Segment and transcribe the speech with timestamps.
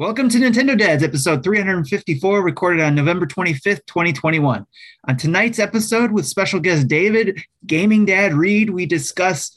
[0.00, 4.64] Welcome to Nintendo Dads, episode 354, recorded on November 25th, 2021.
[5.06, 9.54] On tonight's episode, with special guest David, Gaming Dad Reed, we discuss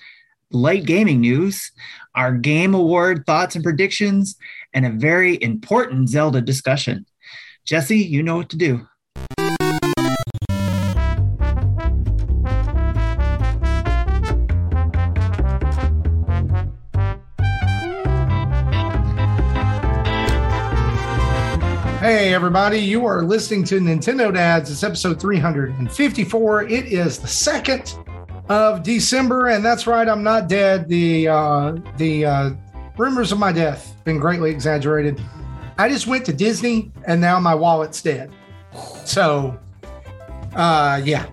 [0.51, 1.71] light gaming news,
[2.13, 4.35] our game award thoughts and predictions,
[4.73, 7.05] and a very important Zelda discussion.
[7.63, 8.85] Jesse, you know what to do.
[22.43, 24.69] Everybody, you are listening to Nintendo Dads.
[24.69, 26.63] It's episode 354.
[26.63, 28.05] It is the 2nd
[28.49, 30.89] of December, and that's right, I'm not dead.
[30.89, 32.49] The uh, the uh,
[32.97, 35.21] rumors of my death have been greatly exaggerated.
[35.77, 38.29] I just went to Disney, and now my wallet's dead.
[39.05, 39.57] So,
[40.53, 41.27] uh, yeah.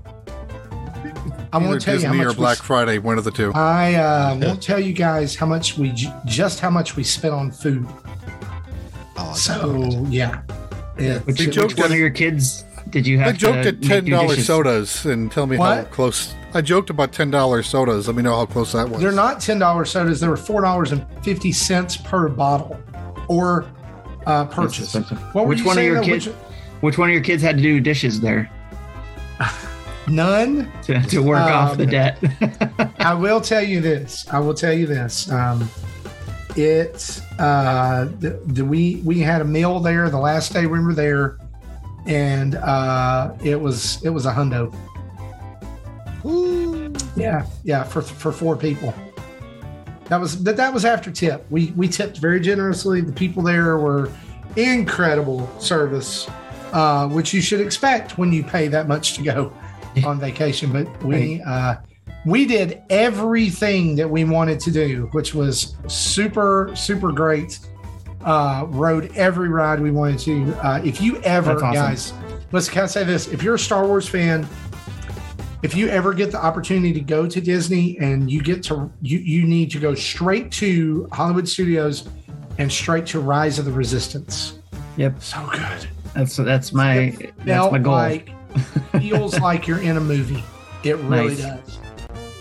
[1.52, 3.32] I Either won't tell Disney you how or much we Black Friday, one of the
[3.32, 3.50] two.
[3.52, 5.92] I uh, won't tell you guys how much we
[6.24, 7.84] just how much we spent on food.
[9.16, 10.42] Oh, So yeah,
[11.00, 13.62] It- Which, Big which joke one is- of your kids did you have I joked
[13.62, 16.34] to at ten dollar sodas and tell me how close.
[16.54, 18.06] I joked about ten dollars sodas.
[18.08, 19.00] Let me know how close that was.
[19.00, 20.18] they're not ten dollars sodas.
[20.20, 22.76] They were four dollars and fifty cents per bottle
[23.28, 23.66] or
[24.26, 24.94] uh, purchase.
[24.94, 26.34] What were Which one of your kids- Which-
[26.80, 28.50] Which one of your kids had to do dishes there
[30.08, 30.70] none.
[30.82, 32.92] to, to work off the Um, debt?
[32.98, 34.26] I will tell you this.
[34.30, 35.30] I will tell you this.
[35.30, 35.70] Um,
[36.64, 40.94] it uh, the, the, we we had a meal there the last day we were
[40.94, 41.38] there,
[42.06, 44.74] and uh, it was it was a hundo.
[46.24, 46.92] Ooh.
[47.16, 48.94] Yeah, yeah, for for four people.
[50.06, 51.46] That was that that was after tip.
[51.50, 53.00] We we tipped very generously.
[53.00, 54.10] The people there were
[54.56, 56.28] incredible service,
[56.72, 59.52] uh, which you should expect when you pay that much to go
[60.04, 60.72] on vacation.
[60.72, 61.76] But we uh,
[62.26, 67.58] we did everything that we wanted to do, which was super super great.
[68.24, 70.52] Uh, rode every ride we wanted to.
[70.66, 71.72] Uh, if you ever awesome.
[71.72, 72.12] guys,
[72.52, 73.28] let's can I say this?
[73.28, 74.46] If you're a Star Wars fan,
[75.62, 79.18] if you ever get the opportunity to go to Disney and you get to you
[79.18, 82.08] you need to go straight to Hollywood Studios
[82.58, 84.58] and straight to Rise of the Resistance.
[84.98, 85.88] yep, So good.
[86.14, 87.92] that's that's my that's my goal.
[87.94, 88.30] like
[89.00, 90.44] feels like you're in a movie.
[90.84, 91.38] It really Nice.
[91.40, 91.78] does.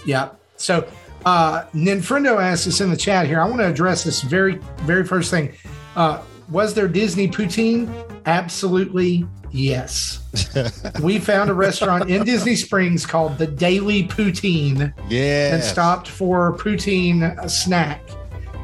[0.10, 0.30] Yeah.
[0.58, 0.88] So
[1.26, 3.40] uh Ninfrendo asked us in the chat here.
[3.40, 5.54] I want to address this very, very first thing.
[5.96, 7.88] Uh was there Disney poutine?
[8.26, 10.20] Absolutely yes.
[11.04, 15.54] we found a restaurant in Disney Springs called the Daily Poutine yeah.
[15.54, 18.02] and stopped for poutine snack.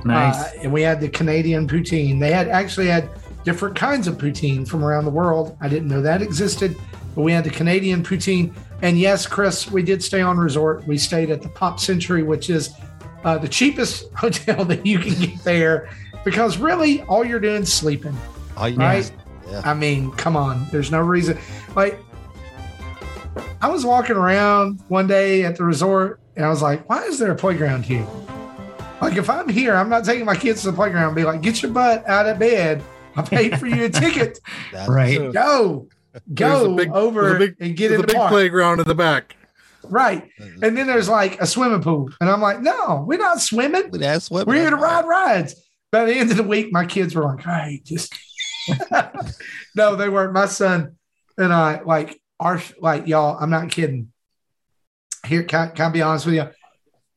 [0.04, 0.36] nice.
[0.36, 2.20] Uh, and we had the Canadian poutine.
[2.20, 3.08] They had actually had
[3.44, 5.56] different kinds of poutine from around the world.
[5.62, 6.76] I didn't know that existed,
[7.14, 8.54] but we had the Canadian poutine.
[8.82, 10.86] And yes, Chris, we did stay on resort.
[10.86, 12.74] We stayed at the Pop Century, which is
[13.24, 15.90] uh, the cheapest hotel that you can get there
[16.24, 18.18] because really all you're doing is sleeping.
[18.58, 19.12] Oh, right?
[19.50, 19.62] Yeah.
[19.64, 20.68] I mean, come on.
[20.72, 21.38] There's no reason.
[21.76, 22.00] Like,
[23.62, 27.20] I was walking around one day at the resort and I was like, why is
[27.20, 28.06] there a playground here?
[29.02, 31.42] Like, if I'm here, I'm not taking my kids to the playground and be like,
[31.42, 32.82] get your butt out of bed.
[33.16, 34.40] I paid for you a ticket.
[34.88, 35.32] Right.
[35.32, 35.95] Go, There's
[36.34, 38.32] go big- over big- and get in a the big park.
[38.32, 39.36] playground in the back.
[39.84, 40.28] Right.
[40.40, 42.10] And then there's like a swimming pool.
[42.20, 43.92] And I'm like, no, we're not swimming.
[43.92, 45.56] That's what We're here to ride rides.
[45.92, 48.12] By the end of the week, my kids were like, hey, just
[49.76, 50.34] no, they weren't.
[50.34, 50.96] My son
[51.38, 54.12] and I, like, our like y'all, I'm not kidding.
[55.26, 56.48] Here, can, can I be honest with you?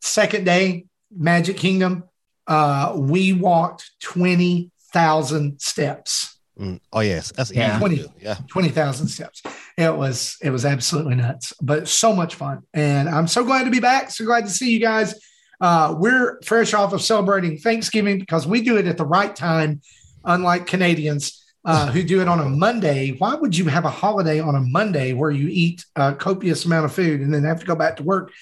[0.00, 2.04] Second day, Magic Kingdom,
[2.46, 6.37] uh, we walked 20,000 steps.
[6.58, 6.80] Mm.
[6.92, 7.78] Oh yes, that's Yeah.
[7.78, 7.96] 20.
[7.98, 8.10] to.
[8.20, 8.36] Yeah.
[8.48, 9.42] 20,000 steps.
[9.76, 12.62] It was it was absolutely nuts, but so much fun.
[12.74, 14.10] And I'm so glad to be back.
[14.10, 15.14] So glad to see you guys.
[15.60, 19.80] Uh, we're fresh off of celebrating Thanksgiving because we do it at the right time,
[20.24, 23.14] unlike Canadians uh, who do it on a Monday.
[23.18, 26.86] Why would you have a holiday on a Monday where you eat a copious amount
[26.86, 28.32] of food and then have to go back to work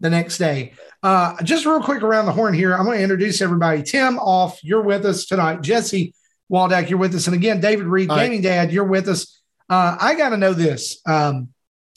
[0.00, 0.74] the next day?
[1.02, 3.82] Uh, just real quick around the horn here, I'm going to introduce everybody.
[3.82, 5.60] Tim off, you're with us tonight.
[5.60, 6.14] Jesse
[6.52, 7.26] Waldack, you're with us.
[7.26, 8.08] And again, David Reed.
[8.08, 9.40] Gaming Dad, you're with us.
[9.68, 11.00] Uh, I got to know this.
[11.06, 11.48] Um,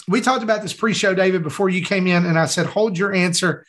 [0.07, 3.13] we talked about this pre-show, David, before you came in, and I said, hold your
[3.13, 3.65] answer.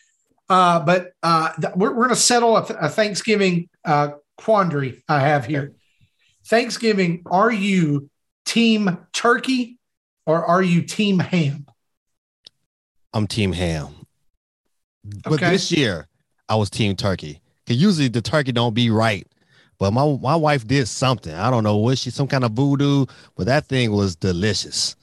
[0.49, 5.21] Uh, but uh, th- we're, we're going to settle a, a Thanksgiving uh, quandary I
[5.21, 5.75] have here.
[6.47, 8.09] Thanksgiving, are you
[8.47, 9.79] team turkey
[10.27, 11.67] or are you team ham?
[13.13, 13.89] I'm Team Ham.
[15.25, 16.09] But this year,
[16.49, 17.41] I was Team Turkey.
[17.67, 19.27] Cause usually the turkey don't be right.
[19.79, 21.35] But my my wife did something.
[21.35, 24.97] I don't know what she some kind of voodoo, but that thing was delicious.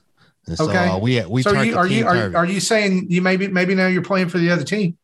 [0.47, 0.87] And so Okay.
[0.87, 3.73] uh, we we so turned you, are you are, are you saying you maybe maybe
[3.73, 4.97] now you're playing for the other team?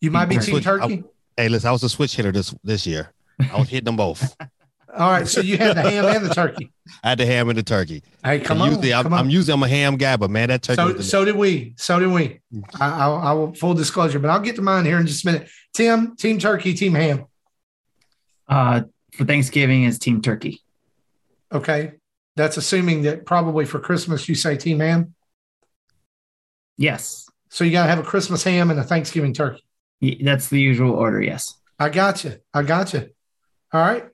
[0.00, 0.96] You might be Team team Turkey.
[0.96, 1.04] turkey.
[1.36, 3.12] Hey, listen, I was a switch hitter this this year.
[3.38, 4.36] I was hitting them both.
[4.96, 5.26] All right.
[5.26, 6.72] So you had the ham and the turkey.
[7.04, 8.02] I had the ham and the turkey.
[8.24, 8.68] Hey, come on.
[8.68, 9.20] usually I'm, come on.
[9.20, 10.76] I'm usually I'm a ham guy, but man, that turkey.
[10.76, 11.74] so, so did we.
[11.76, 12.40] So did we.
[12.80, 15.32] I, I, I will full disclosure, but I'll get to mine here in just a
[15.32, 15.48] minute.
[15.74, 17.26] Tim, team turkey, team ham.
[18.50, 18.82] Uh,
[19.12, 20.60] for Thanksgiving is Team Turkey.
[21.52, 21.92] Okay.
[22.36, 25.14] That's assuming that probably for Christmas you say team ham.
[26.76, 29.62] Yes, So you got to have a Christmas ham and a Thanksgiving turkey.
[30.00, 31.20] Y- that's the usual order.
[31.20, 31.54] Yes.
[31.78, 32.36] I got you.
[32.54, 33.10] I got you.
[33.72, 34.04] All right.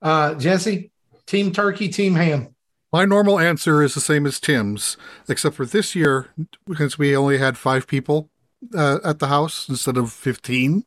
[0.00, 0.90] Uh, Jesse,
[1.26, 2.54] team turkey, team ham.
[2.92, 6.28] My normal answer is the same as Tim's, except for this year,
[6.66, 8.28] because we only had five people
[8.76, 10.84] uh, at the house instead of 15.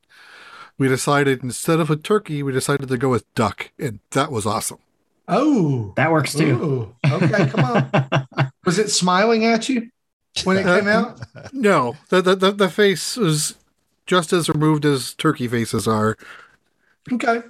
[0.78, 4.46] We decided instead of a turkey, we decided to go with duck, and that was
[4.46, 4.80] awesome.
[5.28, 6.64] Oh, That works too.
[6.64, 7.48] Ooh, okay.
[7.48, 8.52] Come on.
[8.66, 9.90] Was it smiling at you
[10.44, 11.20] when it came out?
[11.52, 13.56] No, the, the, the, the face was
[14.06, 16.16] just as removed as turkey faces are.
[17.12, 17.42] Okay.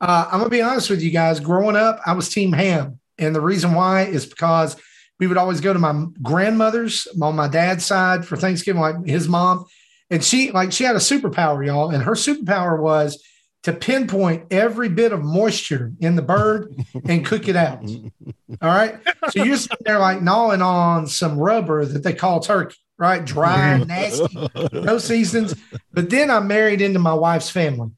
[0.00, 1.40] Uh, I'm gonna be honest with you guys.
[1.40, 4.76] Growing up, I was Team Ham, and the reason why is because
[5.18, 9.28] we would always go to my grandmother's on my dad's side for Thanksgiving, like his
[9.28, 9.64] mom,
[10.10, 13.22] and she like she had a superpower, y'all, and her superpower was
[13.64, 16.74] to pinpoint every bit of moisture in the bird
[17.06, 17.82] and cook it out.
[18.62, 18.94] All right.
[19.30, 23.24] So you're sitting there like gnawing on some rubber that they call turkey, right?
[23.24, 25.54] Dry, nasty, no seasons.
[25.92, 27.90] But then I married into my wife's family.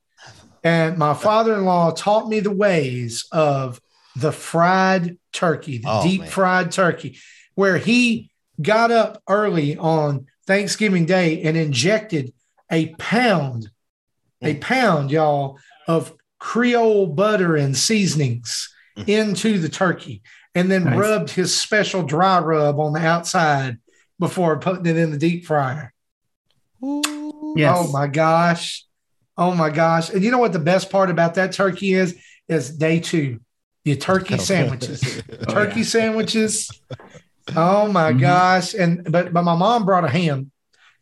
[0.65, 3.81] And my father in law taught me the ways of
[4.17, 6.31] the fried turkey, the Oh, deep man.
[6.31, 7.19] fried turkey,
[7.55, 8.31] where he
[8.61, 10.27] got up early on
[10.61, 12.33] Thanksgiving Day and injected
[12.73, 13.71] a pound,
[14.43, 14.61] a Mm.
[14.61, 18.69] pound, y'all, of Creole butter and seasonings
[18.99, 19.09] Mm.
[19.09, 20.23] into the turkey
[20.57, 20.99] and then Nice.
[20.99, 23.79] rubbed his special dry rub on the outside
[24.19, 25.93] before putting it in the deep fryer.
[26.83, 27.77] Yes.
[27.79, 28.85] Oh my gosh.
[29.39, 30.11] Oh my gosh.
[30.11, 32.17] And you know what the best part about that turkey is?
[32.49, 33.39] Is day two,
[33.85, 35.23] your turkey sandwiches.
[35.47, 36.69] Oh, turkey sandwiches.
[37.57, 38.21] Oh my Mhm.
[38.21, 38.75] gosh.
[38.75, 40.51] And but but my mom brought a ham.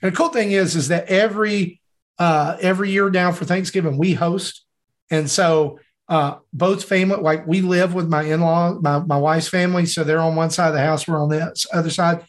[0.03, 1.81] And the cool thing is, is that every
[2.19, 4.65] uh every year down for Thanksgiving, we host.
[5.11, 9.87] And so uh both family, like we live with my in-law, my, my wife's family.
[9.87, 12.25] So they're on one side of the house, we're on the other side.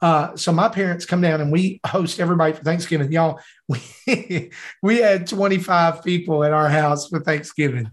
[0.00, 3.10] Uh, so my parents come down and we host everybody for Thanksgiving.
[3.10, 4.50] Y'all, we
[4.82, 7.90] we had 25 people at our house for Thanksgiving.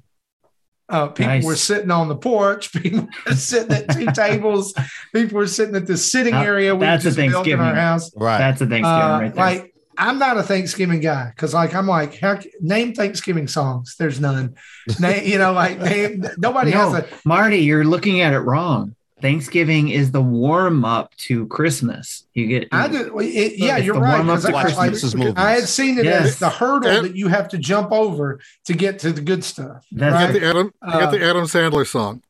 [0.92, 1.44] Uh, people Nice.
[1.46, 2.72] were sitting on the porch.
[2.84, 4.74] People were sitting at two tables.
[5.14, 7.74] People were sitting at the sitting Uh, area we that's a just built in our
[7.74, 7.76] Thanksgiving.
[7.76, 8.12] house.
[8.16, 8.38] Right.
[8.38, 9.46] That's a Thanksgiving Uh, right there.
[9.46, 13.96] like I'm not a Thanksgiving guy because like I'm like how, name Thanksgiving songs.
[14.00, 14.56] There's none.
[15.00, 18.96] Name, you know, like name, nobody no, has a Marty, you're looking at it wrong.
[19.22, 22.26] Thanksgiving is the warm up to Christmas.
[22.34, 23.20] You get I do.
[23.20, 24.16] It, yeah, It's you're the right.
[24.18, 25.34] warm-up 'cause to I- watch Christmas movies.
[25.38, 26.26] I had seen it Yes.
[26.26, 29.44] as the hurdle And- that you have to jump over to get to the good
[29.44, 29.86] stuff.
[29.92, 30.34] That's right?
[30.34, 32.22] You got the Adam, you got the Adam Sandler song.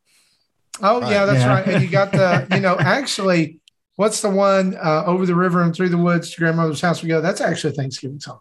[0.82, 1.12] Oh Right.
[1.12, 1.48] yeah, that's Yeah.
[1.54, 1.68] right.
[1.68, 3.60] And you got the, you know, actually,
[3.96, 7.10] what's the one uh, over the river and through the woods to grandmother's house we
[7.10, 7.22] go?
[7.22, 8.40] That's actually a Thanksgiving song.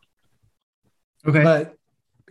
[1.27, 1.43] okay.
[1.43, 1.77] But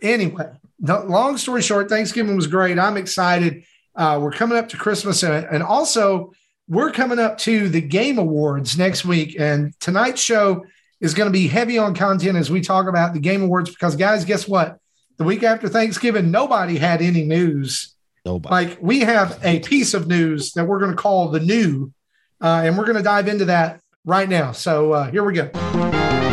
[0.02, 0.50] anyway,
[0.80, 2.78] the, long story short, Thanksgiving was great.
[2.78, 3.64] I'm excited.
[3.94, 6.32] Uh, we're coming up to Christmas, and, and also
[6.68, 9.36] we're coming up to the Game Awards next week.
[9.38, 10.64] And tonight's show
[11.00, 13.70] is going to be heavy on content as we talk about the Game Awards.
[13.70, 14.78] Because guys, guess what?
[15.18, 17.94] The week after Thanksgiving, nobody had any news.
[18.24, 18.52] Nobody.
[18.52, 21.92] Like we have a piece of news that we're going to call the new,
[22.40, 24.52] uh, and we're going to dive into that right now.
[24.52, 26.29] So uh, here we go.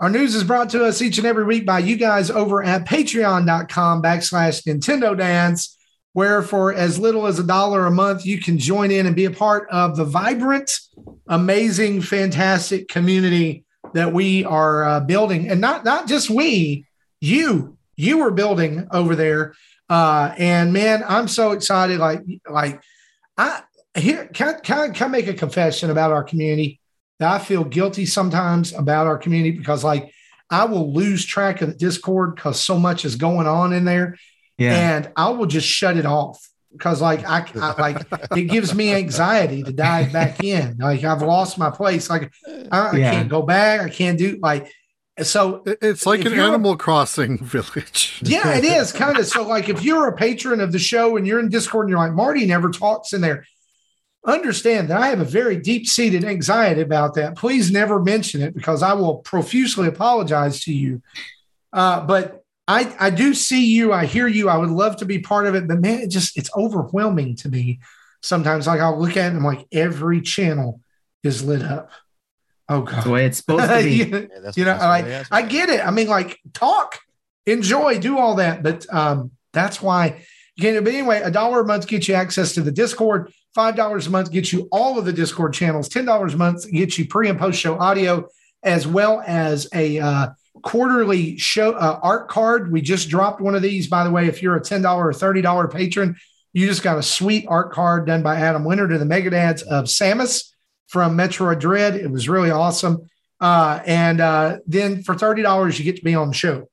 [0.00, 2.84] Our news is brought to us each and every week by you guys over at
[2.84, 5.78] patreon.com backslash Nintendo Dads,
[6.14, 9.26] where for as little as a dollar a month, you can join in and be
[9.26, 10.70] a part of the vibrant,
[11.28, 15.48] amazing, fantastic community that we are uh, building.
[15.48, 16.86] And not, not just we,
[17.20, 19.54] you, you are building over there.
[19.88, 22.00] Uh, and man, I'm so excited.
[22.00, 22.82] Like, like
[23.36, 23.62] I
[23.96, 26.80] here can, can, can I make a confession about our community?
[27.18, 30.12] That I feel guilty sometimes about our community because like
[30.50, 34.16] I will lose track of the Discord because so much is going on in there,
[34.58, 34.96] yeah.
[34.96, 38.06] and I will just shut it off because like I, I like
[38.36, 40.76] it gives me anxiety to dive back in.
[40.78, 42.10] Like I've lost my place.
[42.10, 42.32] Like
[42.70, 43.80] I, I can't go back.
[43.80, 44.70] I can't do like
[45.22, 45.62] so.
[45.66, 48.20] It's like an Animal Crossing village.
[48.22, 49.46] Yeah, it is kind of so.
[49.46, 52.12] Like if you're a patron of the show and you're in Discord and you're like
[52.12, 53.46] Marty never talks in there.
[54.26, 57.36] Understand that I have a very deep seated anxiety about that.
[57.36, 61.02] Please never mention it because I will profusely apologize to you.
[61.72, 63.92] Uh, but I, I do see you.
[63.92, 64.48] I hear you.
[64.48, 65.68] I would love to be part of it.
[65.68, 67.80] But man, it just, it's overwhelming to me.
[68.22, 70.80] Sometimes, like, I'll look at it and I'm like, every channel
[71.22, 71.90] is lit up.
[72.70, 73.12] Oh That's the god.
[73.12, 73.90] way it's supposed to be.
[73.92, 75.86] you, Yeah, that's- you know, that's like I get it.
[75.86, 76.98] I mean, like talk,
[77.44, 80.24] enjoy, do all that, but um, that's why
[80.56, 80.82] you can't.
[80.82, 83.30] But anyway, a dollar a month gets you access to the Discord.
[83.54, 85.88] Five dollars a month gets you all of the Discord channels.
[85.88, 88.28] Ten dollars a month gets you pre and post show audio,
[88.62, 90.28] as well as a uh,
[90.62, 92.72] quarterly show uh, art card.
[92.72, 94.26] We just dropped one of these, by the way.
[94.26, 96.16] If you're a ten dollar or thirty dollar patron,
[96.52, 99.84] you just got a sweet art card done by Adam Winter to the Megadads of
[99.84, 100.50] Samus
[100.88, 101.94] from Metroid Dread.
[101.94, 103.08] It was really awesome.
[103.40, 106.68] Uh, and uh, then for thirty dollars, you get to be on the show.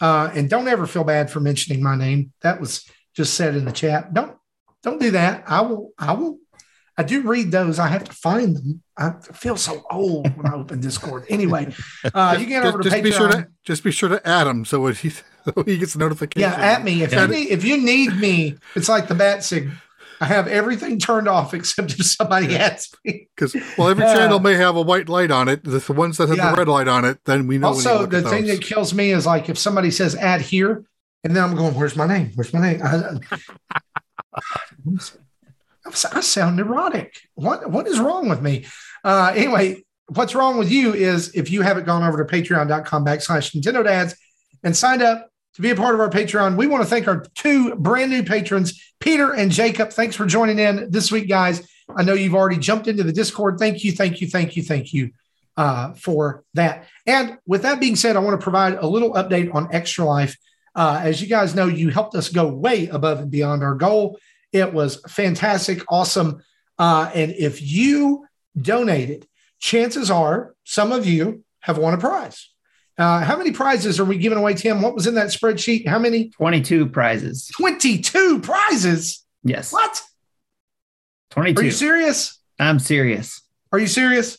[0.00, 2.32] Uh, and don't ever feel bad for mentioning my name.
[2.42, 4.12] That was just said in the chat.
[4.12, 4.36] Don't
[4.84, 5.44] don't do that.
[5.48, 5.90] I will.
[5.98, 6.38] I will.
[6.96, 7.80] I do read those.
[7.80, 8.82] I have to find them.
[8.96, 11.24] I feel so old when I open Discord.
[11.28, 11.74] Anyway,
[12.14, 14.46] uh, you get just, over to just be sure to just be sure to add
[14.46, 15.22] him so he so
[15.64, 16.48] he gets notification.
[16.48, 17.02] Yeah, at me.
[17.02, 17.22] If Yeah.
[17.22, 19.74] you need, if you need me, it's like the bat signal.
[20.20, 23.28] I have everything turned off except if somebody asks me.
[23.34, 24.14] because well, every Yeah.
[24.14, 25.64] channel may have a white light on it.
[25.64, 26.52] The, ones that have Yeah.
[26.52, 27.68] the red light on it, then we know.
[27.68, 30.84] Also, the thing that kills me is like if somebody says add here,
[31.24, 32.30] and then I'm going, "Where's my name?
[32.36, 33.18] Where's my name?" I,
[35.86, 37.20] I sound neurotic.
[37.34, 38.66] What what is wrong with me?
[39.02, 43.54] Uh, anyway, what's wrong with you is if you haven't gone over to patreon.com backslash
[43.54, 44.16] Nintendo Dads
[44.62, 46.56] and signed up to be a part of our Patreon.
[46.56, 49.90] We want to thank our two brand new patrons, Peter and Jacob.
[49.90, 51.66] Thanks for joining in this week, guys.
[51.94, 53.58] I know you've already jumped into the Discord.
[53.58, 55.10] Thank you, thank you, thank you, thank you
[55.56, 56.88] uh, for that.
[57.06, 60.36] And with that being said, I want to provide a little update on Extra Life.
[60.74, 64.18] Uh, as you guys know, you helped us go way above and beyond our goal.
[64.52, 66.42] It was fantastic, awesome.
[66.78, 68.26] Uh, and if you
[68.60, 69.26] donated,
[69.58, 72.50] chances are some of you have won a prize.
[72.96, 74.80] Uh, how many prizes are we giving away, Tim?
[74.80, 75.86] What was in that spreadsheet?
[75.86, 76.28] How many?
[76.30, 77.50] 22 prizes.
[77.56, 79.24] 22 prizes.
[79.42, 79.72] Yes.
[79.72, 80.00] What?
[81.30, 81.60] 22.
[81.60, 82.40] Are you serious?
[82.58, 83.42] I'm serious.
[83.72, 84.38] Are you serious?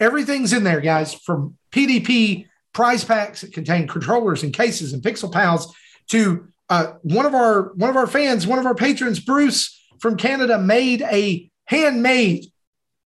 [0.00, 5.32] Everything's in there, guys, from PDP prize packs that contain controllers and cases and pixel
[5.32, 5.74] pals
[6.08, 10.16] to uh, one of our one of our fans, one of our patrons, Bruce from
[10.16, 12.46] Canada, made a handmade,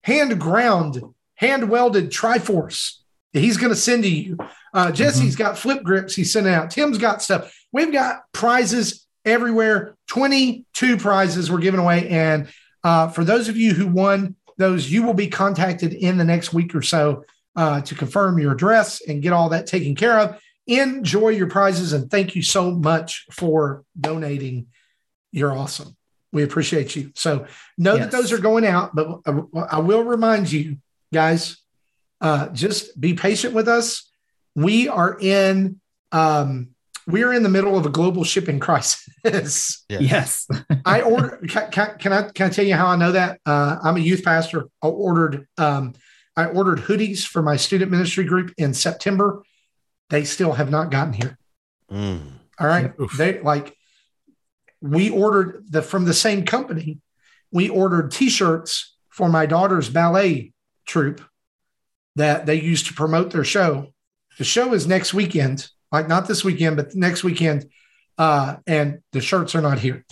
[0.05, 1.03] hand ground,
[1.37, 2.99] hand welded Triforce
[3.33, 4.37] that he's going to send to you.
[4.75, 6.71] Uh, Jesse's got flip grips he's sending out.
[6.71, 7.55] Tim's got stuff.
[7.73, 9.97] We've got prizes everywhere.
[10.07, 12.49] Twenty two prizes we're giving away, and
[12.85, 16.53] uh, for those of you who won those, you will be contacted in the next
[16.53, 17.25] week or so
[17.57, 20.41] uh, to confirm your address and get all that taken care of.
[20.67, 24.67] Enjoy your prizes and thank you so much for donating.
[25.33, 25.97] You're awesome.
[26.33, 27.13] We appreciate you.
[27.15, 28.05] So know Yes.
[28.11, 29.33] that those are going out, but I,
[29.77, 30.79] I will remind you
[31.13, 31.59] guys,
[32.21, 34.11] uh, just be patient with us.
[34.55, 35.81] We are in
[36.13, 36.69] um,
[37.07, 39.85] we are in the middle of a global shipping crisis.
[39.89, 40.47] Yes.
[40.85, 41.41] I order.
[41.49, 43.41] Can, can, can I can I tell you how I know that?
[43.45, 44.69] Uh, I'm a youth pastor.
[44.83, 45.95] I ordered um,
[46.37, 49.43] I ordered hoodies for my student ministry group in September.
[50.11, 51.39] They still have not gotten here.
[51.91, 52.21] Mm.
[52.59, 53.17] All right, Oof.
[53.17, 53.77] they like
[54.81, 56.99] we ordered the from the same company.
[57.51, 60.53] We ordered T-shirts for my daughter's ballet
[60.87, 61.21] troupe
[62.17, 63.93] that they use to promote their show.
[64.39, 67.71] The show is next weekend, like not this weekend, but next weekend.
[68.19, 70.05] Uh, and the shirts are not here.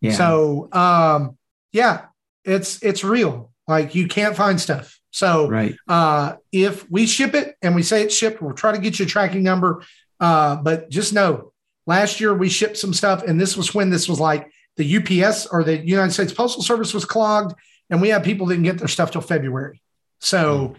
[0.00, 0.12] Yeah.
[0.12, 1.38] So um
[1.72, 2.06] yeah,
[2.44, 3.52] it's it's real.
[3.66, 4.98] Like you can't find stuff.
[5.14, 5.76] So right.
[5.86, 9.04] uh if we ship it and we say it's shipped, we'll try to get you
[9.04, 9.84] a tracking number.
[10.18, 11.52] Uh, but just know
[11.86, 15.46] last year we shipped some stuff, and this was when this was like the UPS
[15.46, 17.54] or the United States Postal Service was clogged,
[17.90, 19.80] and we had people didn't get their stuff till February.
[20.18, 20.74] So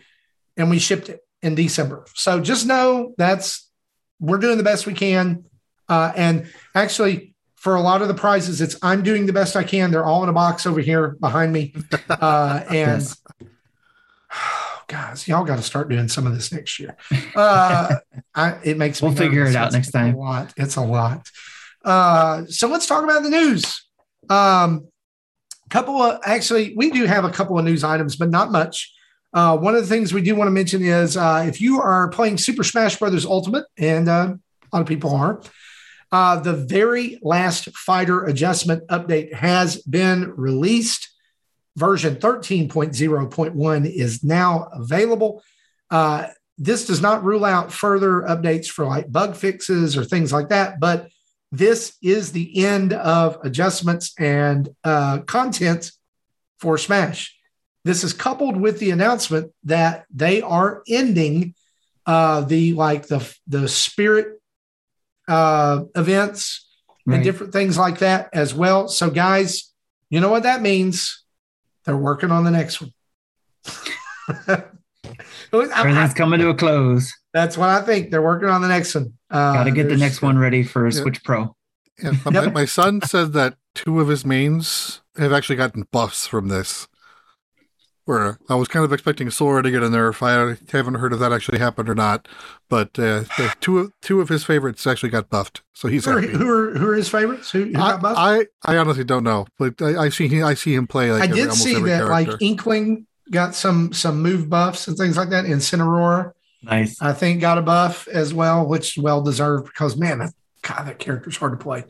[0.58, 2.06] and we shipped it in December.
[2.14, 3.70] So just know that's
[4.20, 5.46] we're doing the best we can.
[5.88, 9.64] Uh, and actually, for a lot of the prizes, it's I'm doing the best I
[9.64, 9.92] can.
[9.92, 11.74] They're all in a box over here behind me.
[12.10, 13.18] Uh, and Yes.
[14.88, 16.96] Guys, y'all got to start doing some of this next year.
[17.36, 17.96] Uh,
[18.36, 20.16] I, it makes me We'll figure it out It's next time.
[20.16, 20.54] A lot.
[20.58, 21.30] It's a lot.
[21.84, 23.86] Uh, so let's talk about the news.
[24.30, 24.88] Um,
[25.70, 28.94] couple of actually, we do have a couple of news items, but not much.
[29.34, 32.10] Uh, one of the things we do want to mention is uh, if you are
[32.10, 35.42] playing Super Smash Brothers Ultimate, and uh, a lot of people are,
[36.12, 41.05] uh, the very last fighter adjustment update has been released.
[41.76, 45.44] Version 13.0.1 is now available.
[45.90, 46.28] Uh,
[46.58, 50.80] this does not rule out further updates for like bug fixes or things like that,
[50.80, 51.10] but
[51.52, 55.92] this is the end of adjustments and uh, content
[56.60, 57.38] for Smash.
[57.84, 61.54] This is coupled with the announcement that they are ending
[62.06, 64.40] uh, the like the the spirit
[65.28, 66.68] uh, events
[67.08, 68.88] and different things like that as well.
[68.88, 69.72] So, guys,
[70.10, 71.25] you know what that means?
[71.86, 72.94] They're working on the next one.
[75.54, 77.14] Everything's coming to a close.
[77.34, 78.12] That's what I think.
[78.12, 79.14] They're working on the next one.
[79.30, 80.92] Uh, Got to get the next one ready for Yeah.
[81.02, 81.56] Switch Pro.
[82.02, 86.50] Yeah, my, my son said that two of his mains have actually gotten buffs from
[86.50, 86.88] this.
[88.06, 91.12] Where I was kind of expecting Sora to get in there if I haven't heard
[91.12, 92.28] if that actually happened or not.
[92.70, 96.12] But uh, the two of two of his favorites actually got buffed, so he's Who
[96.12, 96.34] are, happy.
[96.34, 97.50] who are who are his favorites?
[97.50, 98.20] Who, who got buffed?
[98.20, 101.22] I, I I honestly don't know, but I, I see I see him play like
[101.22, 102.32] I every, did almost see every that character.
[102.34, 105.46] like Inkling got some some move buffs and things like that.
[105.46, 107.02] Incineroar, Nice.
[107.02, 111.00] I think, got a buff as well, which well deserved because man, that, God, that
[111.00, 111.86] character's hard to play.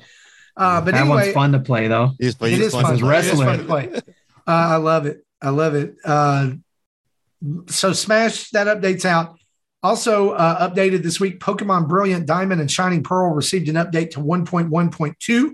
[0.55, 2.11] Uh, but that anyway, one's fun to play though.
[2.19, 2.83] It's, it is fun.
[2.95, 3.89] This is It is fun to play.
[3.93, 4.01] Uh,
[4.47, 5.24] I love it.
[5.45, 5.97] I love it.
[6.03, 6.53] Uh,
[7.67, 9.37] so Smash that updates out.
[9.83, 11.39] Also uh, updated this week.
[11.39, 15.51] Pokemon Brilliant Diamond and Shining Pearl received an update to 1.1.2,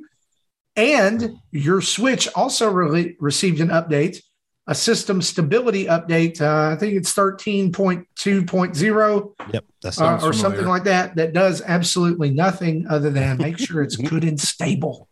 [0.77, 4.23] and your Switch also really received an update,
[4.67, 6.39] a system stability update.
[6.39, 12.29] Uh, I think it's 13.2.0 Yep, that's uh, or something like that that does absolutely
[12.29, 15.09] nothing other than make sure it's good and stable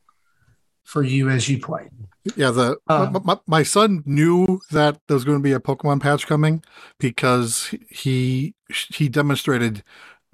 [0.90, 1.88] for you as you play.
[2.36, 5.60] Yeah, the Uh, my, my, my son knew that there was going to be a
[5.60, 6.64] Pokemon patch coming
[7.00, 9.84] because he he demonstrated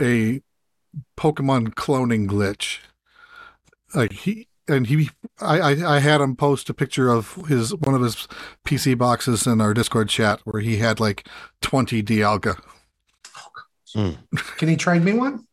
[0.01, 0.41] a
[1.17, 2.79] Pokemon cloning glitch.
[3.93, 5.09] Like he and he,
[5.41, 8.27] I, I I had him post a picture of his one of his
[8.65, 11.27] PC boxes in our Discord chat where he had like
[11.61, 12.57] twenty Dialga.
[13.93, 15.45] Can he trade me one?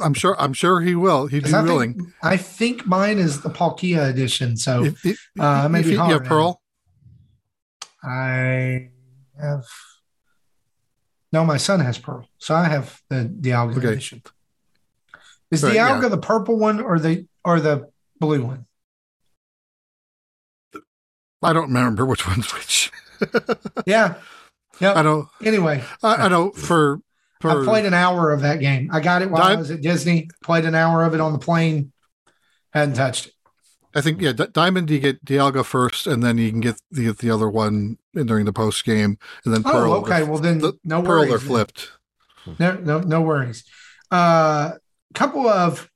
[0.00, 1.26] I'm sure I'm sure he will.
[1.26, 1.94] He'd be I willing.
[1.94, 4.56] think, I think mine is the Palkia edition.
[4.56, 6.18] So If, if, uh, maybe if you, yeah.
[6.18, 6.60] Pearl.
[8.02, 8.90] I
[9.40, 9.64] have.
[11.32, 12.28] No, my son has Pearl.
[12.38, 13.88] So I have the Dialga Okay.
[13.88, 14.22] edition.
[15.50, 16.08] Is Right, Dialga yeah.
[16.08, 17.90] the purple one or the or the
[18.20, 18.66] blue one?
[21.42, 22.90] I don't remember which one's which.
[23.86, 24.14] Yeah.
[24.80, 24.94] Yeah.
[24.94, 25.30] I know.
[25.42, 27.00] Anyway, I, I know for
[27.44, 28.90] I played an hour of that game.
[28.92, 30.28] I got it while I was at Disney.
[30.42, 31.92] Played an hour of it on the plane.
[32.72, 33.32] Hadn't touched it.
[33.96, 37.12] I think yeah, D- Diamond you get Dialga first, and then you can get the
[37.12, 39.92] the other one in during the post game, and then Pearl.
[39.92, 40.24] Oh, okay.
[40.24, 41.34] Well, then the- no Pearl worries.
[41.34, 41.92] are flipped.
[42.58, 43.64] No, no, no worries.
[44.10, 44.72] A uh,
[45.14, 45.88] couple of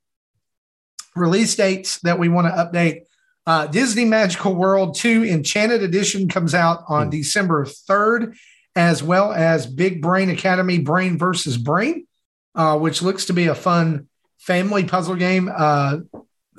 [1.16, 3.00] release dates that we want to update.
[3.46, 7.10] Uh, Disney Magical World 2 Enchanted Edition comes out on Hmm.
[7.10, 8.36] December 3rd,
[8.78, 12.06] as well as Big Brain Academy Brain versus Brain,
[12.54, 14.06] uh, which looks to be a fun
[14.38, 15.98] family puzzle game uh,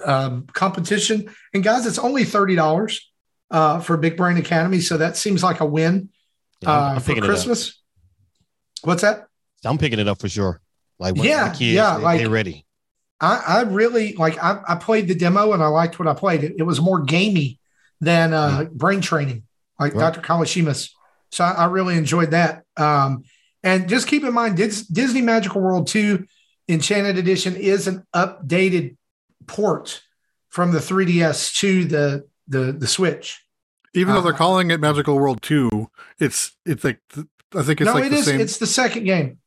[0.04, 1.34] um, competition.
[1.54, 3.00] And guys, it's only $30
[3.52, 4.82] uh, for Big Brain Academy.
[4.82, 6.10] So that seems like a win
[6.60, 7.30] Yeah, uh, for picking it up.
[7.30, 7.80] Christmas.
[8.84, 9.28] What's that?
[9.64, 10.60] I'm picking it up for sure.
[11.00, 12.66] Like when Yeah, the kids, yeah, they, like- they ready.
[13.22, 16.44] I, I really like I, I played the demo and I liked what I played.
[16.44, 17.60] It, it was more gamey
[18.02, 19.44] than uh, brain training,
[19.80, 20.22] like Well- Dr.
[20.22, 20.94] Kawashima's.
[21.32, 22.64] So I, I really enjoyed that.
[22.78, 23.24] Um,
[23.64, 26.26] and just keep in mind, Dis- Disney Magical World 2
[26.68, 28.96] Enchanted Edition is an updated
[29.48, 30.02] port
[30.50, 33.44] from the 3DS to the the, the Switch.
[33.94, 35.90] Even though they're Uh, calling it Magical World Two,
[36.20, 37.00] it's it's like
[37.56, 38.26] I think it's no, like it the is.
[38.26, 38.40] same.
[38.40, 39.38] It's the second game.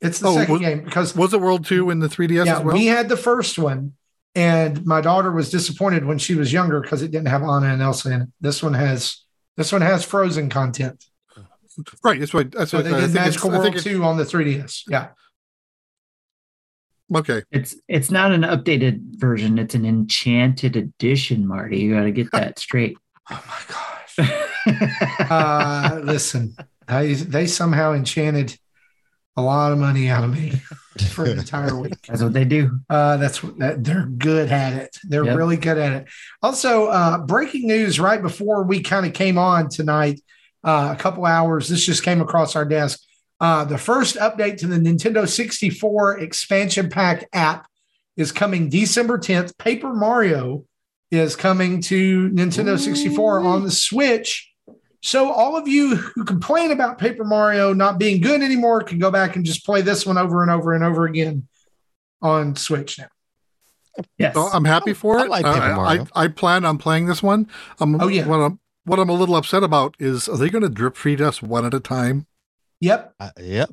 [0.00, 2.56] It's the Oh, second was- game because Was it World Two in the 3DS yeah,
[2.58, 2.74] as well?
[2.74, 3.92] we had the first one,
[4.34, 7.80] and my daughter was disappointed when she was younger because it didn't have Anna and
[7.82, 8.28] Elsa in it.
[8.40, 9.18] This one has
[9.56, 11.04] this one has Frozen content.
[12.04, 12.18] Right.
[12.20, 12.50] That's right.
[12.50, 14.16] That's So what they I did think it's- Magical I think World it's- Two on
[14.16, 14.82] the 3DS.
[14.88, 15.08] Yeah,
[17.14, 17.42] Okay.
[17.50, 19.58] It's it's not an updated version.
[19.58, 21.78] It's an enchanted edition, Marty.
[21.80, 22.96] You got to get that straight.
[23.30, 25.30] Oh my gosh.
[25.30, 26.56] Uh, listen,
[26.88, 28.56] they they somehow enchanted
[29.36, 30.52] a lot of money out of me
[31.10, 31.94] for an entire week.
[32.08, 32.80] That's what they do.
[32.90, 34.96] Uh, that's what that, they're good at it.
[35.04, 35.36] They're Yep.
[35.38, 36.08] really good at it.
[36.42, 40.20] Also, uh, breaking news right before we kind of came on tonight,
[40.64, 41.68] uh, a couple hours.
[41.68, 43.00] This just came across our desk.
[43.40, 47.66] Uh, the first update to the Nintendo 64 expansion pack app
[48.16, 49.56] is coming December 10th.
[49.58, 50.64] Paper Mario
[51.10, 54.48] is coming to Nintendo 64 on the Switch.
[55.02, 59.10] So all of you who complain about Paper Mario not being good anymore can go
[59.10, 61.48] back and just play this one over and over and over again
[62.22, 63.08] on Switch now.
[64.16, 64.34] Yes.
[64.34, 65.30] So I'm happy for I it.
[65.30, 67.48] like Uh, I, I plan on playing this one.
[67.80, 68.26] Um, Oh, yeah.
[68.26, 71.20] What I'm what I'm a little upset about is are they going to drip feed
[71.20, 72.26] us one at a time?
[72.80, 73.14] Yep.
[73.20, 73.70] I, yep.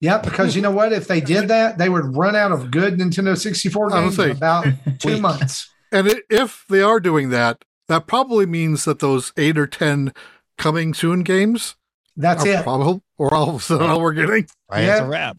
[0.00, 0.22] Yep.
[0.24, 0.92] Because you know what?
[0.92, 4.66] If they did that, they would run out of good Nintendo 64 games in about
[4.98, 5.70] two months.
[5.92, 10.12] And i if they are doing that, that probably means that those eight or ten
[10.56, 11.74] coming soon games
[12.16, 12.62] That's are it.
[12.62, 14.46] probably or all of a sudden all we're getting.
[14.70, 14.84] Right.
[14.84, 14.92] Yeah.
[14.92, 15.36] It's a wrap.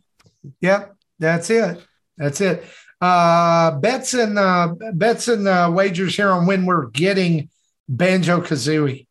[0.59, 0.95] Yep.
[1.19, 1.81] That's it.
[2.17, 2.63] That's it.
[2.99, 7.49] Uh, bets and uh, bets and uh, wagers here on when we're getting
[7.93, 9.05] Banjo Kazooie.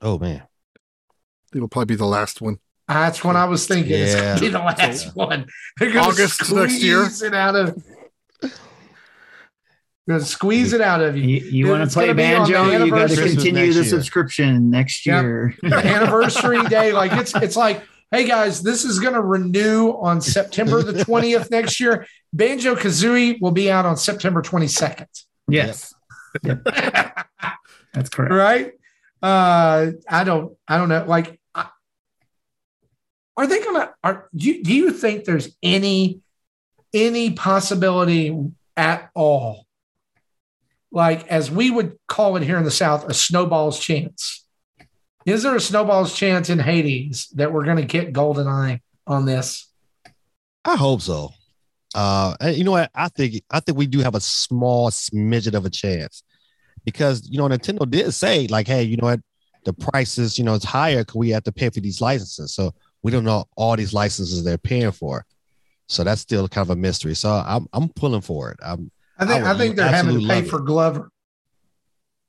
[0.00, 0.42] Oh man.
[1.54, 2.58] It'll probably be the last one.
[2.88, 3.92] That's what I was thinking.
[3.92, 5.46] It's gonna be the last So- one.
[5.78, 7.04] They're gonna August next year.
[7.04, 7.82] squeeze it out of.
[10.08, 11.22] Gonna squeeze it out of you.
[11.22, 12.84] You, you want to play gonna be on the banjo?
[12.84, 13.84] You got to continue the year.
[13.84, 15.22] subscription next Yep.
[15.22, 15.54] year.
[15.64, 16.92] anniversary day.
[16.92, 21.50] Like it's it's like, hey guys, this is going to renew on September the twentieth
[21.50, 22.06] next year.
[22.32, 25.08] Banjo Kazooie will be out on September twenty second.
[25.48, 25.94] yes,
[26.42, 26.64] Yep.
[27.92, 28.32] that's correct.
[28.32, 28.72] right?
[29.22, 31.04] Uh, I don't, I don't know.
[31.06, 31.68] Like, I,
[33.36, 33.92] are they gonna?
[34.02, 36.20] Are do you, do you think there's any
[36.94, 38.36] any possibility
[38.76, 39.66] at all?
[40.92, 44.44] Like, as we would call it here in the South, a snowball's chance.
[45.26, 49.70] Is there a snowball's chance in Hades that we're going to get GoldenEye on this?
[50.64, 51.32] I hope so.
[51.94, 52.90] Uh, you know what?
[52.94, 56.22] I think I think we do have a small smidget of a chance
[56.84, 59.20] because you know Nintendo did say like, hey, you know what?
[59.64, 62.54] The prices, you know, it's higher because we have to pay for these licenses.
[62.54, 62.72] So
[63.02, 65.26] we don't know all these licenses they're paying for.
[65.86, 67.14] So that's still kind of a mystery.
[67.14, 68.58] So I'm I'm pulling for it.
[68.62, 70.64] I'm I think I I, think they're having to pay for it.
[70.64, 71.10] Glover.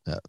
[0.08, 0.20] Yeah.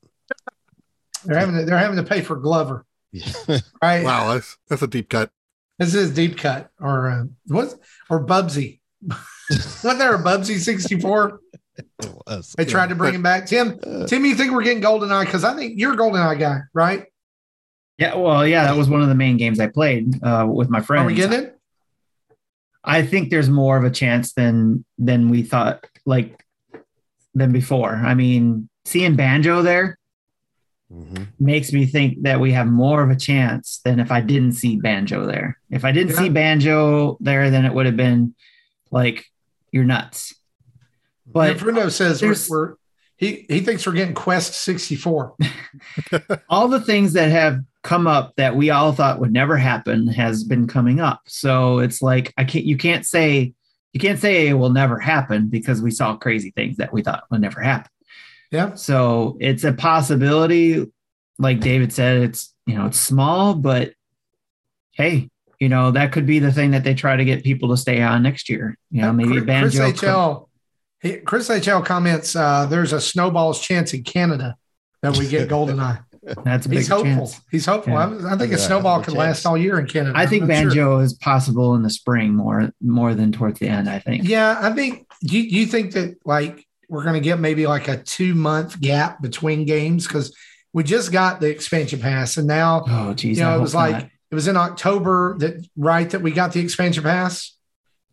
[1.24, 2.84] They're having to, they're having to pay for Glover,
[3.82, 4.04] right?
[4.04, 5.30] Wow, that's that's a deep cut.
[5.78, 7.74] This is deep cut or uh, what
[8.10, 8.80] or Bubsy.
[9.50, 11.40] Wasn't there a Bubsy 64?
[11.76, 11.86] It
[12.26, 12.54] was.
[12.56, 13.46] They tried to bring him back.
[13.46, 15.24] Tim, Uh, Tim, you think we're getting GoldenEye?
[15.24, 17.06] Because I think you're a GoldenEye guy, right?
[17.98, 20.80] Yeah, well, yeah, that was one of the main games I played uh, with my
[20.80, 21.04] friends.
[21.04, 21.58] Are we getting it?
[22.84, 26.44] I think there's more of a chance than than we thought, like
[27.34, 27.94] than before.
[27.94, 29.98] I mean, seeing Banjo there
[30.92, 31.28] mhm.
[31.38, 34.76] makes me think that we have more of a chance than if I didn't see
[34.76, 35.58] Banjo there.
[35.70, 36.22] If I didn't Yeah.
[36.22, 38.34] see Banjo there, then it would have been
[38.92, 39.26] like
[39.72, 40.34] you're nuts.
[41.26, 42.74] But But Bruno says we're, we're
[43.16, 45.34] he he thinks we're getting Quest 64.
[46.48, 50.44] all the things that have come up that we all thought would never happen has
[50.44, 51.22] been coming up.
[51.26, 53.54] So it's like I can't you can't say
[53.92, 57.24] you can't say it will never happen because we saw crazy things that we thought
[57.30, 57.90] would never happen.
[58.50, 58.74] Yeah.
[58.74, 60.86] So it's a possibility.
[61.38, 63.94] Like David said, it's you know it's small, but
[64.92, 65.30] hey,
[65.62, 68.02] you know that could be the thing that they try to get people to stay
[68.02, 68.76] on next year.
[68.90, 69.92] You know, maybe Chris banjo.
[69.92, 70.48] HL,
[71.00, 74.56] he, Chris HL comments uh, there's a snowball's chance in Canada
[75.02, 76.04] that we get GoldenEye.
[76.44, 77.04] That's a big He's hopeful.
[77.04, 77.40] chance.
[77.48, 77.92] He's hopeful.
[77.92, 78.08] Yeah.
[78.24, 80.18] I, I think Yeah, a snowball a could last all year in Canada.
[80.18, 80.66] I think I'm sure.
[80.66, 83.88] banjo is possible in the spring more more than towards the end.
[83.88, 84.24] I think.
[84.24, 85.06] Yeah, I think.
[85.22, 88.80] Do you, you think that like we're going to get maybe like a two month
[88.80, 90.36] gap between games because
[90.72, 93.38] we just got the expansion pass and now Oh, geez.
[93.38, 94.10] you I know it was like not.
[94.32, 97.54] It was in October that right that we got the expansion pass,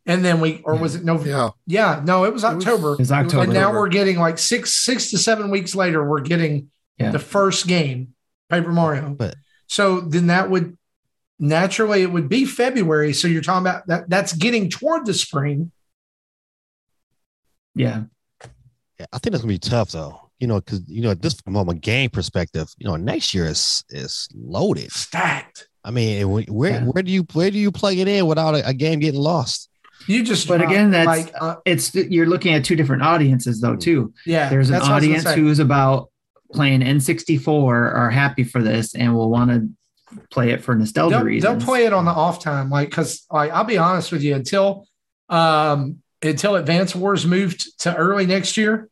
[0.06, 1.30] and then we or was it November?
[1.66, 2.96] Yeah, Yeah, no, it was It was- October.
[3.00, 3.44] It's October.
[3.46, 7.12] and now we're getting like six six to seven weeks later, we're getting Yeah.
[7.12, 8.14] the first game,
[8.50, 9.12] Paper Mario.
[9.12, 9.36] But-
[9.68, 10.78] so then that would
[11.40, 13.14] naturally it would be February.
[13.14, 15.72] So you're talking about that that's getting toward the spring.
[17.76, 18.04] yeah.
[19.00, 20.30] Yeah, I think that's gonna be tough though.
[20.40, 23.46] You know, because you know, at this from a game perspective, you know, next year
[23.46, 24.92] is is loaded.
[24.92, 25.69] Stacked.
[25.84, 26.84] I mean, where where, Yeah.
[26.86, 29.70] where do you where do you plug it in without a, a game getting lost?
[30.08, 33.76] You just But again, that's like uh, it's you're looking at two different audiences though
[33.76, 34.14] too.
[34.26, 34.50] yeah.
[34.50, 36.10] There's an that's what I was gonna audience who's about
[36.54, 39.70] playing N64 are happy for this and will want to
[40.32, 41.60] play it for nostalgia they'll, reasons.
[41.60, 44.36] they'll play it on the off time, like because like I'll be honest with you,
[44.36, 44.88] until
[45.30, 48.90] um until Advance Wars moved to early next year,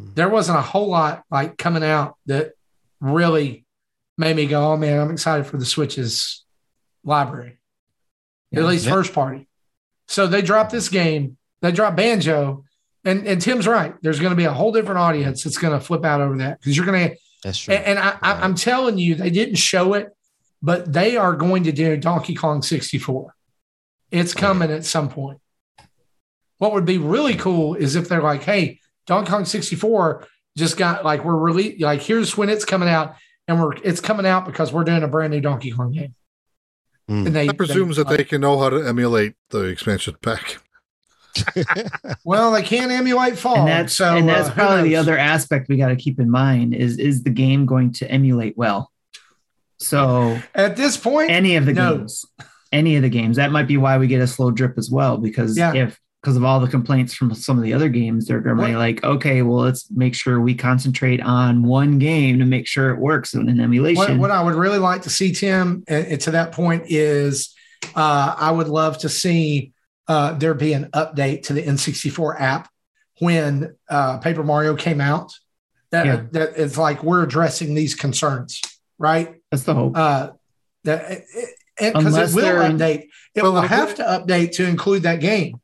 [0.00, 0.14] Mhm.
[0.16, 2.52] there wasn't a whole lot like coming out that
[3.00, 3.64] really
[4.18, 6.44] made me go, oh man, I'm excited for the Switch's
[7.04, 7.58] library,
[8.50, 8.60] Yeah.
[8.60, 8.92] at least Yeah.
[8.92, 9.48] first party.
[10.08, 12.64] So they dropped this game, they dropped Banjo,
[13.04, 13.94] and and Tim's right.
[14.02, 16.58] There's going to be a whole different audience that's going to flip out over that
[16.60, 17.74] because you're going to That's true.
[17.74, 20.08] and, and I, I, I'm telling you, they didn't show it,
[20.60, 23.34] but they are going to do Donkey Kong 64.
[24.10, 25.38] It's coming at some point.
[26.58, 30.26] What would be really cool is if they're like, hey, Donkey Kong 64
[30.56, 33.14] just got like, we're really like, here's when it's coming out.
[33.48, 36.14] And we're it's coming out because we're doing a brand new Donkey Kong game.
[37.10, 37.26] Mm.
[37.26, 40.58] And they that presumes they, that they can know how to emulate the expansion pack.
[42.24, 43.56] well, they can't emulate fall.
[43.56, 46.30] and that's so and that's uh, probably the other aspect we got to keep in
[46.30, 48.92] mind is is the game going to emulate well?
[49.78, 51.30] So at this point.
[51.30, 51.98] any of the No.
[51.98, 52.24] games,
[52.72, 55.16] any of the games, that might be why we get a slow drip as well
[55.16, 55.72] because Yeah.
[55.74, 58.64] if because of all the complaints from some of the other games, they're going to
[58.64, 62.90] be like, okay, well, let's make sure we concentrate on one game to make sure
[62.90, 64.18] it works in an emulation.
[64.18, 67.54] What, what I would really like to see, Tim, and, to that point is
[67.94, 69.72] uh, I would love to see
[70.08, 72.68] uh, there be an update to the N64 app
[73.20, 75.32] when uh, Paper Mario came out.
[75.90, 76.22] That, Yeah.
[76.32, 78.60] that it's like we're addressing these concerns,
[78.98, 79.36] right?
[79.52, 79.96] That's the hope.
[79.96, 80.30] Uh,
[80.82, 81.22] That
[81.78, 83.06] because it will they're in- update.
[83.36, 85.60] It will have to update to include that game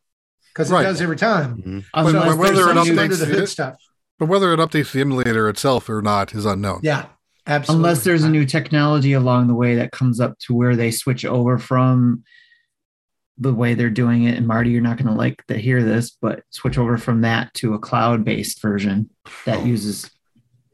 [0.55, 0.83] because it Right.
[0.85, 1.57] does every time.
[1.63, 1.85] Mhm.
[1.95, 3.77] Unless so whether it some there's some new- updates the hood it- stuff.
[4.19, 6.81] But whether it updates the emulator itself or not is unknown.
[6.85, 7.07] Yeah,
[7.49, 7.81] absolutely.
[7.85, 11.25] unless there's a new technology along the way that comes up to where they switch
[11.25, 12.23] over from
[13.37, 16.17] the way they're doing it and marty you're not going to like to hear this
[16.23, 19.11] but switch over from that to a cloud-based version
[19.45, 20.09] that uses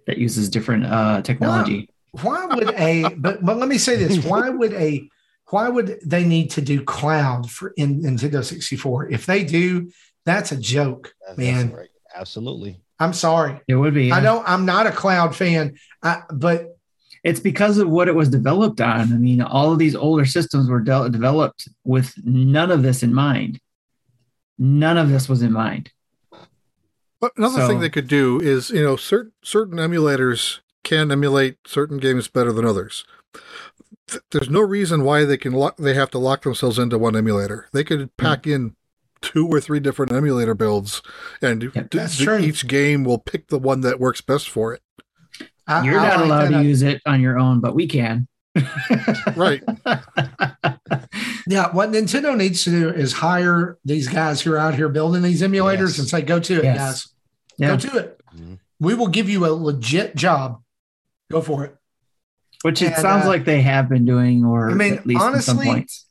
[0.07, 1.89] that uses different uh technology
[2.21, 5.09] why would a but but let me say this why would a
[5.51, 9.91] why would they need to do cloud for in Nintendo 64 if they do
[10.27, 11.67] that's a joke That's- man.
[11.69, 11.89] that's right.
[12.15, 12.81] Absolutely.
[12.99, 13.61] I'm sorry.
[13.69, 16.77] It would be I don't I'm not a cloud fan I, but
[17.23, 19.13] it's because of what it was developed on.
[19.13, 23.13] I mean all of these older systems were de- developed with none of this in
[23.15, 23.61] mind.
[24.59, 25.91] None of this was in mind.
[27.21, 31.57] But another So- thing they could do is, you know, certain certain emulators can emulate
[31.67, 33.05] certain games better than others.
[34.11, 37.17] Th- There's no reason why they can lock, they have to lock themselves into one
[37.17, 37.69] emulator.
[37.73, 38.75] They could pack in
[39.23, 41.03] two or three different emulator builds,
[41.43, 44.73] and Yep, d- that's d- each game will pick the one that works best for
[44.75, 44.81] it.
[45.67, 46.63] I, you're I not like allowed that.
[46.63, 48.27] to use it on your own but we can
[49.37, 49.63] Right.
[51.47, 55.23] Yeah, what Nintendo needs to do is hire these guys who are out here building
[55.23, 55.99] these emulators Yes.
[55.99, 56.79] and say, "Go to it, Yes.
[56.79, 57.09] guys.
[57.59, 58.21] yeah Go to it.
[58.37, 58.59] Mhm.
[58.79, 60.63] We will give you a legit job.
[61.31, 61.77] Go for it."
[62.63, 65.67] Which it sounds uh, like they have been doing, or I mean, at least honestly,
[65.67, 66.07] points.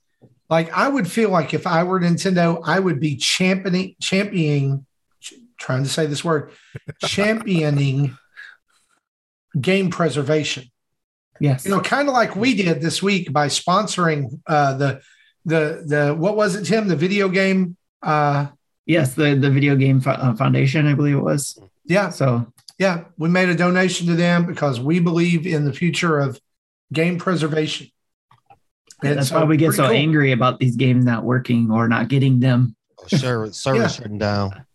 [0.49, 4.85] Like I would feel like if I were Nintendo, I would be championing, championing,
[5.21, 6.51] ch- trying to say this word,
[7.05, 8.17] championing
[9.59, 10.65] game preservation.
[11.39, 15.01] Yes, You know, kind of like we did this week by sponsoring uh, the
[15.45, 16.88] the the what was it, Tim?
[16.88, 17.77] The video game.
[18.03, 18.47] Uh,
[18.85, 21.57] yes, the the video game fo- uh, foundation, I believe it was.
[21.85, 26.18] yeah, So yeah, we made a donation to them because we believe in the future
[26.18, 26.39] of
[26.92, 27.88] game preservation.
[29.04, 29.96] And that's so, why we get so cool.
[29.96, 32.76] angry about these games not working or not getting them.
[33.08, 33.88] Server, server Yeah.
[33.88, 34.65] shutting down.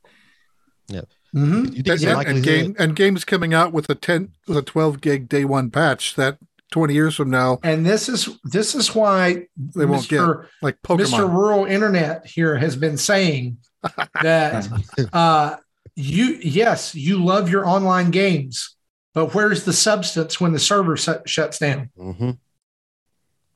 [0.88, 4.62] You think And, it's and, game and games coming out with a ten with a
[4.62, 6.38] twelve gig day one patch that
[6.70, 10.46] twenty years from now And this is this is why they won't get Mr.
[10.62, 11.28] like Mr.
[11.28, 13.56] Rural Internet here has been saying
[14.22, 14.68] that
[15.12, 15.56] uh,
[15.96, 18.76] you yes you love your online games,
[19.14, 21.90] but where's the substance when the server shut, shuts down?
[21.96, 22.30] hmm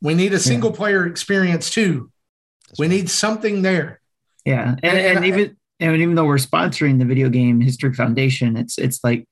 [0.01, 2.11] We need a single player experience too.
[2.79, 4.01] We need something there.
[4.44, 7.92] Yeah, and, And- and, and- even and even though we're sponsoring the Video Game History
[7.94, 9.29] Foundation, it's it's like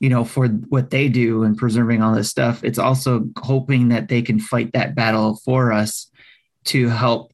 [0.00, 2.62] you know for what they do and preserving all this stuff.
[2.64, 6.10] It's also hoping that they can fight that battle for us
[6.66, 7.32] to help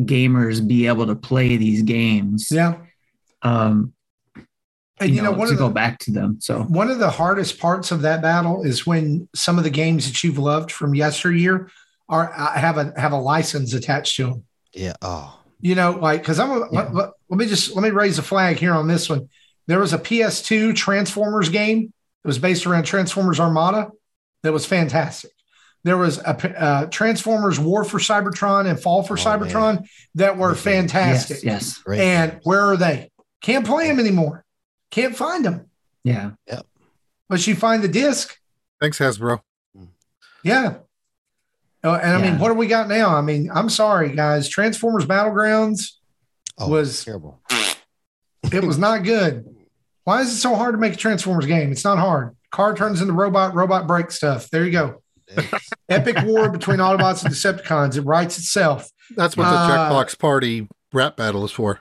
[0.00, 2.48] gamers be able to play these games.
[2.50, 2.78] Yeah,
[3.42, 3.92] Um,
[5.00, 6.38] and you, know, one to of go back to them.
[6.40, 10.06] So one of the hardest parts of that battle is when some of the games
[10.06, 11.70] that you've loved from yesteryear
[12.08, 14.44] are uh, have a have a license attached to them.
[14.74, 14.94] Yeah.
[15.02, 15.38] Oh.
[15.60, 16.66] you know, like because I'm a, Yeah.
[16.82, 19.28] let, let, let me just let me raise a flag here on this one.
[19.66, 21.92] There was a PS2 Transformers game.
[22.24, 23.90] It was based around Transformers Armada.
[24.42, 25.30] That was fantastic.
[25.84, 30.54] There was a uh, Transformers War for Cybertron and Fall for Oh, Cybertron that were
[30.54, 31.38] fantastic.
[31.42, 32.00] yes, yes, Great.
[32.00, 33.10] And where are they?
[33.40, 34.41] Can't play them anymore.
[34.92, 35.66] Can't find them.
[36.04, 36.30] yeah.
[36.46, 36.64] Yep.
[37.28, 38.38] But she find the disc.
[38.80, 39.40] Thanks, Hasbro.
[40.44, 40.74] Yeah.
[41.84, 43.08] Uh, and I mean, what do we got now?
[43.16, 44.48] I mean, I'm sorry, guys.
[44.48, 45.92] Transformers Battlegrounds.
[46.58, 47.40] oh, was- terrible.
[48.52, 49.46] It was not good.
[50.04, 51.72] Why is it so hard to make a Transformers game?
[51.72, 52.36] It's not hard.
[52.50, 54.50] Car turns into robot, robot breaks stuff.
[54.50, 55.02] There you go.
[55.88, 57.96] Epic war between Autobots and Decepticons.
[57.96, 58.90] It writes itself.
[59.16, 61.80] That's what the Uh, Jackbox Party rap battle is for.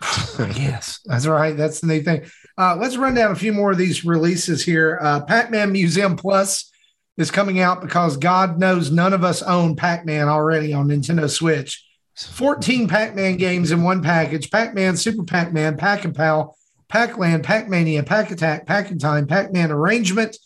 [0.38, 1.56] yes, that's right.
[1.56, 2.24] That's the neat thing.
[2.56, 4.98] Uh, let's run down a few more of these releases here.
[5.02, 6.70] Uh, Pac Man Museum Plus
[7.16, 11.28] is coming out because God knows none of us own Pac Man already on Nintendo
[11.28, 11.84] Switch.
[12.16, 16.56] 14 Pac Man games in one package Pac Man, Super Pac Man, Pac and Pal,
[16.88, 20.36] Pac Land, Pac Mania, Pac Attack, Pac in Time, Pac Man Arrangement,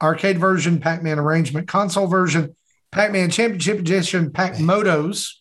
[0.00, 2.54] arcade version, Pac Man Arrangement, console version,
[2.90, 5.34] Pac Man Championship Edition, Pac Motos.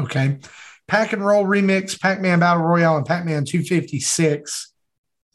[0.00, 0.38] Okay.
[0.88, 4.72] Pac and Roll Remix, Pac Man Battle Royale, and Pac Man 256.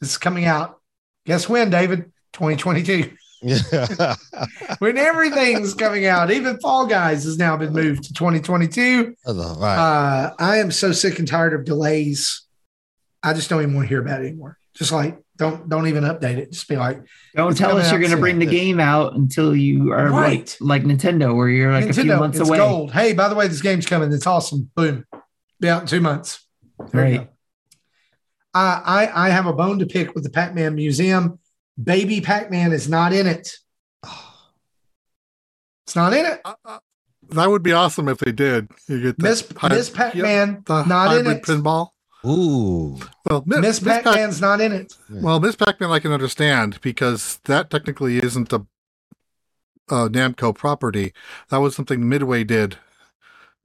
[0.00, 0.80] This is coming out.
[1.26, 2.12] Guess when, David?
[2.34, 3.12] 2022.
[3.42, 4.16] Yeah.
[4.78, 9.14] when everything's coming out, even Fall Guys has now been moved to 2022.
[9.24, 9.76] That's all right.
[10.26, 12.42] Uh, I am so sick and tired of delays.
[13.22, 14.58] I just don't even want to hear about it anymore.
[14.74, 16.52] Just like don't don't even update it.
[16.52, 17.00] Just be like
[17.36, 20.56] Don't tell us you're going to bring the game out until you are Right.
[20.60, 22.58] like, like Nintendo, where you're like a few months it's away.
[22.58, 22.92] gold.
[22.92, 24.12] Hey, by the way, this game's coming.
[24.12, 24.70] It's awesome.
[24.74, 25.04] Boom.
[25.64, 26.46] Be out in two months.
[26.92, 27.26] There you Right.
[27.26, 27.32] go.
[28.60, 31.38] Uh, I I have a bone to pick with the Pac-Man Museum.
[31.82, 33.50] Baby Pac-Man is not in it.
[35.86, 36.42] It's not in it.
[36.44, 36.78] I, I-
[37.30, 38.68] That would be awesome if they did.
[38.88, 41.42] You get the Miss hy- Miss Pac-Man the not in it.
[41.42, 41.88] pinball.
[42.26, 43.00] Ooh.
[43.24, 44.92] Well, Mi- Miss Pac- Pac-Man's not in it.
[45.08, 48.66] Well, Miss Pac-Man, I can understand because that technically isn't a,
[49.88, 51.14] a Namco property.
[51.48, 52.76] That was something Midway did,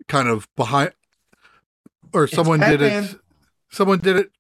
[0.08, 0.94] kind of behind,
[2.14, 3.16] or It's someone did it.
[3.72, 4.32] Someone did it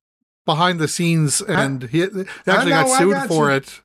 [0.45, 3.57] behind the scenes, and he they actually know, got sued got for you.
[3.57, 3.81] it.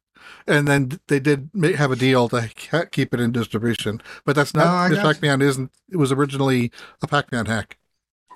[0.47, 2.51] And then they did have a deal to
[2.91, 5.15] keep it in distribution, but that's not Miss got.
[5.15, 5.41] Pac-Man.
[5.41, 6.71] Isn't it was originally
[7.03, 7.79] a Pac-Man hack?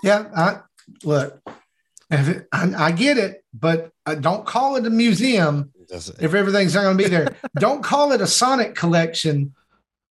[0.03, 0.61] Yeah, I
[1.05, 1.41] look.
[2.11, 6.11] If it, I, I get it, but uh, don't call it a museum it.
[6.21, 7.37] if everything's not going to be there.
[7.59, 9.55] don't call it a Sonic collection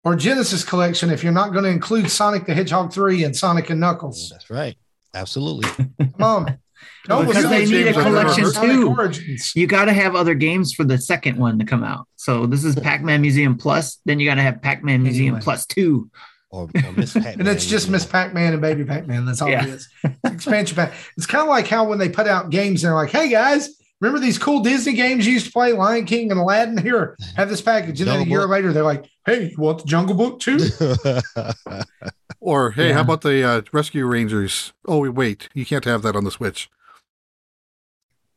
[0.04, 3.70] or Genesis collection if you're not going to include Sonic the Hedgehog 3 and Sonic
[3.70, 4.30] and Knuckles.
[4.30, 4.76] That's right.
[5.14, 5.68] Absolutely.
[5.98, 6.58] Come on.
[7.06, 8.96] Don't Because do they need a collection too.
[9.58, 12.06] You got to have other games for the second one to come out.
[12.16, 13.98] So this is Pac-Man Museum Plus.
[14.04, 15.42] Then you got to have Pac-Man Museum Anyway.
[15.42, 16.08] Plus Two.
[16.50, 17.40] Or, or Miss Pac-Man.
[17.40, 19.26] And it's just Miss Pac-Man and Baby Pac-Man.
[19.26, 19.64] That's all Yeah.
[19.64, 19.88] it is.
[20.24, 20.92] Expansion pack.
[21.16, 24.20] It's kind of like how when they put out games, they're like, "Hey guys, remember
[24.20, 26.78] these cool Disney games you used to play, Lion King and Aladdin?
[26.78, 28.50] Here, have this package." And then a year Book.
[28.50, 30.58] later, they're like, "Hey, you want the Jungle Book too?"
[32.40, 32.94] Or hey, Yeah.
[32.94, 34.72] how about the uh, Rescue Rangers?
[34.86, 36.70] Oh, wait, you can't have that on the Switch.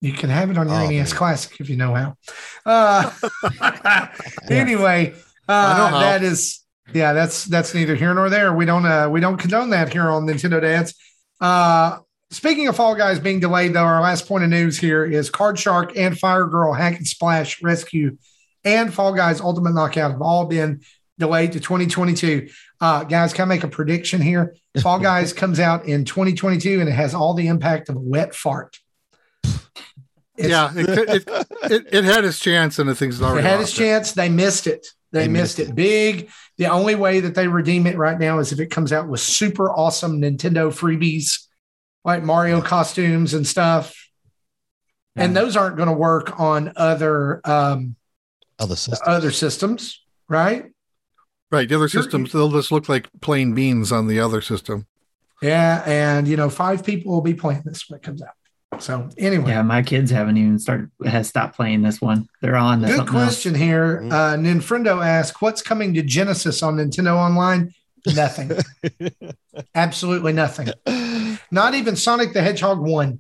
[0.02, 1.18] You can have it on your Oh, NES man.
[1.18, 2.18] Classic if you know how.
[2.66, 3.12] Uh,
[4.50, 5.14] anyway,
[5.48, 6.00] uh, how.
[6.00, 6.62] that is
[6.94, 8.54] yeah, that's that's neither here nor there.
[8.54, 10.96] We don't uh, we don't condone that here on Nintendo Dads.
[11.40, 12.00] Uh,
[12.32, 15.60] speaking of Fall Guys being delayed, though, our last point of news here is Card
[15.60, 18.18] Shark and Fire Girl Hack and Splash Rescue
[18.64, 20.82] and Fall Guys Ultimate Knockout have all been
[21.20, 22.50] delayed to 2022.
[22.80, 24.56] Uh, guys, can I make a prediction here?
[24.82, 28.34] Fall Guys comes out in 2022 and it has all the impact of a wet
[28.34, 28.78] fart.
[30.38, 33.48] It's- yeah, it, could- it, it, it had its chance, and the thing's They already
[33.48, 33.78] had its it.
[33.78, 34.14] chance.
[34.14, 34.88] They missed it.
[35.12, 35.76] They, They missed, missed it.
[35.76, 36.30] big.
[36.58, 39.20] The only way that they redeem it right now is if it comes out with
[39.20, 41.48] super awesome Nintendo freebies
[42.04, 43.96] like Mario costumes and stuff.
[45.16, 47.96] And those aren't going to work on other um,
[48.60, 49.02] Other systems.
[49.08, 50.72] other systems, right?
[51.52, 54.88] Right, the other You're- systems they'll just look like plain beans on the other system.
[55.42, 58.82] Yeah, and you know, five people will be playing this when it comes out.
[58.82, 62.28] So anyway, Yeah, my kids haven't even started has stopped playing this one.
[62.42, 63.26] They're on to good something else.
[63.36, 64.02] question here.
[64.02, 64.12] Mhm.
[64.14, 67.74] Uh, Ninfrendo asked, "What's coming to Genesis on Nintendo Online?"
[68.06, 68.52] Nothing.
[69.76, 70.70] Absolutely nothing.
[71.52, 73.20] Not even Sonic the Hedgehog one.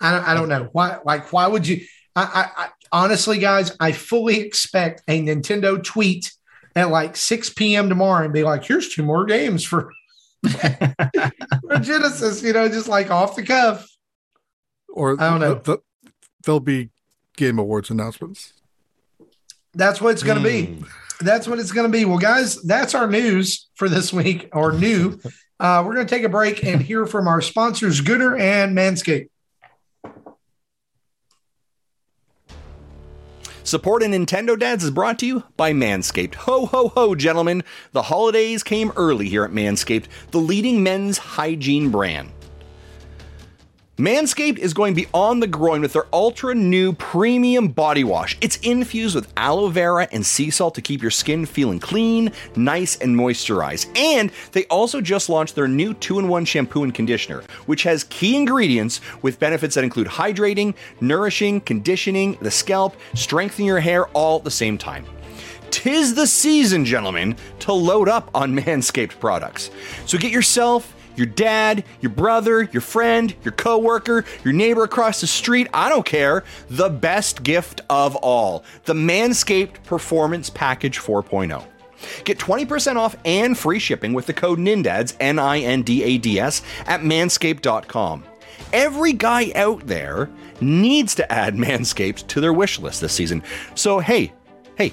[0.00, 0.98] I don't, I don't know why.
[1.04, 1.80] Like, why would you?
[2.14, 6.32] I, I, I honestly, guys, I fully expect a Nintendo tweet
[6.76, 7.88] at like 6 p.m.
[7.88, 9.92] tomorrow and be like, "Here's two more games for,
[10.48, 13.88] for Genesis." You know, just like off the cuff.
[14.88, 15.54] Or I don't know.
[15.54, 16.12] The, the,
[16.44, 16.90] there'll be
[17.36, 18.52] Game Awards announcements.
[19.74, 20.64] That's what it's going to be.
[20.66, 20.84] Hmm.
[21.20, 22.04] That's what it's going to be.
[22.04, 25.18] Well, guys, that's our news for this week, or new.
[25.60, 29.28] Uh, we're going to take a break and hear from our sponsors, Gooder and Manscaped.
[33.64, 36.36] Support in Nintendo Dads is brought to you by Manscaped.
[36.36, 37.64] Ho, ho, ho, gentlemen.
[37.90, 42.30] The holidays came early here at Manscaped, the leading men's hygiene brand.
[43.98, 48.38] Manscaped is going to be on the groin with their ultra new premium body wash.
[48.40, 52.96] It's infused with aloe vera and sea salt to keep your skin feeling clean, nice,
[52.98, 53.88] and moisturized.
[53.98, 58.04] And they also just launched their new 2 in 1 shampoo and conditioner, which has
[58.04, 64.38] key ingredients with benefits that include hydrating, nourishing, conditioning the scalp, strengthening your hair all
[64.38, 65.06] at the same time.
[65.72, 69.72] Tis the season, gentlemen, to load up on Manscaped products.
[70.06, 75.26] So get yourself, your dad, your brother, your friend, your coworker, your neighbor across the
[75.26, 81.64] street, I don't care, the best gift of all the Manscaped Performance Package 4.0.
[82.24, 86.18] Get 20% off and free shipping with the code NINDADS, N I N D A
[86.18, 88.24] D S, at manscaped.com.
[88.72, 93.42] Every guy out there needs to add Manscaped to their wish list this season.
[93.74, 94.32] So, hey,
[94.76, 94.92] hey,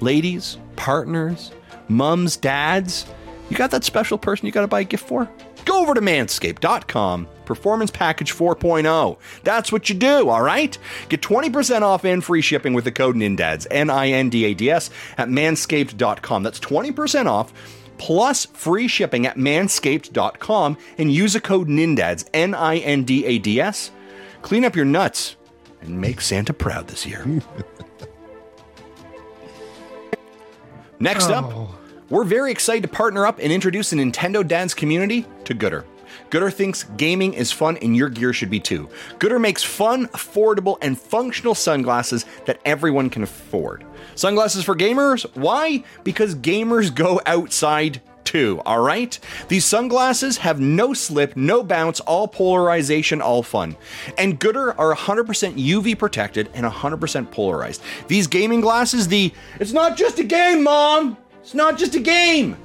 [0.00, 1.52] ladies, partners,
[1.88, 3.06] mums, dads,
[3.50, 5.28] you got that special person you got to buy a gift for?
[5.64, 9.18] Go over to manscaped.com, performance package 4.0.
[9.44, 10.76] That's what you do, all right?
[11.08, 14.54] Get 20% off and free shipping with the code NINDADS, N I N D A
[14.54, 16.42] D S, at manscaped.com.
[16.42, 17.52] That's 20% off
[17.98, 23.38] plus free shipping at manscaped.com and use the code NINDADS, N I N D A
[23.38, 23.90] D S.
[24.42, 25.36] Clean up your nuts
[25.82, 27.24] and make Santa proud this year.
[30.98, 31.74] Next up, Oh.
[32.10, 35.86] We're very excited to partner up and introduce the Nintendo Dads community to Gooder.
[36.28, 38.88] Gooder thinks gaming is fun and your gear should be too.
[39.18, 43.84] Gooder makes fun, affordable, and functional sunglasses that everyone can afford.
[44.16, 45.24] Sunglasses for gamers?
[45.36, 45.84] Why?
[46.04, 49.18] Because gamers go outside too, all right?
[49.48, 53.76] These sunglasses have no slip, no bounce, all polarization, all fun.
[54.18, 57.82] And Gooder are 100% UV protected and 100% polarized.
[58.06, 61.16] These gaming glasses, the it's not just a game, mom!
[61.40, 62.56] It's not just a game!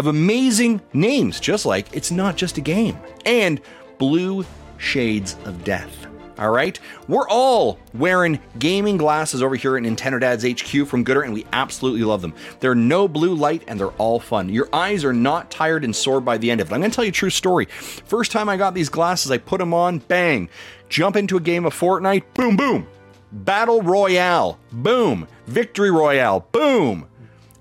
[0.00, 2.98] have amazing names, just like it's not just a game.
[3.26, 3.60] And
[3.98, 4.46] Blue
[4.78, 6.06] Shades of Death.
[6.38, 11.20] All right, we're all wearing gaming glasses over here at Nintendo Dad's HQ from Gooder,
[11.20, 12.32] and we absolutely love them.
[12.60, 14.48] They're no blue light, and they're all fun.
[14.48, 16.74] Your eyes are not tired and sore by the end of it.
[16.74, 17.66] I'm going to tell you a true story.
[17.66, 20.48] First time I got these glasses, I put them on, bang,
[20.88, 22.86] jump into a game of Fortnite, boom, boom,
[23.32, 27.06] Battle Royale, boom, Victory Royale, boom.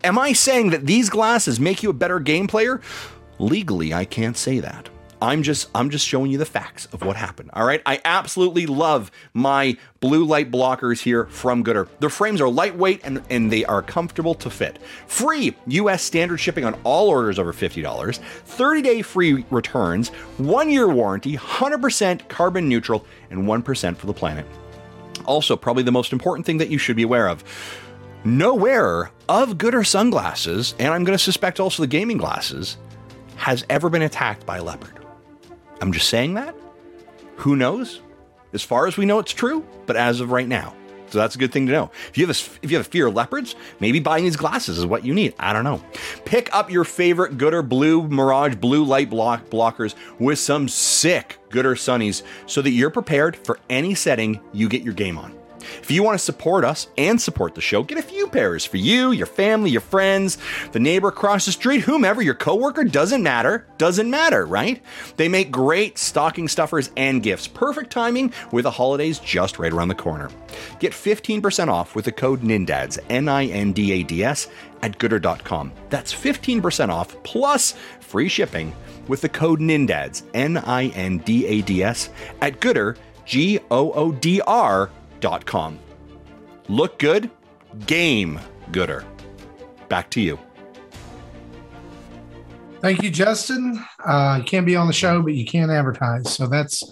[0.02, 2.80] Am I saying that these glasses make you a better game player?
[3.38, 4.90] Legally, I can't say that.
[5.22, 7.50] I'm just I'm just showing you the facts of what happened.
[7.52, 7.82] All right?
[7.86, 11.90] I absolutely love my blue light blockers here from Gooder.
[12.00, 14.80] Their frames are lightweight and, and they are comfortable to fit.
[15.08, 22.30] Free US standard shipping on all orders over $50, 30-day free returns, 1-year warranty, 100%
[22.30, 24.46] carbon neutral and 1% for the planet.
[25.26, 27.44] Also, probably the most important thing that you should be aware of
[28.24, 32.78] no wearer of Gooder sunglasses, and I'm going to suspect also the gaming glasses,
[33.36, 35.06] has ever been attacked by a leopard.
[35.82, 36.56] I'm just saying that.
[37.38, 38.02] Who knows?
[38.52, 40.76] As far as we know, it's true, but as of right now.
[41.10, 41.92] So that's a good thing to know.
[42.10, 44.78] If you have a, if you have a fear of leopards, maybe buying these glasses
[44.78, 45.34] is what you need.
[45.40, 45.84] I don't know.
[46.26, 51.76] Pick up your favorite Gooder Blue Mirage blue light block blockers with some sick Gooder
[51.76, 55.39] Sunnies so that you're prepared for any setting you get your game on.
[55.82, 58.78] If you want to support us and support the show, get a few pairs for
[58.78, 60.38] you, your family, your friends,
[60.72, 63.66] the neighbor across the street, whomever, your coworker, doesn't matter.
[63.78, 64.82] Doesn't matter, right?
[65.18, 67.48] They make great stocking stuffers and gifts.
[67.48, 70.30] Perfect timing with the holidays just right around the corner.
[70.80, 74.48] Get 15% off with the code NINDADS, N I N D A D S,
[74.82, 75.72] at gooder.com.
[75.90, 78.74] That's 15% off plus free shipping
[79.08, 82.10] with the code NINDADS, N I N D A D S,
[82.42, 82.96] at gooder,
[83.26, 84.90] G O O D R
[85.20, 85.80] gooder.com.
[86.68, 87.30] Look good,
[87.86, 88.40] game
[88.72, 89.06] gooder.
[89.88, 90.40] Back to you.
[92.82, 93.84] Thank you, Justin.
[94.06, 96.34] Uh, you can't be on the show, but you can advertise.
[96.34, 96.84] So that's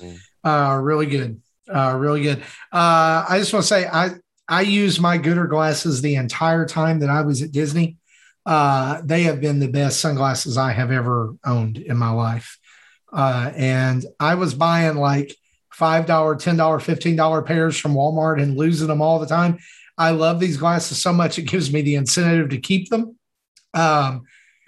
[0.43, 1.41] uh, really good.
[1.73, 2.39] Uh, really good.
[2.71, 4.11] Uh, I just want to say I
[4.49, 7.97] I used my Gooder glasses the entire time that I was at Disney.
[8.45, 12.57] Uh, they have been the best sunglasses I have ever owned in my life.
[13.11, 15.35] Uh, and I was buying like
[15.77, 19.59] $5, $10, $15 pairs from Walmart and losing them all the time.
[19.97, 23.17] I love these glasses so much, it gives me the incentive to keep them.
[23.73, 24.23] Um,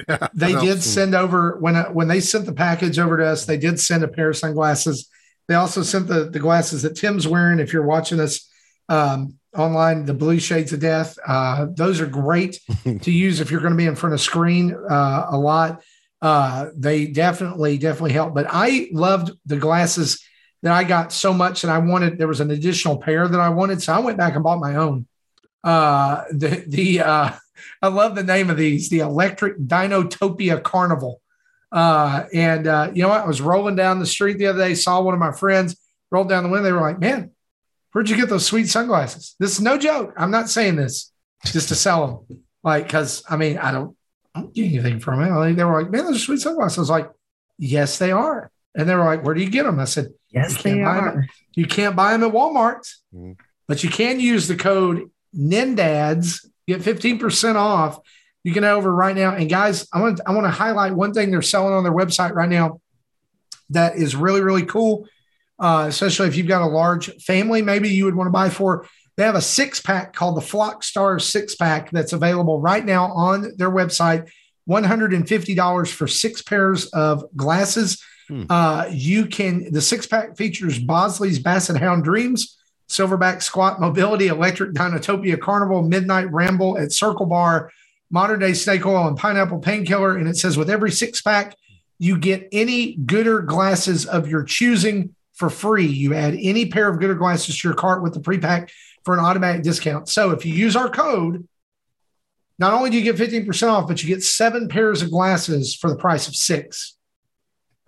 [0.08, 3.46] yeah, they did send over when when they sent the package over to us.
[3.46, 5.10] They did send a pair of sunglasses.
[5.48, 7.60] They also sent the the glasses that Tim's wearing.
[7.60, 8.50] If you're watching us
[8.88, 11.18] um, online, the blue shades of death.
[11.28, 12.60] Uh, those are great
[13.02, 15.82] to use if you're going to be in front of screen uh, a lot.
[16.22, 18.34] Uh, they definitely definitely help.
[18.34, 20.24] But I loved the glasses
[20.62, 23.50] that I got so much and I wanted there was an additional pair that I
[23.50, 23.82] wanted.
[23.82, 25.08] So I went back and bought my own.
[25.64, 27.32] Uh the the uh
[27.82, 31.22] I love the name of these, the electric Dinotopia Carnival.
[31.72, 33.24] Uh and uh you know what?
[33.24, 35.78] I was rolling down the street the other day, saw one of my friends
[36.12, 36.64] rolled down the window.
[36.64, 37.32] They were like, Man,
[37.92, 39.36] where'd you get those sweet sunglasses?
[39.40, 40.14] This is no joke.
[40.18, 41.12] I'm not saying this
[41.46, 42.44] just to sell them.
[42.64, 43.96] Like, because I mean, I don't,
[44.36, 45.56] I don't get anything from it.
[45.56, 46.78] They were like, Man, those are sweet sunglasses.
[46.78, 47.12] I was like,
[47.58, 48.52] Yes, they are.
[48.76, 49.80] And they were like, Where do you get them?
[49.80, 51.12] I said, Yes, they are.
[51.14, 51.28] Them.
[51.56, 53.34] You can't buy them at Walmart, mm-hmm.
[53.68, 58.00] but you can use the code NINDADS, get 15% off.
[58.44, 59.36] You can over right now.
[59.36, 62.34] And guys, I want, I want to highlight one thing they're selling on their website
[62.34, 62.80] right now
[63.72, 65.08] that is really, really cool.
[65.60, 68.88] Uh, especially if you've got a large family, maybe you would want to buy for.
[69.18, 73.12] They have a six pack called the Flock Star six pack that's available right now
[73.12, 74.30] on their website.
[74.70, 78.44] $150 for six pairs of glasses Hmm.
[78.48, 82.58] Uh, you can, the six pack features Bosley's Basset Hound Dreams,
[82.88, 87.72] Silverback Squat Mobility, Electric Dinotopia Carnival, Midnight Ramble at Circle Bar,
[88.12, 90.16] Modern Day Snake Oil, and Pineapple Painkiller.
[90.16, 91.56] And it says with every six pack,
[91.98, 95.88] you get any Gooder glasses of your choosing for free.
[95.88, 98.72] You add any pair of Gooder glasses to your cart with the pre pack
[99.04, 100.08] for an automatic discount.
[100.08, 101.48] So if you use our code,
[102.60, 105.90] not only do you get 15% off, but you get seven pairs of glasses for
[105.90, 106.98] the price of six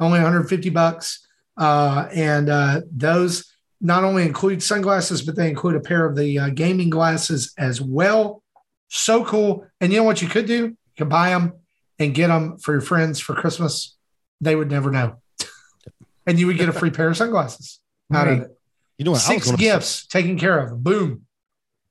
[0.02, 1.26] only 150 bucks.
[1.58, 6.38] Uh, and uh, those not only include sunglasses, but they include a pair of the
[6.38, 8.43] uh, gaming glasses as well.
[8.89, 9.66] So cool.
[9.80, 10.68] And you know what you could do?
[10.68, 11.54] You could buy them
[11.97, 13.95] and get them for your friends for Christmas.
[14.41, 15.22] They would never know.
[16.28, 17.80] and you would get a free pair of sunglasses
[18.14, 18.58] out of it.
[18.97, 19.28] You know what?
[19.28, 20.84] I was Six gifts taken care of.
[20.84, 21.26] Boom.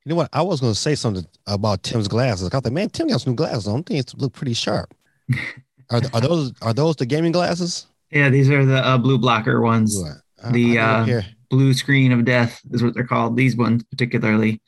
[0.05, 0.31] You know what?
[0.33, 2.47] I was going to say something about Tim's glasses.
[2.47, 3.83] I thought, man, Tim got some new glasses on.
[3.83, 4.95] They look pretty sharp.
[5.91, 7.87] are, are those are those the gaming glasses?
[8.11, 9.97] Yeah, these are the uh, blue blocker ones.
[10.43, 11.07] I- The, uh.
[11.51, 13.37] Blue screen of death is what they're called.
[13.37, 14.63] These ones particularly.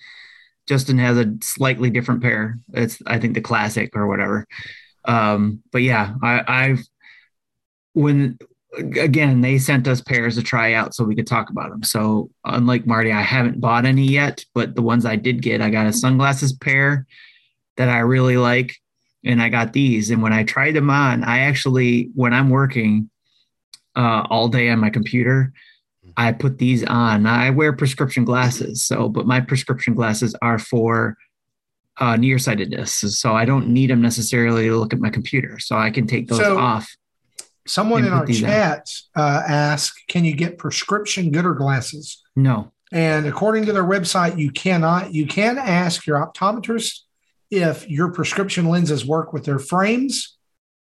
[0.69, 2.59] Justin has a slightly different pair.
[2.73, 4.47] It's I think the classic or whatever.
[5.05, 6.81] Um, but yeah, I, I've
[7.95, 8.37] when
[8.79, 11.83] again they sent us pairs to try out so we could talk about them.
[11.83, 15.71] So unlike Marty, I haven't bought any yet, but the ones I did get, I
[15.71, 17.07] got a sunglasses pair
[17.77, 18.75] that I really like,
[19.25, 20.11] and I got these.
[20.11, 23.09] And when I tried them on, I actually when I'm working
[23.97, 25.53] uh, all day on my computer,
[26.17, 27.27] I put these on.
[27.27, 31.17] I wear prescription glasses, so but my prescription glasses are for
[31.99, 35.91] uh, nearsightedness, so I don't need them necessarily to look at my computer, so I
[35.91, 36.89] can take those So- off.
[37.65, 43.67] Someone in our chat uh, asked, "Can you get prescription gooder glasses?" No, And according
[43.67, 45.15] to their website, you cannot.
[45.15, 47.03] You can ask your optometrist
[47.53, 50.32] if your prescription lenses work with their frames,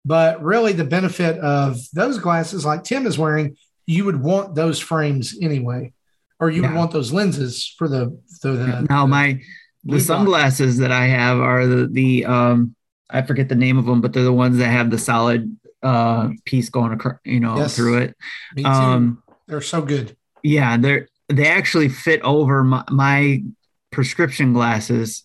[0.07, 4.79] but really the benefit of those glasses, like Tim is wearing, you would want those
[4.79, 5.93] frames anyway,
[6.39, 8.51] or you would want those lenses for the the.
[8.53, 9.39] the now my
[9.83, 12.75] the sunglasses that I have are the the um
[13.09, 16.29] I forget the name of them, but they're the ones that have the solid uh
[16.45, 17.75] piece going across, you know, Yes.
[17.75, 18.15] through it.
[18.55, 18.69] Me too.
[18.69, 20.15] Um, They're so good.
[20.43, 23.43] yeah they're they actually fit over my, my
[23.91, 25.23] prescription glasses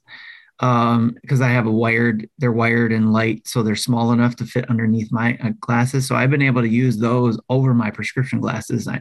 [0.61, 4.45] um because i have a wired they're wired in light so they're small enough to
[4.45, 8.41] fit underneath my uh, glasses so i've been able to use those over my prescription
[8.41, 9.01] glasses I,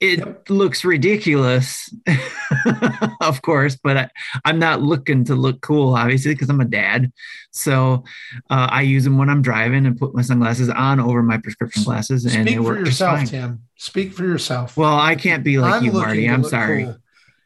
[0.00, 0.48] it Yep.
[0.48, 1.92] looks ridiculous
[3.20, 4.08] of course but I,
[4.44, 7.12] i'm not looking to look cool obviously because i'm a dad
[7.50, 8.04] so
[8.48, 11.82] uh, i use them when i'm driving and put my sunglasses on over my prescription
[11.82, 13.26] glasses and Speak they for yourself, fine.
[13.26, 13.62] Tim.
[13.76, 14.76] Speak for yourself.
[14.76, 16.28] Well, I can't be like I'm you, Marty.
[16.28, 16.84] I'm sorry.
[16.84, 16.96] cool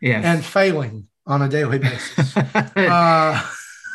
[0.01, 0.21] Yeah.
[0.25, 2.37] and failing on a daily basis.
[2.37, 3.43] uh,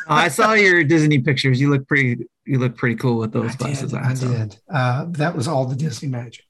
[0.08, 1.60] I saw your Disney pictures.
[1.60, 2.26] You look pretty.
[2.44, 3.98] You look pretty cool with those I glasses did.
[4.00, 4.04] on.
[4.04, 4.28] I so.
[4.28, 4.56] did.
[4.68, 6.44] Uh, that was all the Disney magic.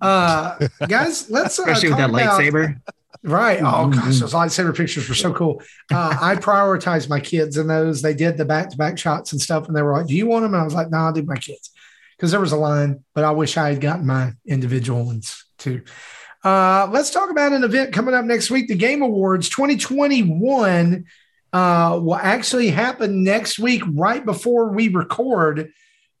[0.00, 2.80] Uh, guys, let's uh, Especially with that about- lightsaber.
[3.22, 3.60] Right.
[3.60, 3.94] Oh Mhm.
[3.96, 5.60] gosh, those lightsaber pictures were so cool.
[5.92, 8.00] Uh, I prioritized my kids in those.
[8.00, 10.54] They did the back-to-back shots and stuff, and they were like, "Do you want them?"
[10.54, 11.70] And I was like, "No, I'll do my kids,"
[12.16, 13.04] because there was a line.
[13.14, 15.82] But I wish I had gotten my individual ones too.
[16.42, 18.68] Uh, let's talk about an event coming up next week.
[18.68, 21.04] The Game Awards 2021
[21.52, 25.72] uh, will actually happen next week, right before we record,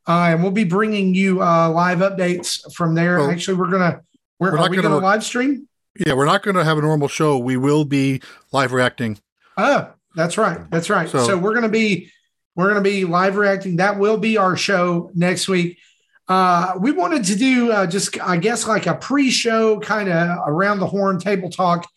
[0.06, 3.30] uh, and we'll be bringing you uh, live updates from there.
[3.30, 4.00] Actually, we're gonna.
[4.38, 5.68] We're, we're are not we gonna to live stream?
[6.06, 7.36] Yeah, we're not going to have a normal show.
[7.38, 9.18] We will be live reacting.
[9.56, 10.58] Oh, that's right.
[10.70, 11.08] That's right.
[11.08, 12.10] So, So- we're gonna be
[12.56, 13.76] we're gonna be live reacting.
[13.76, 15.78] That will be our show next week.
[16.30, 20.78] Uh, we wanted to do uh, just I guess like a pre-show kind of around
[20.78, 21.88] the horn table talk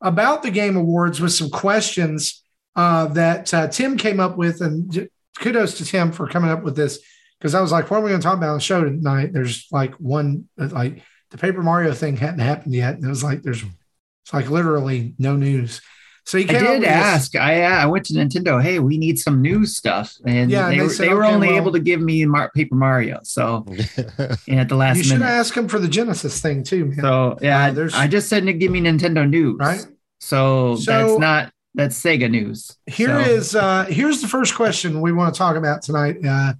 [0.00, 2.42] about the game awards with some questions
[2.74, 5.08] uh, that uh, Tim came up with, and
[5.38, 6.98] kudos to Tim for coming up with this
[7.38, 9.32] because I was like, what are we going to talk about on the show tonight?
[9.32, 13.44] There's like one like the Paper Mario thing hadn't happened yet, and it was like
[13.44, 15.80] there's it's like literally no news.
[16.26, 17.36] So he I came up did with this- ask.
[17.36, 18.60] I uh, I went to Nintendo.
[18.60, 21.24] Hey, we need some new stuff, and Yeah, and they, they were said, they were
[21.24, 23.20] okay, only well- able to give me Mar- Paper Mario.
[23.22, 23.64] So
[24.48, 25.30] and at the last you should minute.
[25.30, 26.98] ask him for the Genesis thing too, man.
[27.00, 29.56] So yeah, Uh, there's- I just said to give me Nintendo news.
[29.60, 29.86] Right.
[30.20, 32.76] So, So- that's not that's Sega news.
[32.86, 36.54] Here So- is uh, here's the first question we want to talk about tonight uh,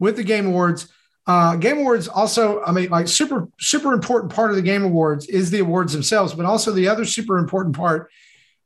[0.00, 0.88] with the Game Awards.
[1.26, 5.26] Uh, Game Awards also, I mean, like super super important part of the Game Awards
[5.26, 8.10] is the awards themselves, but also the other super important part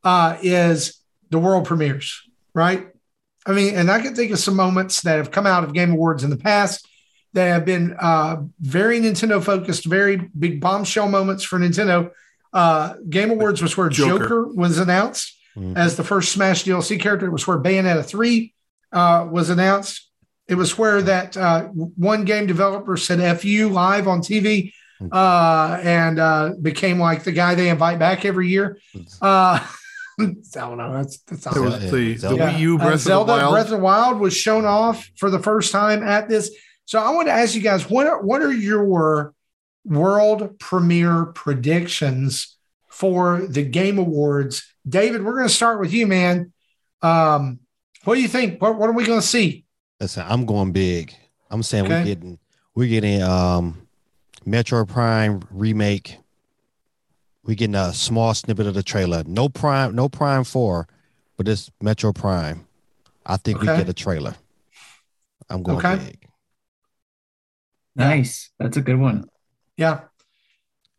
[0.05, 2.22] uh, is the world premieres,
[2.55, 2.88] right?
[3.46, 5.92] I mean, and I can think of some moments that have come out of Game
[5.92, 6.86] Awards in the past
[7.34, 12.11] that have been uh, very Nintendo focused, very big bombshell moments for Nintendo.
[12.53, 14.18] Uh, Game Awards was where Joker.
[14.24, 15.76] Joker was announced Mm.
[15.76, 17.26] as the first Smash DLC character.
[17.26, 18.55] It was where Bayonetta 3
[18.92, 20.09] uh, was announced.
[20.46, 24.72] It was where that uh, one game developer said "fu" live on TV
[25.11, 28.78] uh, and uh, became like the guy they invite back every year.
[30.80, 30.92] I.
[30.92, 32.44] That's that's There was Yeah, the, yeah, the Zelda.
[32.44, 33.54] Wii U uh, Zelda of the Wild.
[33.54, 36.50] Breath of the Wild was shown off for the first time at this.
[36.84, 38.84] So I want to ask you guys what are, what are your
[39.84, 42.56] world premiere predictions
[42.88, 44.66] for the Game Awards?
[44.88, 46.52] David, we're going to start with you, man.
[47.02, 47.60] Um,
[48.04, 48.60] what do you think?
[48.60, 49.64] What, what are we going to see?
[50.00, 51.14] Listen, I'm going big.
[51.50, 51.98] I'm saying Okay.
[51.98, 52.38] we're getting
[52.74, 53.86] we're getting um
[54.46, 56.18] Metroid Prime remake.
[57.45, 59.22] We're getting a small snippet of the trailer.
[59.26, 60.86] No Prime, no Prime Four,
[61.36, 62.66] but it's Metroid Prime.
[63.24, 64.34] I think we get a trailer.
[65.49, 65.97] I'm going Okay.
[65.97, 66.24] big.
[67.97, 68.51] nice.
[68.59, 69.28] That's a good one.
[69.76, 70.03] Yeah.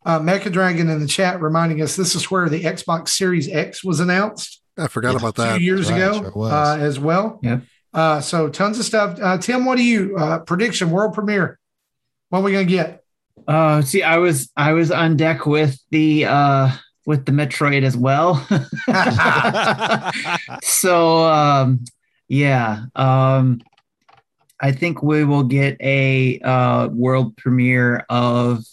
[0.04, 3.84] Uh, Mecha Dragon in the chat reminding us this is where the Xbox Series X
[3.84, 5.18] was announced I forgot Yeah.
[5.18, 5.56] about that.
[5.58, 7.38] few years Right, ago sure uh, as well.
[7.42, 7.60] Yeah.
[7.92, 9.18] Uh, so tons of stuff.
[9.20, 11.58] Uh, Tim, what do you uh, prediction world premiere?
[12.30, 12.99] What are we gonna get?
[13.50, 16.70] Uh, see, I was I was on deck with the uh
[17.04, 18.46] with the Metroid as well.
[20.62, 21.84] so um,
[22.28, 23.60] yeah, um,
[24.60, 28.64] I think we will get a uh, world premiere of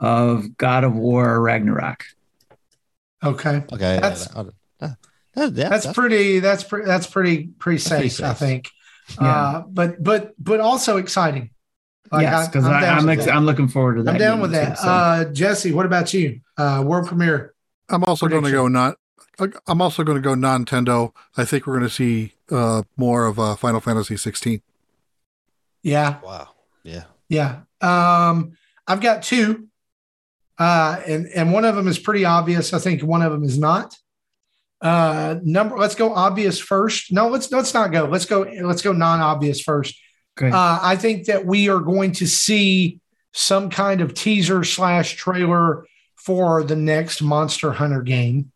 [0.00, 2.04] of God of War Ragnarok.
[3.22, 4.46] Okay, Okay, That's- that-
[4.80, 4.96] that-
[5.34, 6.38] that- that- that's pretty.
[6.38, 6.86] That's pretty.
[6.86, 8.16] That's pretty pretty safe.
[8.16, 8.70] pretty I think.
[9.20, 9.26] Yeah.
[9.26, 11.50] Uh, but but but also exciting.
[12.12, 14.14] Like, yes, I- because I'm I'm ex- I'm looking forward to that.
[14.14, 14.78] I'm down game with too, that.
[14.78, 14.88] so.
[14.88, 16.40] Uh, Jesse, what about you?
[16.56, 17.54] Uh, world premiere.
[17.88, 18.96] I'm also going to go not.
[19.66, 21.12] I'm also going to go Nintendo.
[21.36, 24.62] I think we're going to see uh, more of uh, Final Fantasy 16.
[25.82, 26.48] Yeah, wow.
[26.82, 27.04] Yeah.
[27.28, 27.60] yeah.
[27.80, 29.68] Um, I've got two,
[30.58, 32.72] uh, and and one of them is pretty obvious.
[32.72, 33.94] I think one of them is not.
[34.80, 35.78] Uh, number.
[35.78, 37.12] Let's go obvious first.
[37.12, 38.04] No, let's let's not go.
[38.04, 38.42] Let's go.
[38.62, 39.96] Let's go non-obvious first.
[40.38, 40.50] Okay.
[40.50, 43.00] Uh, I think that we are going to see
[43.32, 48.52] some kind of teaser slash trailer for the next Monster Hunter game.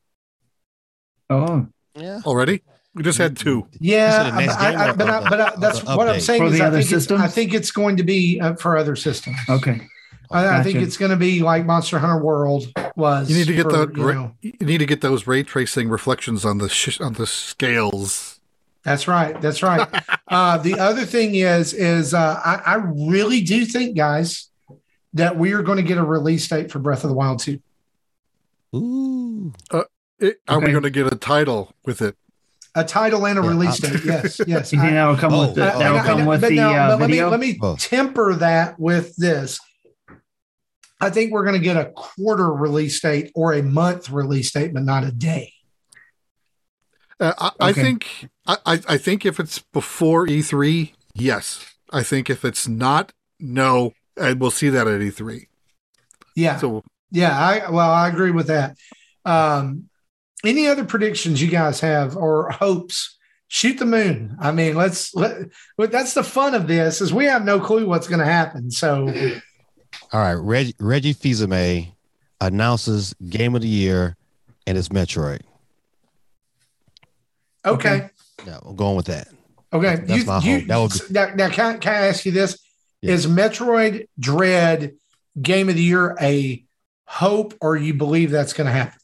[1.29, 2.21] oh, Yeah.
[2.27, 2.63] Already?
[2.95, 3.69] We just had two.
[3.79, 6.09] Yeah, You said the next I- I- but, I, the- but I, that's the what
[6.09, 7.21] I'm saying For is the I other think, it's, systems?
[7.21, 9.37] I think it's going to be uh, for other systems.
[9.49, 9.81] okay.
[10.33, 12.67] I, I think it's going to be like Monster Hunter World
[12.97, 13.29] was.
[13.31, 13.97] You need to get for, that.
[13.97, 14.33] you know.
[14.43, 18.40] you need to get those ray tracing reflections on the sh- on the scales.
[18.85, 19.41] That's right.
[19.41, 19.89] That's right.
[20.29, 24.49] uh, the other thing is, is uh, I, I really do think, guys,
[25.15, 27.61] that we are going to get a release date for Breath of the Wild 2.
[28.77, 29.53] Ooh.
[30.19, 32.17] It, Are we going to get a title with it?
[32.75, 34.01] A title and a Yeah, release date.
[34.05, 34.73] Yes, yes.
[34.73, 36.27] You think I- that will come Oh, with the, oh, that will I- I- come
[36.27, 37.31] with but the now- uh, but let me video?
[37.31, 37.77] let me Oh.
[37.77, 39.59] temper that with this.
[41.01, 44.73] I think we're going to get a quarter release date or a month release date,
[44.75, 45.53] but not a day.
[47.21, 48.29] Uh, I, I think.
[48.47, 51.65] I, I I think if it's before E3, yes.
[51.93, 53.93] I think if it's not, no.
[54.17, 55.47] And we'll see that at E3.
[56.37, 57.37] Yeah, So yeah.
[57.39, 58.77] I well, I agree with that.
[59.25, 59.89] Um,
[60.45, 63.17] any other predictions you guys have or hopes?
[63.49, 64.37] Shoot the moon.
[64.41, 65.49] I mean, let's let.
[65.77, 68.71] But that's the fun of this is we have no clue what's going to happen.
[68.71, 69.09] So
[70.13, 70.35] All right.
[70.35, 71.93] Reg, Reggie Fils-Aimé
[72.41, 74.17] announces Game of the Year,
[74.67, 75.41] and it's Metroid.
[77.65, 78.09] Okay,
[78.47, 79.29] Yeah, we're going with that.
[79.73, 79.97] okay.
[79.97, 80.67] That's my hope.
[80.67, 82.59] That would be- now, now can, can I ask you this?
[83.03, 83.13] Yeah.
[83.13, 84.93] Is Metroid Dread
[85.41, 86.65] Game of the Year a
[87.07, 88.99] hope, or you believe that's going to happen?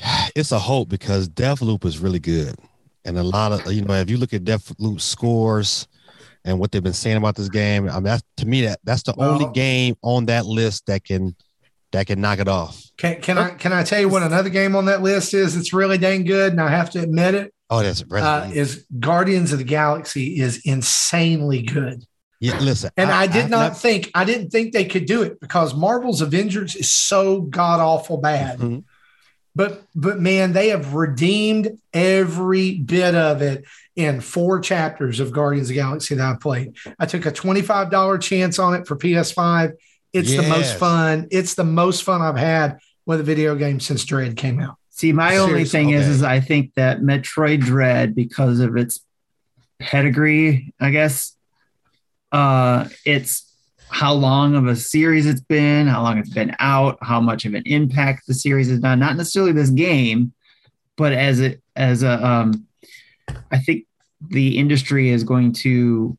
[0.34, 2.54] It's a hope because Deathloop is really good,
[3.04, 5.86] and a lot of you know if you look at Deathloop scores
[6.44, 9.02] and what they've been saying about this game, I mean that's to me that that's
[9.04, 11.36] the only game on that list that can
[11.92, 12.82] that can knock it off.
[12.96, 15.56] Can, can I can I tell you what another game on that list is?
[15.56, 17.54] It's really dang good, and I have to admit it.
[17.70, 22.04] Oh, that's Uh, is Guardians of the Galaxy is insanely good,
[22.38, 22.58] yeah.
[22.60, 25.40] Listen, and I, did I've not never- think I didn't think they could do it
[25.40, 28.58] because Marvel's Avengers is so god awful bad.
[28.58, 28.84] Mhm.
[29.54, 33.64] But but man, they have redeemed every bit of it
[33.96, 36.74] in four chapters of Guardians of the Galaxy that I played.
[36.98, 39.72] I took a twenty-five dollar chance on it for PS5.
[40.12, 41.28] It's the most fun.
[41.30, 44.76] It's the most fun I've had with a video game since Dread came out.
[44.90, 46.10] See, my only thing is, okay.
[46.10, 49.00] is I think that Metroid Dread, because of its
[49.80, 51.34] pedigree, I guess,
[52.30, 53.50] uh, it's
[53.88, 57.54] how long of a series it's been, how long it's been out, how much of
[57.54, 58.98] an impact the series has done.
[58.98, 60.32] Not necessarily this game,
[60.96, 62.66] but as it as a, um,
[63.50, 63.86] I think
[64.28, 66.16] the industry is going to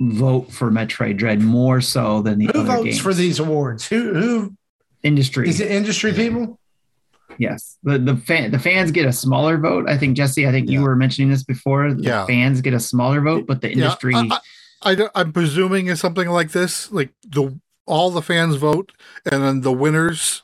[0.00, 3.00] vote for Metroid Dread more so than the Who other votes games.
[3.00, 3.86] for these awards?
[3.88, 4.54] Who who
[5.02, 5.48] industry?
[5.48, 5.70] is it?
[5.70, 6.58] Industry people?
[7.38, 9.88] Yes, the the fan the fans get a smaller vote.
[9.88, 10.46] I think Jesse.
[10.46, 11.92] I think you were mentioning this before.
[11.92, 12.26] The Yeah.
[12.26, 14.12] fans get a smaller vote, but the industry.
[14.14, 14.38] Yeah,
[14.82, 16.90] I, I, I I'm presuming is something like this.
[16.92, 18.92] Like the all the fans vote,
[19.30, 20.42] and then the winners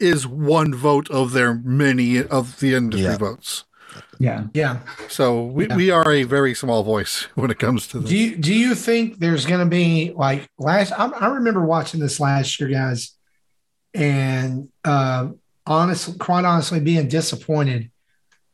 [0.00, 3.18] is one vote of their many of the industry Yeah.
[3.18, 3.64] votes.
[4.18, 4.78] Yeah, Yeah.
[5.08, 5.76] So we, Yeah.
[5.76, 8.08] we are a very small voice when it comes to this.
[8.10, 10.92] Do you do you think there's going to be like last?
[10.92, 13.12] I, I remember watching this last year, guys,
[13.94, 15.28] and uh,
[15.66, 17.90] honestly, quite honestly, being disappointed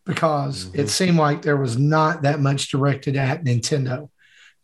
[0.05, 0.79] because Mhm.
[0.79, 4.09] it seemed like there was not that much directed at Nintendo.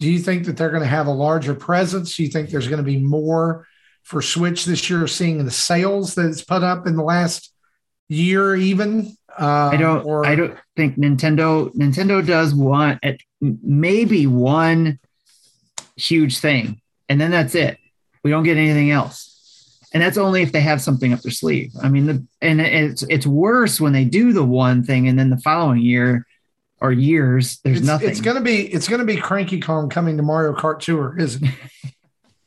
[0.00, 2.16] Do you think that they're going to have a larger presence?
[2.16, 3.66] Do you think there's going to be more
[4.02, 7.52] for Switch this year, seeing the sales that it's put up in the last
[8.08, 9.16] year, even?
[9.38, 10.04] Um, I don't.
[10.04, 11.72] Or, I don't think Nintendo.
[11.74, 14.98] Nintendo does want at maybe one
[15.96, 17.78] huge thing, and then that's it.
[18.22, 19.78] We don't get anything else.
[19.92, 21.72] and that's only if they have something up their sleeve.
[21.82, 25.30] I mean, the, and it's it's worse when they do the one thing and then
[25.30, 26.26] the following year
[26.80, 28.10] or years there's it's, nothing.
[28.10, 31.54] It's gonna be it's gonna be Cranky Kong coming to Mario Kart Tour, isn't it?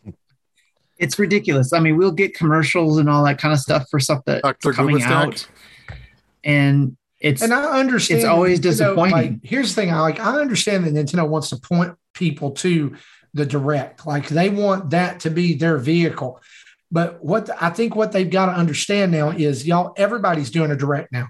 [0.97, 1.73] it's ridiculous.
[1.73, 4.73] I mean, we'll get commercials and all that kind of stuff for stuff that's Dr.
[4.73, 5.11] coming Goobastack.
[5.11, 5.47] out,
[6.43, 9.11] and it's And I understand It's always Nintendo, disappointing.
[9.13, 12.95] like, here's the thing: I like I understand that Nintendo wants to point people to
[13.33, 16.41] the direct, like they want that to be their vehicle.
[16.91, 20.71] But what the- I think what they've got to understand now is y'all, everybody's doing
[20.71, 21.27] a direct now.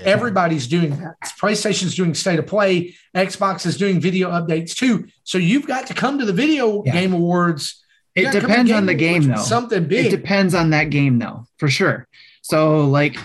[0.00, 1.16] Everybody's doing that.
[1.40, 2.94] PlayStation's doing state of play.
[3.14, 5.06] Xbox is doing video updates too.
[5.24, 6.92] So you've got to come to the video Yeah.
[6.92, 7.84] game awards.
[8.16, 9.42] You it gotta come to depends on the game with though.
[9.42, 10.06] Something big.
[10.06, 12.08] It depends on that game though, for sure.
[12.42, 13.16] So like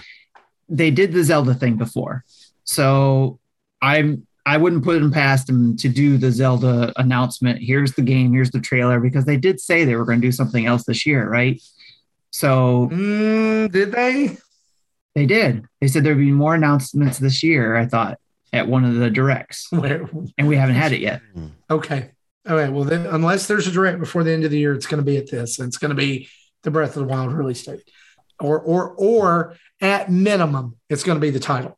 [0.69, 2.23] they did the Zelda thing before.
[2.63, 3.39] So
[3.81, 7.63] I'm I wouldn't put them past them to do the Zelda announcement.
[7.63, 10.31] Here's the game, here's the trailer, because they did say they were going to do
[10.31, 11.59] something else this year, right?
[12.31, 14.37] So Mm, did they?
[15.15, 15.65] they did.
[15.81, 18.19] They said there'd be more announcements this year, I thought,
[18.53, 19.67] at one of the directs.
[19.71, 20.07] Where?
[20.37, 21.21] And we haven't had it yet.
[21.71, 22.11] Okay.
[22.47, 22.71] All right.
[22.71, 25.05] Well, then, unless there's a direct before the end of the year, it's going to
[25.05, 25.57] be at this.
[25.57, 26.29] And It's going to be
[26.61, 27.81] the Breath of the Wild release date,
[28.39, 31.77] or or or at minimum, it's going to be the title.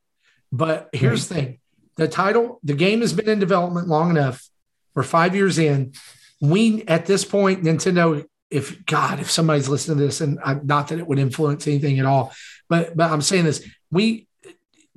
[0.52, 1.60] But here's the thing:
[1.96, 4.48] the title, the game has been in development long enough.
[4.96, 5.94] We're five years in.
[6.40, 8.26] We at this point, Nintendo.
[8.50, 12.00] If God, if somebody's listening to this, and I, not that it would influence anything
[12.00, 12.32] at all,
[12.70, 14.28] but but I'm saying this: we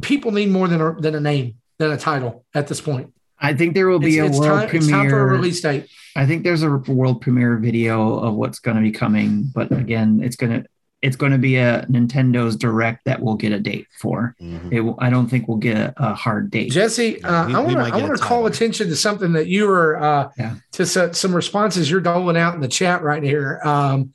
[0.00, 3.12] people need more than a, than a name, than a title at this point.
[3.38, 5.60] I think there will be It's, a it's world time, it's time for a release
[5.62, 5.88] date.
[6.14, 10.20] I think there's a world premiere video of what's going to be coming, but again,
[10.22, 10.68] it's going to
[11.02, 14.34] it's going to be a Nintendo's direct that we'll get a date for.
[14.40, 14.72] Mhm.
[14.72, 16.70] It I don't think we'll get a, a hard date.
[16.72, 19.66] Jesse, uh, we- I want to I want to call attention to something that you
[19.66, 20.56] were uh, Yeah.
[20.72, 23.60] to some responses you're doling out in the chat right here.
[23.64, 24.12] Um,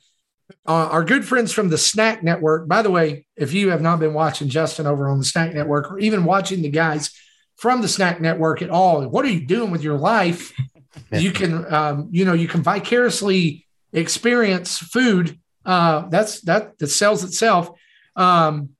[0.68, 2.68] uh, our good friends from the Snack Network.
[2.68, 5.90] By the way, if you have not been watching Justin over on the Snack Network,
[5.90, 7.10] or even watching the guys
[7.56, 10.52] from the Snack Network at all, what are you doing with your life?
[11.12, 15.38] you can, um, you know, you can vicariously experience food.
[15.66, 17.70] Uh, that's that that sells itself.
[18.14, 18.70] Um,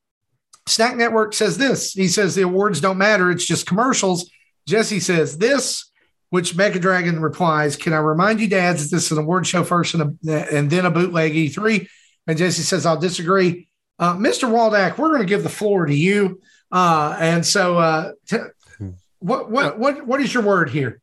[0.66, 1.92] Snack Network says this.
[1.92, 3.30] He says the awards don't matter.
[3.30, 4.30] It's just commercials.
[4.66, 5.90] Jesse says this,
[6.30, 9.62] which Mecha Dragon replies, Can I remind you, dads, that this is an award show
[9.62, 11.86] first and, a, and then a bootleg E3?
[12.26, 13.68] And Jesse says, I'll disagree.
[13.98, 14.50] Uh, Mr.
[14.50, 16.40] Waldack, we're going to give the floor to you.
[16.72, 18.38] Uh, and so, uh, t-
[19.20, 21.00] what, what, what, what is your word here?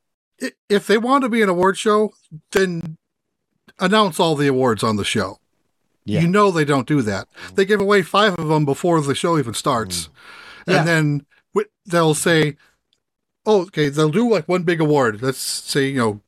[0.70, 2.12] If they want to be an award show,
[2.52, 2.98] then
[3.80, 5.40] announce all the awards on the show.
[6.06, 6.22] Yeah.
[6.22, 7.28] You know they don't do that.
[7.48, 7.56] Mm.
[7.56, 10.10] They give away five of them before the show even starts, mm.
[10.68, 10.80] Yeah.
[10.80, 12.58] and then wi- they'll say,
[13.46, 15.22] "Oh, okay." They'll do like one big award.
[15.22, 16.22] Let's say you know,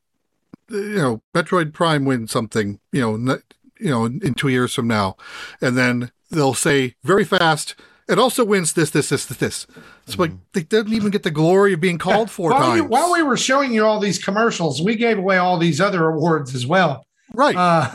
[0.70, 2.80] you know, Metroid Prime wins something.
[2.92, 3.44] You know, ne-
[3.80, 5.18] you know, in two years from now,
[5.60, 7.76] and then they'll say very fast.
[8.08, 9.68] It also wins this, this, this, this, this.
[10.06, 10.40] It's like mm.
[10.54, 12.78] they didn't even get the glory of being called four while, times.
[12.78, 16.08] you- while we were showing you all these commercials, we gave away all these other
[16.08, 17.04] awards as well.
[17.34, 17.56] right.
[17.56, 17.92] Uh,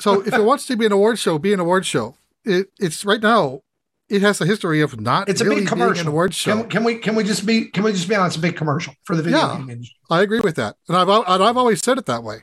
[0.00, 2.16] So if it wants to be an award show, be an award show.
[2.44, 3.62] It, it's right now.
[4.10, 5.28] It has a history of not.
[5.30, 6.02] it's a really big being commercial.
[6.02, 6.60] An award show.
[6.60, 8.36] Can, can we can we just be can we just be honest?
[8.36, 9.56] It's a big commercial for the video Yeah.
[9.56, 9.96] game industry.
[10.10, 12.42] I agree with that, and I've and I've always said it that way.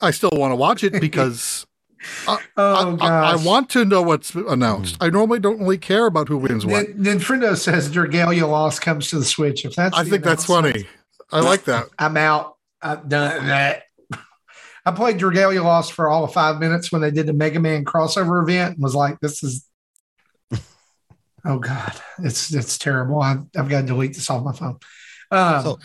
[0.00, 1.64] I still want to watch it because
[2.26, 4.96] Oh I, I, I want to know what's announced.
[4.96, 5.04] Hmm.
[5.04, 6.86] I normally don't really care about who wins what.
[6.86, 9.64] Then, then Friendo says Dragalia Lost comes to the Switch.
[9.64, 10.86] If that's I think that's funny.
[11.30, 11.86] I like that.
[11.98, 12.56] I'm out.
[12.82, 13.84] I've done that.
[14.88, 17.84] I played Dragalia Lost for all of five minutes when they did the Mega Man
[17.84, 19.66] crossover event and was like, this is
[21.44, 21.92] oh God.
[22.20, 23.20] It's it's terrible.
[23.20, 24.78] I, I've got to delete this off my phone.
[25.30, 25.78] Um, So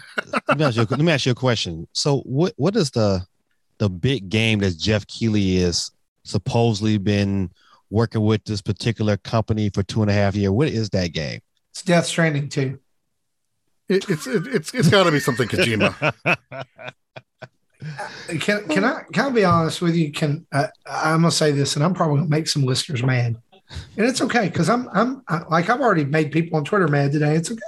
[0.48, 0.86] let me ask you.
[0.90, 1.86] Let me ask you a question.
[1.92, 3.26] So what what is the
[3.78, 5.92] the big game that Geoff Keighley is
[6.24, 7.52] supposedly been
[7.90, 10.52] working with this particular company for two and a half years?
[10.52, 11.42] What is that game?
[11.72, 12.80] it's Death Stranding too.
[13.90, 16.14] It, it's it, it's it's got to be something Kojima.
[18.40, 20.12] Can can I can I be honest with you?
[20.12, 23.36] Can uh, I'm gonna say this, and I'm probably gonna make some listeners mad,
[23.98, 27.12] and it's okay because I'm I'm I, like I've already made people on Twitter mad
[27.12, 27.36] today.
[27.36, 27.62] It's okay.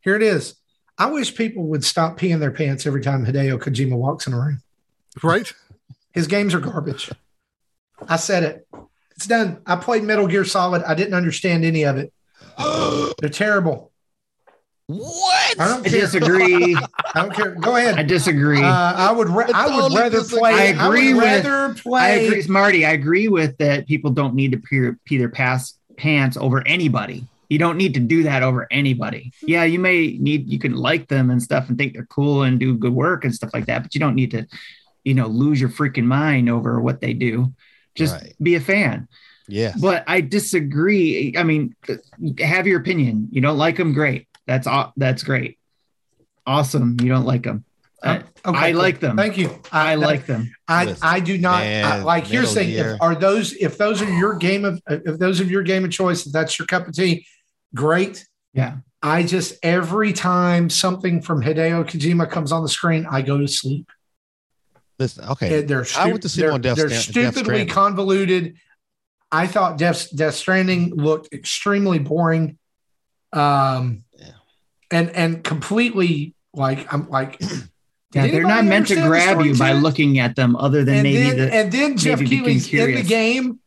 [0.00, 0.56] Here it is.
[0.98, 4.38] I wish people would stop peeing their pants every time Hideo Kojima walks in a
[4.38, 4.62] room.
[5.22, 5.52] right?
[6.12, 7.10] His games are garbage.
[8.08, 8.68] I said it.
[9.16, 9.62] It's done.
[9.66, 10.82] I played Metal Gear Solid.
[10.82, 12.12] I didn't understand any of it.
[13.20, 13.91] They're terrible.
[14.98, 15.60] What?
[15.60, 16.74] I don't I disagree.
[16.76, 17.50] I don't care.
[17.54, 17.98] Go ahead.
[17.98, 18.62] I disagree.
[18.62, 19.28] Uh, I would.
[19.28, 20.38] Ra- I would rather disagree.
[20.40, 20.52] play.
[20.52, 22.26] I agree would with- rather I play.
[22.26, 22.84] agree, Marty.
[22.86, 23.86] I agree with that.
[23.86, 27.24] People don't need to pee, pee their pass, pants over anybody.
[27.48, 29.30] You don't need to do that over anybody.
[29.42, 30.48] Yeah, you may need.
[30.48, 33.34] You can like them and stuff and think they're cool and do good work and
[33.34, 34.46] stuff like that, but you don't need to,
[35.04, 37.52] you know, lose your freaking mind over what they do.
[37.94, 38.34] Just Right.
[38.40, 39.06] be a fan.
[39.48, 39.74] Yeah.
[39.78, 41.34] But I disagree.
[41.36, 41.74] I mean,
[42.38, 43.28] have your opinion.
[43.32, 44.28] You don't like them, great.
[44.46, 45.58] That's aw- that's great.
[46.46, 46.96] Awesome.
[47.00, 47.64] You don't like them.
[48.04, 48.80] I, Okay, I cool.
[48.80, 49.16] like them.
[49.16, 49.56] Thank you.
[49.70, 50.52] I like them.
[50.66, 52.26] I, Listen, I do not man, I- like.
[52.26, 55.40] Here's the Metal thing: if, are those if those are your game of if those
[55.40, 57.26] are your game of choice, if that's your cup of tea,
[57.74, 58.26] great.
[58.54, 58.78] Yeah.
[59.04, 63.46] I just every time something from Hideo Kojima comes on the screen, I go to
[63.46, 63.88] sleep.
[64.98, 65.60] Listen, okay.
[65.60, 67.68] And They're, I went to sleep they're, on Death they're Stan- stupidly Stranding.
[67.68, 68.56] convoluted.
[69.32, 72.58] I thought Death, Death Stranding looked extremely boring,
[73.32, 74.11] um, Yeah.
[74.92, 77.40] And and completely like I'm like.
[78.14, 79.76] Yeah, they're not meant to grab you by it?
[79.76, 81.54] looking at them, other than and maybe then, the.
[81.54, 83.58] and then Geoff Keighley's in the game.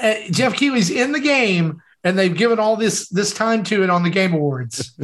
[0.00, 3.90] Uh, Geoff Keighley's in the game, and they've given all this this time to it
[3.90, 4.98] on the Game Awards.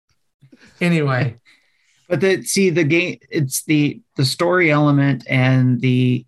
[0.80, 1.36] anyway,
[2.08, 6.26] But the see the game, it's the the story element and the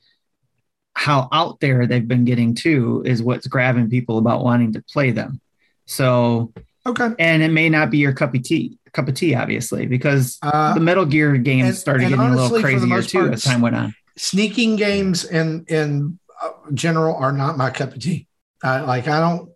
[0.95, 5.11] how out there they've been getting to is what's grabbing people about wanting to play
[5.13, 5.41] them.
[5.87, 6.53] So,
[6.91, 7.15] okay.
[7.19, 10.75] and it may not be your cup of tea, cup of tea, obviously, because Uh,
[10.75, 13.61] the Metal Gear games and- started and getting a little crazier too part, as time
[13.61, 13.95] went on.
[14.17, 18.27] sneaking games in in uh, general are not my cup of tea.
[18.63, 19.51] Uh, like I don't,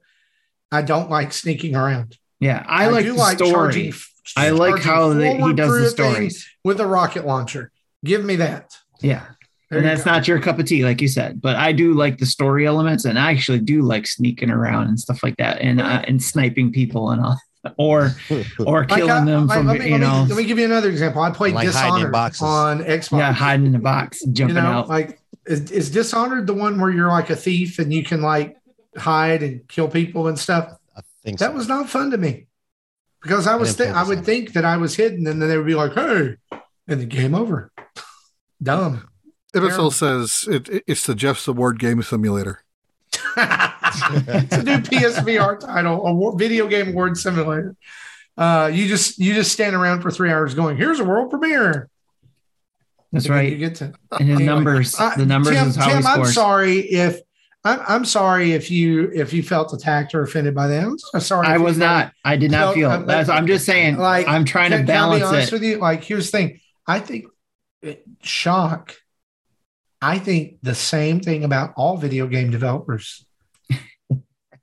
[0.73, 2.17] I don't like sneaking around.
[2.41, 3.51] Yeah, I, like do the like story.
[3.53, 3.93] charging-
[4.37, 6.47] I like how the, he does the stories.
[6.65, 7.71] with a rocket launcher.
[8.05, 8.75] Give me that.
[9.01, 9.27] Yeah.
[9.75, 10.13] There and that's go.
[10.13, 11.41] not your cup of tea, like you said.
[11.41, 14.99] But I do like the story elements, and I actually do like sneaking around and
[14.99, 17.39] stuff like that, and uh, and sniping people and all,
[17.79, 18.13] or
[18.67, 20.59] or killing I- them like, from let me, you let me- know, let me give
[20.59, 21.23] you another example.
[21.23, 22.43] I played Like in Dishonored boxes.
[22.43, 23.19] on Xbox.
[23.19, 24.89] yeah, hiding in the box, you jumping know, out.
[24.89, 28.57] like is, is Dishonored the one where you're like a thief and you can like
[28.97, 30.71] hide and kill people and stuff?
[30.97, 31.57] I think That so.
[31.57, 32.47] was not fun to me
[33.23, 35.57] because I was didn't th- I would think that I was hidden and then they
[35.59, 36.37] would be like, "Hey,"
[36.89, 37.71] and the game over.
[38.63, 39.07] Dumb.
[39.55, 42.61] Ibisol says it, it- it's the Jeff's Award Game Simulator.
[43.37, 47.77] it's a new PSVR title, a war- video game award simulator.
[48.37, 51.89] Uh, you just you just stand around for three hours going, "Here's a world premiere."
[53.13, 53.51] That's right.
[53.53, 56.09] You get to And his Anyway, numbers, uh, the numbers Tim, is how Tim, he
[56.09, 57.21] I'm sorry if
[57.63, 60.83] I'm, I'm sorry if you if you felt attacked or offended by that.
[60.85, 61.47] I'm so sorry.
[61.47, 62.13] I was not.
[62.25, 63.07] I did not No, feel.
[63.07, 63.29] That's.
[63.29, 63.97] I'm just saying.
[63.99, 65.55] like, I'm trying to Can- can I be honest it.
[65.55, 65.79] with you?
[65.79, 66.61] Like, here's the thing.
[66.89, 67.27] I think
[67.83, 68.97] it- shock.
[70.07, 73.25] I think the same thing about all video game developers.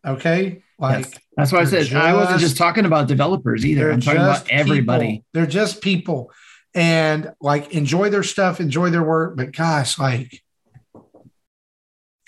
[0.04, 1.20] Okay, like Yes.
[1.38, 3.92] That's why I said I wasn't just- just talking about developers either.
[3.92, 5.08] I'm talking just about everybody.
[5.08, 5.26] people.
[5.34, 6.32] They're just people,
[6.74, 9.38] and like enjoy their stuff, enjoy their work.
[9.38, 10.42] But gosh, like,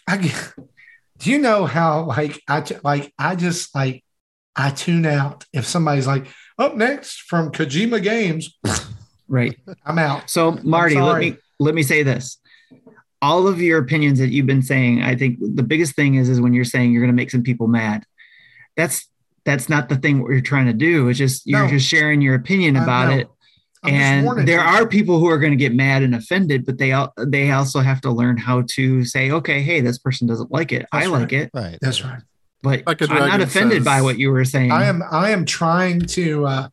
[0.08, 0.54] I get-
[1.18, 4.04] do you know how like I like I just like
[4.56, 6.28] I tune out if somebody's like
[6.60, 8.56] up next from Kojima Games.
[9.28, 9.58] Right.
[9.86, 10.30] I'm out.
[10.30, 12.38] So Marty, let me let me say this.
[13.24, 16.42] All of your opinions that you've been saying, I think the biggest thing is is
[16.42, 18.06] when you're saying you're going to make some people mad.
[18.76, 19.08] That's
[19.46, 21.08] that's not the thing what you're trying to do.
[21.10, 21.70] It's just you're No.
[21.70, 23.18] just sharing your opinion Uh, about no.
[23.20, 23.28] it.
[23.86, 24.66] I'm and there you.
[24.74, 27.80] are people who are going to get mad and offended, but they al- they also
[27.82, 30.86] have to learn how to say, okay, hey, this person doesn't like it.
[30.92, 31.34] I That's like right.
[31.34, 31.78] it, right.
[31.82, 32.22] That's right.
[32.62, 34.72] but Like a I'm not dragon offended by what you were saying.
[34.72, 36.68] I am I am trying to uh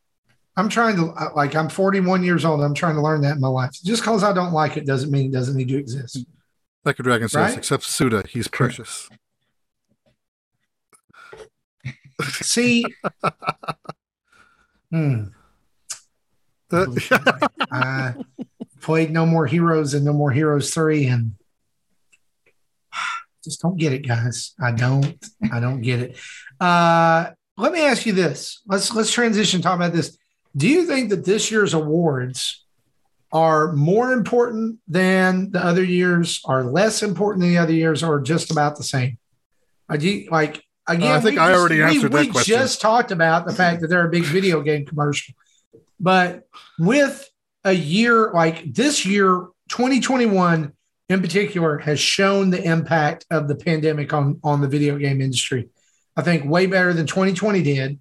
[0.56, 2.60] I'm trying to uh, like I'm 41 years old.
[2.60, 3.70] I'm trying to learn that in my life.
[3.84, 6.18] Just because I don't like it doesn't mean it doesn't need to exist.
[6.84, 7.58] Like a dragon says, Right?
[7.58, 9.08] except Suda, he's precious.
[12.42, 12.84] See,
[14.90, 15.24] hmm,
[16.72, 18.12] Uh,
[18.80, 21.32] played No More Heroes and No More Heroes 3 and
[23.44, 24.54] just don't get it, guys.
[24.62, 25.16] I don't,
[25.52, 26.18] I don't get it.
[26.58, 28.62] Uh, let me ask you this.
[28.66, 30.16] Let's let's transition talk about this.
[30.56, 32.64] Do you think that this year's awards
[33.32, 38.20] are more important than the other years, are less important than the other years, or
[38.20, 39.18] just about the same?
[39.98, 41.12] You like again?
[41.12, 42.54] Uh, I think I just- already we- answered that question.
[42.54, 45.34] we just talked about the fact that they're a big video game commercial,
[45.98, 46.46] but
[46.78, 47.28] with
[47.64, 50.72] a year like this year, 2021
[51.08, 55.68] in particular, has shown the impact of the pandemic on on the video game industry.
[56.16, 57.98] I think way better than 2020 did.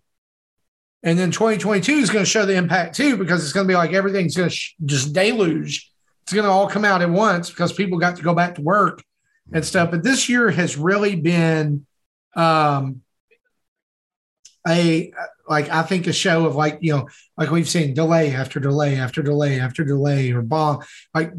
[1.03, 3.75] And then 2022 is going to show the impact too, because it's going to be
[3.75, 5.91] like everything's going to sh- just deluge.
[6.23, 8.61] It's going to all come out at once because people got to go back to
[8.61, 9.03] work
[9.53, 9.91] and stuff.
[9.91, 11.85] But this year has really been
[12.35, 13.01] um,
[14.67, 15.11] a
[15.47, 18.97] like I think a show of like you know like we've seen delay after delay
[18.97, 20.83] after delay after delay or bomb
[21.15, 21.33] like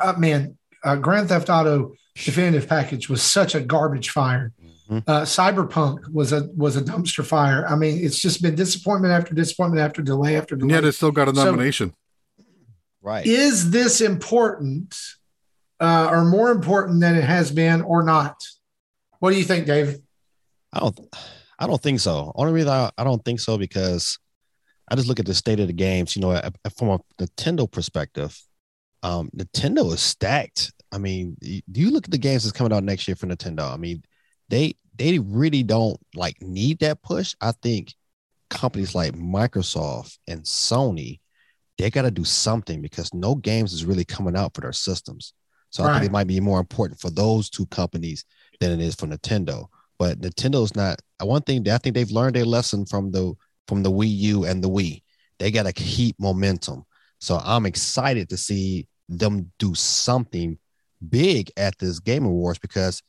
[0.00, 4.52] uh, man uh, Grand Theft Auto definitive package was such a garbage fire.
[4.90, 5.02] Mhm.
[5.06, 7.66] Uh, Cyberpunk was a was a dumpster fire.
[7.66, 10.74] I mean, it's just been disappointment after disappointment after delay after and delay.
[10.74, 11.94] yet it still got a So- nomination.
[13.02, 13.26] Right.
[13.26, 14.96] Is this important
[15.80, 18.36] uh, or more important than it has been or not?
[19.18, 19.98] What do you think, Dave?
[20.72, 20.98] I don't.
[21.58, 22.32] I don't think so.
[22.34, 24.18] Only reason I, I don't think so because
[24.90, 26.16] I just look at the state of the games.
[26.16, 26.40] You know,
[26.76, 28.38] from a Nintendo perspective,
[29.02, 30.72] um, Nintendo is stacked.
[30.92, 33.72] I mean, do you look at the games that's coming out next year for Nintendo?
[33.72, 34.02] I mean,
[34.48, 37.34] they they really don't like need that push.
[37.40, 37.94] I think
[38.50, 41.20] companies like Microsoft and Sony,
[41.78, 45.32] they got to do something because no games is really coming out for their systems.
[45.70, 45.90] So right.
[45.90, 48.24] I think it might be more important for those two companies
[48.60, 49.66] than it is for Nintendo.
[49.98, 51.00] But Nintendo's not.
[51.20, 53.34] Uh, one thing that I think they've learned a lesson from the
[53.66, 55.02] from the Wii U and the Wii.
[55.38, 56.84] They got to keep momentum.
[57.20, 60.58] So I'm excited to see them do something
[61.08, 63.02] big at this Game Awards because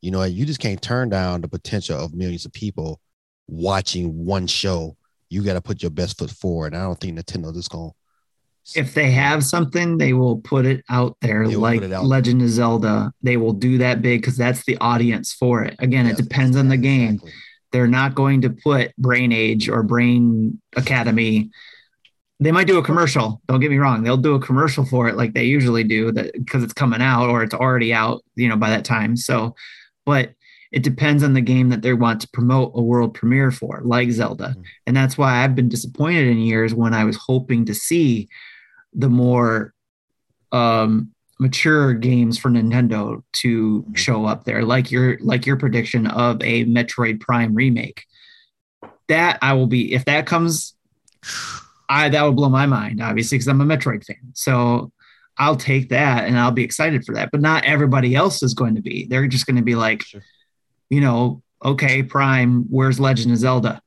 [0.00, 3.00] you know you just can't turn down the potential of millions of people
[3.48, 4.96] watching one show.
[5.28, 6.74] You got to put your best foot forward.
[6.74, 7.92] I don't think Nintendo is going.
[8.74, 13.12] If they have something, they will put it out there, like out Legend of Zelda.
[13.22, 15.76] They will do that big because that's the audience for it.
[15.78, 17.14] Again, it depends on the game.
[17.14, 17.32] Exactly.
[17.72, 21.50] They're not going to put Brain Age or Brain Academy
[22.40, 23.42] they might do a commercial.
[23.46, 26.32] Don't get me wrong; they'll do a commercial for it like they usually do, that
[26.32, 29.16] because it's coming out or it's already out, you know, by that time.
[29.16, 29.54] So,
[30.04, 30.34] but
[30.72, 34.10] it depends on the game that they want to promote a world premiere for, like
[34.10, 34.62] Zelda, mm-hmm.
[34.86, 38.28] and that's why I've been disappointed in years when I was hoping to see
[38.92, 39.74] the more
[40.52, 43.94] um, mature games for Nintendo to mm-hmm.
[43.94, 48.04] show up there, like your like your prediction of a Metroid Prime remake.
[49.08, 50.74] That I will be if that comes
[51.88, 54.32] I that would blow my mind, obviously, because I'm a Metroid fan.
[54.34, 54.92] So
[55.40, 57.30] I'll take that and I'll be excited for that.
[57.32, 59.06] But not everybody else is going to be.
[59.06, 60.22] They're just going to be like, sure.
[60.88, 63.82] you know, okay, Prime, where's Legend of Zelda?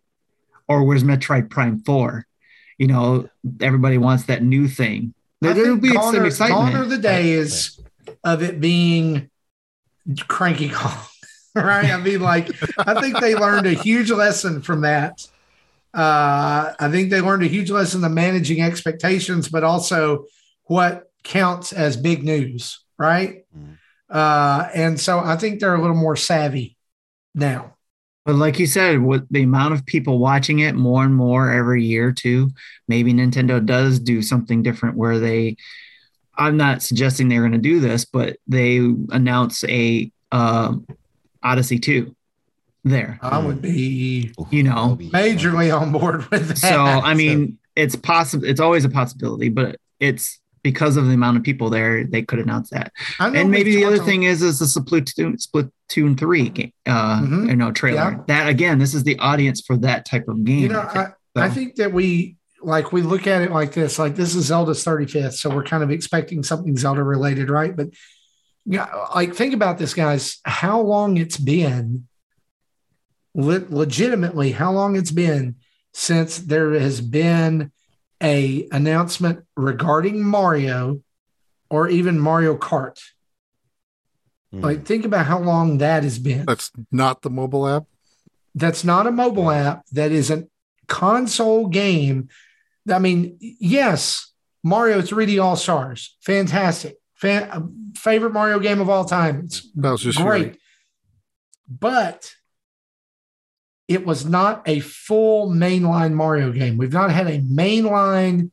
[0.67, 2.25] Or where's Metroid Prime 4?
[2.77, 3.29] You know,
[3.61, 5.13] everybody wants that new thing.
[5.39, 6.73] There, will be gone some excitement.
[6.73, 7.79] Gone are the days
[8.23, 9.29] of it being
[10.27, 10.97] Cranky Kong,
[11.55, 11.91] right?
[11.91, 15.27] I mean, like, I think they learned a huge lesson from that
[15.93, 20.25] uh, I think they learned a huge lesson of managing expectations, but also
[20.63, 23.45] what counts as big news, right?
[23.57, 23.77] Mm.
[24.09, 26.77] Uh, and so I think they're a little more savvy
[27.33, 27.75] now.
[28.25, 31.83] But like you said, with the amount of people watching it more and more every
[31.83, 32.51] year, too,
[32.87, 35.57] maybe Nintendo does do something different where they.
[36.35, 38.77] I'm not suggesting they're going to do this, but they
[39.11, 40.73] announce a uh,
[41.43, 42.15] Odyssey 2
[42.83, 43.19] there.
[43.21, 46.57] I would be, you know, majorly on board with that.
[46.57, 48.45] So, I mean, it's possible.
[48.45, 52.39] It's always a possibility, but it's because of the amount of people there, they could
[52.39, 52.91] announce that.
[53.19, 57.49] And maybe the other thing is, is the Splatoon, Splatoon three game, uh, mm-hmm.
[57.49, 58.11] you know, trailer.
[58.11, 58.23] Yeah.
[58.27, 60.59] That again, this is the audience for that type of game.
[60.59, 63.73] You know, I, think, I, I think that we like we look at it like
[63.73, 67.75] this, like this is Zelda's 35th, so we're kind of expecting something Zelda related, right?
[67.75, 67.89] But
[68.65, 70.39] yeah, like think about this, guys.
[70.45, 72.07] How long it's been
[73.35, 75.55] le- legitimately how long it's been
[75.93, 77.71] since there has been
[78.23, 81.01] a announcement regarding Mario
[81.69, 82.99] or even Mario Kart.
[84.53, 84.63] Mm.
[84.63, 86.45] Like think about how long that has been.
[86.45, 87.83] That's not the mobile app.
[88.55, 89.85] That's not a mobile app.
[89.91, 90.45] That is a
[90.87, 92.29] console game.
[92.89, 94.31] I mean, yes,
[94.63, 99.41] Mario 3D All Stars, fantastic, Fan- favorite Mario game of all time.
[99.45, 100.57] It's great, right.
[101.67, 102.31] but
[103.87, 106.77] it was not a full mainline Mario game.
[106.77, 108.51] We've not had a mainline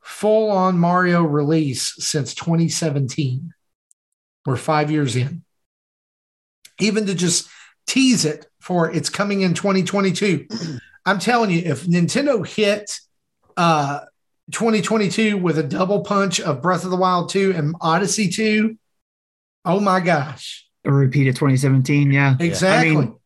[0.00, 3.52] full on Mario release since 2017.
[4.46, 5.42] We're five years in.
[6.78, 7.48] Even to just
[7.86, 10.46] tease it for it's coming in 2022.
[11.06, 12.90] I'm telling you, if Nintendo hit
[13.56, 14.00] uh,
[14.52, 18.76] 2022 with a double punch of Breath of the Wild 2 and Odyssey 2,
[19.64, 20.66] oh my gosh.
[20.84, 22.12] A repeat of 2017.
[22.12, 22.36] Yeah.
[22.38, 22.90] Exactly.
[22.90, 23.19] I mean,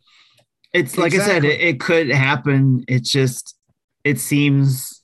[0.75, 1.33] it's like exactly.
[1.33, 2.85] I said, it, it could happen.
[2.89, 3.57] It's just,
[4.03, 5.03] it seems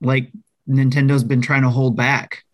[0.00, 0.30] like
[0.68, 2.44] Nintendo's been trying to hold back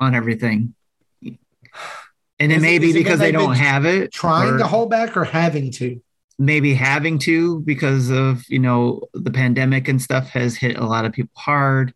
[0.00, 0.74] on everything.
[1.22, 4.12] And it may be because they don't have it.
[4.12, 6.02] Trying to hold back or having to?
[6.38, 11.04] Maybe having to because of, you know, the pandemic and stuff has hit a lot
[11.04, 11.94] of people hard.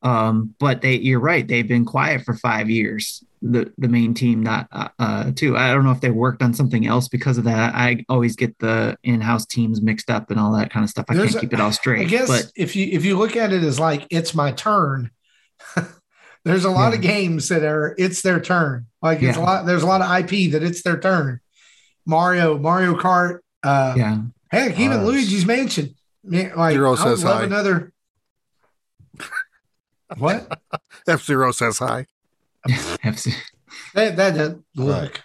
[0.00, 1.46] Um, but they, you're right.
[1.46, 5.56] They've been quiet for five years the the main team not uh, uh, too.
[5.56, 7.74] I don't know if they worked on something else because of that.
[7.74, 11.06] I always get the in-house teams mixed up and all that kind of stuff.
[11.08, 12.02] I There's can't keep it all straight.
[12.02, 15.10] I guess but, if you if you look at it as like it's my turn,
[16.44, 16.96] there's a lot yeah.
[16.96, 18.86] of games that are it's their turn.
[19.02, 19.42] Like it's yeah.
[19.42, 19.66] a lot.
[19.66, 21.40] There's a lot of IP that it's their turn.
[22.06, 23.40] Mario, Mario Kart.
[23.62, 24.18] Uh, yeah.
[24.50, 25.94] Heck, even uh, Luigi's Mansion.
[26.24, 27.44] Man, like Zero I would love hi.
[27.44, 27.92] another.
[30.18, 30.60] what?
[31.08, 32.06] F Zero says hi.
[33.94, 35.02] That that, that look.
[35.02, 35.22] Right.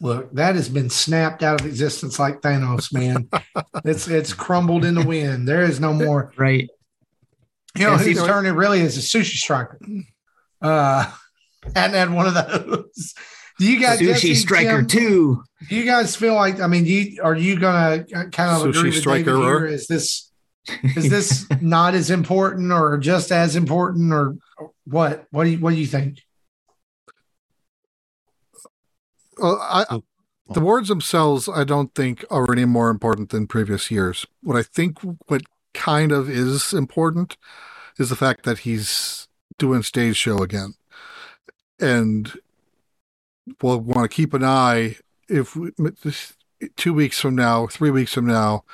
[0.00, 3.28] Look, that has been snapped out of existence like Thanos, man.
[3.84, 5.48] it's it's crumbled in the wind.
[5.48, 6.32] There is no more.
[6.36, 6.68] Right.
[7.76, 9.78] You know, Yes, who's he's- turning really is a sushi striker.
[10.60, 11.10] Uh,
[11.74, 13.14] hadn't had one of those.
[13.58, 15.42] Do you guys, Sushi Jesse, Striker Jim, 2.
[15.68, 16.60] Do you guys feel like?
[16.60, 19.36] I mean, you, are you gonna kind of Sushi agree with David Striker.
[19.36, 19.66] here?
[19.66, 20.30] Is this
[20.82, 24.36] is this not as important, or just as important, or
[24.84, 25.26] what?
[25.30, 26.18] What do you what do you think?
[29.38, 29.84] Well, I,
[30.48, 30.64] the oh.
[30.64, 34.26] words themselves, I don't think are any more important than previous years.
[34.42, 37.36] What I think, what kind of is important,
[37.98, 39.28] is the fact that he's
[39.58, 40.74] doing stage show again,
[41.80, 42.32] and
[43.62, 44.96] we'll want to keep an eye
[45.28, 45.70] if we,
[46.76, 48.64] two weeks from now, three weeks from now,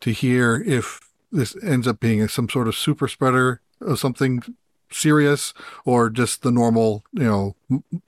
[0.00, 1.00] to hear if
[1.30, 4.42] this ends up being some sort of super spreader of something
[4.90, 5.54] serious
[5.84, 7.54] or just the normal, you know,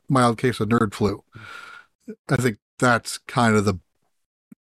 [0.08, 1.22] mild case of nerd flu.
[1.36, 1.40] Mm.
[2.28, 3.78] I think that's kind of the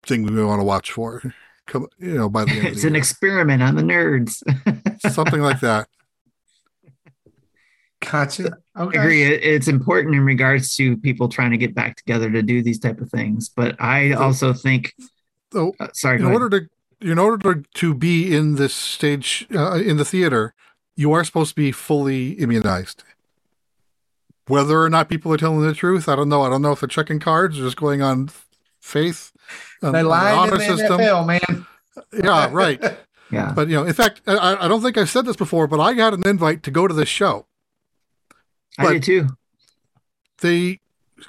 [0.04, 1.22] thing we want to watch for.
[1.66, 2.98] Come, you know, by the end of it's the an year.
[2.98, 4.42] experiment on the nerds.
[5.12, 5.88] something like that.
[8.00, 8.58] Gotcha.
[8.78, 8.98] Okay.
[8.98, 9.22] I agree.
[9.22, 12.78] It- It's important in regards to people trying to get back together to do these
[12.78, 13.48] type of things.
[13.48, 14.92] But I also think,
[15.52, 16.42] So, uh, sorry, in go ahead.
[16.42, 16.68] order to
[17.00, 20.54] in order to, to be in this stage uh, in the theater,
[20.96, 23.04] you are supposed to be fully immunized.
[24.46, 26.42] Whether or not people are telling the truth, I don't know.
[26.42, 28.30] I don't know if they're checking cards or just going on
[28.80, 29.32] faith.
[29.82, 31.66] on- They the in the NFL, man.
[32.12, 32.82] Yeah, right.
[33.30, 33.52] yeah.
[33.54, 35.94] But you know, in fact, I, I don't think I've said this before, but I
[35.94, 37.46] got an invite to go to this show.
[38.78, 39.28] I did too.
[40.40, 40.80] They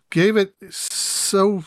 [0.10, 1.64] gave it so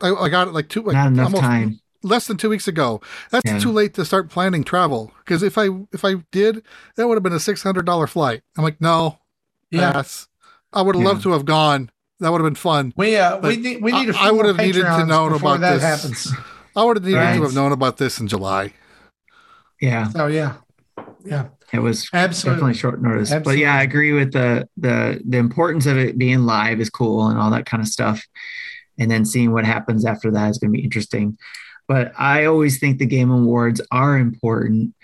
[0.00, 1.80] I, I got it like two, like Not enough almost time.
[2.02, 3.00] less than two weeks ago.
[3.30, 3.58] That's Yeah.
[3.58, 6.62] too late to start planning travel because if I if I did,
[6.96, 8.42] that would have been a six hundred dollar flight.
[8.56, 9.18] I'm like, no,
[9.70, 9.92] Yeah.
[9.92, 10.28] pass.
[10.72, 11.08] I would have Yeah.
[11.10, 11.90] loved to have gone.
[12.20, 12.92] That would have been fun.
[12.96, 15.26] We uh we need we need a I- few I would have needed to know
[15.26, 15.82] about that this.
[15.82, 16.32] happens.
[16.76, 17.36] I would have needed Right.
[17.36, 18.72] to have known about this in July.
[19.80, 20.08] Yeah.
[20.10, 20.54] So yeah,
[21.24, 22.56] yeah, It was absolutely.
[22.60, 23.32] definitely short notice.
[23.44, 27.26] But yeah, I agree with the the the importance of it being live is cool
[27.26, 28.22] and all that kind of stuff.
[28.98, 31.36] And then seeing what happens after that is going to be interesting.
[31.88, 34.94] But I always think the game awards are important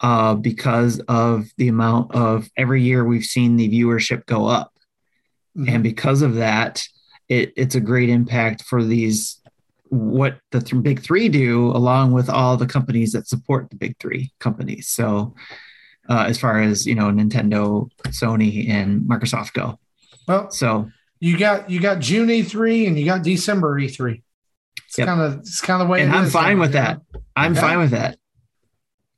[0.00, 4.72] uh, because of the amount of every year we've seen the viewership go up.
[5.56, 5.68] Mhm.
[5.68, 6.86] and because of that
[7.28, 9.40] it, it's a great impact for these
[9.88, 13.96] what the th- big three do along with all the companies that support the big
[14.00, 15.34] three companies so
[16.10, 19.78] uh, as far as you know nintendo sony and microsoft go
[20.26, 20.90] well, so
[21.20, 24.22] you got you got June E3 and you got December E3.
[24.86, 25.06] It's Yep.
[25.06, 26.02] kind of it's kind of the way.
[26.02, 27.00] and i'm fine with that
[27.36, 27.60] i'm Yeah.
[27.60, 28.18] fine with that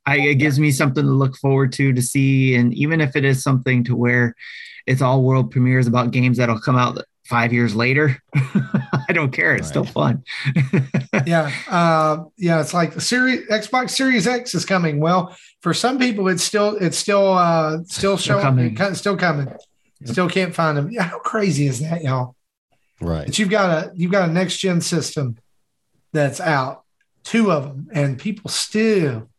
[0.05, 3.25] I, it gives me something to look forward to to see and even if it
[3.25, 4.35] is something to where
[4.87, 9.53] it's all world premieres about games that'll come out five years later i don't care
[9.53, 10.23] it's still fun
[11.25, 12.61] yeah, uh, yeah.
[12.61, 14.99] It's like the series Xbox Series X is coming.
[14.99, 18.75] Well, for some people, it's still it's still uh, still showing coming.
[18.75, 18.95] coming.
[18.95, 19.53] Still coming.
[20.05, 20.91] Still can't find them.
[20.91, 22.35] Yeah, how crazy is that, y'all?
[23.01, 23.25] Right.
[23.25, 25.37] But you've got a you've got a next gen system
[26.13, 26.83] that's out,
[27.23, 29.29] two of them, and people still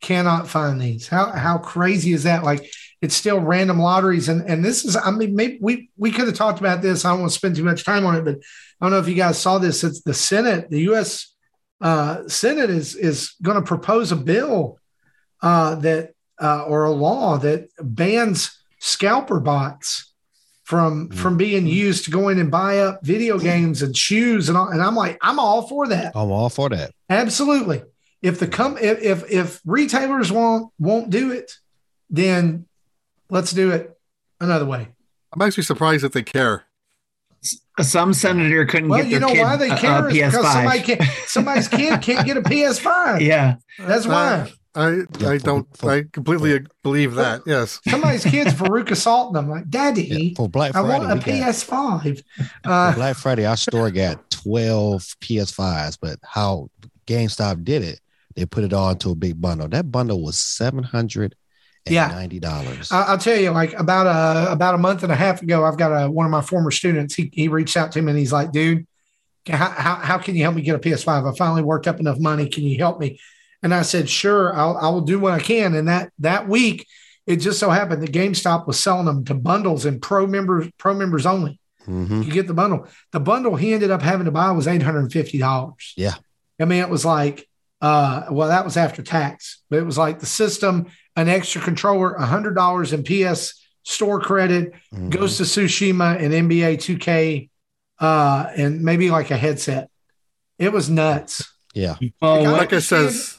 [0.00, 1.08] cannot find these.
[1.08, 2.44] How how crazy is that?
[2.44, 6.26] Like it's still random lotteries, and and this is I mean maybe we we could
[6.26, 7.04] have talked about this.
[7.04, 9.08] I don't want to spend too much time on it, but I don't know if
[9.08, 9.84] you guys saw this.
[9.84, 11.34] It's the Senate, the U.S.
[11.80, 14.78] Uh, Senate is is going to propose a bill
[15.42, 20.12] uh, that uh, or a law that bans scalper bots
[20.64, 24.58] from from being used to go in and buy up video games and shoes and
[24.58, 24.68] all.
[24.68, 26.14] And I'm like, I'm all for that.
[26.14, 26.92] I'm all for that.
[27.08, 27.82] Absolutely.
[28.20, 31.52] If the com if if, if retailers won't won't do it,
[32.10, 32.66] then
[33.30, 33.98] let's do it
[34.40, 34.88] another way.
[35.32, 36.64] I'm actually surprised that they care.
[37.80, 40.14] some senator couldn't Well, get you their know kid why they a- care a is
[40.14, 40.52] because PS5.
[40.52, 43.20] somebody can't somebody's kid can't get a PS5.
[43.26, 44.50] yeah, That's why.
[44.74, 47.42] I Yeah, I don't I completely believe that.
[47.46, 47.80] Yes.
[47.88, 52.22] Somebody's kids Veruca Salt them like, Daddy, Yeah, for Black Friday, I want a PS5.
[52.64, 56.68] for Uh, Black Friday, our store got 12 PS5s, but how
[57.06, 58.00] GameStop did it,
[58.36, 59.68] they put it all into a big bundle.
[59.68, 60.38] That bundle was
[61.90, 62.92] $790.
[62.92, 65.76] I- I'll tell you, like about a about a month and a half ago, I've
[65.76, 67.14] got a one of my former students.
[67.14, 68.86] He he reached out to me and he's like, "Dude,
[69.48, 71.32] how how, how can you help me get a PS5?
[71.32, 72.48] I finally worked up enough money.
[72.48, 73.18] Can you help me?"
[73.62, 76.86] And I said, "Sure, I'll I will do what I can." And that that week,
[77.26, 80.94] it just so happened that GameStop was selling them to bundles and pro members pro
[80.94, 81.60] members only.
[81.86, 82.24] Mhm.
[82.26, 82.86] You get the bundle.
[83.12, 85.94] The bundle he ended up having to buy was eight hundred and fifty dollars.
[85.96, 86.14] Yeah.
[86.60, 87.48] I mean, it was like,
[87.80, 90.86] uh, well, that was after tax, but it was like the system,
[91.18, 95.10] an extra controller, a hundred dollars in PS store credit, Mhm.
[95.10, 97.50] Ghost of Tsushima and NBA 2K
[98.00, 99.90] uh, and maybe like a headset.
[100.58, 101.42] It was nuts.
[101.74, 101.96] Yeah.
[102.20, 103.38] Well, Like, I what- Mecca says,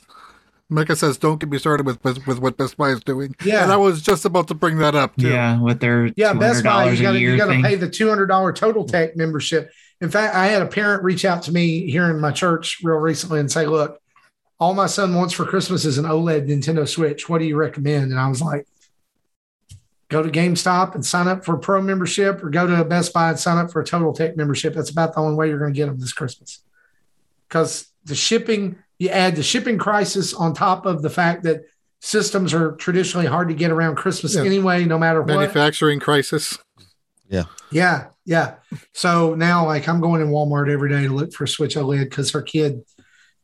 [0.69, 3.35] Mecca says, don't get me started with with with what Best Buy is doing.
[3.43, 3.63] Yeah.
[3.63, 5.29] and I was just about to bring that up too.
[5.29, 7.75] yeah, with their Yeah, Best Buy, you got a to year you got to pay
[7.75, 9.71] the two hundred dollar Total Tech membership.
[10.01, 12.97] In fact, I had a parent reach out to me here in my church real
[12.97, 13.99] recently and say, "Look,
[14.59, 17.29] all my son wants for Christmas is an OLED Nintendo Switch.
[17.29, 18.67] What do you recommend?" And I was like,
[20.09, 23.29] "Go to GameStop and sign up for a Pro membership, or go to Best Buy
[23.29, 24.73] and sign up for a Total Tech membership.
[24.73, 26.59] That's about the only way you're going to get them this Christmas."
[27.47, 31.61] Because the shipping, you add the shipping crisis on top of the fact that
[32.01, 34.43] systems are traditionally hard to get around Christmas Yeah.
[34.43, 35.35] anyway, no matter what.
[35.35, 36.57] Manufacturing crisis.
[37.27, 38.07] Yeah, yeah.
[38.25, 38.55] Yeah.
[38.93, 42.03] So now, like, I'm going in Walmart every day to look for a Switch OLED
[42.03, 42.83] because her kid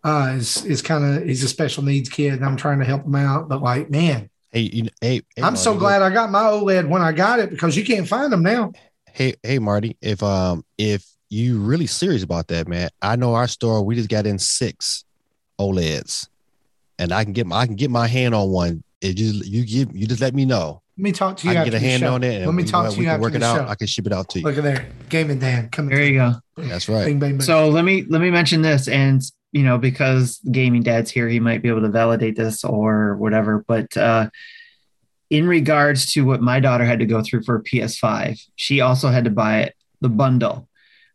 [0.06, 3.03] uh, is is kind of he's a special needs kid, and I'm trying to help
[3.06, 3.49] him out.
[3.49, 6.88] But like, man, Hey, you, hey, hey, I'm so Marty, glad I got my OLED
[6.88, 8.72] when I got it because you can't find them now.
[9.11, 9.98] Hey, hey, Marty.
[10.02, 13.84] If um, if you really serious about that, man, I know our store.
[13.84, 15.03] We just got in six
[15.60, 16.27] OLEDs,
[16.99, 18.84] and I can get my I can get my hand on one.
[19.02, 20.82] It just you give you just let me know.
[20.98, 21.52] Let me talk to you.
[21.52, 22.14] I can after get a hand show.
[22.14, 22.36] on it.
[22.36, 23.57] And Let me we- talk we to you can after work the it out.
[23.57, 23.68] show.
[23.68, 24.45] I can ship it out to you.
[24.45, 25.94] Look at there, Gaming Dan coming.
[25.94, 26.34] there you go.
[26.56, 27.06] That's right.
[27.06, 27.41] Bing, bing, bing.
[27.41, 29.22] So let me let me mention this, and
[29.56, 33.64] you know, because gaming dad's here, he might be able to validate this or whatever.
[33.65, 34.30] But uh,
[35.30, 39.23] in regards to what my daughter had to go through for PS5, she also had
[39.23, 40.68] to buy it the bundle.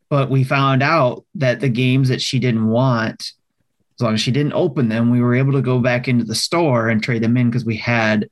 [0.09, 4.33] But we found out that the games that she didn't want, as long as she
[4.33, 7.37] didn't open them, we were able to go back into the store and trade them
[7.37, 8.31] in because we had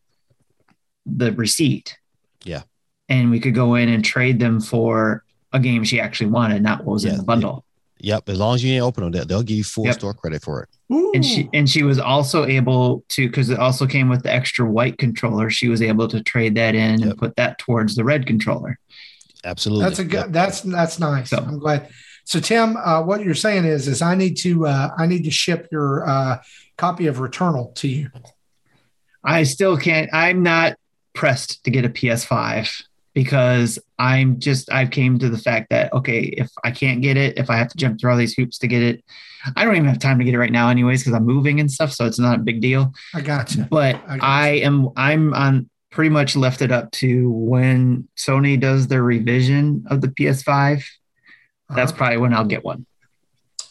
[1.04, 1.98] the receipt.
[2.44, 2.62] Yeah.
[3.10, 5.22] And we could go in and trade them for
[5.52, 7.66] a game she actually wanted, not what was in the bundle.
[8.00, 8.28] Yep.
[8.28, 9.94] As long as you ain't open them, they'll, they'll give you full Yep.
[9.94, 10.68] store credit for it.
[10.94, 11.12] Ooh.
[11.14, 14.64] and she and she was also able to because it also came with the extra
[14.64, 18.26] white controller she was able to trade that in and put that towards the red
[18.26, 18.78] controller
[19.44, 19.84] Absolutely.
[19.84, 20.12] That's a good.
[20.16, 20.26] Yep.
[20.30, 21.30] That's that's nice.
[21.30, 21.88] So- I'm glad.
[22.24, 25.30] So Tim, uh, what you're saying is, is I need to uh, I need to
[25.30, 26.38] ship your uh,
[26.76, 28.10] copy of Returnal to you.
[29.24, 30.76] i still can't i'm not
[31.14, 32.82] pressed to get a ps5
[33.14, 37.38] because i'm just I've came to the fact that okay if i can't get it
[37.38, 39.04] if i have to jump through all these hoops to get it
[39.56, 41.70] i don't even have time to get it right now anyways because i'm moving and
[41.70, 43.64] stuff so it's not a big deal I got you.
[43.70, 48.88] but I I am I'm on pretty much left it up to when Sony does
[48.88, 50.84] their revision of the PS5.
[51.74, 51.96] That's Uh-huh.
[51.96, 52.84] probably when I'll get one.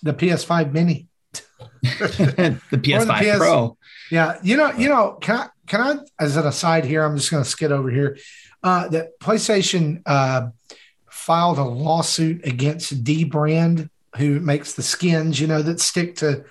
[0.01, 1.07] the PS5 Mini.
[1.81, 3.77] the PS5 PS Pro.
[4.11, 7.29] Yeah, you know, you know, can I can I as an aside here, I'm just
[7.29, 8.17] going to skid over here.
[8.63, 10.49] Uh, that PlayStation uh,
[11.09, 16.43] filed a lawsuit against D Brand, who makes the skins, you know, that stick to,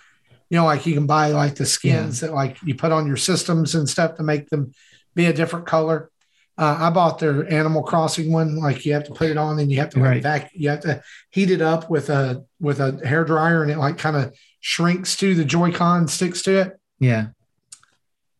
[0.48, 3.16] you know, like you can buy like the skins that like you put on your
[3.16, 4.72] systems and stuff to make them
[5.14, 6.10] be a different color.
[6.58, 8.56] Uh, I bought their Animal Crossing one.
[8.56, 10.22] Like you have to put it on, and you have to like Right.
[10.22, 13.78] vac- you have to heat it up with a with a hair dryer, and it
[13.78, 17.26] like kind of shrinks to the Joy-Con, sticks to it Yeah.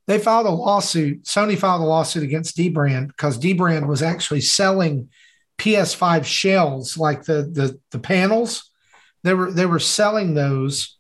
[0.07, 1.25] They filed a lawsuit.
[1.25, 5.09] Sony filed a lawsuit against Dbrand because Dbrand was actually selling
[5.59, 8.71] PS5 shells, like the the the panels.
[9.25, 10.97] They were they were selling those,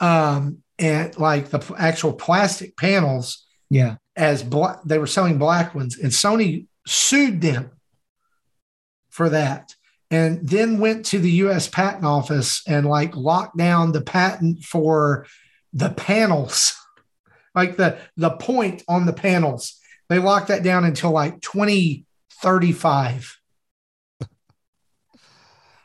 [0.00, 3.96] um, and like the actual plastic panels Yeah.
[4.16, 4.80] as black.
[4.84, 7.70] They were selling black ones, and Sony sued them
[9.10, 9.74] for that.
[10.12, 11.68] And then went to the U.S.
[11.68, 15.24] Patent Office and like locked down the patent for
[15.72, 16.74] the panels
[17.54, 19.76] like the the point on the panels.
[20.08, 23.36] They locked that down until like 2035.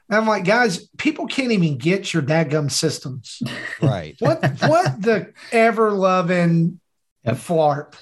[0.08, 3.42] And I'm like, guys, people can't even get your dadgum systems.
[3.82, 4.16] right.
[4.20, 6.80] What what the ever loving
[7.24, 7.38] Yep.
[7.38, 7.94] flarp?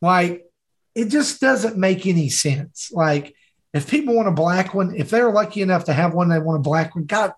[0.00, 0.44] like,
[0.94, 2.92] it just doesn't make any sense.
[2.92, 3.34] Like,
[3.74, 6.60] if people want a black one, if they're lucky enough to have one, they want
[6.60, 7.04] a black one.
[7.06, 7.32] God,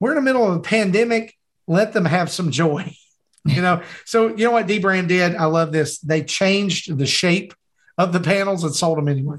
[0.00, 1.34] we're in the middle of a pandemic.
[1.66, 2.94] Let them have some joy.
[3.44, 5.34] You know, so you know what D Brand did?
[5.36, 5.98] I love this.
[5.98, 7.54] They changed the shape
[7.98, 9.38] of the panels and sold them anyway.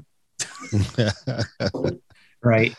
[2.42, 2.74] Right.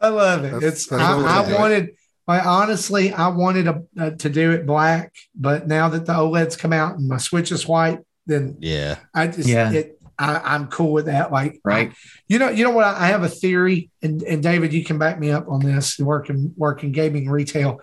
[0.00, 0.52] I love it.
[0.52, 1.90] That's- it's that's I, I wanted.
[2.28, 6.56] I honestly, I wanted a, uh, to do it black, but now that the OLEDs
[6.56, 8.98] come out and my Switch is white, then yeah.
[9.12, 9.72] I just Yeah.
[9.72, 9.98] it.
[10.18, 11.32] I, I'm cool with that.
[11.32, 11.92] Like, Right.
[12.28, 12.84] you know, you know what?
[12.86, 15.98] I have a theory, and, and David, you can back me up on this.
[15.98, 17.80] Working working gaming retail,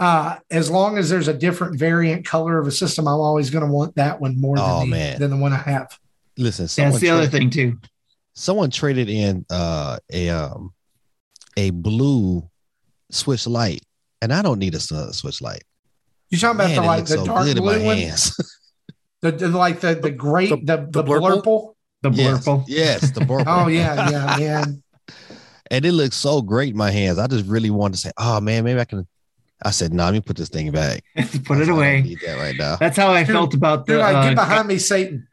[0.00, 3.64] uh, as long as there's a different variant color of a system, I'm always going
[3.64, 5.18] to want that one more Oh, than the, man.
[5.20, 5.96] than the one I have.
[6.36, 7.78] Listen, That's the other thing too.
[8.34, 10.72] someone traded in uh, a um,
[11.56, 12.48] a blue
[13.10, 13.82] switch light,
[14.22, 15.62] and I don't need a s- switch light.
[16.30, 18.36] You talking about Man, the like the so dark good in my blue one, hands.
[19.20, 21.42] the, the like the the great The- the the, the blurple?
[21.42, 21.74] blurple.
[22.02, 22.64] The blurple.
[22.66, 23.44] yes, the blurple.
[23.46, 24.82] Oh yeah, yeah, man.
[25.70, 27.18] and it looks so great in my hands.
[27.18, 29.06] I just really wanted to say, "Oh man, maybe I can."
[29.64, 31.04] I said, "No, nah, let me put this thing back.
[31.44, 32.02] Put it I away.
[32.02, 33.94] need that right now." That's how I felt about the.
[33.94, 35.26] You're like, uh, get behind me, Satan.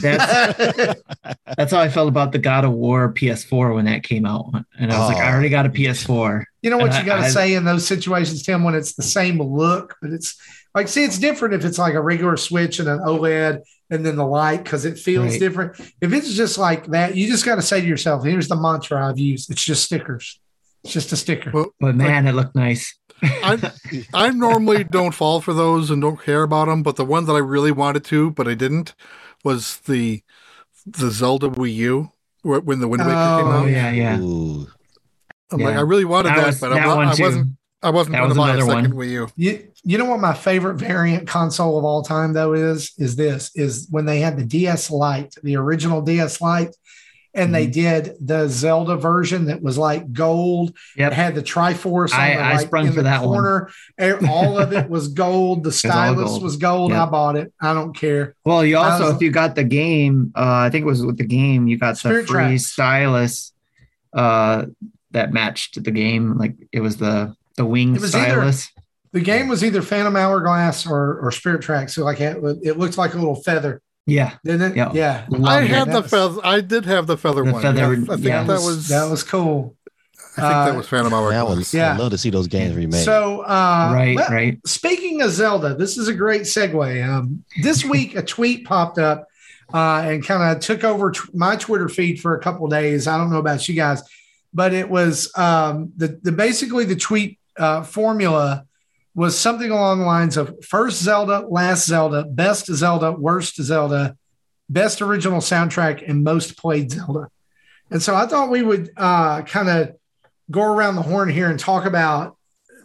[0.00, 1.00] that's,
[1.56, 4.46] that's how I felt about the God of War PS4 when that came out,
[4.78, 5.32] and I was like, I Oh.
[5.32, 6.44] already got a PS4.
[6.62, 8.74] You know what And you got to I- I- say in those situations, Tim, when
[8.74, 10.36] it's the same look, but it's
[10.74, 13.60] like, see, it's different if it's like a regular switch and an OLED
[13.90, 15.40] and then the light because it feels Right.
[15.40, 15.80] different.
[16.00, 19.08] If it's just like that, you just got to say to yourself, here's the mantra
[19.08, 20.38] I've used it's just stickers.
[20.84, 21.50] It's just a sticker.
[21.50, 22.96] Well, But man, it looked nice.
[23.22, 23.70] I
[24.14, 27.34] I normally don't fall for those and don't care about them, but the one that
[27.34, 28.94] I really wanted to, but I didn't,
[29.44, 30.22] was the
[30.86, 32.12] the Zelda Wii U
[32.42, 33.64] when the Wind Waker came Oh, out.
[33.64, 34.18] Oh yeah, yeah.
[34.18, 34.66] Ooh.
[35.52, 37.56] I'm like, I really wanted That that, was- but that I'm, one I wasn't.
[37.82, 39.06] I wasn't That going was to buy a another second one.
[39.06, 39.28] Wii U.
[39.36, 43.50] You, you know what my favorite variant console of all time though is is this
[43.54, 46.74] is when they had the DS Lite, the original DS Lite,
[47.34, 47.72] and they Mm-hmm.
[47.72, 50.76] did the Zelda version that was like gold.
[50.96, 51.12] Yep.
[51.12, 52.12] It had the Triforce.
[52.12, 53.28] On I- the, I like, sprung in for the that one.
[53.40, 53.70] corner.
[53.98, 54.28] one.
[54.28, 55.62] All of it was gold.
[55.64, 56.42] The stylus gold.
[56.42, 56.90] was gold.
[56.90, 57.00] Yep.
[57.00, 57.52] I bought it.
[57.60, 58.34] I don't care.
[58.44, 61.18] Well, you also, How's- if you got the game, uh, I think it was with
[61.18, 62.66] the game, you got Spirit the free Tracks.
[62.66, 63.52] stylus
[64.12, 64.66] uh,
[65.12, 66.36] that matched the game.
[66.36, 68.68] Like it was the the wing was either- stylus.
[69.12, 71.88] The game was either Phantom Hourglass or or Spirit Track.
[71.88, 74.76] So like it, it looked like a little feather, Yeah, didn't it?
[74.76, 74.92] Yeah.
[74.92, 75.26] Yeah.
[75.44, 75.92] I had it.
[75.92, 76.40] the was- feather.
[76.44, 77.62] I did have the feather The one.
[77.62, 78.42] feather- I, I think yeah.
[78.44, 78.88] that was.
[78.88, 79.76] that was cool.
[80.36, 81.74] I think uh, that was Phantom Man, I Hourglass.
[81.74, 81.92] Yeah.
[81.94, 83.04] I'd love to see those games remade.
[83.04, 84.58] So uh, right, let- right.
[84.66, 87.08] Speaking of Zelda, this is a great segue.
[87.08, 89.26] Um, this week, a tweet popped up
[89.74, 93.06] uh, and kind of took over t- my Twitter feed for a couple days.
[93.06, 94.02] I don't know about you guys,
[94.54, 98.66] but it was um, the, the basically the tweet uh, formula
[99.14, 104.16] was something along the lines of first Zelda, last Zelda, best Zelda, worst Zelda,
[104.68, 107.28] best original soundtrack, and most played Zelda.
[107.90, 109.96] And so I thought we would uh, kind of
[110.50, 112.36] go around the horn here and talk about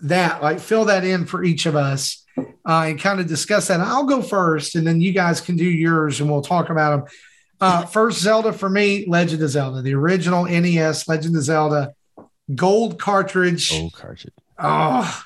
[0.04, 3.80] that, like fill that in for each of us uh, and kind of discuss that.
[3.80, 7.16] I'll go first, and then you guys can do yours, and we'll talk about them.
[7.62, 11.94] Uh, first, Zelda for me, Legend of Zelda, the original NES Legend of Zelda,
[12.54, 13.72] gold cartridge.
[13.72, 14.34] Gold cartridge.
[14.58, 15.24] Oh,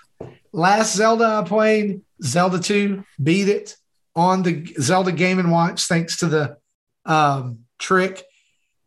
[0.51, 3.75] last Zelda I played, Zelda 2, beat it
[4.15, 6.57] on the Zelda Game and Watch thanks to the
[7.05, 8.23] um, trick.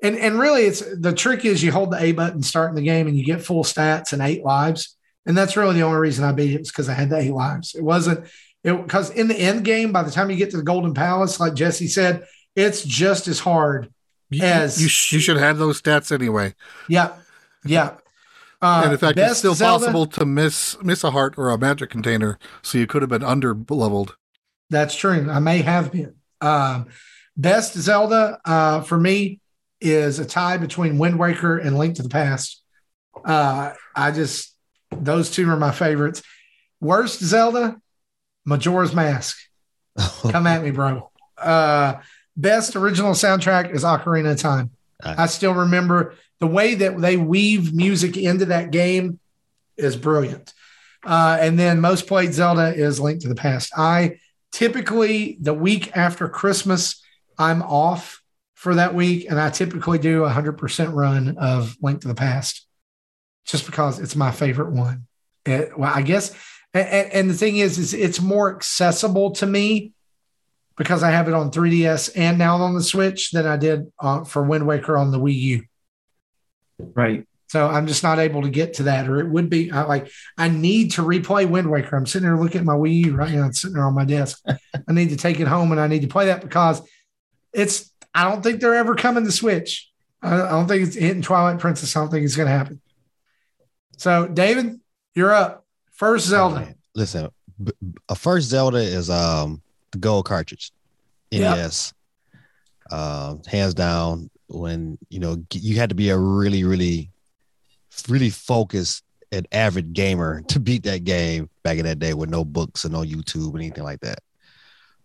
[0.03, 3.07] And and really it's the trick is you hold the A button starting the game
[3.07, 4.97] and you get full stats and eight lives.
[5.25, 7.33] And that's really the only reason I beat it was because I had the eight
[7.33, 7.75] lives.
[7.75, 8.27] It wasn't
[8.65, 11.39] it because in the end game, by the time you get to the Golden Palace,
[11.39, 12.25] like Jesse said,
[12.57, 13.93] it's just as hard.
[14.31, 14.87] You, As- you,
[15.17, 16.55] you should have those stats anyway.
[16.89, 17.13] Yeah.
[17.65, 17.95] Yeah.
[18.63, 21.59] Uh, and in fact, it's still Zelda- possible to miss miss a heart or a
[21.59, 24.17] magic container, so you could have been under leveled.
[24.71, 25.29] That's true.
[25.29, 26.15] I may have been.
[26.41, 26.87] Um,
[27.37, 29.41] best Zelda uh, for me
[29.81, 32.63] is a tie between Wind Waker and Link to the Past.
[33.25, 34.55] Uh, I just
[34.93, 36.23] those two are my favorites.
[36.81, 37.81] Worst Zelda,
[38.45, 39.39] Majora's Mask.
[40.23, 41.11] Come at me, bro.
[41.37, 41.95] Uh,
[42.37, 44.71] best original soundtrack is Ocarina of Time.
[45.05, 49.21] I still remember the way that they weave music into that game
[49.77, 50.53] is brilliant.
[51.07, 53.71] Uh, and then most played Zelda is Link to the Past.
[53.79, 54.17] I
[54.51, 57.01] typically the week after Christmas,
[57.39, 58.21] I'm off
[58.57, 62.15] for that week, and I typically do a hundred percent run of Link to the
[62.17, 62.67] Past,
[63.47, 65.07] just because it's my favorite one.
[65.47, 66.35] It, well, I guess,
[66.75, 69.93] and, and the thing is, is it's more accessible to me
[70.77, 74.25] because I have it on 3DS and now on the Switch than I did uh,
[74.25, 75.65] for Wind Waker on the Wii U.
[76.95, 77.27] Right.
[77.49, 80.11] So I'm just not able to get to that, or it would be I, like
[80.39, 81.97] I need to replay Wind Waker.
[81.97, 83.47] I'm sitting there looking at my Wii U right now.
[83.47, 84.43] It's sitting there on my desk.
[84.49, 86.81] I need to take it home and I need to play that because
[87.53, 87.91] it's.
[88.15, 89.91] I don't think they're ever coming to Switch.
[90.23, 91.95] I, I don't think it's hitting Twilight Princess.
[91.97, 92.81] I don't think it's going to happen.
[93.99, 94.81] So David,
[95.15, 95.65] you're up.
[95.93, 96.57] First Zelda.
[96.57, 96.75] Oh, man.
[96.95, 97.29] Listen,
[98.09, 99.61] a first Zelda is um
[99.93, 100.73] the gold cartridge,
[101.31, 101.55] Yeah.
[101.55, 101.93] NES.
[102.91, 104.31] Um, hands down.
[104.53, 107.11] When you know you had to be a really, really,
[108.09, 109.03] really focused
[109.33, 112.93] and avid gamer to beat that game back in that day with no books and
[112.93, 114.19] no YouTube and anything like that.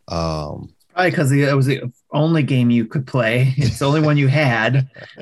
[0.07, 3.53] Um, Probably because it was the only game you could play.
[3.57, 4.89] It's the only one you had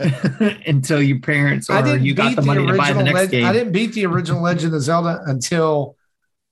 [0.66, 3.46] until your parents or you got beat the money to buy the next Leg- game.
[3.46, 5.98] I didn't beat the original Legend of Zelda until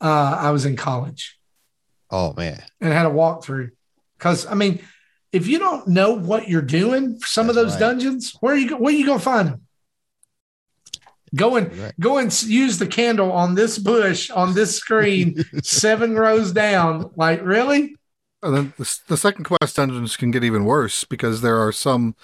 [0.01, 1.39] uh, I was in college.
[2.11, 3.71] oh man, and had a walkthrough.
[4.17, 4.79] Because I mean,
[5.34, 7.80] if you don't know what you're doing for some of those right.
[7.81, 9.61] dungeons, where are you go- where are you gonna find them?
[11.35, 11.93] Go and Right.
[11.99, 17.11] go and use the candle on this bush on this screen, seven rows down.
[17.15, 17.95] Like really?
[18.43, 22.15] And then the, the second quest dungeons can get even worse because there are some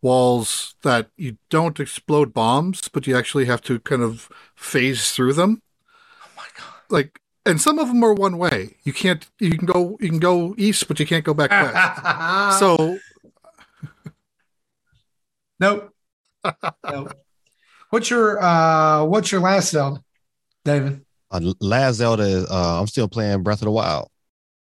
[0.00, 5.32] walls that you don't explode bombs, but you actually have to kind of phase through
[5.34, 5.60] them.
[6.24, 6.74] Oh my god!
[6.88, 8.76] Like, and some of them are one way.
[8.84, 9.26] You can't.
[9.40, 9.96] You can go.
[10.00, 12.58] You can go east, but you can't go back west.
[12.60, 12.98] so
[15.60, 15.92] nope.
[16.88, 17.14] nope.
[17.90, 20.02] What's your uh what's your last Zelda,
[20.64, 21.04] David?
[21.30, 24.08] Uh, last Zelda is uh, I'm still playing Breath of the Wild.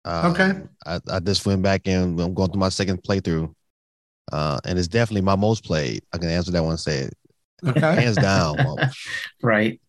[0.05, 0.59] Uh, Okay.
[0.85, 3.53] I, I just went back and I'm going through my second playthrough.
[4.31, 6.01] Uh, and it's definitely my most played.
[6.13, 6.71] I can answer that one.
[6.71, 7.09] and Say
[7.65, 7.79] Okay.
[8.01, 8.57] hands down.
[9.41, 9.79] Right.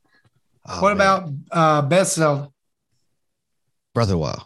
[0.68, 1.06] oh, what man.
[1.06, 2.48] about uh best Zelda?
[3.98, 4.42] Breath of the Wild?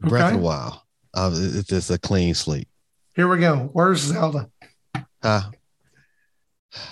[0.00, 0.34] Breath Okay.
[0.36, 0.74] of Wild.
[1.14, 2.68] Uh, it- it's just a clean sleep.
[3.16, 3.70] Here we go.
[3.72, 4.50] Where's Zelda?
[5.22, 5.44] Uh,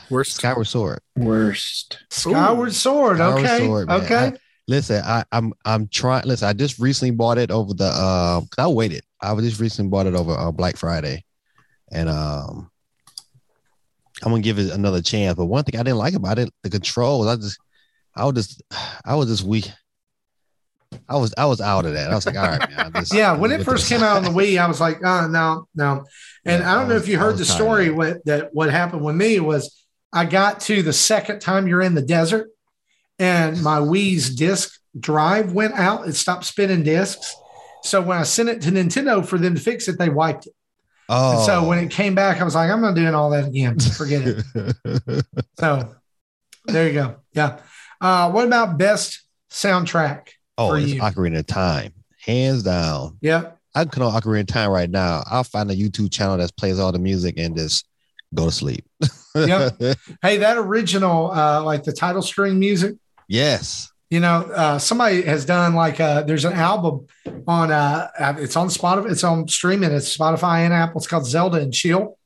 [0.09, 0.37] worst.
[0.37, 1.01] Skyward Sword.
[1.17, 1.99] Worst.
[2.09, 3.19] Skyward Sword.
[3.19, 3.59] Skyward Okay.
[3.67, 4.01] Sword, man.
[4.05, 4.33] okay.
[4.69, 6.25] Listen, I, I'm I'm trying.
[6.27, 7.89] Listen, I just recently bought it over the.
[7.89, 9.03] Um, 'cause I waited.
[9.21, 11.25] I just recently bought it over uh, Black Friday,
[11.93, 12.71] and um,
[14.23, 15.37] I'm gonna give it another chance.
[15.37, 17.27] But one thing I didn't like about it, the controls.
[17.27, 17.59] I just,
[18.15, 18.63] I was just,
[19.05, 19.71] I was just weak.
[21.09, 22.11] I was I was out of that.
[22.11, 22.93] I was like, all right, man.
[22.95, 23.99] Just- Yeah, when it first this.
[23.99, 26.05] came out on the Wii, I was like, oh no, no.
[26.45, 27.95] And Yeah, I don't I know was- if you heard the story that.
[27.95, 31.95] what that what happened with me was I got to the second time you're in
[31.95, 32.49] the desert
[33.19, 36.09] and my Wii's disc drive went out.
[36.09, 37.35] It stopped spinning discs.
[37.85, 40.53] So when I sent it to Nintendo for them to fix it, they wiped it.
[41.09, 43.47] Oh, And so when it came back, I was like, I'm not doing all that
[43.47, 43.79] again.
[43.97, 45.25] Forget it.
[45.59, 45.95] So
[46.67, 47.17] there you go.
[47.33, 47.59] Yeah.
[48.01, 50.29] Uh, what about best soundtrack?
[50.61, 51.01] Oh, it's you.
[51.01, 53.17] Ocarina of Time, hands down.
[53.21, 53.53] Yeah.
[53.75, 55.23] I can on Ocarina of Time right now.
[55.31, 57.87] I'll find a YouTube channel that plays all the music and just
[58.35, 58.85] go to sleep.
[59.35, 59.81] Yep.
[60.23, 62.97] Hey, that original, uh, like the title screen music,
[63.29, 63.93] yes.
[64.11, 67.07] you know, uh, somebody has done like uh there's an album
[67.47, 68.09] on uh
[68.39, 70.99] it's on Spotify, it's on streaming, it's Spotify and Apple.
[70.99, 72.19] It's called Zelda and Chill.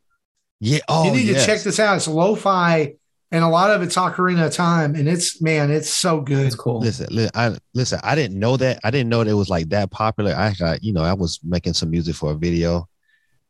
[0.61, 0.79] Yeah.
[0.89, 1.45] Oh, you need yes.
[1.45, 1.97] to check this out.
[1.97, 2.95] It's lo-fi
[3.35, 6.45] and a lot of it's Ocarina of Time, and it's man, it's so good.
[6.47, 6.79] That's cool.
[6.81, 7.99] Listen, li- I listen.
[8.03, 8.79] I didn't know that.
[8.85, 10.35] I didn't know that it was like that popular.
[10.35, 12.89] I got, you know, I was making some music for a video,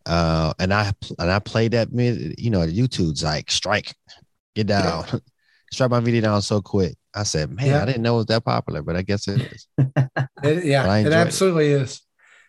[0.06, 1.92] uh, and I and I played that.
[1.92, 3.94] mid- You know, YouTube's like strike,
[4.54, 5.04] get down,
[5.72, 6.96] strike my video down so quick.
[7.14, 7.82] I said, man, Yeah.
[7.82, 9.68] I didn't know it was that popular, but I guess it is.
[10.42, 11.12] It- yeah, it it.
[11.12, 12.00] absolutely is.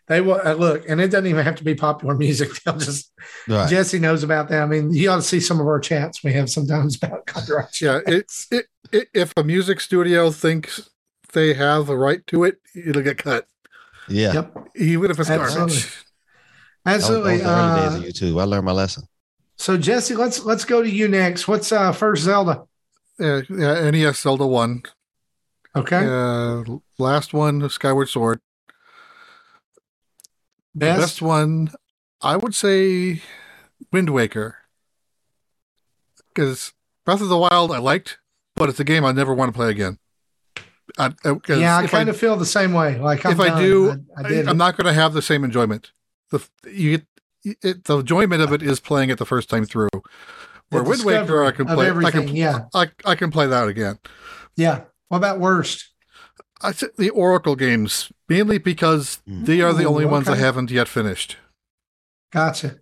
[0.07, 2.49] They will uh, look, and it doesn't even have to be popular music.
[2.63, 3.11] They'll just
[3.47, 3.69] Right.
[3.69, 4.61] Jesse knows about that.
[4.61, 7.81] I mean, you ought to see some of our chats we have sometimes about copyright.
[7.81, 9.07] Yeah, it's it, it.
[9.13, 10.89] If a music studio thinks
[11.33, 13.47] they have a right to it, it'll get cut,
[14.07, 14.33] yeah.
[14.33, 14.67] Yep.
[14.75, 15.55] even if it's Absolutely.
[15.55, 15.55] garbage.
[15.55, 16.03] That was,
[16.85, 17.31] that Absolutely.
[17.33, 18.41] was the early Uh, days of YouTube.
[18.41, 19.03] I learned my lesson.
[19.57, 21.47] so Jesse, let's let's go to you next.
[21.47, 22.63] What's uh first Zelda?
[23.19, 24.83] Uh, yeah, NES Zelda One.
[25.75, 26.05] Okay.
[26.05, 26.63] Uh,
[26.99, 28.39] last one, Skyward Sword.
[30.75, 30.99] Best.
[30.99, 31.71] best one,
[32.21, 33.21] I would say,
[33.91, 34.57] Wind Waker,
[36.33, 36.73] because
[37.05, 38.17] Breath of the Wild I liked,
[38.55, 39.97] but it's a game I never want to play again.
[40.97, 42.97] I, I- Yeah, I kind of feel the same way.
[42.99, 43.61] Like I'm if I done.
[43.61, 44.47] do, I, I did.
[44.47, 45.91] I, am not going to have the same enjoyment.
[46.31, 47.07] The you get
[47.61, 49.89] it, the enjoyment of it is playing it the first time through.
[50.69, 51.89] Where Wind Waker, I can play.
[51.91, 53.99] I can, yeah, I, I can play that again.
[54.55, 54.81] yeah.
[55.09, 55.91] What about worst?
[56.61, 59.45] I said the Oracle games mainly because Mm.
[59.45, 61.37] they are the Ooh, only ones I haven't yet finished.
[62.31, 62.77] Gotcha.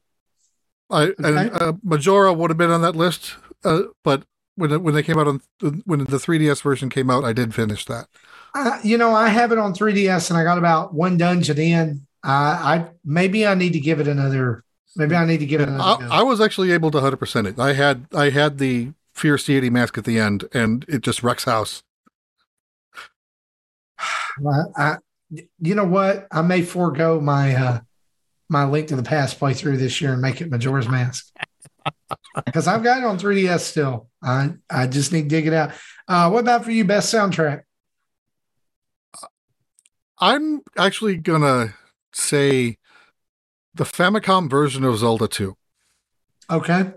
[0.90, 1.14] I Okay.
[1.24, 4.24] and uh, Majora would have been on that list, uh, but
[4.56, 5.42] when it- when they came out on
[5.86, 8.08] when the 3DS version came out, I did finish that.
[8.54, 12.06] I, you know, I have it on 3DS, and I got about one dungeon in.
[12.24, 12.32] I,
[12.76, 14.64] I maybe I need to give it another.
[14.96, 16.06] Maybe I need to give it another.
[16.06, 16.20] I.
[16.20, 17.58] I was actually able to 100 percent it.
[17.60, 21.46] I had I had the Fierce Deity mask at the end, and it just wrecks
[21.46, 21.82] house.
[24.00, 24.98] I, I,
[25.60, 26.28] you know what?
[26.32, 27.80] I may forego my uh
[28.50, 31.32] my Link to the Past playthrough this year and make it Majora's Mask
[32.46, 34.10] because I've got it on 3DS still.
[34.22, 35.72] I I just need to dig it out.
[36.08, 36.86] Uh, what about for you?
[36.86, 37.64] Best soundtrack?
[40.20, 41.76] I'm actually gonna
[42.14, 42.78] say
[43.74, 45.56] the Famicom version of Zelda 2.
[46.50, 46.92] Okay,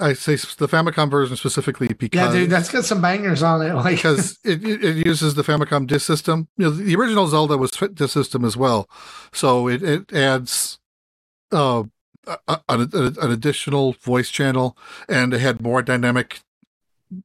[0.00, 3.74] I say the Famicom version specifically because yeah, dude, that's got some bangers on it.
[3.82, 6.48] Like, because it, it, uses the Famicom disk system.
[6.56, 8.88] You know, the original Zelda was fit disk system as well,
[9.32, 10.78] so it, it adds
[11.52, 11.84] uh,
[12.26, 14.76] a- a- an, an additional voice channel,
[15.08, 16.40] and it had more dynamic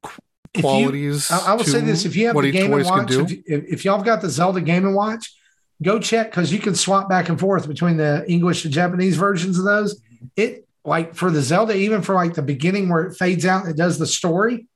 [0.02, 0.20] qu-
[0.54, 1.30] If you- qualities.
[1.30, 3.24] I, I will say this: if you have what the Game and Watch, do.
[3.24, 5.34] if, if, if y'all have got the Zelda Game and Watch,
[5.82, 9.58] go check because you can swap back and forth between the English and Japanese versions
[9.58, 10.00] of those.
[10.36, 13.70] It like for the Zelda, even for like the beginning where it fades out, and
[13.72, 14.66] it does the story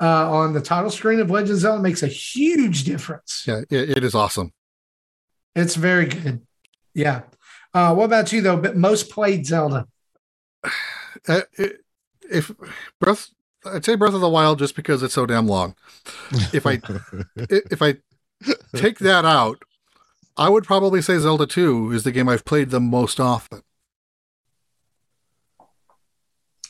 [0.00, 3.44] uh, on the title screen of Legend of Zelda makes a huge difference.
[3.46, 4.52] yeah, it, it is awesome.
[5.54, 6.42] It's very good.
[6.94, 7.22] Yeah.
[7.74, 8.56] Uh, what about you though?
[8.56, 9.86] But most played Zelda.
[11.28, 11.80] uh, it,
[12.30, 12.50] if
[13.00, 13.28] Breath,
[13.66, 15.74] I'd say Breath of the Wild just because it's so damn long.
[16.52, 17.00] If I i-
[17.36, 17.96] if I
[18.74, 19.62] take that out,
[20.36, 23.62] I would probably say Zelda 2 is the game I've played the most often.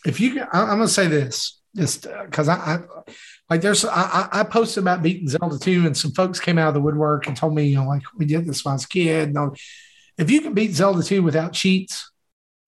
[0.04, 2.78] If you I, I'm gonna say this just because I, I
[3.48, 6.74] like there's I, I posted about beating Zelda 2 and some folks came out of
[6.74, 8.88] the woodwork and told me you know like we did this when I was a
[8.88, 9.28] kid.
[9.28, 9.56] And all-
[10.18, 12.10] if you can beat Zelda 2 without cheats,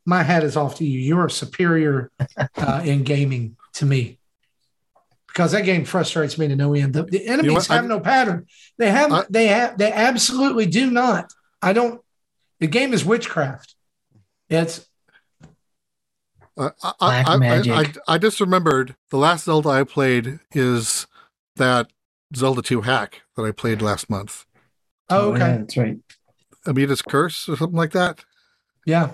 [0.07, 0.99] my hat is off to you.
[1.01, 2.11] You're superior
[2.57, 4.19] uh, in gaming to me.
[5.29, 6.95] Because that game frustrates me to no end.
[6.95, 7.67] The, the enemies what?
[7.67, 8.47] have I- no pattern.
[8.79, 11.33] They have I- they have they absolutely do not.
[11.61, 12.01] I don't
[12.61, 13.75] the game is witchcraft.
[14.49, 14.87] It's
[16.57, 17.73] Uh, I, Black I, I, magic.
[18.09, 21.07] I, I just remembered the last Zelda I played is
[21.57, 21.89] that
[22.35, 24.45] Zelda 2 hack that I played last month.
[25.11, 25.39] oh, okay.
[25.41, 25.99] yeah, that's right.
[26.67, 28.25] Amita's Curse or something like that.
[28.87, 29.11] yeah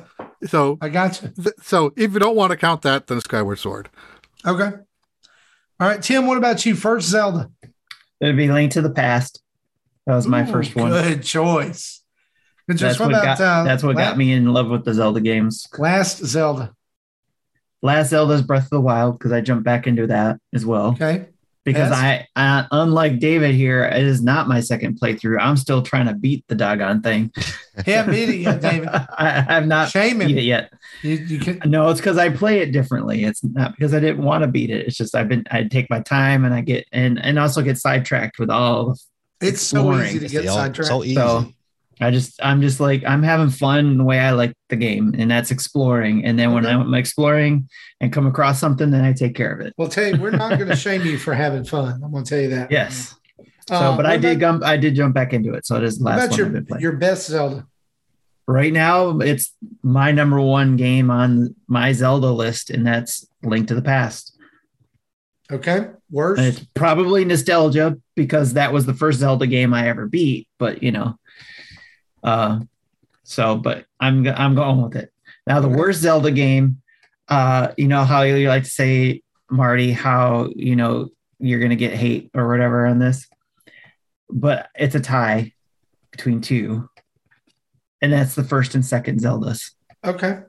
[0.47, 1.31] So, I got you.
[1.43, 3.89] th- so if you don't want to count that, then Skyward Sword.
[4.47, 4.71] Okay.
[5.81, 6.27] All right, Tim.
[6.27, 6.75] What about you?
[6.77, 7.51] First Zelda.
[8.21, 9.43] It'd be Link to the Past.
[10.07, 10.91] That was my Ooh, first one.
[10.91, 12.03] Good choice.
[12.69, 12.81] Good choice.
[12.81, 14.93] That's What what, about got, uh, that's what la- got me in love with the
[14.95, 15.67] Zelda games.
[15.79, 16.75] Last Zelda.
[17.83, 20.89] Last Zelda's Breath of the Wild because I jumped back into that as well.
[20.89, 21.27] Okay.
[21.63, 21.99] Because Yes.
[21.99, 25.39] I, I, unlike David here, it is not my second playthrough.
[25.41, 27.31] I'm still trying to beat the doggone thing.
[27.85, 28.89] He haven't beat it yet, David.
[29.19, 30.73] I have not Shame beat it yet.
[31.03, 31.61] You, you can.
[31.71, 33.25] No, it's because I play it differently.
[33.25, 34.87] It's not because I didn't want to beat it.
[34.87, 37.77] It's just I've been I take my time and I get and and also get
[37.77, 38.97] sidetracked with all.
[39.43, 40.89] It's so easy to It's get the- sidetracked.
[40.89, 41.15] so easy.
[41.15, 41.53] So
[42.01, 45.31] I just I'm just like I'm having fun the way I like the game, and
[45.31, 46.25] that's exploring.
[46.25, 46.75] And then when Okay.
[46.75, 47.69] I'm exploring
[48.01, 49.75] and come across something, then I take care of it.
[49.77, 52.01] well, tell you, we're not going to shame you for having fun.
[52.03, 52.71] I'm going to tell you that.
[52.71, 53.15] Yes.
[53.69, 54.65] So, Uh, but I did jump.
[54.65, 55.67] I did jump back into it.
[55.67, 57.67] So it is last about one your your best Zelda?
[58.49, 63.75] right now, it's my number one game on my Zelda list, and that's Link to
[63.75, 64.37] the Past.
[65.53, 65.89] Okay.
[66.11, 66.39] Worst.
[66.41, 70.49] And it's probably nostalgia because that was the first Zelda game I ever beat.
[70.59, 71.17] But you know,
[72.23, 72.61] uh,
[73.25, 75.13] so but I'm I'm going with it.
[75.47, 76.83] Now the worst Zelda game,
[77.29, 81.95] uh, you know how you like to say, Marty, how you know you're gonna get
[81.95, 83.29] hate or whatever on this,
[84.29, 85.53] but it's a tie
[86.11, 86.89] between two,
[88.03, 89.71] and that's the first and second Zeldas
[90.05, 90.41] okay.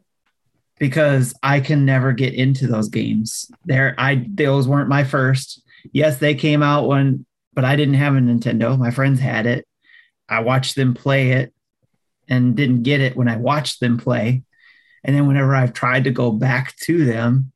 [0.80, 3.52] because I can never get into those games.
[3.66, 5.64] There, I those weren't my first.
[5.94, 8.78] Yes, they came out when, but I didn't have a Nintendo.
[8.78, 9.68] My friends had it.
[10.30, 11.54] I watched them play it,
[12.32, 14.42] and didn't get it when I watched them play.
[15.04, 17.52] And then whenever I've tried to go back to them,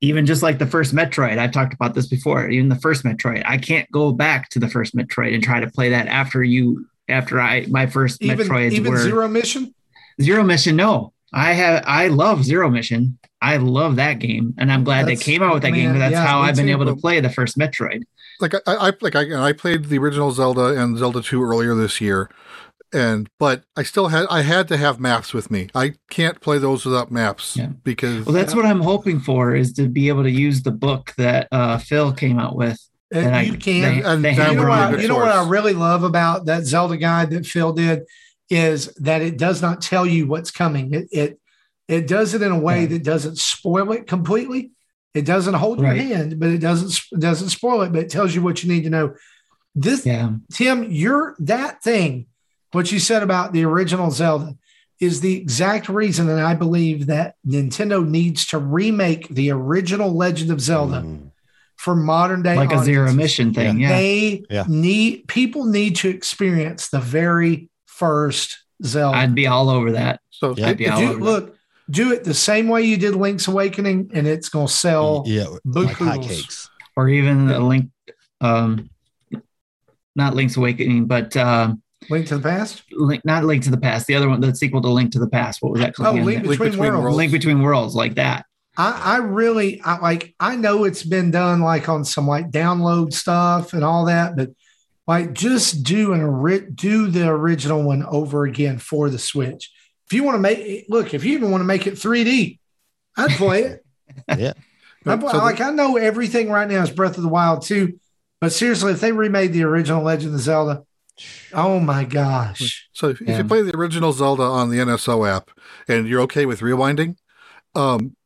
[0.00, 2.48] even just like the first Metroid, I've talked about this before.
[2.48, 5.70] Even the first Metroid, I can't go back to the first Metroid and try to
[5.70, 9.74] play that after you after I my first Even Metroids even were Zero Mission.
[10.20, 11.12] Zero Mission, no.
[11.32, 13.18] I have I love Zero Mission.
[13.42, 15.92] I love that game, and I'm glad That's- they came out with that I game.
[15.92, 16.72] But that's yeah, how I've been too.
[16.72, 18.02] able to play the first Metroid.
[18.40, 22.00] Like I, I like I, I played the original Zelda and Zelda 2 earlier this
[22.00, 22.30] year.
[22.92, 25.68] And but I still had I had to have maps with me.
[25.74, 27.68] I can't play those without maps Yeah.
[27.84, 31.12] because Well, that's what I'm hoping for is to be able to use the book
[31.16, 32.78] that uh, Phil came out with.
[33.14, 33.80] Uh, And I- you can.
[34.00, 35.72] they- and they you know what, be a I, good you know what I really
[35.74, 38.02] love about that Zelda guide that Phil did
[38.48, 40.92] is that it does not tell you what's coming.
[40.92, 41.40] It it
[41.86, 42.86] it does it in a way Yeah.
[42.88, 44.72] that doesn't spoil it completely.
[45.14, 45.96] It doesn't hold Right.
[45.96, 47.92] your hand, but it doesn't doesn't spoil it.
[47.92, 49.14] But it tells you what you need to know.
[49.76, 52.26] This Yeah, Tim, you're that thing.
[52.72, 54.56] What you said about the original Zelda
[55.00, 60.50] is the exact reason that I believe that Nintendo needs to remake the original Legend
[60.50, 61.30] of Zelda Mm.
[61.76, 63.12] for modern day like a Zero.
[63.12, 63.80] Mission thing.
[63.80, 64.64] Yeah, They Yeah.
[64.68, 69.16] need people need to experience the very first Zelda.
[69.18, 70.20] I'd be all over that.
[70.30, 70.68] so Yeah.
[70.68, 71.24] I'd be all you- over that.
[71.24, 71.56] look,
[71.90, 75.24] do it the same way you did Link's Awakening, and it's going to sell.
[75.26, 76.26] yeah, Boo like poodles.
[76.26, 76.68] hotcakes.
[76.96, 77.90] or even a Link,
[78.40, 78.88] um,
[80.14, 81.74] not Link's Awakening, but uh,
[82.10, 82.82] Link to the Past.
[82.92, 84.06] Link, not Link to the Past.
[84.06, 85.62] The other one, the sequel to Link to the Past.
[85.62, 86.16] What was that Oh, called?
[86.16, 86.26] again?
[86.26, 87.02] Link Link Between, Between Worlds.
[87.04, 87.16] Worlds.
[87.16, 88.46] Link Between Worlds, like that.
[88.76, 93.12] I, I really I like I know it's been done like on some like download
[93.12, 94.50] stuff and all that, but
[95.06, 99.70] like just do an do the original one over again for the Switch.
[100.06, 102.58] If you want to make look, if you even want to make it 3D,
[103.16, 103.84] I'd play it.
[104.38, 104.52] Yeah.
[105.06, 107.98] I, So the- like I know everything right now is Breath of the Wild too,
[108.40, 110.84] but seriously, if they remade the original Legend of Zelda,
[111.52, 115.50] oh my gosh, So if, if you play the original Zelda on the NSO app
[115.88, 117.16] and you're okay with rewinding,
[117.74, 118.16] um,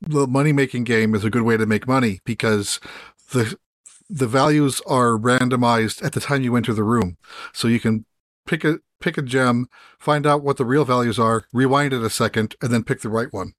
[0.00, 2.80] the money making game is a good way to make money because
[3.32, 3.56] the
[4.10, 7.16] the values are randomized at the time you enter the room,
[7.52, 8.04] so you can
[8.46, 12.10] pick a pick a gem, find out what the real values are, rewind it a
[12.10, 13.52] second, and then pick the right one.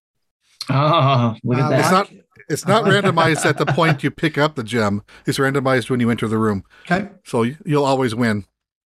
[0.69, 1.79] Oh, look at I that.
[1.79, 2.24] It's not- like it.
[2.47, 5.01] It's not randomized at the point you pick up the gem.
[5.25, 6.63] It's randomized when you enter the room.
[6.89, 8.45] Okay, So you- you'll always win.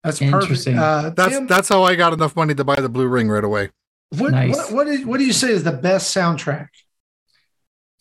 [0.03, 0.34] that's perfect.
[0.44, 0.78] Interesting.
[0.80, 3.44] Uh, That's Tim, that's how I got enough money to buy the blue ring right
[3.44, 3.69] away.
[4.18, 4.56] what, Nice.
[4.57, 6.68] what, what, is, what do you say is the best soundtrack?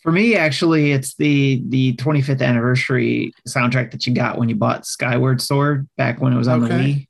[0.01, 4.85] For me, actually, it's the the 25th anniversary soundtrack that you got when you bought
[4.87, 6.75] Skyward Sword back when it was on Okay.
[6.77, 7.07] the Wii.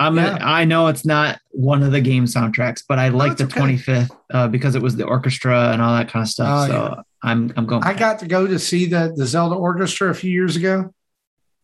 [0.00, 0.38] I'm Yeah.
[0.40, 3.60] I know it's not one of the game soundtracks, but I like it's the okay.
[3.60, 6.70] 25th uh, because it was the orchestra and all that kind of stuff.
[6.70, 7.82] Oh, so I'm I'm going.
[7.82, 10.92] I got to go to see the the Zelda Orchestra a few years ago.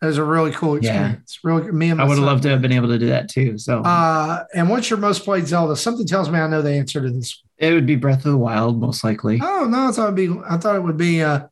[0.02, 0.92] It was a really cool Yeah.
[0.92, 1.38] experience.
[1.44, 3.58] Really, me and I would have loved to have been able to do that too.
[3.58, 5.76] So Uh, and what's your most played Zelda?
[5.76, 7.42] Something tells me I know the answer to this.
[7.58, 9.38] it would be Breath of the Wild, most likely.
[9.42, 10.40] Oh no, I thought it'd be.
[10.48, 11.46] I thought it would be uh,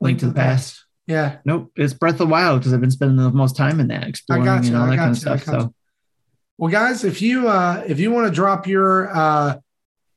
[0.00, 0.84] Link to the Past.
[1.08, 3.88] Yeah, Nope, it's Breath of the Wild because I've been spending the most time in
[3.88, 5.44] that, exploring you, and all that kind of you, I stuff.
[5.62, 5.74] So
[6.56, 9.56] Well, guys, if you uh, if you want to drop your uh,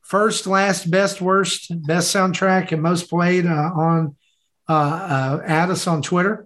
[0.04, 4.16] first, last, best, worst, best soundtrack and most played uh, on,
[4.70, 6.46] uh, uh, add us on Twitter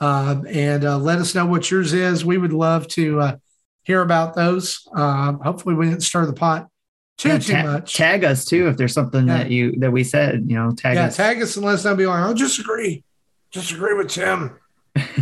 [0.00, 2.24] uh, and uh, let us know what yours is.
[2.24, 3.36] We would love to uh,
[3.82, 4.86] hear about those.
[4.94, 6.68] Uh, hopefully, we didn't stir the pot
[7.18, 7.94] too Yeah, too ta- much.
[7.94, 9.38] tag us too if there's something Yeah.
[9.38, 10.44] that you that we said.
[10.46, 11.16] You know, tag yeah, us.
[11.16, 11.94] tag us and let us know.
[11.96, 13.04] Be like, I disagree.
[13.52, 14.56] Disagree with Tim.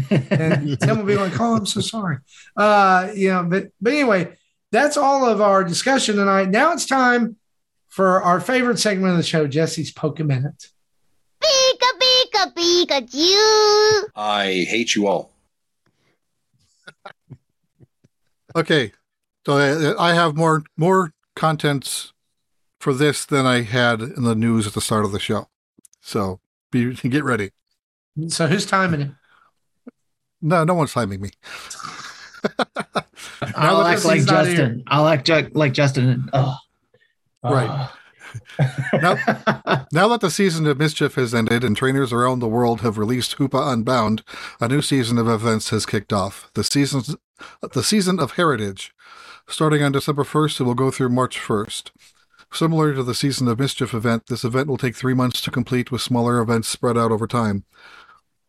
[0.01, 2.19] and Tim will be like, "Oh, I'm so sorry."
[2.57, 4.37] Uh, you know, but but anyway,
[4.71, 6.49] that's all of our discussion tonight.
[6.51, 7.37] Now it's time
[7.89, 10.69] for our favorite segment of the show, Jesse's Poke Minute.
[11.41, 14.11] Pika pika Pikachu.
[14.15, 15.33] I hate you all.
[18.57, 18.93] Okay,
[19.47, 19.57] so
[19.99, 22.13] I, I have more more contents
[22.81, 25.49] for this than I had in the news at the start of the show.
[26.01, 26.41] So
[26.71, 27.51] be get ready.
[28.29, 29.11] So who's timing it?
[30.41, 31.31] No, no one's timing me.
[33.55, 34.85] I'll act like he's not Justin.
[34.87, 36.09] I'll act ju- like Justin.
[36.09, 36.57] And, oh.
[37.43, 37.69] Right.
[37.71, 37.99] Ah.
[38.93, 39.15] Now,
[39.91, 43.39] now that the season of mischief has ended and trainers around the world have released
[43.39, 44.23] Hoopa Unbound,
[44.61, 46.51] a new season of events has kicked off.
[46.53, 47.03] The season,
[47.73, 48.93] the season of Heritage,
[49.47, 51.93] starting on December first, it will go through March first.
[52.53, 55.93] Similar to the season of mischief event, this event will take three months to complete,
[55.93, 57.65] with smaller events spread out over time.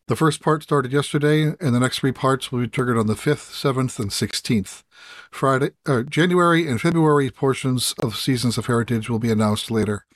[0.09, 3.13] The first part started yesterday, and the next three parts will be triggered on the
[3.13, 4.81] 5th, 7th, and 16th.
[5.29, 10.07] Friday, uh, January and February portions of Seasons of Heritage will be announced later.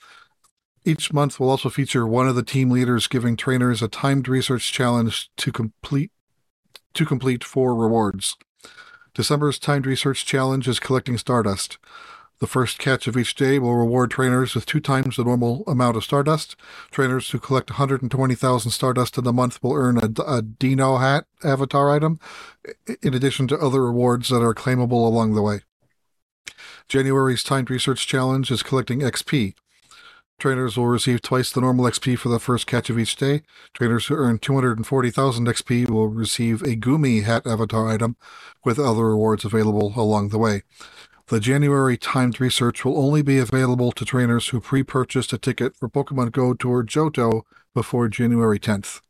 [0.84, 4.72] Each month will also feature one of the team leaders giving trainers a timed research
[4.72, 6.10] challenge to complete
[6.94, 8.36] to complete four rewards.
[9.14, 11.78] December's timed research challenge is collecting stardust.
[12.40, 15.96] The first catch of each day will reward trainers with two times the normal amount
[15.96, 16.56] of stardust.
[16.90, 21.90] Trainers who collect 120,000 stardust in the month will earn a, a Dino hat avatar
[21.90, 22.18] item,
[23.02, 25.60] in addition to other rewards that are claimable along the way.
[26.88, 29.54] January's timed research challenge is collecting XP.
[30.38, 33.42] Trainers will receive twice the normal XP for the first catch of each day.
[33.72, 38.16] Trainers who earn 240,000 XP will receive a Gumi hat avatar item
[38.64, 40.62] with other rewards available along the way.
[41.28, 45.74] The January timed research will only be available to trainers who pre purchased a ticket
[45.74, 49.00] for Pokemon Go Tour Johto before January 10th.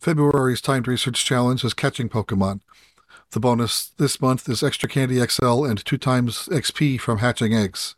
[0.00, 2.60] February's timed research challenge is catching Pokemon.
[3.30, 7.94] The bonus this month is Extra Candy XL and two times XP from hatching eggs.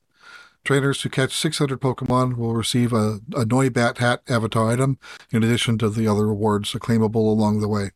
[0.62, 4.98] Trainers who catch 600 Pokemon will receive a, a Noibat hat avatar item,
[5.30, 7.92] in addition to the other rewards claimable along the way.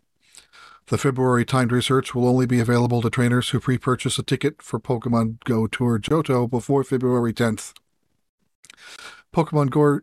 [0.88, 4.62] The February timed research will only be available to trainers who pre purchase a ticket
[4.62, 7.72] for Pokemon Go Tour Johto before February 10th.
[9.34, 10.00] Pokemon Go,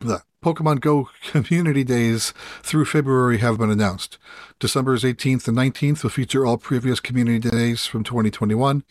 [0.00, 2.32] the Pokemon Go Community Days
[2.62, 4.16] through February have been announced.
[4.58, 8.84] December's 18th and 19th will feature all previous Community Days from 2021.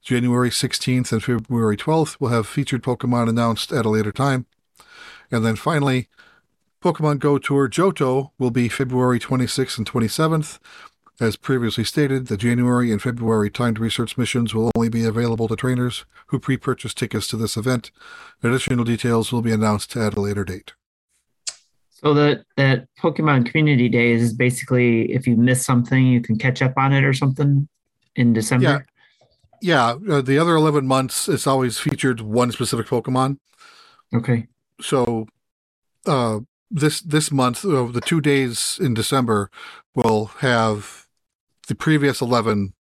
[0.00, 4.46] January 16th and February 12th will have featured Pokemon announced at a later time.
[5.30, 6.08] And then finally,
[6.82, 10.58] Pokemon Go Tour Johto will be February 26th and 27th.
[11.20, 15.56] As previously stated, the January and February timed research missions will only be available to
[15.56, 17.90] trainers who pre purchase tickets to this event.
[18.44, 20.74] Additional details will be announced at a later date.
[21.90, 26.62] So that that Pokemon Community Days is basically if you miss something, you can catch
[26.62, 27.68] up on it or something
[28.14, 28.86] in December.
[29.60, 33.38] Yeah, uh, the other 11 months, it's always featured one specific Pokemon.
[34.14, 34.46] Okay.
[34.80, 35.26] So
[36.06, 36.38] uh,
[36.70, 39.50] this this month, uh, the two days in December
[39.94, 41.06] will have
[41.66, 42.74] the previous 11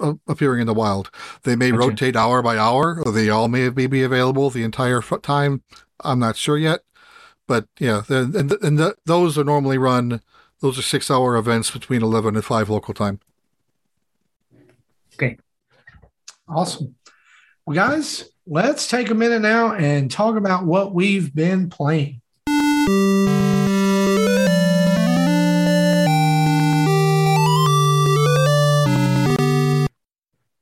[0.00, 1.10] uh, appearing in the wild.
[1.42, 1.88] They may Gotcha.
[1.88, 5.62] rotate hour by hour, or they all may be, be available the entire time.
[6.00, 6.80] I'm not sure yet,
[7.46, 10.20] but yeah, the, and and the, those are normally run.
[10.60, 13.20] Those are six hour events between 11 and 5 local time.
[15.14, 15.36] Okay,
[16.48, 16.94] awesome.
[17.64, 22.20] Well, guys, let's take a minute now and talk about what we've been playing.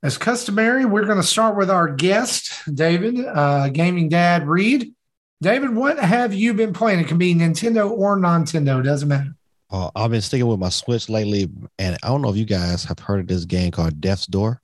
[0.03, 4.93] As customary, we're going to start with our guest, David, uh, gaming dad Reed.
[5.41, 6.99] David, what have you been playing?
[6.99, 9.33] It can be Nintendo or Nintendo, doesn't matter.
[9.69, 12.85] Uh, I've been sticking with my Switch lately, and I don't know if you guys
[12.85, 14.61] have heard of this game called Death's Door.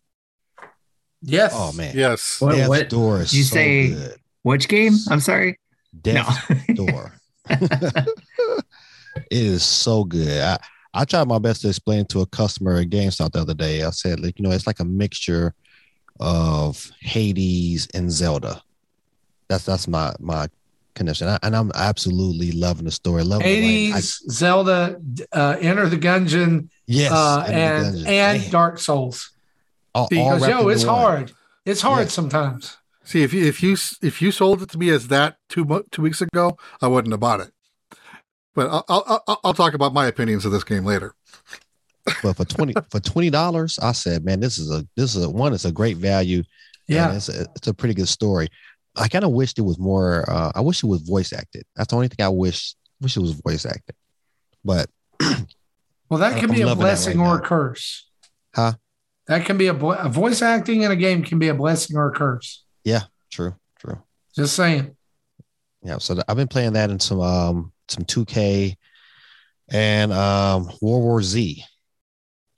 [1.22, 1.52] Yes.
[1.56, 2.40] Oh man, Yes.
[2.40, 4.16] What- Death's what- Door is you so say- good.
[4.44, 4.94] Which game?
[5.10, 5.60] I'm sorry.
[6.00, 6.38] Death's
[6.74, 7.14] Door.
[7.50, 8.64] it
[9.32, 10.42] is so good.
[10.42, 10.58] I,
[10.94, 13.84] I tried my best to explain to a customer at GameStop the other day.
[13.84, 15.54] I said, like, you know, it's like a mixture
[16.20, 18.62] of Hades and Zelda.
[19.50, 20.48] That's that's my my
[20.96, 23.24] connection, I, and I'm absolutely loving the story.
[23.24, 25.00] Loving way- I- Hades, Zelda,
[25.32, 28.08] uh, Enter the Gungeon, yes, uh, and Gungeon.
[28.08, 29.32] and Dark Souls.
[29.96, 31.32] all- all Because wrapped yo, it's hard.
[31.66, 32.12] It's hard Yeah.
[32.12, 32.78] sometimes.
[33.04, 36.02] See, if you if you if you sold it to me as that two two
[36.02, 37.52] weeks ago, I wouldn't have bought it.
[38.56, 41.16] But I'll I'll, I'll, I'll talk about my opinions of this game later.
[42.22, 45.30] But for twenty for twenty dollars, I said, man, this is a this is a
[45.30, 45.54] one.
[45.54, 46.44] It's a great value.
[46.88, 47.14] Yeah.
[47.16, 48.50] it's a, it's a pretty good story.
[48.96, 50.30] I kind of wished it was more.
[50.30, 51.64] Uh, I wish it was voice acted.
[51.76, 52.76] That's the only thing I wish.
[53.02, 53.96] Wish it was voice acted.
[54.64, 54.90] But
[56.14, 58.08] Well, that can I'm be a blessing right or a curse.
[58.54, 58.74] Huh?
[59.26, 62.10] That can be a, a voice acting in a game can be a blessing or
[62.10, 62.64] a curse.
[63.30, 64.02] True, true.
[64.36, 64.96] Just saying.
[65.84, 65.98] Yeah.
[66.00, 68.78] So I've been playing that in some um some two K
[69.70, 71.64] and um World War Z,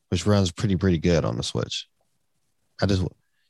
[0.10, 1.88] which runs pretty pretty good on the Switch.
[2.82, 3.04] I just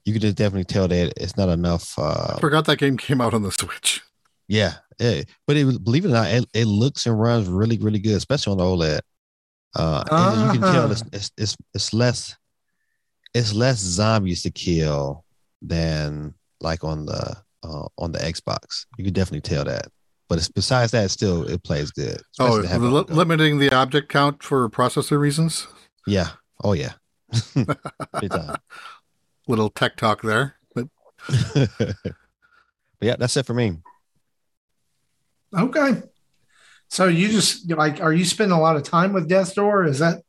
[0.06, 1.98] you could just definitely tell that it's not enough.
[1.98, 4.02] Uh, I forgot that game came out on the Switch.
[4.48, 5.24] Yeah, yeah.
[5.48, 8.52] But it believe it or not, it, it looks and runs really, really good, especially
[8.52, 9.00] on the OLED.
[9.76, 10.92] Uh, and you can tell Uh-huh.
[10.92, 12.36] it's, it's it's it's less
[13.34, 15.26] it's less zombies to kill
[15.62, 18.86] than like on the uh, on the Xbox.
[18.98, 19.88] You can definitely tell that.
[20.28, 22.22] But it's, besides that, still it plays good.
[22.40, 25.68] Oh, especially to have it on li- limiting the object count for processor reasons.
[26.08, 26.30] yeah.
[26.64, 26.94] Oh yeah.
[29.48, 30.56] Little tech talk there.
[30.74, 30.88] But
[31.54, 31.96] but
[33.02, 33.78] yeah, that's it for me.
[35.56, 36.02] Okay.
[36.90, 39.86] So you just like, are you spending a lot of time with Death's Door?
[39.86, 40.22] Is that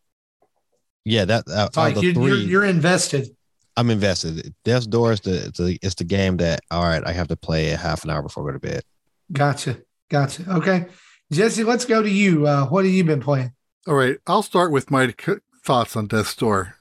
[1.05, 3.36] Yeah, that uh, like out of the you, 3 you're, you're invested?
[3.77, 4.55] I'm invested.
[4.65, 7.37] Death's Door is the, it's the it's the game that all right, I have to
[7.37, 8.83] play a half an hour before I go to bed.
[9.33, 9.79] Gotcha.
[10.09, 10.45] Gotcha.
[10.49, 10.87] Okay.
[11.33, 12.47] Jesse, let's go to you.
[12.47, 13.53] Uh, what have you been playing?
[13.89, 15.35] all right, I'll start with my c-
[15.65, 16.75] thoughts on Death's Door.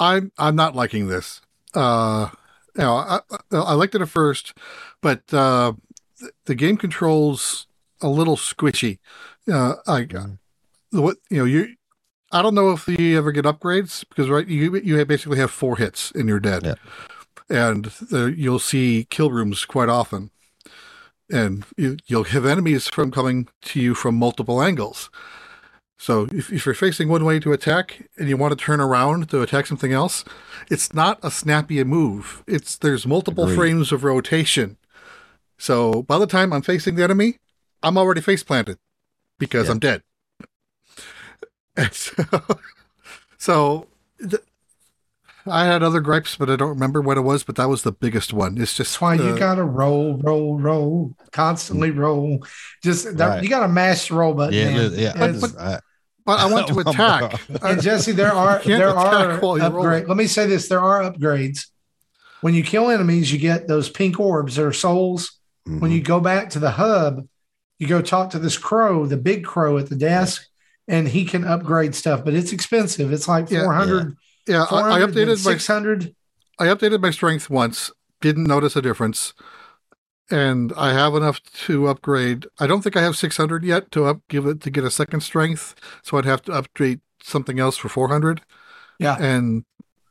[0.00, 1.40] I'm I'm not liking this.
[1.74, 2.30] Uh,
[2.76, 4.54] you know, I, I, I liked it at first,
[5.00, 5.74] but uh,
[6.20, 7.66] the, the game controls
[8.00, 8.98] a little squishy.
[9.50, 10.06] Uh, I
[10.90, 11.74] what you know you.
[12.34, 15.76] I don't know if you ever get upgrades because right you you basically have four
[15.76, 16.74] hits and you're dead, Yeah.
[17.48, 20.30] and the, you'll see kill rooms quite often,
[21.30, 25.10] and you, you'll have enemies from coming to you from multiple angles.
[25.96, 29.30] So if, if you're facing one way to attack and you want to turn around
[29.30, 30.24] to attack something else,
[30.68, 32.42] it's not a snappy move.
[32.48, 33.56] It's there's multiple Agreed.
[33.56, 34.76] frames of rotation.
[35.56, 37.38] So by the time I'm facing the enemy,
[37.80, 38.78] I'm already face planted
[39.38, 39.72] because Yeah.
[39.72, 40.02] I'm dead.
[41.76, 42.24] And so,
[43.38, 43.86] so
[44.20, 44.42] th-
[45.46, 47.44] I had other gripes, but I don't remember what it was.
[47.44, 48.56] But that was the biggest one.
[48.58, 52.46] It's just That's why you uh, gotta roll, roll, roll, constantly roll.
[52.82, 53.42] Just that, Right.
[53.42, 54.54] you gotta mash the roll button.
[54.54, 54.92] Yeah, man.
[54.94, 55.12] yeah.
[55.16, 55.80] I, It's- just, I,
[56.24, 57.40] But I want to attack.
[57.62, 60.02] and Jesse, there are there are while you're rolling.
[60.02, 60.08] upgrades.
[60.08, 61.66] Let me say this: there are upgrades.
[62.40, 64.56] When you kill enemies, you get those pink orbs.
[64.56, 65.38] They're souls.
[65.66, 65.92] When Mhm.
[65.94, 67.26] you go back to the hub,
[67.78, 70.46] you go talk to this crow, the big crow at the desk,
[70.88, 72.24] and he can upgrade stuff.
[72.24, 73.12] But it's expensive.
[73.12, 73.64] It's like Yeah.
[73.64, 74.16] 400,
[74.46, 76.14] yeah, I, I 400 updated my 600.
[76.58, 77.90] I updated my strength once,
[78.20, 79.34] didn't notice a difference,
[80.30, 82.46] and I have enough to upgrade.
[82.58, 85.20] I don't think I have 600 yet to up give it to get a second
[85.22, 88.42] strength, so I'd have to upgrade something else for 400.
[88.98, 89.16] Yeah.
[89.18, 89.64] And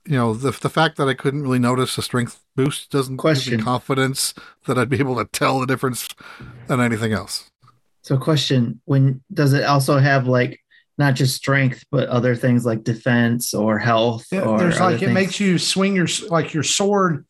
[0.05, 3.19] you know the the fact that I couldn't really notice a strength boost doesn't give
[3.19, 3.57] Question.
[3.57, 4.33] me confidence
[4.67, 6.09] that I'd be able to tell the difference
[6.67, 7.49] than anything else.
[8.01, 10.59] So, question: When does it also have like
[10.97, 14.25] not just strength, but other things like defense or health?
[14.31, 15.13] Yeah, or there's like it things?
[15.13, 17.25] makes you swing your like your sword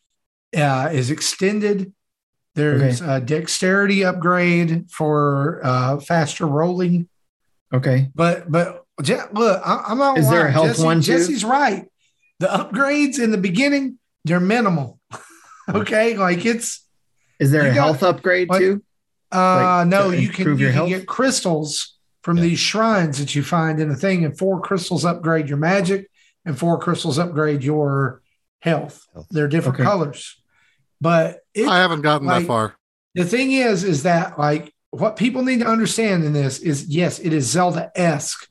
[0.56, 1.94] uh, is extended.
[2.56, 7.10] There's a dexterity upgrade for uh, faster rolling.
[7.74, 8.10] okay.
[8.14, 10.18] But but look, I, I'm not.
[10.20, 11.14] Is there a health Jesse, one, too?
[11.14, 11.86] Jesse's right.
[12.40, 15.00] The upgrades in the beginning they're minimal.
[15.70, 16.86] okay, like it's
[17.40, 18.84] Is there a got- health upgrade like- too?
[19.32, 20.90] uh Like, no, you can you can health?
[20.90, 22.44] get crystals from Yeah.
[22.44, 26.10] these shrines that you find in the thing, and four crystals upgrade your magic,
[26.46, 28.22] and four crystals upgrade your
[28.62, 29.06] health.
[29.14, 29.28] Health.
[29.30, 29.84] They're different Okay.
[29.84, 30.42] colors.
[31.00, 32.76] But it, I haven't gotten like- that far.
[33.14, 37.20] the thing is, is that like what people need to understand in this is yes,
[37.20, 38.48] it is Zelda esque,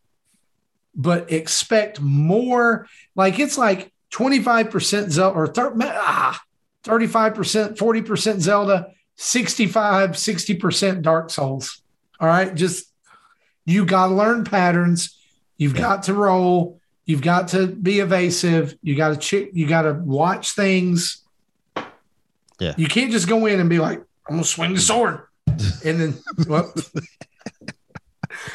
[0.94, 2.86] but expect more.
[3.16, 6.40] Like it's like 25% Zelda or thir- ah,
[6.84, 11.80] 35%, 40% Zelda, 65, 60% Dark Souls.
[12.20, 12.54] All right.
[12.54, 12.91] Just
[13.64, 15.18] you got to learn patterns.
[15.56, 16.80] You've got to roll.
[17.04, 18.76] You've got to be evasive.
[18.82, 19.48] You got to check.
[19.52, 21.22] You got to watch things.
[22.60, 22.74] Yeah.
[22.76, 23.98] You can't just go in and be like,
[24.28, 25.20] I'm going to swing the sword.
[25.84, 26.14] And then,
[26.46, 26.72] well,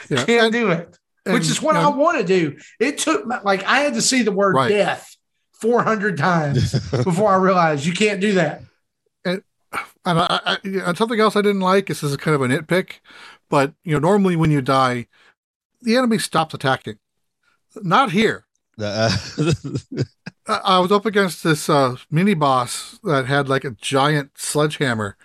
[0.09, 0.25] Yeah.
[0.25, 2.57] can't And- do it, and, which is what you I want to do.
[2.79, 4.69] It took, my- like, I had to see the word Right.
[4.69, 5.15] death
[5.61, 6.71] 400 times
[7.03, 8.61] before I realized you can't do that.
[9.25, 9.41] and
[10.05, 11.88] I, I, and something else I didn't like.
[11.88, 12.93] This is kind of a nitpick,
[13.49, 15.07] but you know, normally when you die,
[15.82, 16.98] the enemy stops attacking.
[17.76, 18.45] Not here.
[18.80, 19.11] Uh,
[20.48, 25.18] I, I was up against this uh, mini boss that had like a giant sledgehammer,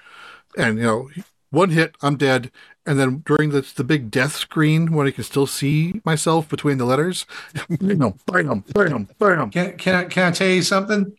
[0.57, 1.11] and you know,
[1.51, 2.51] one hit, I'm dead.
[2.85, 6.79] And then during the the big death screen, when I can still see myself between
[6.79, 7.27] the letters,
[7.69, 9.51] bam, bam, bam, bam.
[9.51, 11.17] Can, can, I, can I tell you something?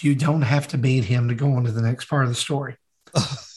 [0.00, 2.36] You don't have to beat him to go on to the next part of the
[2.36, 2.76] story.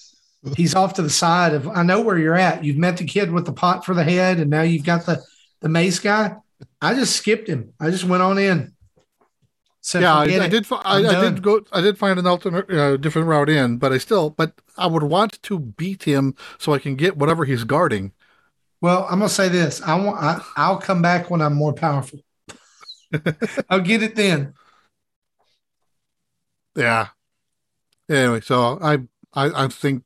[0.56, 2.64] He's off to the side of, I know where you're at.
[2.64, 5.24] You've met the kid with the pot for the head, and now you've got the,
[5.62, 6.36] the mace guy.
[6.82, 7.74] I just skipped him.
[7.80, 8.74] I just went on in.
[9.82, 10.66] Said, yeah, I, I did.
[10.66, 11.62] fi- I, I did go.
[11.72, 14.32] I did find an alternate, uh, different route in, but I still.
[14.32, 18.12] But I would want to beat him so I can get whatever he's guarding.
[18.82, 19.84] Well, I'm gonna say this.
[19.84, 20.18] I want.
[20.18, 22.20] I, I'll come back when I'm more powerful.
[23.70, 24.56] I'll get it then.
[26.76, 27.10] Yeah.
[28.10, 28.94] Anyway, so I,
[29.34, 30.04] I, I think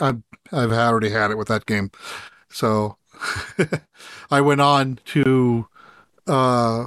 [0.00, 0.22] I've,
[0.52, 1.90] I've already had it with that game.
[2.48, 2.96] So
[4.30, 5.68] I went on to
[6.26, 6.86] uh,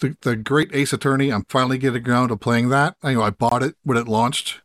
[0.00, 1.30] the the Great Ace Attorney.
[1.30, 2.96] I'm finally getting around to playing that.
[3.02, 4.60] I I bought it when it launched,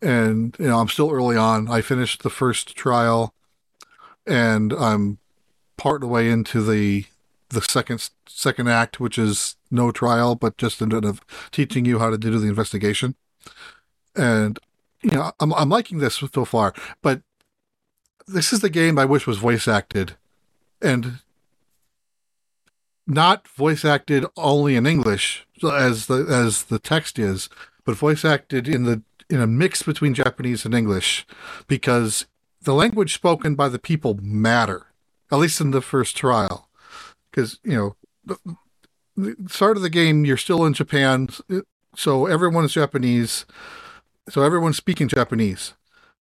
[0.00, 1.68] and you know I'm still early on.
[1.68, 3.34] I finished the first trial,
[4.26, 5.18] and I'm
[5.76, 7.06] part of the way into the
[7.50, 12.10] the second second act, which is no trial, but just instead of teaching you how
[12.10, 13.14] to do the investigation.
[14.14, 14.58] And
[15.02, 17.22] you know, I'm I'm liking this so far, but
[18.26, 20.16] this is the game I wish was voice acted,
[20.80, 21.20] and
[23.06, 27.48] not voice acted only in English as the as the text is,
[27.84, 31.26] but voice acted in the in a mix between Japanese and English,
[31.66, 32.26] because
[32.62, 34.86] the language spoken by the people matter,
[35.30, 36.68] at least in the first trial,
[37.30, 37.96] because you know.
[38.24, 38.56] The,
[39.48, 41.30] start of the game, you're still in Japan,
[41.94, 43.46] so everyone is Japanese
[44.28, 45.74] so everyone's speaking Japanese,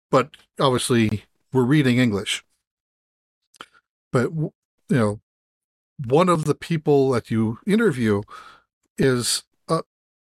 [0.09, 1.23] but obviously
[1.53, 2.43] we're reading English.
[4.11, 4.51] But you
[4.89, 5.21] know,
[6.05, 8.23] one of the people that you interview
[8.97, 9.81] is a,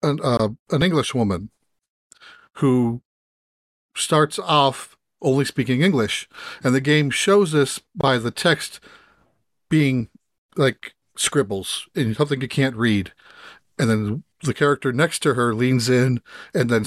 [0.02, 1.50] an uh, an English woman
[2.54, 3.02] who
[3.96, 6.28] starts off only speaking English,
[6.62, 8.80] and the game shows this by the text
[9.68, 10.08] being
[10.56, 13.12] like scribbles and something you can't read,
[13.78, 16.20] and then the character next to her leans in
[16.52, 16.84] and then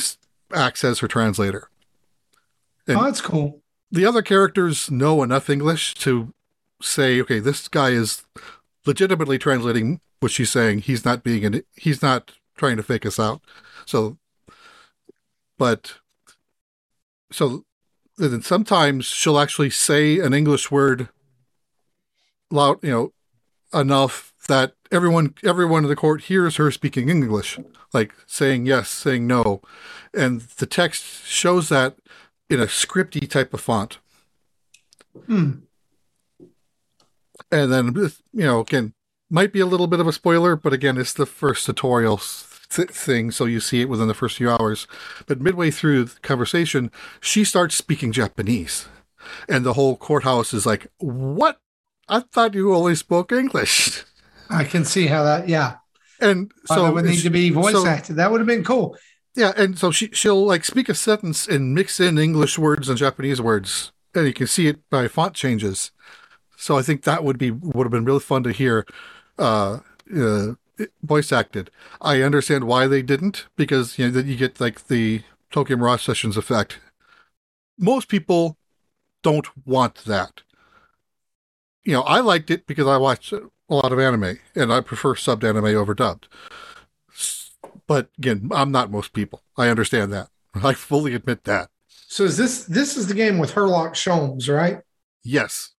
[0.53, 1.69] acts as her translator.
[2.87, 3.61] And- Oh, that's cool.
[3.91, 6.33] The other characters know enough English to
[6.81, 8.23] say, okay, this guy is
[8.85, 10.79] legitimately translating what she's saying.
[10.79, 13.41] He's not being an, he's not trying to fake us out.
[13.85, 14.17] So,
[15.57, 15.95] but
[17.31, 17.63] so
[18.17, 21.09] then sometimes she'll actually say an English word
[22.51, 23.13] loud, you know,
[23.73, 27.59] enough that everyone everyone in the court hears her speaking English,
[27.93, 29.61] like saying yes, saying no,
[30.13, 31.97] and the text shows that
[32.49, 33.97] in a scripty type of font.
[35.26, 35.51] Hmm.
[37.51, 37.95] And then
[38.34, 38.93] you know, again,
[39.30, 42.17] might be a little bit of a spoiler, but again, it's the first tutorial
[42.69, 44.88] th- thing, so you see it within the first few hours.
[45.26, 46.91] But midway through the conversation,
[47.22, 48.88] she starts speaking Japanese,
[49.49, 51.59] and the whole courthouse is like, "What?
[52.07, 54.03] I thought you only spoke English."
[54.49, 55.49] I can see how that.
[55.49, 55.77] Yeah.
[56.22, 58.17] And So it would need to be voice so- acted.
[58.17, 58.95] That would have been cool.
[59.35, 62.97] Yeah, and so she she'll like speak a sentence and mix in English words and
[62.97, 65.91] Japanese words, and you can see it by font changes.
[66.57, 68.85] So I think that would be would have been really fun to hear,
[69.37, 69.79] uh,
[70.15, 70.53] uh,
[71.03, 71.69] voice acted.
[72.01, 76.03] I understand why they didn't because you know that you get like the Tokyo Mirage
[76.05, 76.79] Sessions effect.
[77.77, 78.57] Most people
[79.21, 80.43] don't want that.
[81.83, 85.13] You know, I liked it because I watched a lot of anime and I prefer
[85.15, 86.27] subbed anime over dubbed.
[87.87, 89.41] But again, I'm not most people.
[89.57, 90.29] I understand that.
[90.55, 91.69] I fully admit that.
[91.87, 94.81] So is this this is the game with Herlock Sholmes, right?
[95.23, 95.71] Yes.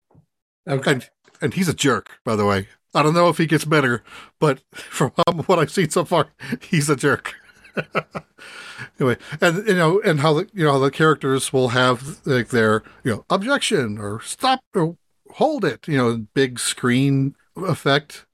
[0.69, 0.93] Okay.
[0.93, 1.11] And
[1.41, 2.69] and he's a jerk, by the way.
[2.95, 4.03] I don't know if he gets better,
[4.41, 5.11] but from
[5.47, 6.29] what I've seen so far,
[6.61, 7.35] he's a jerk.
[8.99, 12.49] anyway, and you know, and how the you know how the characters will have like
[12.49, 14.97] their you know objection or stop or
[15.33, 18.27] hold it, you know, big screen effect,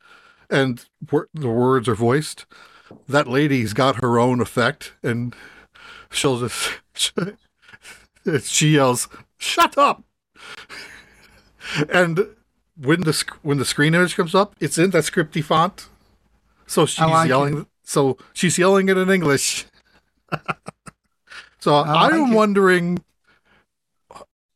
[0.49, 2.47] and the words are voiced.
[3.09, 5.35] That lady's got her own effect, and
[6.11, 7.13] she'll just
[8.43, 9.09] she yells,
[9.39, 10.05] "Shut up!"
[11.89, 12.27] and
[12.77, 15.89] when the when the screen image comes up, it's in that scripty font,
[16.67, 17.67] so she's like yelling.
[17.83, 19.67] So she's yelling it in English.
[21.59, 22.35] so I like I'm it.
[22.35, 23.05] wondering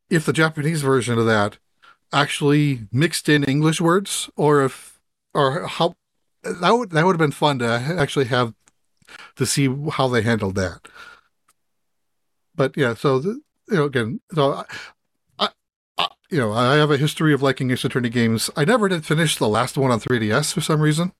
[0.08, 1.58] if the Japanese version of that
[2.12, 5.00] actually mixed in English words, or if,
[5.34, 5.94] or how
[6.60, 8.54] that would that would have been fun to actually have
[9.36, 10.88] to see how they handled that.
[12.54, 14.64] But yeah, so the, you know, again, so
[15.38, 15.50] I,
[15.98, 18.50] I, you know, I have a history of liking Ace Attorney games.
[18.56, 21.12] I never did finish the last one on 3DS for some reason,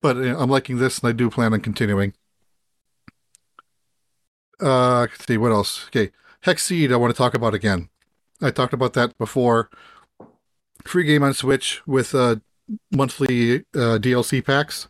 [0.00, 2.14] but you know, I'm liking this, and I do plan on continuing.
[4.60, 5.86] Uh, let's see what else.
[5.86, 6.10] Okay,
[6.44, 6.92] Hexseed.
[6.92, 7.88] I want to talk about again.
[8.40, 9.70] I talked about that before.
[10.84, 12.36] Free game on Switch with uh,
[12.90, 14.88] monthly uh, DLC packs.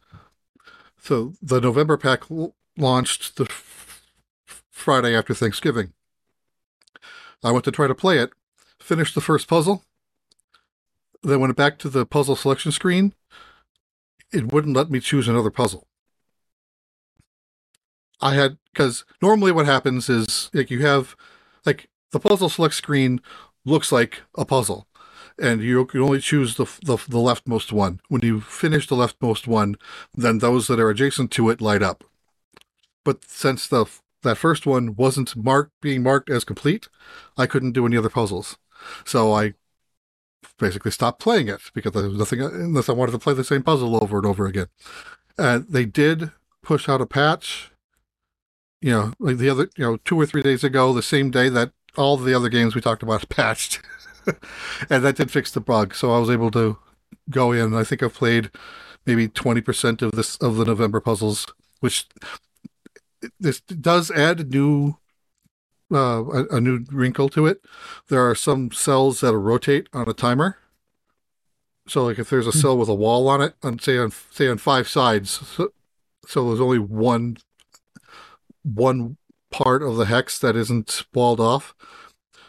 [0.98, 4.02] So the November pack l- launched the f-
[4.70, 5.93] Friday after Thanksgiving.
[7.43, 8.31] I went to try to play it,
[8.81, 9.85] finished the first puzzle,
[11.23, 13.15] then went back to the puzzle selection screen.
[14.32, 15.86] It wouldn't let me choose another puzzle.
[18.20, 21.16] I had because normally what happens is like you have
[21.65, 23.20] like the puzzle select screen
[23.65, 24.86] looks like a puzzle,
[25.40, 28.00] and you can only choose the, the the leftmost one.
[28.08, 29.76] When you finish the leftmost one,
[30.14, 32.04] then those that are adjacent to it light up.
[33.04, 33.86] But since the
[34.22, 36.88] that first one wasn't marked being marked as complete,
[37.36, 38.58] I couldn't do any other puzzles.
[39.04, 39.54] So I
[40.58, 43.62] basically stopped playing it because there was nothing unless I wanted to play the same
[43.62, 44.66] puzzle over and over again.
[45.38, 46.30] Uh, they did
[46.62, 47.70] push out a patch,
[48.82, 51.48] you know, like the other, you know, two or three days ago, the same day
[51.48, 53.80] that all the other games we talked about patched,
[54.90, 55.94] and that did fix the bug.
[55.94, 56.78] So I was able to
[57.28, 57.74] go in.
[57.74, 58.51] I think I've played
[59.06, 61.47] maybe twenty percent of this of the November puzzles,
[61.80, 62.06] which
[63.38, 64.97] this does add a new
[65.92, 67.64] uh, a, a new wrinkle to it.
[68.09, 70.56] There are some cells that rotate on a timer.
[71.86, 74.48] So, like if there's a cell with a wall on it, on say on say
[74.48, 75.72] on five sides, so,
[76.26, 77.36] so there's only one
[78.62, 79.16] one
[79.51, 81.74] part of the hex that isn't walled off.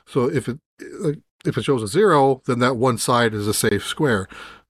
[0.06, 0.60] So if it
[1.00, 4.28] like, if it shows a zero, then that one side is a safe square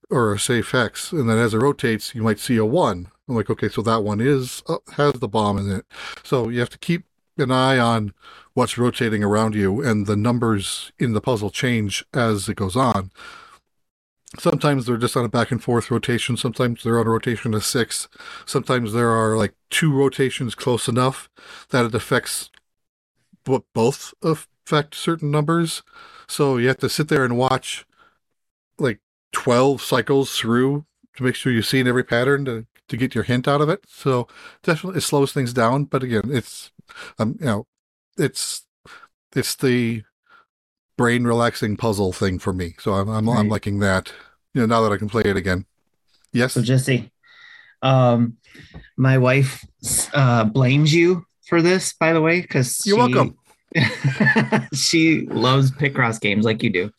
[0.10, 3.10] or a safe hex, and then as it rotates, you might see a one.
[3.27, 5.85] I'm like, okay, so that one is uh, has the bomb in it.
[6.23, 7.06] So you have to keep
[7.38, 8.14] an eye on
[8.53, 13.11] what's rotating around you, and the numbers in the puzzle change as it goes on.
[14.38, 16.38] Sometimes they're just on a back and forth rotation.
[16.38, 18.07] Sometimes they're on a rotation of six.
[18.45, 21.30] Sometimes there are like two rotations close enough
[21.69, 22.49] that it affects
[23.43, 25.84] but both affect certain numbers.
[26.32, 27.86] So you have to sit there and watch
[28.80, 28.99] like
[29.34, 30.86] 12 cycles through
[31.18, 33.84] to make sure you've seen every pattern to, to get your hint out of it.
[33.86, 34.30] So
[34.64, 35.84] definitely it slows things down.
[35.84, 36.72] But again, it's,
[37.20, 37.68] um, you know,
[38.18, 38.66] it's,
[39.36, 40.03] it's the
[40.98, 42.76] brain relaxing puzzle thing for me.
[42.80, 44.14] So I'm, I'm, I'm liking that,
[44.53, 45.66] you know, now that I can play it again.
[46.32, 46.53] Yes.
[46.53, 47.12] So Jesse,
[47.82, 48.38] um,
[48.95, 49.66] my wife
[50.14, 53.38] uh, blames you for this, by the way, because You're welcome.
[54.73, 56.91] she loves Picross games like you do.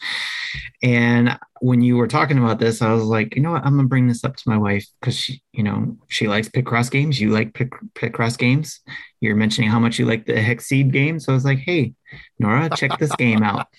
[0.82, 3.64] And when you were talking about this, I was like, you know what?
[3.64, 6.90] I'm gonna bring this up to my wife because she, you know, she likes Picross
[6.90, 7.20] games.
[7.20, 8.80] You like Pic- Picross games.
[9.20, 11.20] You're mentioning how much you like the Hexseed game.
[11.20, 11.94] So I was like, hey,
[12.38, 13.66] Nora, check this game out.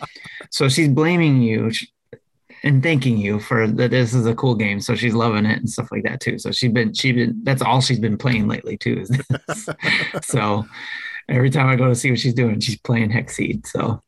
[0.51, 1.71] So she's blaming you
[2.63, 3.89] and thanking you for that.
[3.89, 4.79] This is a cool game.
[4.79, 6.37] So she's loving it and stuff like that too.
[6.37, 8.99] So she's been, she been, that's all she's been playing lately too.
[8.99, 9.69] Is this.
[10.21, 10.65] so
[11.29, 13.65] every time I go to see what she's doing, she's playing Hexseed.
[13.67, 14.01] So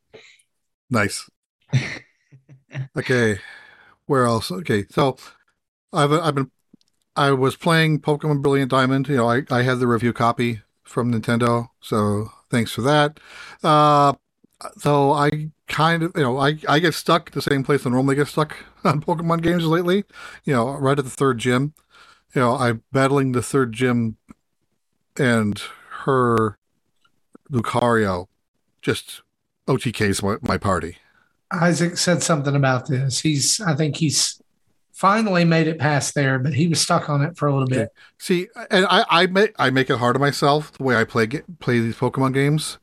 [0.89, 1.29] Nice.
[2.97, 3.39] okay,
[4.05, 4.51] where else?
[4.51, 5.17] Okay, so
[5.93, 6.51] I've I've been
[7.15, 9.07] I was playing Pokemon Brilliant Diamond.
[9.07, 13.19] You know, I I had the review copy from Nintendo, so thanks for that.
[13.63, 14.13] Uh,
[14.77, 18.15] so I kind of you know I I get stuck the same place I normally
[18.15, 20.05] get stuck on Pokemon games lately.
[20.43, 21.73] You know, right at the third gym.
[22.35, 24.17] You know, I'm battling the third gym,
[25.17, 25.61] and
[26.05, 26.57] her
[27.51, 28.27] Lucario
[28.81, 29.22] just
[29.67, 30.97] OTKs my, my party.
[31.51, 33.22] Isaac said something about this.
[33.22, 34.41] He's, I think he's
[34.95, 37.89] finally made it past there, but he was stuck on it for a little bit.
[38.17, 41.27] See, and I I make I make it hard on myself the way I play
[41.27, 42.80] ge- play these Pokemon games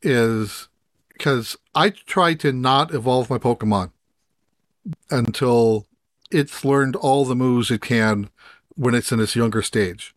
[0.00, 0.68] is
[1.12, 3.90] because I try to not evolve my Pokemon
[5.10, 5.86] until
[6.30, 8.30] it's learned all the moves it can
[8.74, 10.14] when it's in its younger stage.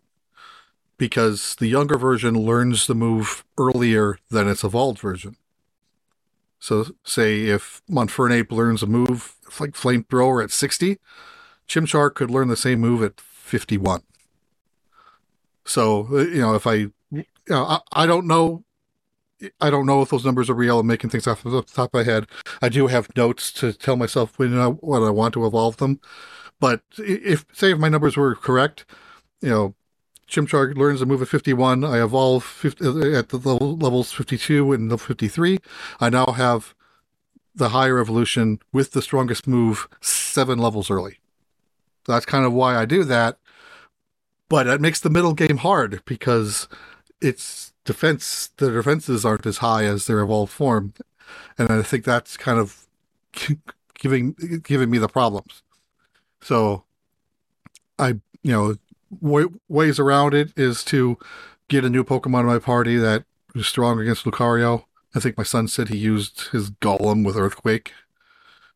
[0.97, 5.35] Because the younger version learns the move earlier than its evolved version.
[6.59, 10.97] So, say if Monfernape learns a move like Flamethrower at 60,
[11.67, 14.01] Chimchar could learn the same move at 51.
[15.65, 18.63] So, uh, you know, if I, you know, I, I don't know.
[19.59, 20.79] I don't know if those numbers are real.
[20.79, 22.25] I'm making things off the top of my head.
[22.61, 25.99] I do have notes to tell myself when I, when I want to evolve them.
[26.59, 28.85] But if, say, if my numbers were correct,
[29.41, 29.75] you know,
[30.29, 31.83] Chimchar learns a move at 51.
[31.83, 35.59] I evolve 50, uh, at the level, levels 52 and level 53.
[35.99, 36.73] I now have
[37.53, 41.19] the higher evolution with the strongest move seven levels early.
[42.05, 43.37] So That's kind of why I do that.
[44.49, 46.67] But it makes the middle game hard because
[47.21, 50.93] its defense, the defenses aren't as high as their evolved form,
[51.57, 52.85] and I think that's kind of
[53.95, 55.63] giving giving me the problems.
[56.41, 56.83] So,
[57.97, 58.75] I you know
[59.21, 61.17] way, ways around it is to
[61.67, 63.23] get a new Pokemon in my party that
[63.53, 64.85] is strong against Lucario.
[65.13, 67.93] I think my son said he used his Golem with Earthquake,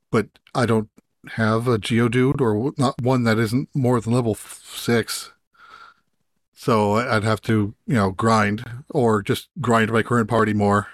[0.10, 0.90] but I don't
[1.34, 5.32] have a Geodude or not one that isn't more than level six.
[6.54, 10.88] So I'd have to, you know, grind or just grind my current party more.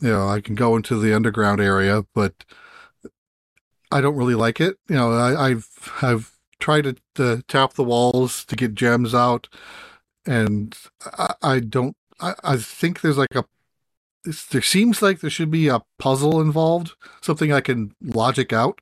[0.00, 2.44] You know, I can go into the underground area, but
[3.90, 4.76] I don't really like it.
[4.88, 5.66] You know, I, have
[6.02, 9.48] I've tried to, to, tap the walls to get gems out,
[10.26, 11.96] and I, I don't.
[12.20, 13.44] I, I think there's like a
[14.50, 18.80] there seems like there should be a puzzle involved, something I can logic out,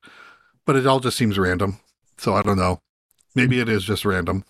[0.65, 1.79] but it all just seems random.
[2.17, 2.81] So I don't know.
[3.35, 4.43] Maybe it is just random.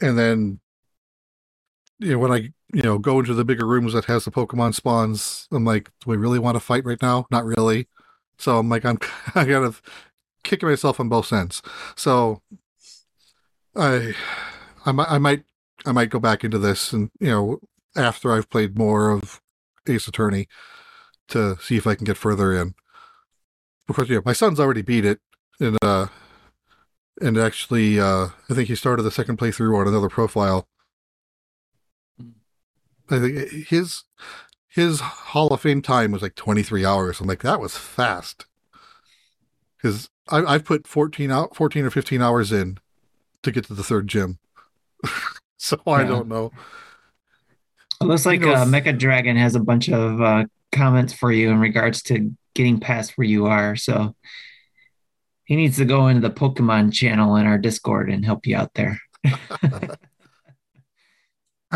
[0.00, 0.60] And then,
[1.98, 4.74] you know, when I you know go into the bigger rooms that has the Pokemon
[4.74, 7.26] spawns, I'm like, do I really want to fight right now?
[7.30, 7.88] Not really.
[8.38, 8.98] So I'm like, I'm
[9.34, 9.80] I kind of
[10.46, 11.62] kicking myself on both ends.
[11.94, 12.42] So
[13.74, 14.14] I,
[14.84, 15.44] I might, I might,
[15.84, 17.60] I might go back into this, and you know,
[17.94, 19.40] after I've played more of
[19.86, 20.48] Ace Attorney,
[21.28, 22.74] to see if I can get further in.
[23.86, 25.20] Because yeah, my son's already beat it,
[25.60, 26.06] and uh,
[27.20, 30.68] and actually, uh, I think he started the second playthrough on another profile.
[33.08, 34.04] I think his
[34.68, 37.20] his Hall of Fame time was like 23 hours.
[37.20, 38.46] I'm like, that was fast.
[39.76, 42.78] Because I, I've put 14 out, 14 or 15 hours in
[43.42, 44.38] to get to the third gym.
[45.56, 46.52] so I don't know.
[48.00, 51.32] It looks like You know, uh, Mecha Dragon has a bunch of uh, comments for
[51.32, 53.76] you in regards to getting past where you are.
[53.76, 54.14] So
[55.44, 58.74] he needs to go into the Pokemon channel in our Discord and help you out
[58.74, 59.00] there.
[59.24, 59.96] I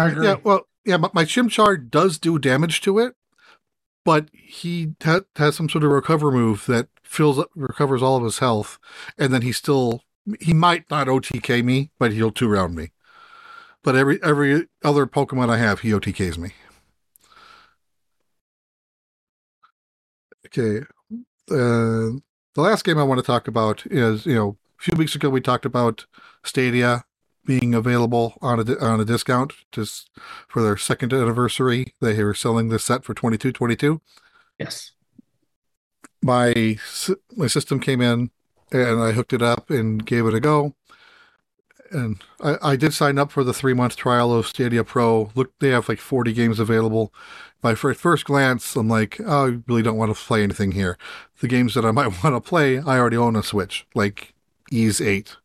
[0.08, 0.26] agree.
[0.26, 3.14] Yeah, well, yeah, my, my Chimchar does do damage to it,
[4.04, 8.22] but he ha- has some sort of recover move that fills up, recovers all of
[8.22, 8.78] his health,
[9.18, 10.04] and then he still
[10.38, 12.92] he might not OTK me, but he'll two round me.
[13.82, 16.52] But every every other Pokemon I have, he OTKs me.
[20.46, 20.84] Okay,
[21.50, 22.18] uh,
[22.54, 25.28] the last game I want to talk about is you know a few weeks ago
[25.28, 26.06] we talked about
[26.44, 27.04] Stadia
[27.44, 30.10] being available on a on a discount just
[30.46, 31.94] for their second anniversary.
[32.00, 34.00] They were selling this set for twenty two twenty two.
[34.58, 34.92] Yes.
[36.22, 36.78] My
[37.36, 38.30] my system came in
[38.72, 40.74] and I hooked it up and gave it a go.
[41.90, 45.30] And I, I did sign up for the three month trial of Stadia Pro.
[45.34, 47.12] Look, they have like 40 games available.
[47.62, 50.96] My fir- first glance, I'm like, oh, I really don't want to play anything here.
[51.40, 54.34] The games that I might want to play, I already own a Switch, like
[54.70, 55.36] Ease 8.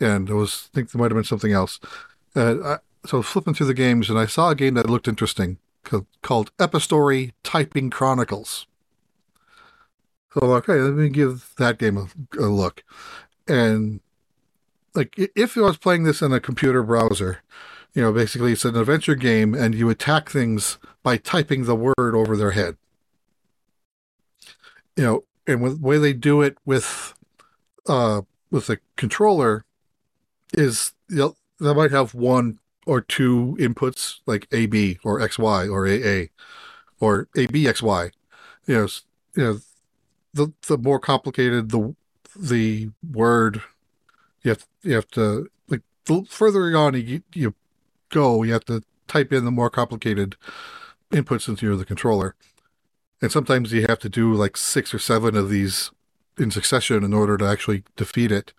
[0.00, 1.78] And I was think there might have been something else.
[2.34, 5.58] Uh, I, so flipping through the games and I saw a game that looked interesting
[6.22, 8.66] called Epistory Typing Chronicles.
[10.32, 12.06] So like, okay, let me give that game a,
[12.38, 12.84] a look.
[13.48, 14.00] And
[14.94, 17.42] like, if I was playing this in a computer browser,
[17.94, 22.14] you know, basically it's an adventure game, and you attack things by typing the word
[22.14, 22.76] over their head.
[24.96, 27.14] You know, and with the way they do it with
[27.86, 29.64] uh with the controller
[30.52, 35.86] is you know, they might have one or two inputs like AB or XY or
[35.86, 36.28] AA
[37.00, 38.10] or ABXY.
[38.66, 38.88] You know,
[39.34, 39.60] you know,
[40.32, 41.94] the the more complicated the
[42.36, 43.62] the word
[44.42, 47.54] you have you have to like the further on you you
[48.10, 50.36] go you have to type in the more complicated
[51.10, 52.34] inputs into the controller.
[53.20, 55.90] And sometimes you have to do like six or seven of these
[56.38, 58.52] in succession in order to actually defeat it.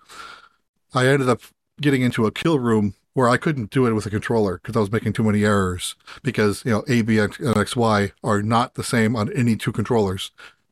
[0.93, 1.41] I ended up
[1.79, 4.79] getting into a kill room where i couldn't do it with a controller because i
[4.79, 8.83] was making too many errors because you know a b and xy are not the
[8.83, 10.31] same on any two controllers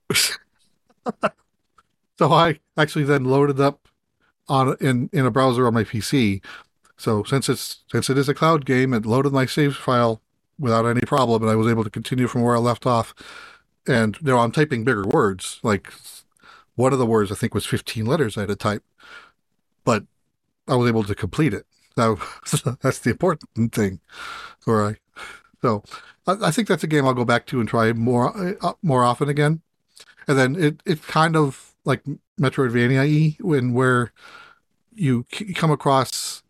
[2.18, 3.88] so I actually then loaded up
[4.48, 6.44] on in in a browser on my PC,
[6.98, 10.22] So since it's since it is a cloud game, it loaded my save file
[10.58, 13.14] without any problem, and I was able to continue from where I left off.
[13.88, 15.60] And you know, I'm typing bigger words.
[15.64, 15.92] Like
[16.76, 18.84] one of the words I think was 15 letters I had to type,
[19.84, 20.04] but
[20.68, 21.66] I was able to complete it.
[21.98, 22.18] Now
[22.82, 24.00] that's the important thing.
[24.66, 24.96] Where I
[25.62, 25.84] so
[26.28, 29.04] I, I think that's a game I'll go back to and try more uh, more
[29.04, 29.62] often again.
[30.30, 32.04] And then it it's kind of like
[32.40, 34.14] Metroidvania when where
[34.94, 36.44] you c- come across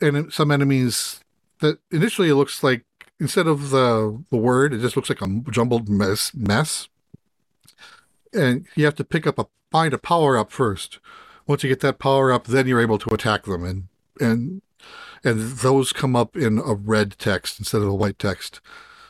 [0.00, 1.20] and some enemies
[1.60, 2.84] that initially it looks like
[3.20, 6.88] instead of the the word it just looks like a jumbled mess mess.
[8.34, 10.98] And you have to pick up a find a power up first.
[11.46, 13.62] Once you get that power up then you're able to attack them.
[13.64, 13.86] And
[14.20, 14.62] and
[15.22, 18.60] and those come up in a red text instead of a white text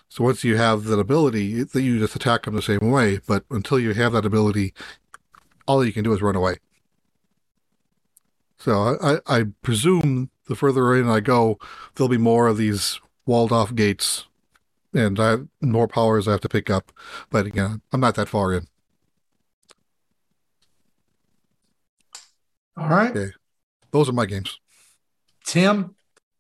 [0.09, 3.78] so once you have that ability you just attack them the same way but until
[3.78, 4.74] you have that ability
[5.66, 6.56] all you can do is run away
[8.59, 11.59] so I, I presume the further in I go,
[11.94, 14.24] there'll be more of these walled off gates
[14.93, 16.90] and I more powers I have to pick up.
[17.30, 18.66] But again, I'm not that far in.
[22.76, 23.14] All right.
[23.14, 23.32] Okay.
[23.90, 24.59] Those are my games.
[25.44, 25.94] Tim,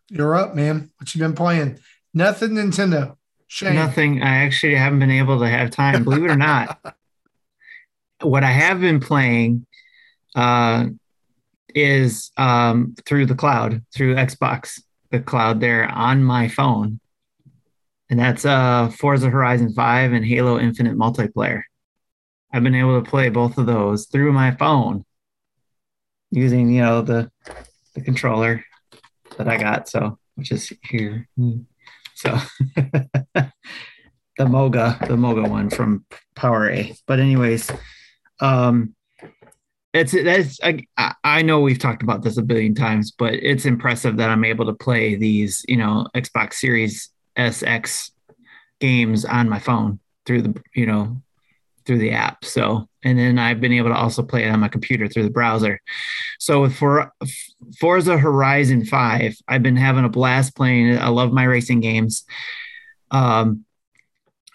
[0.08, 0.90] you're up, man.
[0.98, 1.78] What you been playing?
[2.14, 3.16] Nothing Nintendo.
[3.48, 3.74] Shane.
[3.74, 4.22] Nothing.
[4.22, 6.78] I actually haven't been able to have time, believe it or not.
[8.20, 9.66] what I have been playing
[10.34, 10.86] uh,
[11.74, 14.80] is um, through the cloud, through Xbox,
[15.10, 17.00] the cloud there on my phone.
[18.10, 21.62] And that's uh, Forza Horizon 5 and Halo Infinite multiplayer.
[22.52, 25.04] I've been able to play both of those through my phone
[26.30, 27.30] using, you know, the
[27.94, 28.64] the controller
[29.36, 31.28] that I got, so which is here.
[32.18, 32.36] So
[32.74, 36.04] the Moga, the Moga one from
[36.36, 36.98] PowerA.
[37.06, 37.70] But anyways,
[38.40, 38.94] um
[39.94, 40.84] it's that's I,
[41.22, 44.66] I know we've talked about this a billion times, but it's impressive that I'm able
[44.66, 48.10] to play these, you know, Xbox Series SX
[48.80, 51.22] games on my phone through the, you know,
[51.88, 52.44] through the app.
[52.44, 55.30] So, and then I've been able to also play it on my computer through the
[55.30, 55.80] browser.
[56.38, 57.12] So for
[57.80, 61.00] Forza Horizon 5, I've been having a blast playing it.
[61.00, 62.24] I love my racing games.
[63.10, 63.64] Um,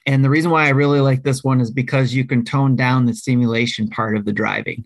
[0.06, 3.06] and the reason why I really like this one is because you can tone down
[3.06, 4.86] the simulation part of the driving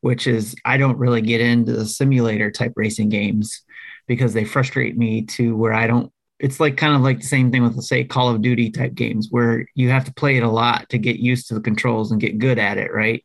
[0.00, 3.62] which is I don't really get into the simulator type racing games
[4.06, 6.12] because they frustrate me to where I don't.
[6.40, 9.28] It's like kind of like the same thing with, say, Call of Duty type games
[9.30, 12.20] where you have to play it a lot to get used to the controls and
[12.20, 13.24] get good at it, right?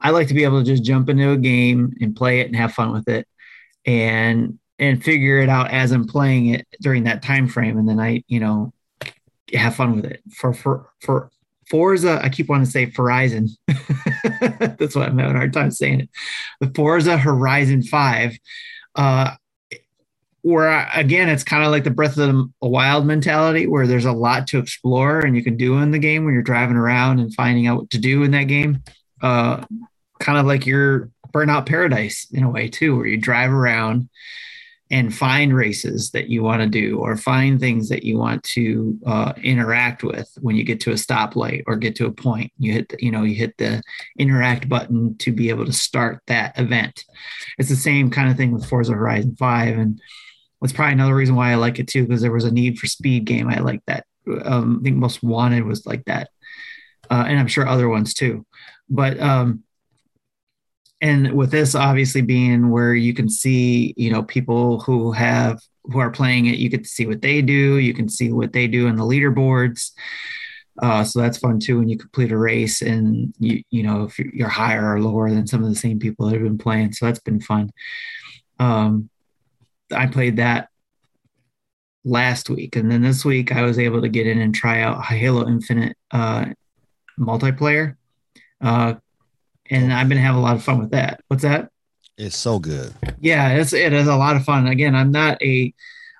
[0.00, 2.56] I like to be able to just jump into a game and play it and
[2.56, 3.28] have fun with it
[3.84, 8.00] and and figure it out as I'm playing it during that time frame and then
[8.00, 8.72] I, you know,
[9.52, 10.22] have fun with it.
[10.32, 11.30] For for for
[11.68, 13.50] Forza, I keep wanting to say Verizon.
[14.78, 16.08] That's why I'm having a hard time saying it.
[16.60, 18.38] The Forza Horizon 5,
[18.96, 19.34] uh,
[20.42, 24.12] where again, it's kind of like the Breath of the Wild mentality, where there's a
[24.12, 27.34] lot to explore and you can do in the game when you're driving around and
[27.34, 28.82] finding out what to do in that game.
[29.22, 29.64] Uh,
[30.18, 34.08] kind of like your Burnout Paradise in a way, too, where you drive around
[34.90, 38.98] and find races that you want to do or find things that you want to
[39.06, 42.72] uh, interact with when you get to a stoplight or get to a point you
[42.72, 43.80] hit the, you know you hit the
[44.18, 47.04] interact button to be able to start that event
[47.58, 50.00] it's the same kind of thing with forza horizon 5 and
[50.60, 52.86] that's probably another reason why i like it too because there was a need for
[52.86, 53.48] speed game.
[53.48, 54.04] I like that.
[54.44, 56.30] Um, i think most wanted was like that.
[57.10, 58.44] Uh, and i'm sure other ones too.
[58.88, 59.64] But um,
[61.00, 65.98] and with this obviously being where you can see you know people who have who
[65.98, 67.78] are playing it you get to see what they do.
[67.78, 69.92] You can see what they do in the leaderboards.
[70.80, 74.18] Uh, so that's fun too when you complete a race and you you know if
[74.18, 76.92] you're higher or lower than some of the same people that have been playing.
[76.92, 77.70] So that's been fun.
[78.58, 79.10] Um,
[79.92, 80.68] i played that
[82.04, 85.04] last week and then this week i was able to get in and try out
[85.04, 86.46] halo infinite uh,
[87.18, 87.96] multiplayer
[88.60, 88.94] uh,
[89.70, 91.22] and I've been having a lot of fun with that.
[91.28, 91.70] What's that?
[92.18, 92.92] It's so good.
[93.20, 94.66] Yeah, it's it is a lot of fun.
[94.66, 95.72] Again, I'm not a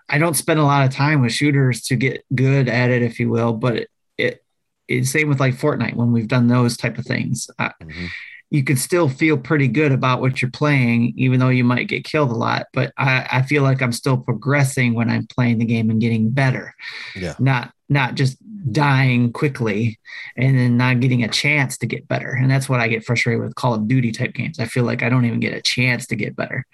[0.09, 3.21] I don't spend a lot of time with shooters to get good at it, if
[3.21, 4.45] you will, but it, it
[4.89, 7.51] it's same with like Fortnite when we've done those type of things.
[7.59, 8.07] mm-hmm.
[8.51, 12.05] You can still feel pretty good about what you're playing, even though you might get
[12.05, 12.67] killed a lot.
[12.73, 16.31] But I, I feel like I'm still progressing when I'm playing the game and getting
[16.31, 16.75] better.
[17.15, 17.35] Yeah.
[17.39, 18.39] Not not just
[18.73, 19.99] dying quickly
[20.37, 22.31] and then not getting a chance to get better.
[22.31, 24.61] And that's what I get frustrated with Call of Duty type games.
[24.61, 26.65] I feel like I don't even get a chance to get better.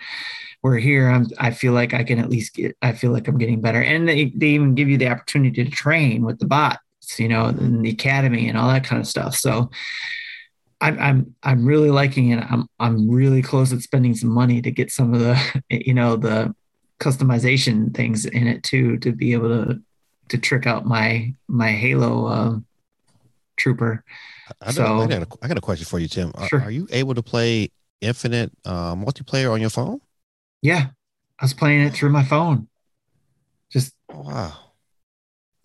[0.60, 3.38] Where here, I'm, I feel like I can at least get, I feel like I'm
[3.38, 3.82] getting better.
[3.82, 6.80] And they, they even give you the opportunity to train with the bots,
[7.18, 9.36] you know, in the academy and all that kind of stuff.
[9.36, 9.70] So
[10.80, 12.44] I'm, I'm, I'm really liking it.
[12.50, 16.16] I'm, I'm really close at spending some money to get some of the, you know,
[16.16, 16.54] the,
[16.98, 19.78] customization things in it too to be able to
[20.30, 22.66] to trick out my my Halo um,
[23.56, 24.02] trooper.
[24.62, 26.32] I, So- I, got a, I got a question for you, Tim.
[26.34, 26.62] Are, Sure.
[26.62, 27.68] are you able to play
[28.00, 30.00] Infinite uh, multiplayer on your phone?
[30.62, 30.86] Yeah,
[31.38, 32.68] I was playing it through my phone.
[33.70, 34.54] Just Oh, wow.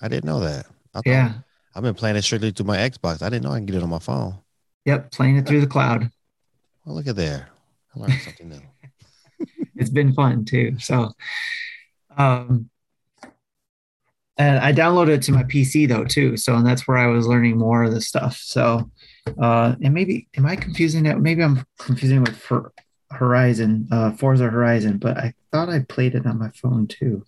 [0.02, 0.66] I didn't know that.
[0.94, 1.34] I thought, yeah,
[1.74, 3.22] I've been playing it strictly through my Xbox.
[3.22, 4.36] I didn't know I can get it on my phone.
[4.86, 6.12] Yep, playing it through the cloud.
[6.86, 7.50] Well, look at there.
[7.96, 8.62] I learned something new.
[9.76, 10.78] it's been fun too.
[10.80, 11.12] So,
[12.18, 12.70] um,
[14.38, 16.38] and I downloaded it to my PC though too.
[16.38, 18.38] So, and that's where I was learning more of this stuff.
[18.38, 18.90] So,
[19.40, 21.20] uh, and maybe am I confusing it?
[21.20, 22.74] Maybe I'm confusing it with for
[23.12, 27.26] Horizon, uh, Forza Horizon, but I thought I played it on my phone too.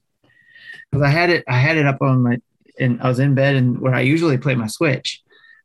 [0.90, 2.42] Because I had it, I had it up on my,
[2.80, 5.23] and I was in bed and where I usually play my Switch,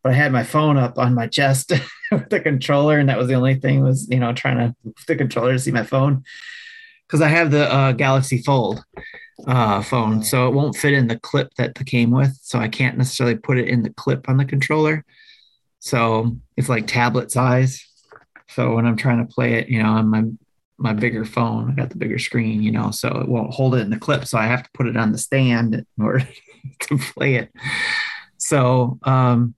[0.09, 1.71] but I had my phone up on my chest
[2.11, 5.05] with the controller, and that was the only thing was you know trying to with
[5.07, 6.25] the controller to see my phone
[7.07, 8.83] because I have the uh, Galaxy Fold
[9.47, 12.39] uh, phone, so it won't fit in the clip that the came with.
[12.41, 15.05] So I can't necessarily put it in the clip on the controller.
[15.81, 17.87] So it's like tablet size.
[18.49, 20.25] So when I'm trying to play it, you know, on my
[20.79, 23.83] my bigger phone, I got the bigger screen, you know, so it won't hold it
[23.83, 24.25] in the clip.
[24.25, 26.27] So I have to put it on the stand in order
[26.81, 27.53] to play it.
[28.39, 29.55] So, um,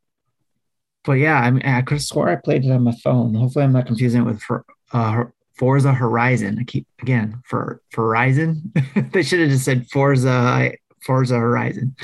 [1.04, 3.34] but yeah, I mean, I could have swore I played it on my phone.
[3.34, 5.24] Hopefully, I'm not confusing it with for uh,
[5.56, 6.58] Forza Horizon.
[6.60, 8.72] I keep again for for Horizon.
[9.12, 10.72] they should have just said Forza
[11.02, 11.96] Forza Horizon.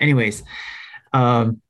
[0.00, 0.42] Anyways,
[1.12, 1.60] um,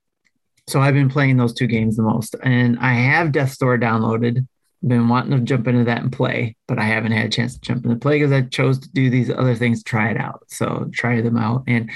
[0.69, 4.47] so I've been playing those two games the most, and I have Death's Door downloaded.
[4.87, 7.61] Been wanting to jump into that and play, but I haven't had a chance to
[7.61, 10.45] jump into play because I chose to do these other things try it out.
[10.47, 11.91] So try them out, and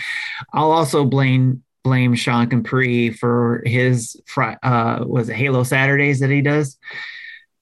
[0.53, 6.43] I'll also blame blame Sean Capri for his uh was it Halo Saturdays that he
[6.43, 6.79] does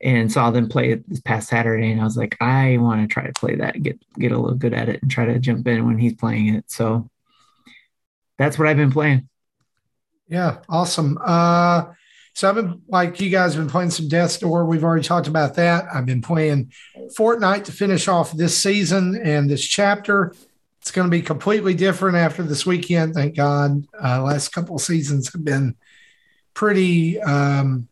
[0.03, 3.13] and saw them play it this past Saturday and I was like I want to
[3.13, 5.67] try to play that get get a little good at it and try to jump
[5.67, 7.09] in when he's playing it so
[8.39, 9.29] that's what I've been playing
[10.29, 11.19] Yeah, awesome.
[11.21, 11.87] Uh,
[12.35, 14.67] so I've been like you guys have been playing some Death Door.
[14.67, 15.87] We've already talked about that.
[15.93, 16.73] I've been playing
[17.19, 20.33] Fortnite to finish off this season and this chapter.
[20.81, 23.15] It's going to be completely different after this weekend.
[23.15, 23.87] Thank God.
[24.03, 25.77] Uh, last couple of seasons have been
[26.55, 27.21] pretty.
[27.21, 27.89] Um,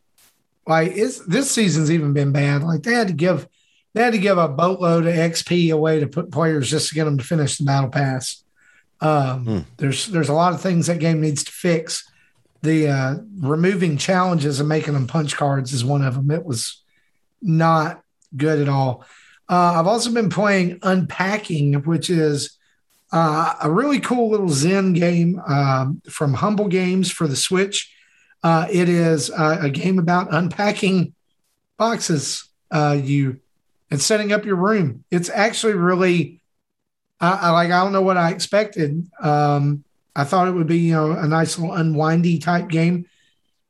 [0.67, 2.63] like it's, this season's even been bad.
[2.63, 3.47] Like they had to give
[3.95, 7.05] they had to give a boatload of XP away to put players just to get
[7.05, 8.43] them to finish the battle pass.
[9.01, 9.59] Um, Hmm.
[9.77, 12.05] There's there's a lot of things that game needs to fix
[12.63, 16.31] the uh, removing challenges and making them punch cards is one of them.
[16.31, 16.83] It was
[17.41, 18.03] not
[18.37, 19.05] good at all.
[19.49, 22.58] Uh, I've also been playing Unpacking, which is
[23.11, 27.95] uh, a really cool little Zen game um, from Humble Games for the Switch.
[28.43, 31.15] Uh, it is uh, a game about unpacking
[31.77, 32.45] boxes.
[32.71, 33.41] Uh, you
[33.91, 35.05] and setting up your room.
[35.11, 36.43] It's actually really,
[37.19, 37.71] I, like.
[37.71, 39.11] I don't know what I expected.
[39.21, 43.07] Um, I thought it would be you know a nice little unwindy type game,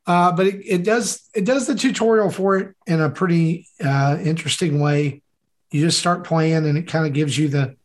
[0.09, 4.81] uh, but it, it does it does the tutorial for it in a pretty interesting
[4.81, 5.23] way.
[5.71, 7.78] You just start playing, and it kind of gives you the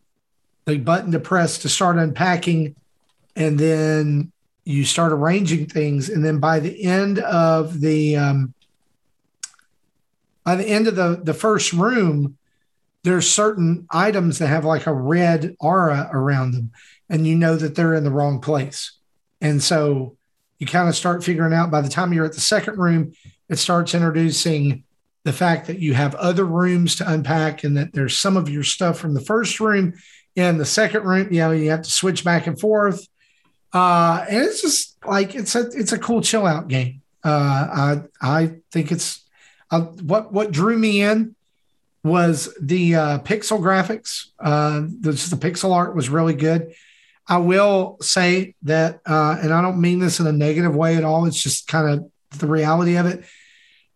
[0.66, 2.76] the button to press to start unpacking,
[3.36, 4.32] and then
[4.66, 8.54] you start arranging things, and then by the end of the um,
[10.44, 12.38] by the end of the the first room,
[13.04, 16.72] there's certain items that have like a red aura around them
[17.10, 18.94] and you know that they're in the wrong place.
[19.42, 20.18] And so
[20.58, 23.14] you kind of start figuring out by the time you're at the second room,
[23.50, 24.84] it starts introducing
[25.24, 28.64] the fact that you have other rooms to unpack and that there's some of your
[28.64, 29.94] stuff from the first room
[30.36, 31.32] in the second room.
[31.32, 33.08] You know, you have to switch back and forth.
[33.72, 37.02] Uh, and it's just like it's a it's a cool chill out game.
[37.24, 39.24] Uh, I I think it's
[39.72, 41.36] uh, what what drew me in
[42.04, 44.28] was the uh, pixel graphics.
[44.40, 46.74] Uh, the, the pixel art was really good.
[47.28, 51.06] I will say that, uh, and I don't mean this in a negative way at
[51.06, 51.26] all.
[51.26, 53.24] It's just kind of the reality of it.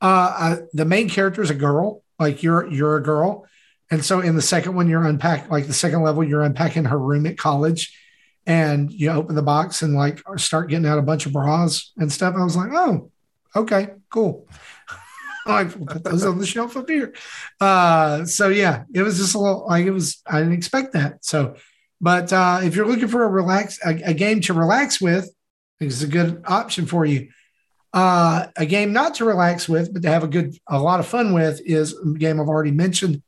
[0.01, 3.45] Uh, I, the main character is a girl, like you're you're a girl,
[3.89, 6.99] and so in the second one, you're unpack like the second level, you're unpacking her
[6.99, 7.97] room at college,
[8.45, 12.11] and you open the box and like start getting out a bunch of bras and
[12.11, 12.35] stuff.
[12.35, 13.11] I was like, oh,
[13.55, 14.47] okay, cool.
[15.45, 17.14] I put those on the shelf up here.
[17.61, 20.22] Uh, so yeah, it was just a little like it was.
[20.26, 21.23] I didn't expect that.
[21.23, 21.55] So,
[22.01, 25.30] but uh, if you're looking for a relax a, a game to relax with,
[25.80, 27.30] it's a good option for you.
[27.93, 31.07] Uh, a game not to relax with, but to have a good a lot of
[31.07, 33.23] fun with is a game I've already mentioned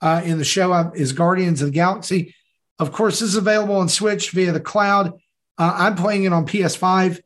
[0.00, 2.34] uh, in the show uh, is Guardians of the Galaxy.
[2.78, 5.12] Of course, this is available on Switch via the cloud.
[5.58, 7.20] Uh, I'm playing it on PS5.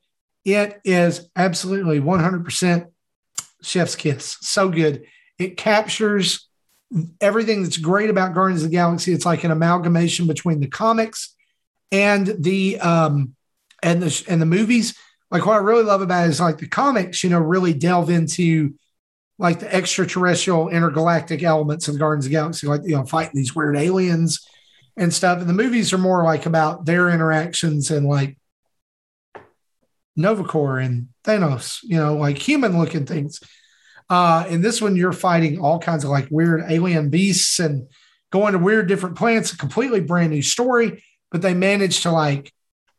[0.45, 2.87] It is absolutely 100%
[3.63, 4.37] chef's kiss.
[4.41, 5.05] So good.
[5.39, 6.49] It captures
[7.21, 9.13] everything that's great about Guardians of the Galaxy.
[9.13, 11.35] It's like an amalgamation between the comics
[11.93, 13.35] and the um
[13.83, 14.97] and the and the movies.
[15.31, 18.11] Like what I really love about it is like the comics, you know, really delve
[18.11, 18.75] into
[19.41, 23.77] like the extraterrestrial intergalactic elements of Guardians of Galaxy, like you know, fighting these weird
[23.77, 24.47] aliens
[24.97, 25.41] and stuff.
[25.41, 28.37] And the movies are more like about their interactions and like
[30.15, 33.41] Nova Corps and Thanos, you know, like human looking things.
[34.11, 37.89] Uh, in this one, you're fighting all kinds of like weird alien beasts and
[38.31, 42.53] going to weird different planets, a completely brand new story, but they managed to like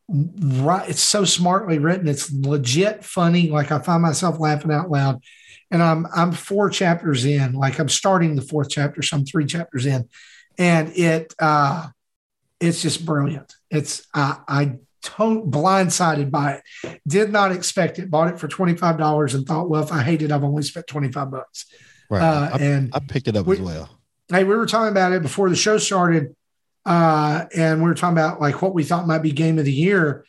[0.10, 5.22] right it's so smartly written it's legit funny like i find myself laughing out loud
[5.72, 9.46] and i'm i'm four chapters in like i'm starting the fourth chapter so i'm three
[9.46, 10.08] chapters in
[10.58, 11.88] and it uh
[12.60, 14.66] it's just brilliant it's i i
[15.02, 19.82] to- blindsided by it did not expect it bought it for $25 and thought well
[19.84, 21.66] if i hate it i've only spent 25 bucks
[22.10, 22.22] Right.
[22.22, 23.90] Uh, I, and I picked it up we- as well.
[24.30, 26.36] hey, we were talking about it before the show started,
[26.86, 29.72] uh, and we were talking about like what we thought might be game of the
[29.72, 30.26] year.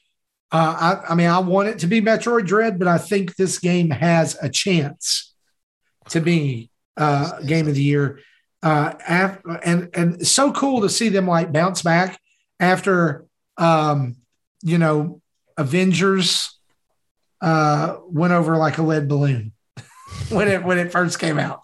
[0.53, 3.59] Uh, I, I mean, I want it to be Metroid Dread, but I think this
[3.59, 5.32] game has a chance
[6.11, 8.21] to be uh, game of the year.
[8.63, 12.21] Uh, af- and and so cool to see them like bounce back
[12.61, 13.27] after
[13.57, 14.17] um,
[14.63, 15.21] you know
[15.57, 16.59] Avengers
[17.41, 19.53] uh, went over like a lead balloon
[20.29, 21.63] when it when it first came out.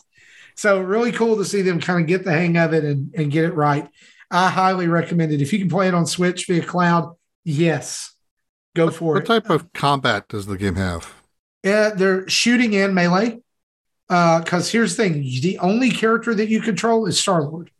[0.56, 3.30] So really cool to see them kind of get the hang of it and, and
[3.30, 3.88] get it right.
[4.30, 5.40] I highly recommend it.
[5.40, 8.12] If you can play it on Switch via cloud, yes,
[8.74, 9.28] go for What it.
[9.28, 11.14] What type of combat does the game have?
[11.62, 13.38] Yeah, they're shooting and melee.
[14.08, 17.70] Uh, because here's the thing: the only character that you control is Star Lord.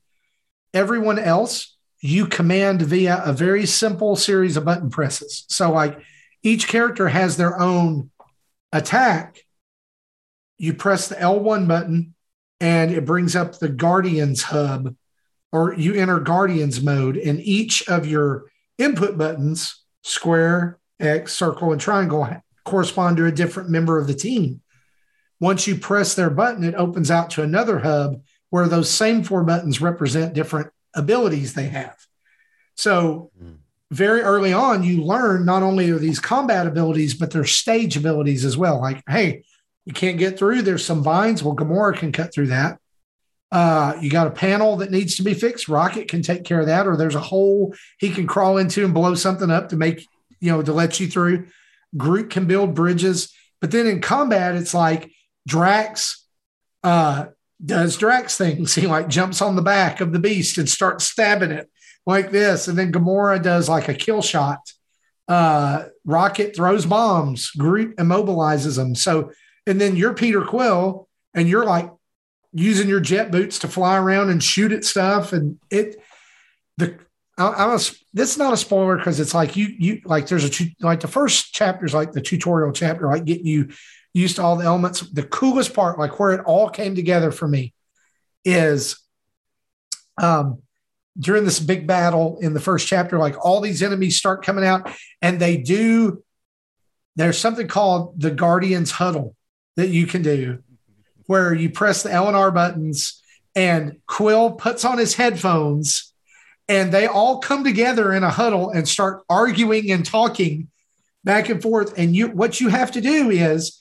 [0.75, 5.45] Everyone else you command via a very simple series of button presses.
[5.49, 5.99] So, like
[6.43, 8.11] each character has their own
[8.73, 9.45] attack.
[10.59, 12.15] You press the L1 button,
[12.61, 14.95] and it brings up the Guardians hub,
[15.53, 21.81] or you enter Guardians mode, and each of your input buttons, square, X, circle, and
[21.81, 22.29] triangle,
[22.65, 24.61] correspond to a different member of the team.
[25.41, 28.21] Once you press their button, it opens out to another hub
[28.51, 31.97] where those same four buttons represent different abilities they have.
[32.75, 33.31] So,
[33.91, 38.45] very early on, you learn not only are these combat abilities, but they're stage abilities
[38.45, 38.81] as well.
[38.81, 39.45] Like, hey,
[39.85, 41.43] you can't get through, there's some vines.
[41.43, 42.79] Well, Gamora can cut through that.
[43.51, 45.69] Uh, you got a panel that needs to be fixed.
[45.69, 48.93] Rocket can take care of that, or there's a hole he can crawl into and
[48.93, 50.07] blow something up to make,
[50.41, 51.47] you know, to let you through.
[51.97, 53.33] Groot can build bridges.
[53.61, 55.11] But then in combat, it's like
[55.49, 56.27] Drax
[56.85, 57.27] uh,
[57.65, 58.75] does Drax things.
[58.77, 61.69] He like jumps on the back of the beast and starts stabbing it
[62.07, 62.69] like this.
[62.69, 64.61] And then Gamora does like a kill shot.
[65.27, 67.51] Uh, Rocket throws bombs.
[67.51, 68.95] Groot immobilizes them.
[68.95, 69.33] So,
[69.67, 71.91] and then you're Peter Quill and you're like
[72.53, 75.33] using your jet boots to fly around and shoot at stuff.
[75.33, 75.97] And it,
[76.79, 76.99] the,
[77.37, 77.79] I, I'm
[78.15, 81.09] this is not a spoiler because it's like you, you like there's a, like the
[81.09, 83.69] first chapter is like the tutorial chapter, like getting you
[84.15, 85.01] used to all the elements.
[85.01, 87.75] The coolest part, like where it all came together for me,
[88.45, 88.99] is
[90.21, 90.63] um,
[91.19, 94.91] during this big battle in the first chapter, like all these enemies start coming out
[95.21, 96.23] and they do.
[97.17, 99.35] There's something called the Guardians Huddle
[99.77, 100.63] that you can do
[101.27, 103.23] where you press the L and R buttons
[103.55, 106.13] and Quill puts on his headphones
[106.69, 110.69] and they all come together in a huddle and start arguing and talking
[111.25, 111.95] back and forth.
[111.97, 113.81] And you, what you have to do is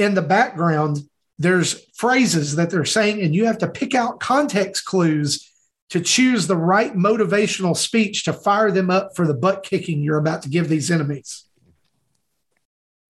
[0.00, 0.98] in the background,
[1.38, 5.46] there's phrases that they're saying, and you have to pick out context clues
[5.90, 10.18] to choose the right motivational speech to fire them up for the butt kicking you're
[10.18, 11.44] about to give these enemies.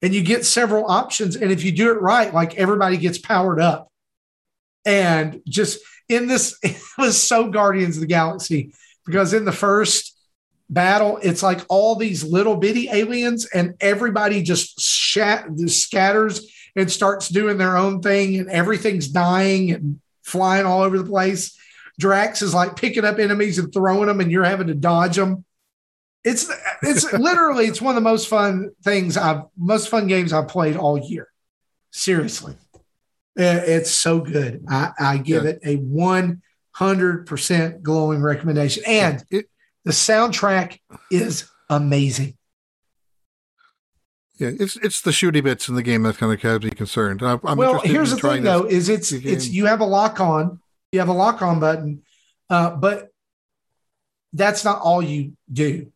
[0.02, 1.36] And you get several options.
[1.36, 3.88] And if you do it right, like everybody gets powered up.
[4.86, 8.72] And just in this, it was so Guardians of the Galaxy
[9.04, 10.16] because in the first
[10.70, 17.28] battle, it's like all these little bitty aliens, and everybody just shat, scatters and starts
[17.28, 21.58] doing their own thing, and everything's dying and flying all over the place.
[21.98, 25.44] Drax is like picking up enemies and throwing them, and you're having to dodge them.
[26.24, 26.50] It's
[26.82, 30.76] it's literally it's one of the most fun things I've most fun games I've played
[30.76, 31.28] all year.
[31.92, 32.54] Seriously,
[33.36, 34.64] it's so good.
[34.68, 35.50] I, I give Yeah.
[35.50, 36.42] it a one
[36.72, 39.46] hundred percent glowing recommendation, and It,
[39.84, 40.78] the soundtrack
[41.10, 42.36] is amazing.
[44.40, 47.22] Yeah, it's it's the shooty bits in the game that kind of has me concerned.
[47.22, 50.60] I, I'm well, here's the thing though: is it's it's you have a lock on,
[50.92, 52.02] you have a lock on button,
[52.48, 53.10] uh, but
[54.32, 55.92] that's not all you do.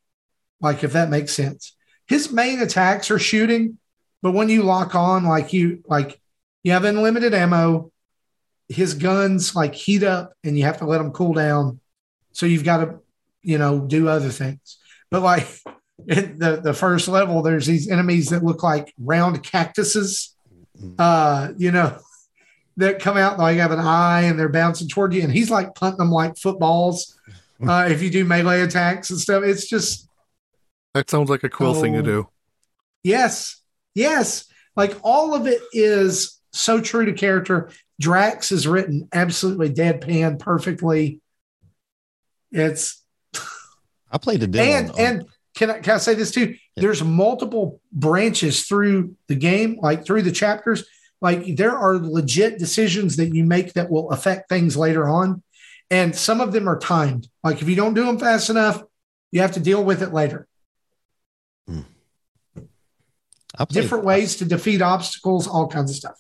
[0.61, 1.75] Like if that makes sense,
[2.07, 3.79] his main attacks are shooting,
[4.23, 6.21] but when you lock on, like you like
[6.63, 7.91] you have unlimited ammo,
[8.69, 11.81] his guns like heat up and you have to let them cool down.
[12.33, 12.99] So you've got to,
[13.43, 14.79] you know, do other things.
[15.11, 15.47] But like
[16.07, 20.35] in the, the first level, there's these enemies that look like round cactuses,
[20.99, 21.99] uh, you know,
[22.77, 25.23] that come out like have an eye and they're bouncing toward you.
[25.23, 27.19] And he's like punting them like footballs.
[27.67, 30.09] Uh, if you do melee attacks and stuff, it's just
[30.93, 32.03] That sounds like a cool thing to Oh.
[32.03, 32.29] do.
[33.05, 33.63] Yes.
[33.95, 34.47] Yes.
[34.77, 37.71] Like all of it is so true to character.
[38.01, 41.23] Drax is written absolutely deadpan perfectly.
[42.51, 43.03] It's
[44.11, 44.65] I played the demo.
[44.73, 46.57] and on- and can I can I say this too?
[46.77, 50.85] There's multiple branches through the game, like through the chapters.
[51.21, 55.43] Like there are legit decisions that you make that will affect things later on.
[55.91, 57.29] And some of them are timed.
[57.43, 58.83] Like if you don't do them fast enough,
[59.31, 60.47] you have to deal with it later.
[63.57, 66.17] I played, Different ways to defeat obstacles, all kinds of stuff.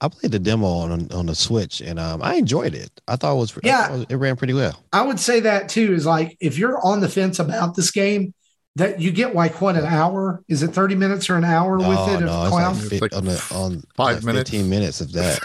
[0.00, 2.90] I played the demo on on the Switch, and um, I enjoyed it.
[3.08, 4.04] I thought it was Yeah.
[4.08, 4.82] it ran pretty well.
[4.92, 8.34] I would say that too is like if you're on the fence about this game,
[8.76, 10.42] that you get like what an hour?
[10.48, 12.14] Is it 30 minutes or an hour with No, it?
[12.16, 12.74] of no, it's clown?
[12.78, 14.50] like, It's like on the on five like minutes.
[14.50, 15.40] fifteen minutes of that.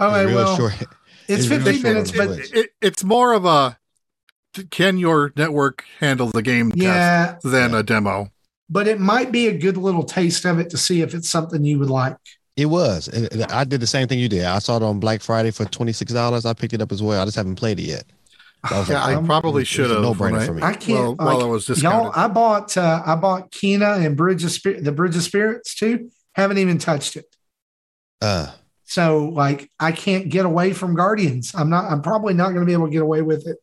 [0.00, 0.74] All right, oh, It's well, short.
[1.28, 2.52] it's it's 15 short minutes, but Switch.
[2.52, 3.78] It, it's more of a
[4.70, 8.30] can your network handle the game test yeah, than a demo.
[8.70, 11.62] but it might be a good little taste of it to see if it's something
[11.64, 12.16] you would like.
[12.56, 13.08] It was.
[13.08, 14.44] It- it- I did the same thing you did.
[14.46, 16.46] I saw it on Black Friday for twenty six dollars.
[16.46, 17.20] I picked it up as well.
[17.20, 18.04] I just haven't played it yet.
[18.68, 20.02] So was Yeah, I probably should have.
[20.02, 20.46] no-brainer right?
[20.46, 20.62] for me.
[20.62, 20.98] I can't.
[20.98, 22.12] Well, like, while I was y'all, discounted.
[22.16, 26.10] I bought uh, I bought Kena and Bridge of Spirit, the Bridge of Spirits too.
[26.34, 27.26] Haven't even touched it.
[28.20, 28.50] Uh,
[28.84, 31.54] So like I can't get away from Guardians.
[31.54, 31.90] I'm not.
[31.90, 33.58] I'm probably not going to be able to get away with it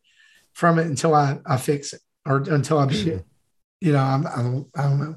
[0.52, 3.24] from it until I I fix it or until I beat it.
[3.80, 5.16] You know, I'm, I don't I don't know.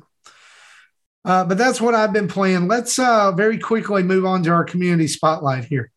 [1.24, 2.68] Uh, but that's what I've been playing.
[2.68, 5.92] Let's uh, very quickly move on to our community spotlight here.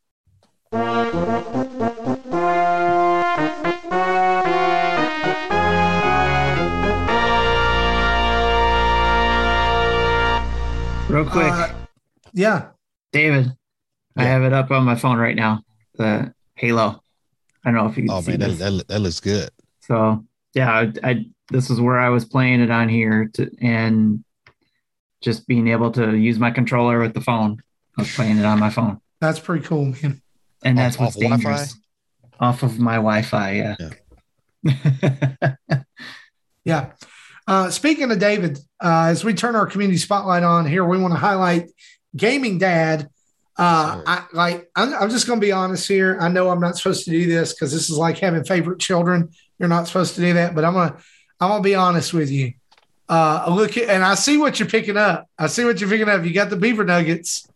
[11.20, 11.68] Real quick, Uh,
[12.32, 12.68] yeah,
[13.12, 13.52] David,
[14.16, 15.62] I have it up on my phone right now.
[15.96, 17.02] The Halo.
[17.62, 18.58] I don't know if you can oh see man, this.
[18.58, 19.50] that, that, that looks good.
[19.80, 20.24] So
[20.54, 24.24] yeah, I, I this is where I was playing it on here to and
[25.20, 27.62] just being able to use my controller with the phone.
[27.98, 30.22] I was playing it on my phone, that's pretty cool, man.
[30.64, 31.36] and Off- that's what's off Wi-Fi?
[31.36, 31.74] dangerous.
[32.40, 33.76] Off of my Wi-Fi, yeah.
[36.64, 36.92] Yeah.
[37.50, 41.12] Uh, speaking of David, uh, as we turn our community spotlight on here, we want
[41.12, 41.68] to highlight
[42.16, 43.08] Gaming Dad.
[43.58, 44.70] Uh, I like.
[44.76, 46.16] I'm, I'm just going to be honest here.
[46.20, 49.30] I know I'm not supposed to do this because this is like having favorite children.
[49.58, 50.96] You're not supposed to do that, but I'm gonna.
[51.40, 52.52] I'm gonna be honest with you.
[53.08, 55.26] Uh, look at and I see what you're picking up.
[55.36, 56.24] I see what you're picking up.
[56.24, 57.48] You got the beaver nuggets.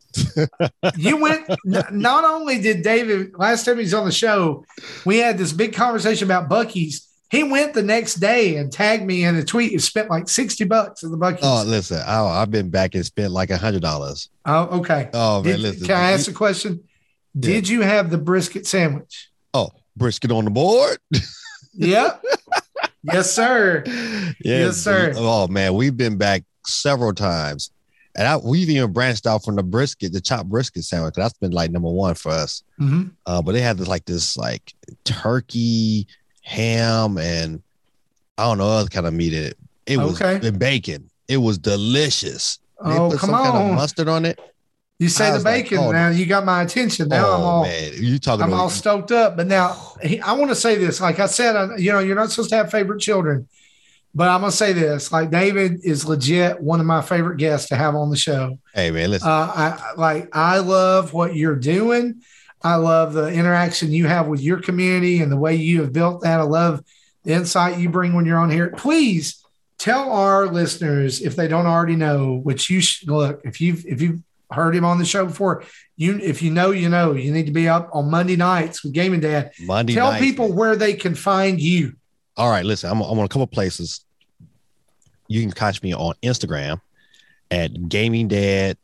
[0.96, 1.48] you went.
[1.48, 4.64] n- Not only did David last time he was on the show,
[5.04, 7.08] we had this big conversation about Buc-ee's.
[7.34, 10.64] He went the next day and tagged me in a tweet and spent like 60
[10.64, 11.40] bucks in the bucket.
[11.42, 14.28] Oh, Oh, listen, I, I've been back and spent like a hundred dollars.
[14.46, 15.08] Oh, okay.
[15.12, 15.86] Oh man, Did- listen.
[15.86, 16.84] can I you- ask a question?
[17.38, 19.30] Did you have the brisket sandwich?
[19.54, 20.98] oh, brisket on the board.
[21.76, 22.22] Yep.
[23.02, 23.82] yes, sir.
[24.44, 25.12] yes, sir.
[25.16, 27.72] Oh man, we've been back several times,
[28.16, 31.14] and I, we've even branched out from the brisket, the chopped brisket sandwich.
[31.16, 32.62] That's been like number one for us.
[32.80, 33.10] Mhm.
[33.26, 34.72] Uh, but they had this like this like
[35.04, 36.06] turkey,
[36.44, 37.62] ham, and
[38.38, 39.58] I don't know other kind of meat in it.
[39.86, 40.46] It was Okay.
[40.46, 41.10] and bacon.
[41.28, 42.58] It was delicious.
[42.84, 43.74] They Oh, put come some kind of on.
[43.74, 44.38] mustard on it.
[44.98, 45.78] You say the was like, bacon.
[45.78, 47.08] oh, now you got my attention.
[47.08, 49.36] Now I'm oh all man, you talking I'm all stoked up.
[49.36, 51.00] But now he, I want to say this.
[51.00, 53.48] Like I said, I, you know, you're not supposed to have favorite children,
[54.14, 55.10] but I'm gonna say this.
[55.10, 58.58] Like David is legit one of my favorite guests to have on the show.
[58.72, 59.28] Hey man, listen.
[59.28, 62.22] Uh, I like I love what you're doing.
[62.64, 66.22] I love the interaction you have with your community and the way you have built
[66.22, 66.40] that.
[66.40, 66.82] I love
[67.22, 68.70] the insight you bring when you're on here.
[68.70, 69.44] Please
[69.76, 74.00] tell our listeners if they don't already know, which you should look if you've if
[74.00, 74.20] you've
[74.50, 75.62] heard him on the show before.
[75.96, 77.12] You if you know, you know.
[77.12, 79.52] You need to be up on Monday nights with Gaming Dad.
[79.60, 81.94] Monday tell nights, people where they can find you.
[82.36, 84.04] All right, listen, I'm, I'm on a couple places.
[85.28, 86.80] You can catch me on Instagram
[87.50, 88.78] at Gaming Dad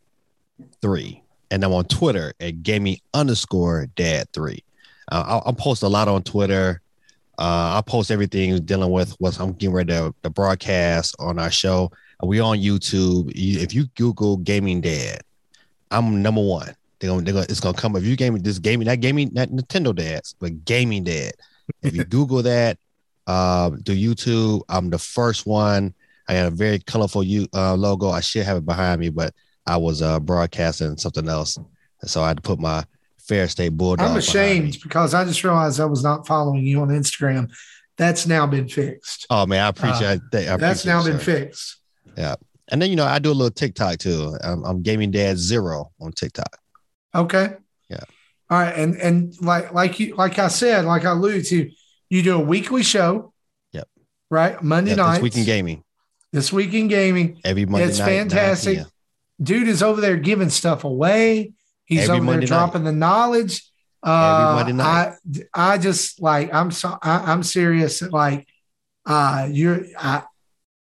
[0.83, 4.63] Three, and I'm on Twitter at Gaming underscore Dad Three.
[5.11, 6.81] Uh, I, I post a lot on Twitter.
[7.39, 11.51] Uh, I post everything dealing with what I'm getting ready to, to broadcast on our
[11.51, 11.91] show.
[12.23, 13.33] We on YouTube.
[13.35, 15.23] If you Google Gaming Dad,
[15.91, 16.75] I'm number one.
[16.99, 17.97] They're gonna, they're gonna, it's gonna come.
[17.97, 21.33] If you gaming this gaming, not gaming, not Nintendo dads, but gaming dad.
[21.83, 22.79] If you Google that,
[23.27, 25.95] uh, do YouTube, I'm the first one.
[26.29, 28.11] I had a very colorful you uh, logo.
[28.11, 29.35] I should have it behind me, but
[29.71, 32.85] I was uh, broadcasting something else, and so I had to put my
[33.19, 34.09] Ferris State Bulldog.
[34.09, 37.51] I'm ashamed because I just realized I was not following you on Instagram.
[37.97, 39.27] That's now been fixed.
[39.31, 40.49] Oh man, I appreciate that.
[40.49, 41.77] I Uh, That's appreciate now been fixed.
[42.73, 44.37] And then you know I do a little TikTok too.
[44.45, 46.57] I'm, I'm Gaming Dad Zero on TikTok.
[47.15, 47.55] Okay.
[47.89, 47.99] Yeah.
[48.49, 48.75] All right.
[48.77, 51.69] And and like like you like I said, like I alluded to,
[52.11, 53.33] you do a weekly show.
[53.73, 53.89] Yep.
[54.31, 54.63] Right.
[54.63, 55.13] Monday Yeah, night.
[55.15, 55.83] this week in gaming
[56.33, 57.41] This week in gaming.
[57.45, 58.07] every Monday it's night.
[58.07, 58.79] 9 fantastic.
[59.43, 61.53] Dude is over there giving stuff away.
[61.85, 62.65] He's Every over Monday there night.
[62.65, 63.65] dropping the knowledge.
[64.03, 65.13] Uh, I
[65.53, 68.01] I just like I'm so I, I'm serious.
[68.03, 68.47] Like
[69.07, 70.23] uh you're I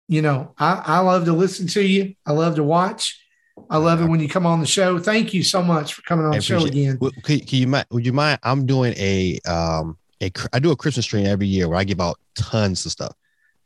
[0.09, 2.15] you know I I love to listen to you.
[2.25, 3.21] I love to watch.
[3.69, 4.99] I love it when you come on the show.
[4.99, 6.97] Thank you so much for coming on the show again.
[7.01, 7.87] Would, could, can you mind?
[7.91, 8.39] Would you mind?
[8.43, 12.01] I'm doing a um a I do a Christmas stream every year where I give
[12.01, 13.15] out tons of stuff.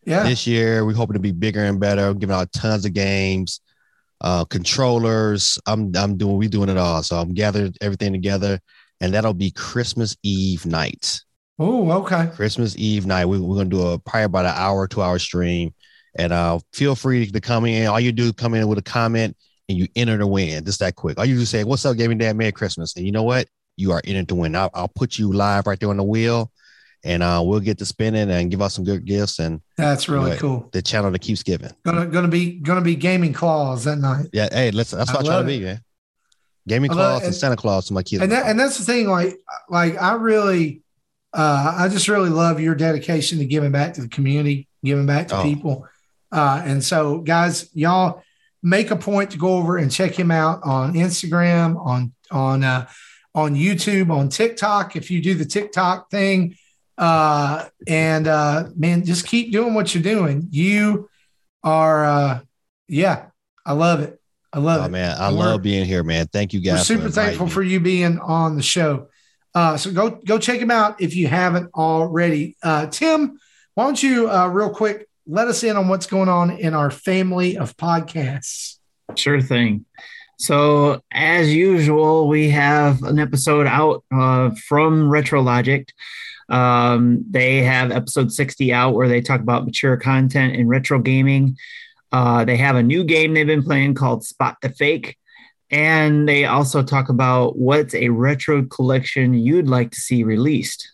[0.05, 0.25] Yeah.
[0.25, 2.07] This year we're hoping to be bigger and better.
[2.07, 3.61] I'm giving out tons of games,
[4.25, 5.59] uh, controllers.
[5.67, 7.03] I'm I'm doing we doing it all.
[7.03, 8.59] So I'm gathering everything together,
[9.01, 11.21] and that'll be Christmas Eve night.
[11.59, 12.31] Oh, okay.
[12.35, 13.27] Christmas Eve night.
[13.27, 15.75] We, we're gonna do a probably about an hour, two hour stream,
[16.19, 17.87] and uh, feel free to come in.
[17.87, 19.37] All you do is come in with a comment,
[19.69, 20.65] and you enter to win.
[20.65, 21.19] Just that quick.
[21.19, 22.35] All you just say, "What's up, Gaming Dad?
[22.35, 23.47] Merry Christmas!" And you know what?
[23.77, 24.57] You are entered to win.
[24.57, 26.51] I'll, I'll put you live right there on the wheel,
[27.05, 30.31] and uh, we'll get to spinning and give out some good gifts and That's really
[30.33, 30.41] Right.
[30.41, 30.69] cool.
[30.73, 31.71] the channel that keeps giving.
[31.85, 34.27] Gonna gonna be gonna be gaming Claus that night.
[34.33, 34.91] Yeah, hey, let's.
[34.93, 35.81] That's what I try love to be, man.
[36.67, 37.27] Gaming I Claus it.
[37.27, 38.23] and Santa Claus to my kids.
[38.23, 39.37] and that, and that's the thing like
[39.69, 40.81] like i really
[41.35, 45.29] uh i just really love your dedication to giving back to the community giving back
[45.29, 45.43] to Oh.
[45.43, 45.87] people
[46.33, 48.23] uh and so guys y'all
[48.63, 52.87] make a point to go over and check him out on instagram on on uh
[53.35, 56.57] on youtube on tiktok if you do the tiktok thing
[56.99, 61.09] uh and uh man just keep doing what you're doing you
[61.65, 62.41] are uh
[62.89, 63.27] yeah
[63.67, 64.21] i love it
[64.53, 66.29] i love oh it man, I And we're- love being here, man.
[66.33, 66.79] Thank you guys.
[66.81, 67.53] we're super for thankful me.
[67.53, 69.09] for you being on the show.
[69.55, 72.57] Uh, so go go check him out if you haven't already.
[72.63, 73.39] Uh, Tim,
[73.75, 76.91] why don't you uh, real quick let us in on what's going on in our
[76.91, 78.77] family of podcasts?
[79.17, 79.85] Sure thing.
[80.39, 85.89] So, as usual, we have an episode out uh, from RetroLogic.
[86.49, 91.57] Um, they have episode 60 out where they talk about mature content in retro gaming.
[92.13, 95.17] Uh, they have a new game they've been playing called Spot the Fake.
[95.71, 100.93] And they also talk about what's a retro collection you'd like to see released.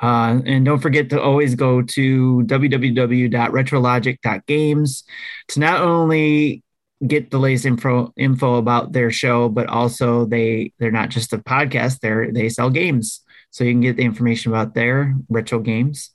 [0.00, 5.04] Uh, and don't forget to always go to www.retrologic.games
[5.48, 6.62] to not only
[7.06, 11.38] get the latest info info about their show, but also they they're not just a
[11.38, 13.20] podcast; they're they sell games,
[13.52, 16.10] so you can get the information about their retro games,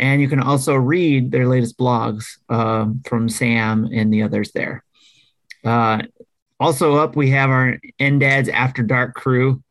[0.00, 4.82] and you can also read their latest blogs um, from Sam and the others there.
[5.62, 6.02] Uh,
[6.58, 9.62] also up, we have our NDADS After Dark crew.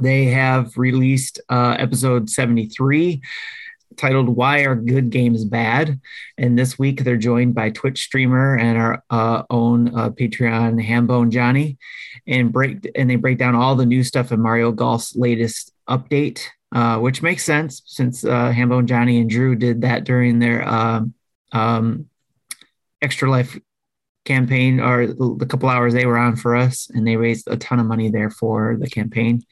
[0.00, 3.20] They have released uh, episode 73
[3.96, 6.00] titled Why Are Good Games Bad?
[6.38, 11.30] And this week they're joined by Twitch streamer and our uh, own uh, Patreon Hambone
[11.30, 11.78] Johnny,
[12.24, 16.42] and break and they break down all the new stuff in Mario Golf's latest update,
[16.72, 21.14] uh, which makes sense since uh, Hambone Johnny and Drew did that during their um,
[21.52, 22.06] um,
[23.02, 23.58] Extra Life
[24.24, 27.56] campaign or the, the couple hours they were on for us, and they raised a
[27.56, 29.42] ton of money there for the campaign.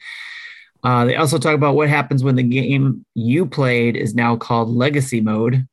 [0.83, 4.69] Uh, they also talk about what happens when the game you played is now called
[4.69, 5.67] Legacy Mode.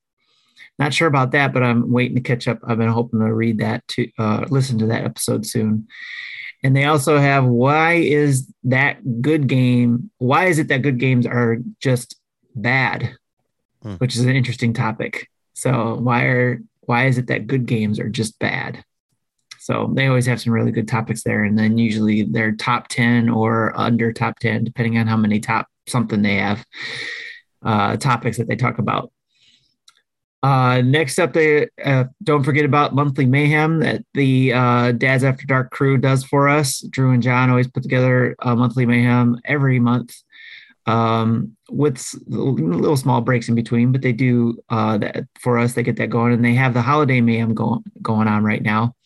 [0.78, 2.60] Not sure about that, but I'm waiting to catch up.
[2.66, 5.86] I've been hoping to read that to uh, listen to that episode soon.
[6.62, 10.10] And they also have why is that good game?
[10.18, 12.16] Why is it that good games are just
[12.54, 13.16] bad?
[13.82, 13.94] Hmm.
[13.94, 15.28] Which is an interesting topic.
[15.54, 18.84] So why are why is it that good games are just bad?
[19.58, 23.28] So they always have some really good topics there, and then usually they're top ten
[23.28, 26.64] or under top ten, depending on how many top something they have
[27.64, 29.12] uh, topics that they talk about.
[30.42, 35.46] Uh, next up, they uh, don't forget about monthly mayhem that the uh, Dads After
[35.46, 36.80] Dark crew does for us.
[36.80, 40.16] Drew and John always put together a monthly mayhem every month
[40.86, 45.74] um, with little small breaks in between, but they do uh, that for us.
[45.74, 48.96] They get that going, and they have the holiday mayhem going going on right now.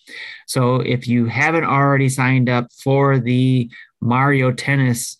[0.46, 3.68] So if you haven't already signed up for the
[4.00, 5.18] Mario Tennis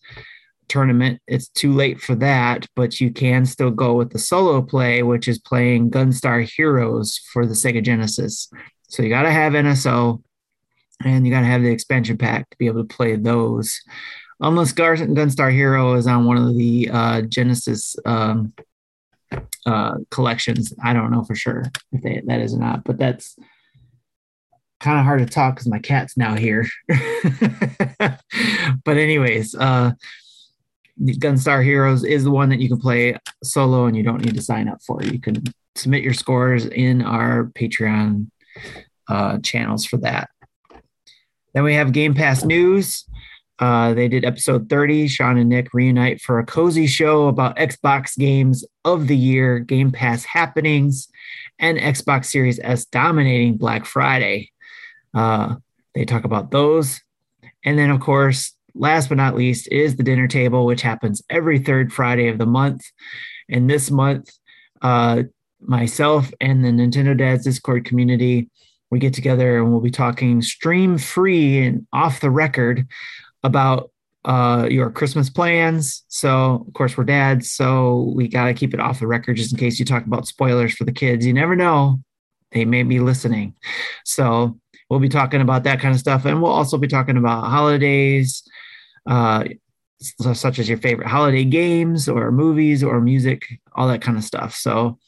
[0.68, 5.02] tournament, it's too late for that, but you can still go with the solo play,
[5.02, 8.50] which is playing Gunstar Heroes for the Sega Genesis.
[8.88, 10.22] So you got to have NSO
[11.04, 13.80] and you got to have the expansion pack to be able to play those.
[14.40, 18.52] Unless Gar- Gunstar Hero is on one of the uh, Genesis um,
[19.64, 20.74] uh, collections.
[20.82, 23.36] I don't know for sure if they, that is or not, but that's
[24.80, 26.66] kind of hard to talk because my cat's now here.
[27.98, 29.92] but anyways, uh,
[31.00, 34.42] Gunstar Heroes is the one that you can play solo and you don't need to
[34.42, 35.02] sign up for.
[35.02, 35.42] You can
[35.74, 38.30] submit your scores in our Patreon
[39.08, 40.30] uh, channels for that.
[41.54, 43.04] Then we have Game Pass News.
[43.58, 45.08] Uh, they did episode 30.
[45.08, 49.90] Sean and Nick reunite for a cozy show about Xbox games of the year, Game
[49.90, 51.08] Pass happenings,
[51.58, 54.50] and Xbox Series S dominating Black Friday.
[55.14, 55.56] Uh,
[55.94, 57.00] they talk about those.
[57.64, 61.58] And then, of course, last but not least, is the dinner table, which happens every
[61.58, 62.82] third Friday of the month.
[63.48, 64.30] And this month,
[64.82, 65.24] uh,
[65.60, 68.50] myself and the Nintendo Dads Discord community,
[68.90, 72.86] we get together and we'll be talking stream free and off the record
[73.42, 73.90] about
[74.24, 76.04] uh, your Christmas plans.
[76.08, 79.52] So, of course, we're dads, so we got to keep it off the record just
[79.52, 81.24] in case you talk about spoilers for the kids.
[81.24, 82.00] You never know,
[82.52, 83.54] they may be listening.
[84.04, 86.24] So, we'll be talking about that kind of stuff.
[86.24, 88.42] And we'll also be talking about holidays,
[89.06, 89.44] uh,
[90.00, 94.54] such as your favorite holiday games or movies or music, all that kind of stuff.
[94.54, 94.98] So,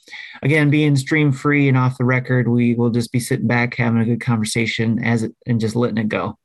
[0.43, 4.01] again, being stream free and off the record, we will just be sitting back having
[4.01, 6.39] a good conversation as it, and just letting it go.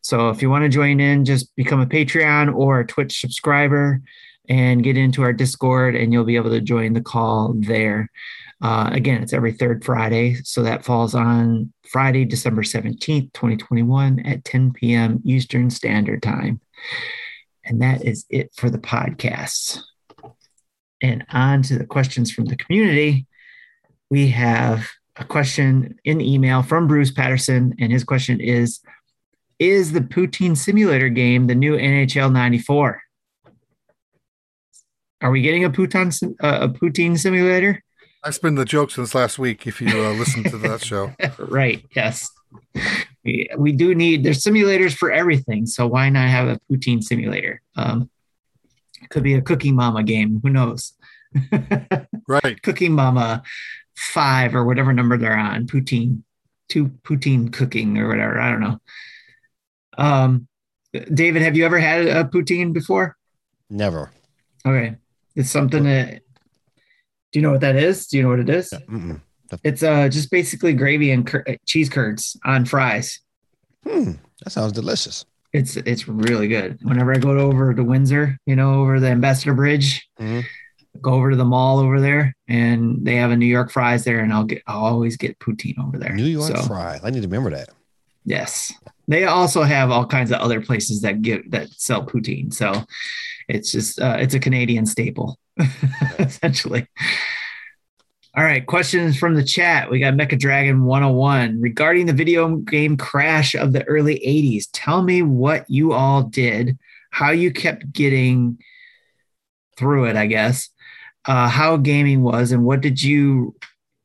[0.00, 4.00] So if you want to join in, just become a Patreon or a Twitch subscriber
[4.48, 8.10] and get into our Discord, and you'll be able to join the call there.
[8.60, 10.34] Uh, again, it's every third Friday.
[10.42, 15.20] So that falls on Friday, December 17th, 2021 at 10 p.m.
[15.24, 16.60] Eastern Standard Time.
[17.64, 19.80] And that is it for the podcast.
[21.00, 23.26] And on to the questions from the community.
[24.10, 28.80] We have a question in email from Bruce Patterson, and his question is
[29.58, 33.02] is the Poutine Simulator game the new NHL 94?
[35.20, 37.82] Are we getting a Poutine, uh, a Poutine Simulator?
[38.28, 39.66] That's been the joke since last week.
[39.66, 41.82] If you uh, listen to that show, right?
[41.96, 42.30] Yes,
[43.24, 44.22] we, we do need.
[44.22, 47.62] There's simulators for everything, so why not have a Poutine Simulator?
[47.74, 48.10] Um,
[49.08, 50.40] could be a Cooking Mama game.
[50.42, 50.92] Who knows?
[52.28, 52.60] right.
[52.60, 53.42] Cooking Mama
[53.96, 55.66] five or whatever number they're on.
[55.66, 56.22] Poutine,
[56.68, 58.38] two poutine cooking or whatever.
[58.38, 58.78] I don't know.
[59.96, 60.48] Um,
[60.92, 63.16] David, have you ever had a poutine before?
[63.70, 64.10] Never.
[64.66, 64.96] Okay,
[65.34, 66.20] it's something that.
[67.32, 68.06] Do you know what that is?
[68.06, 68.70] Do you know what it is?
[68.88, 69.20] Mm-mm.
[69.64, 73.20] It's uh just basically gravy and cur- cheese curds on fries.
[73.86, 74.12] Hmm,
[74.44, 75.24] that sounds delicious.
[75.52, 76.78] It's it's really good.
[76.82, 80.44] Whenever I go over to Windsor, you know, over the Ambassador Bridge, Mhm.
[81.00, 84.20] go over to the mall over there, and they have a New York fries there,
[84.20, 86.14] and I'll get I'll always get poutine over there.
[86.14, 87.00] New York So, fries.
[87.02, 87.70] I need to remember that.
[88.26, 88.72] Yes.
[89.06, 92.52] They also have all kinds of other places that give that sell poutine.
[92.52, 92.84] So
[93.48, 95.38] it's just uh, it's a Canadian staple,
[96.18, 96.86] essentially.
[98.36, 99.90] All right, questions from the chat.
[99.90, 104.66] We got Mecha Dragon 101 regarding the video game crash of the early 80s.
[104.72, 106.78] Tell me what you all did,
[107.10, 108.58] how you kept getting
[109.76, 110.68] through it, I guess,
[111.24, 113.56] uh, how gaming was, and what did you,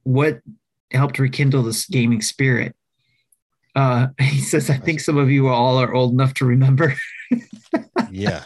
[0.03, 0.39] what
[0.91, 2.75] helped rekindle this gaming spirit?
[3.75, 6.95] Uh, he says, I think some of you all are old enough to remember.
[8.11, 8.43] Yeah.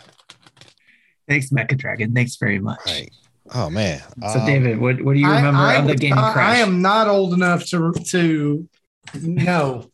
[1.27, 2.13] Thanks, Mecha Dragon.
[2.13, 2.79] Thanks very much.
[2.85, 3.09] right.
[3.53, 4.01] Oh man.
[4.33, 6.57] So, Um, David, what, what do you remember I, of the game gaming I- crash?
[6.57, 8.67] I am not old enough to to
[9.21, 9.89] no.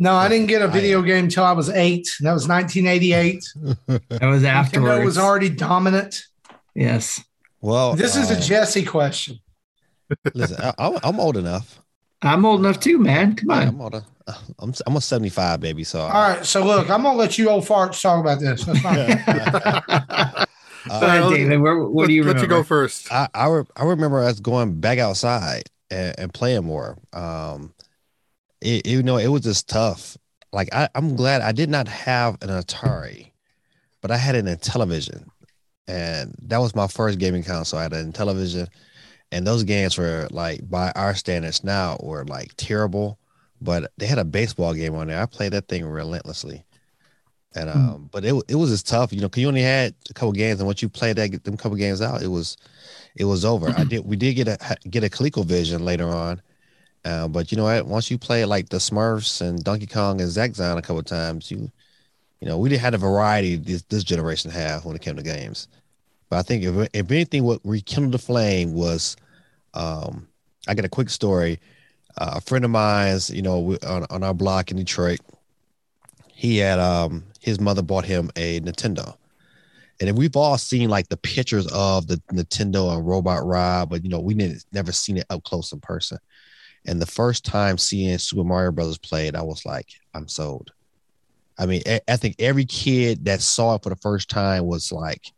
[0.00, 2.08] No, I didn't get a video game until I was eight.
[2.20, 3.42] That was 1988.
[3.86, 5.04] that was Nintendo afterwards.
[5.04, 6.22] was already dominant.
[6.74, 7.20] yes.
[7.60, 9.40] Well, This is a um, Jesse question.
[10.34, 10.56] listen.
[10.62, 11.82] I, I'm, I'm old enough.
[12.22, 13.36] I'm old enough too, man.
[13.36, 13.68] Come Yeah, on.
[13.68, 14.04] I'm older.
[14.58, 15.84] I'm I'm a 75 baby.
[15.84, 18.64] So All right, so look, I'm gonna let you old farts talk about this.
[18.64, 18.96] That's fine.
[21.00, 21.60] Go ahead, Uh, David.
[21.60, 22.42] Where, what let, do you let remember?
[22.42, 23.12] you go first.
[23.12, 26.98] I I, re- I remember us going back outside and, and playing more.
[27.12, 27.74] Um,
[28.60, 30.16] it, you know, it was just tough.
[30.52, 33.32] Like I, I'm glad I did not have an Atari,
[34.02, 35.26] but I had an Intellivision,
[35.88, 37.80] and that was my first gaming console.
[37.80, 38.68] I had an Intellivision,
[39.32, 43.18] and those games were like by our standards now were like terrible.
[43.60, 45.20] But they had a baseball game on there.
[45.22, 46.64] I played that thing relentlessly.
[47.54, 47.92] And Hmm.
[47.94, 50.32] um, but it it was just tough, you know, because you only had a couple
[50.32, 52.56] games, and once you played that get them couple games out, it was
[53.16, 53.72] it was over.
[53.76, 56.42] I did we did get a get a ColecoVision later on,
[57.04, 57.86] uh, but you know what?
[57.86, 61.50] Once you play like the Smurfs and Donkey Kong and zack Zaxxon a couple times,
[61.50, 61.70] you
[62.40, 65.22] you know we didn't have the variety this, this generation have when it came to
[65.22, 65.68] games.
[66.28, 69.16] But I think if if anything, what rekindled the flame was,
[69.74, 70.28] um,
[70.66, 71.60] I got a quick story.
[72.16, 75.20] Uh, a friend of mine's, you know, we, on on our block in Detroit,
[76.28, 79.16] he had um his mother bought him a Nintendo.
[80.00, 84.10] And we've all seen like the pictures of the Nintendo and Robot Rob, but you
[84.10, 86.18] know, we didn't never seen it up close in person.
[86.86, 90.70] And the first time seeing Super Mario Brothers played, I was like, I'm sold.
[91.58, 94.92] I mean, I, I think every kid that saw it for the first time was
[94.92, 95.32] like,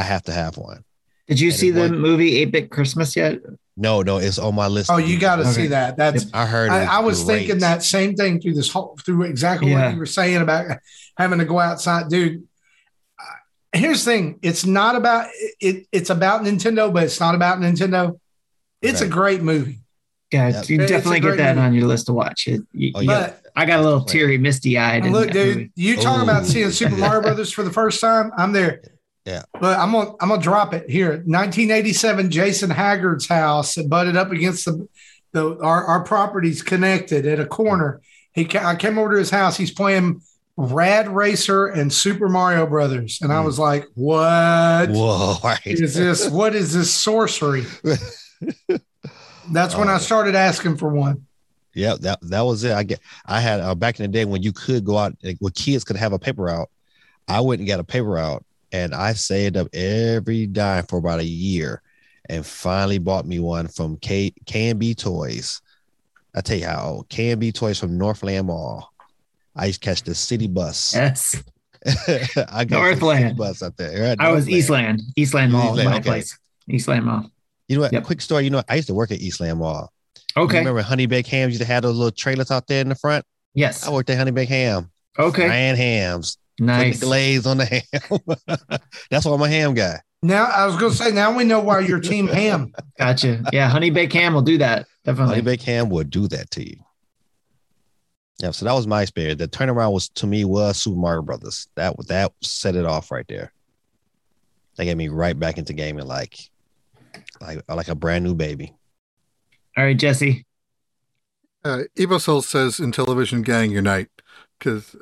[0.00, 0.82] I have to have one.
[1.28, 3.38] Did you And see the won- movie 8 Bit Christmas yet?
[3.76, 4.90] No, no, it's on my list.
[4.90, 5.52] Oh, you got to Okay.
[5.52, 5.96] see that.
[5.96, 6.70] That's I heard.
[6.70, 7.38] I, it I was great.
[7.40, 9.86] thinking that same thing through this whole through exactly Yeah.
[9.86, 10.78] what you were saying about
[11.16, 12.42] having to go outside, dude.
[13.18, 13.22] uh,
[13.78, 15.28] Here's the thing: it's not about
[15.60, 15.86] it.
[15.92, 18.18] It's about Nintendo, but it's not about Nintendo.
[18.82, 19.80] It's a great movie,
[20.32, 20.68] Yeah, Yep.
[20.70, 21.66] you definitely get that movie.
[21.66, 22.48] on your list to watch.
[22.48, 23.06] It, you- Oh, yeah.
[23.06, 25.04] but I got a little teary, misty eyed.
[25.06, 28.30] look, dude, you talk about seeing Super Mario Brothers for the first time.
[28.36, 28.80] I'm there.
[29.24, 29.42] Yeah.
[29.60, 31.10] But I'm gonna I'm gonna drop it here.
[31.10, 34.88] 1987, Jason Haggard's house butted up against the
[35.32, 38.00] the our, our properties connected at a corner.
[38.32, 39.56] He I came over to his house.
[39.56, 40.22] He's playing
[40.56, 43.44] Rad Racer and Super Mario Brothers, and I Mm.
[43.46, 45.36] was like, "What Whoa!
[45.44, 45.60] Right.
[45.66, 46.28] is this?
[46.28, 47.64] What is this sorcery?"
[49.52, 51.26] That's when I started asking for one.
[51.74, 52.72] Yeah, that that was it.
[52.72, 53.00] I get.
[53.26, 55.84] I had uh, back in the day when you could go out, like, when kids
[55.84, 56.68] could have a paper route.
[57.28, 61.20] I went and got a paper route, and I saved up every dime for about
[61.20, 61.82] a year,
[62.28, 65.60] and finally bought me one from K and Toys.
[66.34, 68.92] I tell you how old and Toys from Northland Mall.
[69.56, 70.94] I used to catch the city bus.
[70.94, 71.42] Yes.
[72.52, 73.38] I got Northland.
[73.38, 74.08] bus up there.
[74.08, 75.00] Right, I was Eastland.
[75.16, 76.02] Eastland Mall, Eastland, my okay.
[76.10, 76.38] place.
[76.68, 77.30] Eastland Mall.
[77.68, 77.92] You know what?
[77.92, 78.04] Yep.
[78.04, 78.44] Quick story.
[78.44, 79.90] You know, I used to work at Eastland Mall.
[80.36, 80.58] You Okay.
[80.58, 83.24] remember Honey Baked Hams used to have those little trailers out there in the front?
[83.54, 83.86] Yes.
[83.86, 84.90] I worked at Honey Baked Ham.
[85.18, 85.48] Okay.
[85.48, 86.36] Ran hams.
[86.60, 87.00] Put Nice.
[87.00, 88.80] the glaze on the ham.
[89.10, 89.98] That's why I'm a ham guy.
[90.22, 92.74] Now I was going to say, now we know why you're Team Ham.
[92.98, 93.42] Gotcha.
[93.50, 93.70] Yeah.
[93.70, 94.86] Honey baked ham will do that.
[95.06, 95.36] Definitely.
[95.36, 96.76] Honey baked ham would do that to you.
[98.42, 99.38] Yeah, so that was my experience.
[99.38, 101.68] The turnaround was to me was Super Mario Brothers.
[101.76, 103.52] That that set it off right there.
[104.76, 106.38] That got me right back into gaming like
[107.40, 108.74] like like a brand new baby.
[109.78, 110.44] All right, Jesse.
[111.64, 114.08] Uh, EvoSoul says Intellivision gang unite
[114.60, 114.94] because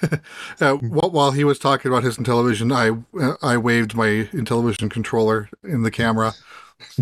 [0.60, 5.48] uh, while he was talking about his television, I uh, I waved my Intellivision controller
[5.62, 6.32] in the camera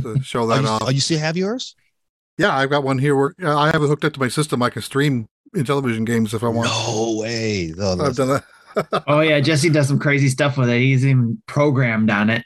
[0.02, 0.82] to show Oh that you, off.
[0.84, 1.74] oh, you still have yours?
[2.38, 3.16] Yeah, I've got one here.
[3.16, 4.62] Where uh, I have it hooked up to my system.
[4.62, 6.68] I can stream Intellivision games if I want.
[6.68, 7.72] No way.
[7.76, 8.44] No, I've done that.
[9.06, 10.78] Oh yeah, Jesse does some crazy stuff with it.
[10.80, 12.42] He's even programmed on it.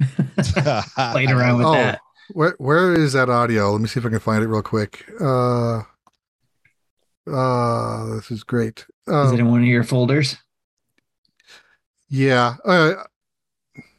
[0.00, 1.72] Played around with Oh.
[1.74, 2.00] that.
[2.32, 3.72] Where where is that audio?
[3.72, 5.04] Let me see if I can find it real quick.
[5.20, 5.82] Uh,
[7.30, 8.86] uh, this is great.
[9.06, 10.36] Is Uh, it in one of your folders?
[12.08, 12.94] Yeah, uh,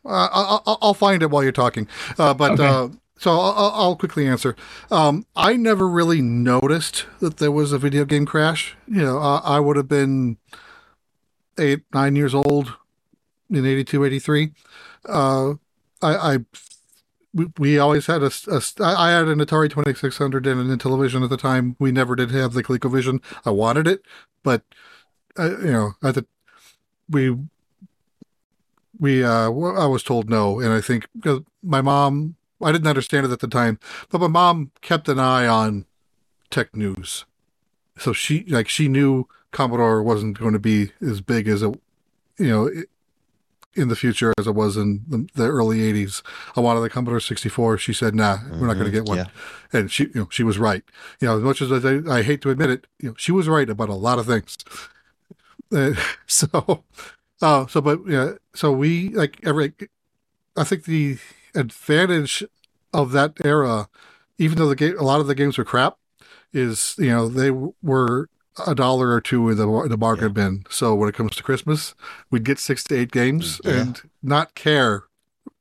[0.06, 1.88] I'll, I'll, I'll find it while you're talking.
[2.18, 2.66] Uh, but Okay.
[2.66, 4.56] uh, so I'll, I'll- quickly answer.
[4.92, 8.76] Um, I never really noticed that there was a video game crash.
[8.88, 10.38] You know, uh, I would have been
[11.58, 12.74] eight, nine years old
[13.50, 14.52] in 82, 83.
[15.06, 15.54] Uh,
[16.02, 16.38] I, I
[17.34, 21.24] we, we always had a, a I I had an Atari 2600 and an Intellivision
[21.24, 21.76] at the time.
[21.80, 23.22] We never did have the ColecoVision.
[23.46, 24.02] I wanted it,
[24.44, 24.64] but
[25.40, 26.26] uh, you know, at the
[27.10, 27.36] we
[29.00, 33.26] we uh I was told no, and I think because my mom I didn't understand
[33.26, 35.86] it at the time, but my mom kept an eye on
[36.50, 37.26] tech news,
[37.98, 41.80] so she like she knew Commodore wasn't going to be as big as it,
[42.40, 42.70] you know.
[43.76, 46.24] in the future, as it was in the, the early '80s,
[46.56, 47.78] I wanted the Commodore 64.
[47.78, 49.28] She said, "Nah, we're not going to Mhm, get one." yeah.
[49.72, 50.84] And she, you know, she was right.
[51.20, 53.48] You know, as much as I, I hate to admit it, you know, she was
[53.48, 54.58] right about a lot of things.
[55.74, 55.94] Uh,
[56.28, 56.84] so,
[57.42, 59.74] uh, so, but yeah, so we like every.
[60.56, 61.18] I think the
[61.56, 62.44] advantage
[62.94, 63.90] of that era,
[64.38, 65.98] even though the game, a lot of the games were crap,
[66.54, 68.30] is you know they w- were
[68.66, 70.34] a dollar or two in the in the bargain Yeah.
[70.34, 70.66] bin.
[70.70, 71.94] So when it comes to Christmas,
[72.32, 73.72] we'd get six to eight games Yeah.
[73.82, 75.04] and not care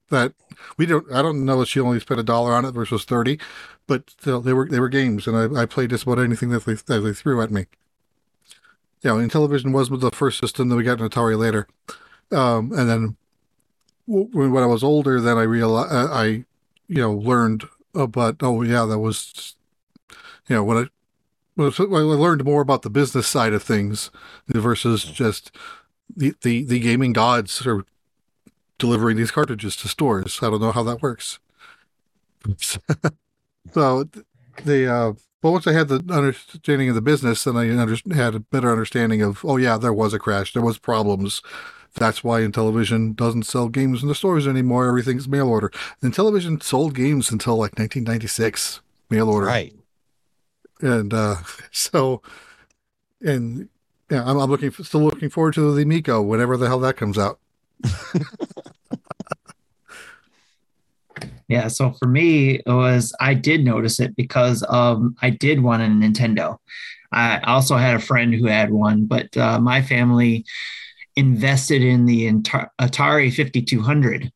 [0.08, 0.32] that
[0.78, 1.10] we don't.
[1.12, 3.38] I don't know if she only spent a dollar on it versus thirty,
[3.86, 6.64] but still they were they were games, and I, I played just about anything that
[6.64, 7.66] they that they threw at me.
[9.02, 10.68] You know, Intellivision was the first system.
[10.68, 11.68] Then we got an Atari later,
[12.32, 13.16] um, and then
[14.08, 16.24] w- when when I was older, then I realized uh, I,
[16.88, 19.56] you know, learned about oh yeah, that was,
[20.48, 20.86] you know, when I
[21.54, 24.10] when I when I learned more about the business side of things
[24.48, 25.50] versus just
[26.14, 27.84] the the the gaming gods are
[28.78, 30.38] delivering these cartridges to stores.
[30.42, 31.38] I don't know how that works.
[33.72, 34.08] so
[34.64, 38.34] the uh but once I had the understanding of the business, then I under, had
[38.34, 41.42] a better understanding of oh yeah, there was a crash, there was problems.
[41.94, 44.86] That's why Intellivision doesn't sell games in the stores anymore.
[44.86, 45.70] Everything's mail order.
[46.02, 49.74] Intellivision sold games until like 1996, mail order Right.
[50.82, 51.36] and uh
[51.70, 52.20] so
[53.22, 53.68] and
[54.10, 57.16] yeah i'm, I'm looking still looking forward to the Amico whenever the hell that comes
[57.18, 57.38] out
[61.48, 61.68] Yeah.
[61.68, 65.86] So for me, it was I did notice it because um I did want a
[65.86, 66.56] Nintendo.
[67.12, 70.44] I also had a friend who had one, but uh, my family
[71.14, 74.30] invested in the Atari 5200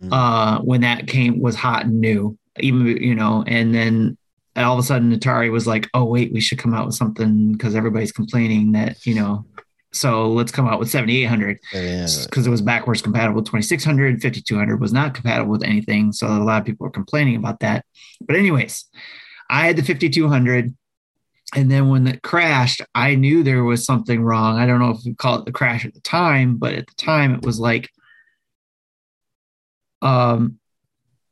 [0.00, 0.12] Mm.
[0.12, 2.38] uh, when that came was hot and new.
[2.60, 4.16] Even you know, and then
[4.54, 7.50] all of a sudden Atari was like, "Oh wait, we should come out with something
[7.52, 9.44] because everybody's complaining that you know."
[9.92, 11.58] So let's come out with 7800
[12.26, 16.12] because it was backwards compatible with 2600 5200 was not compatible with anything.
[16.12, 17.84] So a lot of people were complaining about that.
[18.20, 18.84] But anyways
[19.50, 20.74] i had the 5200
[21.56, 24.58] and then when it crashed i knew there was something wrong.
[24.58, 26.94] I don't know if we call it the crash at the time but at the
[26.94, 27.88] time it was like
[30.02, 30.58] um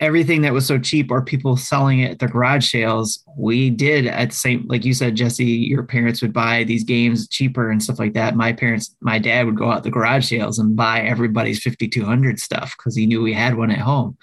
[0.00, 4.06] everything that was so cheap or people selling it at the garage sales we did
[4.06, 7.82] at the same like you said jesse your parents would buy these games cheaper and
[7.82, 8.36] stuff like that.
[8.36, 12.74] My parents my dad would go out the garage sales and buy everybody's 5200 stuff
[12.76, 14.16] because he knew we had one at home.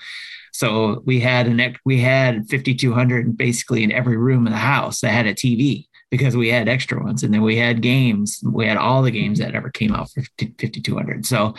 [0.52, 5.12] So we had an we had 5200 basically in every room in the house that
[5.12, 7.24] had a tv because we had extra ones.
[7.24, 10.24] And then we had games we had all the games that ever came out for
[10.40, 11.56] 5200 so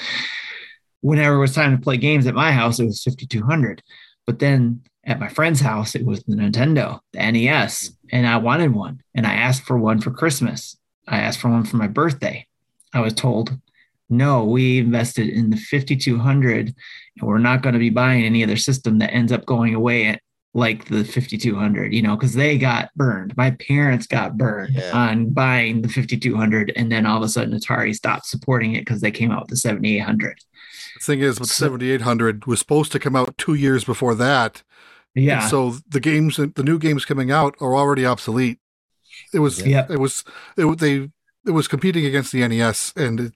[1.01, 3.83] whenever it was time to play games at my house it was 5200
[4.26, 8.74] but then at my friend's house, it was the Nintendo, the NES, and I wanted
[8.74, 9.02] one.
[9.14, 10.76] And I asked for one for Christmas.
[11.06, 12.46] I asked for one for my birthday.
[12.94, 13.58] I was told,
[14.08, 16.74] no, we invested in the 5200 and
[17.28, 20.20] we're not going to be buying any other system that ends up going away at
[20.56, 23.36] like the 5200, you know, because they got burned.
[23.36, 24.92] My parents got burned Yeah.
[24.92, 26.72] on buying the 5200.
[26.76, 29.50] And then all of a sudden, Atari stopped supporting it because they came out with
[29.50, 30.38] the 7800.
[30.98, 34.62] The thing is, with So- 7800 was supposed to come out two years before that.
[35.16, 35.47] and Yeah.
[35.48, 38.58] so the games, the new games coming out are already obsolete.
[39.32, 39.86] It was, Yeah.
[39.89, 40.24] it was,
[40.56, 41.08] it, they,
[41.47, 43.32] it was competing against the NES, and it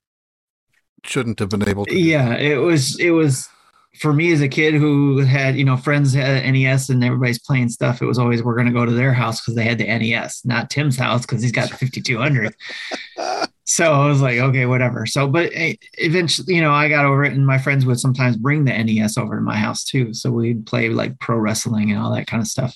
[1.04, 1.94] shouldn't have been able to.
[1.96, 3.48] yeah it was it was
[3.96, 7.68] for me as a kid who had you know friends had nes and everybody's playing
[7.68, 9.86] stuff it was always we're going to go to their house because they had the
[9.86, 12.54] nes not tim's house because he's got the 5200
[13.68, 15.04] so i was like okay whatever.
[15.04, 18.36] So but eh, eventually you know i got over it and my friends would sometimes
[18.36, 20.14] bring the nes over to my house too.
[20.14, 22.74] So we'd play like pro wrestling and all that kind of stuff.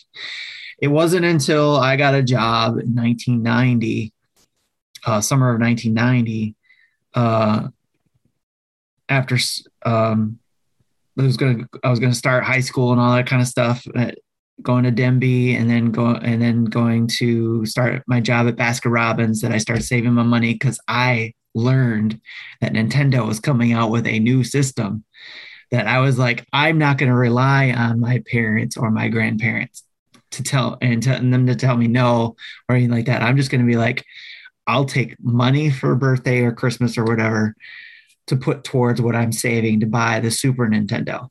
[0.78, 4.12] It wasn't until i got a job in 1990
[5.04, 6.54] uh, summer of 1990
[7.14, 7.68] uh,
[9.08, 9.38] after
[9.84, 10.38] um
[11.18, 13.86] I was gonna I was gonna start high school and all that kind of stuff,
[13.94, 14.12] uh,
[14.62, 18.92] going to Denby and then go and then going to start my job at Baskin
[18.92, 19.40] Robbins.
[19.40, 22.20] That I started saving my money because I learned
[22.60, 25.04] that Nintendo was coming out with a new system.
[25.70, 29.84] That I was like, I'm not gonna rely on my parents or my grandparents
[30.32, 32.36] to tell and, to, them to tell me no
[32.68, 33.22] or anything like that.
[33.22, 34.04] I'm just gonna be like,
[34.66, 37.54] I'll take money for birthday or Christmas or whatever
[38.26, 41.28] to put towards what I'm saving to buy the Super Nintendo.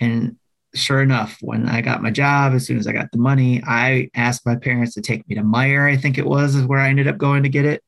[0.00, 0.36] And
[0.74, 4.10] sure enough, when I got my job, as soon as I got the money, I
[4.14, 6.88] asked my parents to take me to Meijer, I think it was, is where I
[6.88, 7.82] ended up going to get it.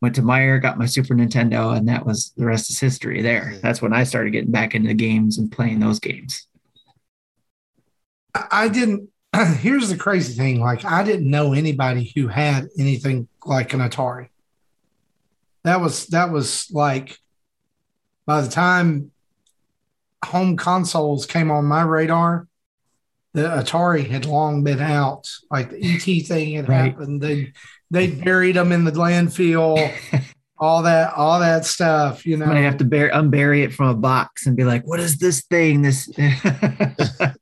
[0.00, 3.50] Went to Meijer, got my Super Nintendo, and that was the rest is history there.
[3.52, 3.60] Mm-hmm.
[3.62, 6.46] That's when I started getting back into the games and playing those games.
[8.34, 9.10] I I didn't.
[9.58, 14.28] Here's the crazy thing: like I didn't know anybody who had anything like an Atari.
[15.64, 17.18] That was that was like
[18.28, 19.10] by the time
[20.22, 22.46] home consoles came on my radar,
[23.32, 25.26] the Atari had long been out.
[25.50, 26.92] Like the ET thing had Right.
[26.92, 27.22] happened.
[27.22, 27.52] They
[27.90, 29.90] they buried them in the landfill.
[30.58, 32.26] all that all that stuff.
[32.26, 32.44] You know.
[32.44, 35.40] I'm have to bury, unbury it from a box and be like, "What is this
[35.46, 37.32] thing?" This Yeah,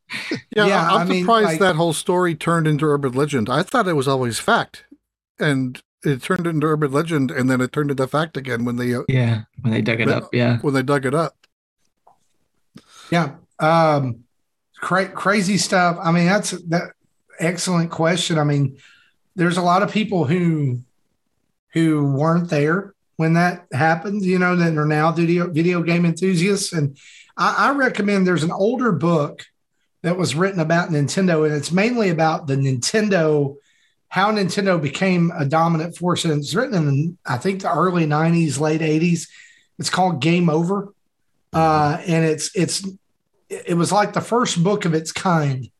[0.54, 3.50] Yeah, I'm I mean, surprised like- that whole story turned into urban legend.
[3.50, 4.84] I thought it was always fact,
[5.38, 8.94] and it turned into urban legend, and then it turned into fact again when they
[8.94, 10.58] uh, yeah, when they dug it But- up, yeah.
[10.58, 11.34] when they dug it up.
[13.10, 13.36] Yeah.
[13.58, 14.24] Um,
[14.80, 15.98] cra- crazy stuff.
[16.02, 16.92] I mean, that's that
[17.38, 18.38] excellent question.
[18.38, 18.78] I mean,
[19.34, 20.80] there's a lot of people who
[21.72, 26.72] who weren't there when that happened, you know, that are now video video game enthusiasts.
[26.72, 26.96] And
[27.36, 29.44] I, I recommend there's an older book
[30.02, 33.56] that was written about Nintendo, and it's mainly about the Nintendo,
[34.08, 36.24] how Nintendo became a dominant force.
[36.24, 39.28] And it's written in I think the early 90s, late 80s.
[39.78, 40.92] It's called Game Over
[41.56, 42.86] uh, and it's it's
[43.48, 45.70] it was like the first book of its kind.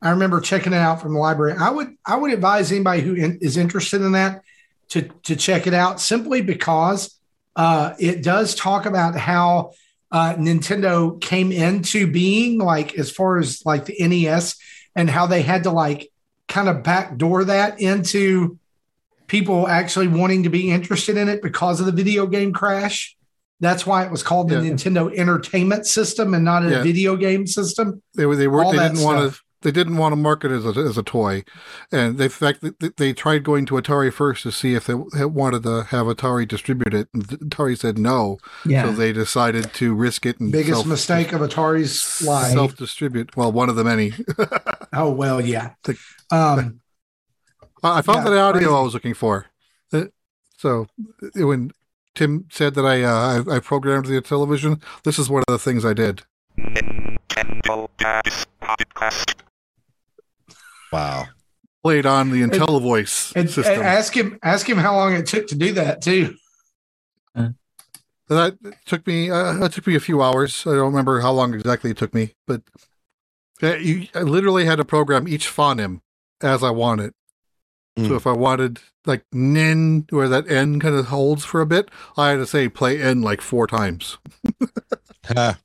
[0.00, 1.56] I remember checking it out from the library.
[1.60, 4.42] I would I would advise anybody who in, is interested in that
[4.88, 7.14] to to check it out simply because
[7.54, 9.72] uh, it does talk about how
[10.10, 14.56] uh, Nintendo came into being, like as far as like the NES,
[14.96, 16.10] and how they had to like
[16.50, 18.58] kind of backdoor that into
[19.26, 23.16] people actually wanting to be interested in it because of the video game crash
[23.62, 24.70] That's why it was called the Yeah.
[24.70, 26.82] Nintendo Entertainment System and not a Yeah.
[26.82, 28.02] video game system.
[28.16, 30.64] They were they were All they didn't want to they didn't want to market it
[30.64, 31.44] as a, as a toy,
[31.92, 35.62] and they fact they, they tried going to Atari first to see if they wanted
[35.64, 38.86] to have Atari distribute it, and Atari said no, Yeah.
[38.86, 42.52] so they decided to risk it and Biggest self- mistake of Atari's life.
[42.54, 43.36] self distribute.
[43.36, 44.14] Well, one of the many.
[44.94, 45.72] oh well, yeah.
[46.30, 46.80] Um,
[47.82, 48.74] I I found Yeah, the audio crazy.
[48.74, 49.46] I was looking for.
[49.92, 50.04] Uh,
[50.56, 50.86] So
[51.22, 51.72] uh, when
[52.14, 55.58] Tim said that I, uh, I I programmed the television, this is one of the
[55.58, 56.22] things I did.
[56.58, 59.34] Nintendo Dad's Podcast.
[60.92, 61.26] Wow.
[61.82, 63.74] Played on the IntelliVoice and, system.
[63.74, 66.34] and ask him ask him how long it took to do that too.
[68.28, 70.66] that took me uh, that took me a few hours.
[70.66, 72.62] I don't remember how long exactly it took me, but
[73.62, 76.00] uh, you, I literally had to program each phoneme
[76.42, 77.12] as I wanted.
[77.98, 78.16] So Mm.
[78.16, 82.30] if I wanted like nin, where that n kind of holds for a bit, I
[82.30, 84.18] had to say play n like four times.
[85.34, 85.58] Ha.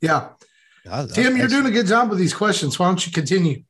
[0.00, 0.28] Yeah,
[0.84, 2.78] That's- Tim, you're that's- doing a good job with these questions.
[2.78, 3.62] Why don't you continue?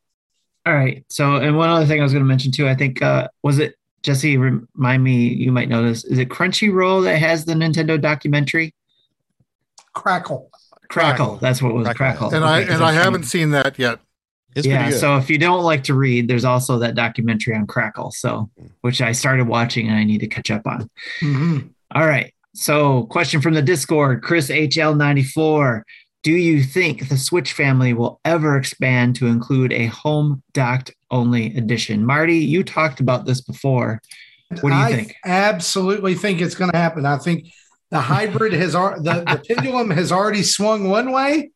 [0.65, 1.05] All right.
[1.09, 3.59] So, and one other thing I was going to mention too, I think, uh, was
[3.59, 4.37] it Jesse?
[4.37, 6.05] Remind me, you might know this.
[6.05, 8.75] Is it Crunchyroll that has the Nintendo documentary?
[9.95, 10.51] Crackle.
[10.89, 10.89] Crackle.
[10.89, 11.37] Crackle.
[11.37, 11.85] That's what it was.
[11.89, 12.29] Crackle.
[12.31, 12.35] Crackle.
[12.35, 14.01] And Okay, I 'cause and I I've seen- haven't seen that yet.
[14.57, 14.91] It's yeah.
[14.91, 14.99] good.
[14.99, 18.11] So if you don't like to read, there's also that documentary on Crackle.
[18.11, 20.89] So, which I started watching and I need to catch up on.
[21.21, 21.71] Mhm.
[21.95, 22.33] All right.
[22.55, 25.83] So, question from the Discord, Chris HL94.
[26.23, 31.55] Do you think the Switch family will ever expand to include a home docked only
[31.57, 32.05] edition?
[32.05, 34.01] Marty, you talked about this before.
[34.49, 35.15] What do you I think?
[35.25, 37.05] absolutely think it's going to happen.
[37.05, 37.49] I think
[37.91, 41.51] the hybrid has ar- the, the pendulum has already swung one way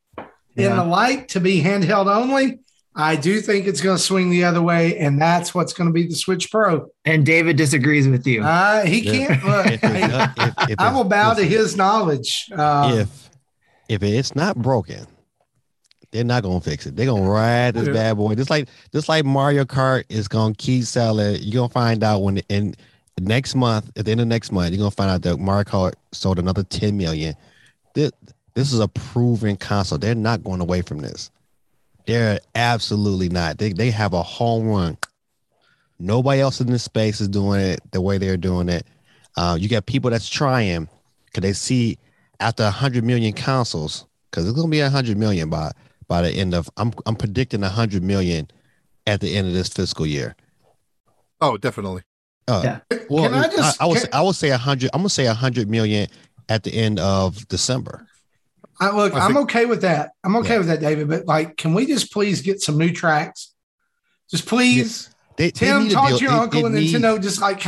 [0.57, 2.59] in the light to be handheld only.
[3.01, 5.93] I do think it's going to swing the other way, and that's what's going to
[5.95, 6.91] be the Switch Pro.
[7.05, 8.43] And David disagrees with you.
[8.43, 9.27] Uh, he Yeah.
[9.41, 9.45] can't.
[9.45, 12.49] Look, If it- uh, if- if I it- will bow to his knowledge.
[12.57, 13.31] Uh, If
[13.89, 15.07] if it's not broken,
[16.13, 16.95] they're not gonna fix it.
[16.97, 17.93] They're gonna ride this Yeah.
[17.93, 18.35] bad boy.
[18.35, 21.39] Just like just like Mario Kart is gonna keep selling.
[21.43, 22.75] You're gonna find out when in
[23.21, 25.93] next month, at the end of next month, you're gonna find out that Mario Kart
[26.13, 27.35] sold another 10 million.
[27.95, 28.11] This
[28.55, 29.99] this is a proven console.
[29.99, 31.31] They're not going away from this.
[32.07, 33.59] They're absolutely not.
[33.59, 34.97] They they have a home run.
[35.99, 38.87] Nobody else in this space is doing it the way they're doing it.
[39.37, 40.89] Uh, you got people that's trying
[41.27, 41.99] because they see
[42.41, 45.71] after 100 million consoles, because it's gonna be 100 million by
[46.09, 46.69] by the end of.
[46.77, 48.49] I'm I'm predicting 100 million
[49.07, 50.35] at the end of this fiscal year.
[51.41, 52.03] Oh, definitely.
[52.49, 52.81] Uh, Yeah.
[53.09, 54.91] Well, Can I just- I, would can- say, I would say 100.
[54.93, 56.09] I'm gonna say 100 million
[56.49, 58.07] at the end of December.
[58.81, 60.13] I, look, I I'm okay with that.
[60.25, 60.59] I'm okay Yeah.
[60.59, 61.09] with that, David.
[61.09, 63.53] But like, can we just please get some new tracks?
[64.31, 66.95] Just please, They, they Tim, need a talk to your they- uncle they and need-
[66.95, 67.21] Nintendo.
[67.23, 67.63] Just like,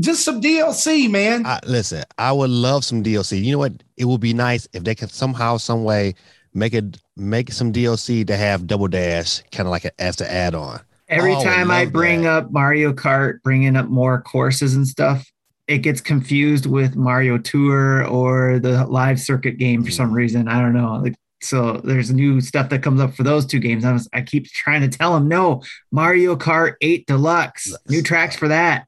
[0.00, 1.44] just some DLC, man.
[1.46, 3.42] I, listen, I would love some DLC.
[3.42, 3.82] You know what?
[3.96, 6.14] It would be nice if they can somehow, some way,
[6.54, 10.30] make it make some DLC to have Double Dash, kind of like a, as the
[10.30, 10.80] add-on.
[11.08, 12.30] Every Oh, time I love bring that.
[12.44, 15.24] up Mario Kart, bringing up more courses and stuff,
[15.68, 19.94] it gets confused with Mario Tour or the live circuit game for Mm.
[19.96, 20.48] some reason.
[20.48, 21.00] I don't know.
[21.02, 23.84] Like, so there's new stuff that comes up for those two games.
[23.84, 25.62] I, was, I keep trying to tell them, no,
[25.92, 28.86] Mario Kart 8 Deluxe, new tracks for that.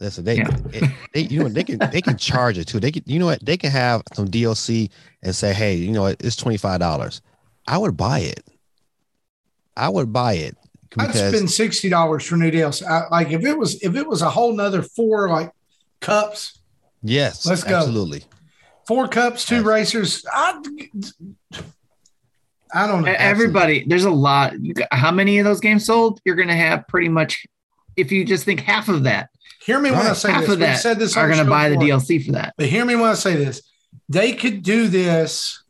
[0.00, 0.56] Listen, they, Yeah.
[0.72, 2.80] it- they, you know, what, they can they can charge it too.
[2.80, 3.44] They can, you know what?
[3.44, 4.90] They can have some DLC
[5.22, 6.16] and say, hey, you know what?
[6.20, 7.22] It's twenty five dollars.
[7.68, 8.42] I would buy it.
[9.76, 10.56] I would buy it
[10.98, 12.84] I'd spend sixty dollars for new DLC.
[12.86, 15.50] I, like if it was if it was a whole nother four like
[16.04, 16.58] cups,
[17.02, 17.76] yes, Let's go.
[17.76, 18.24] absolutely.
[18.86, 19.64] four cups, two Yes.
[19.64, 20.24] racers.
[20.32, 20.60] I,
[22.72, 23.12] I don't know.
[23.16, 24.54] Everybody, there's a lot.
[24.90, 26.20] How many of those games sold?
[26.24, 27.46] You're going to have pretty much,
[27.96, 29.30] if you just think half of that,
[29.64, 30.50] Hear me when I say half this.
[30.50, 31.98] of We've that said this are going to buy the before.
[32.00, 32.52] DLC for that.
[32.58, 33.62] But hear me when I say this.
[34.10, 35.62] They could do this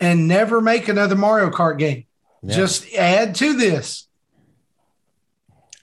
[0.00, 2.06] and never make another Mario Kart game.
[2.42, 2.56] Yeah.
[2.56, 4.08] Just add to this.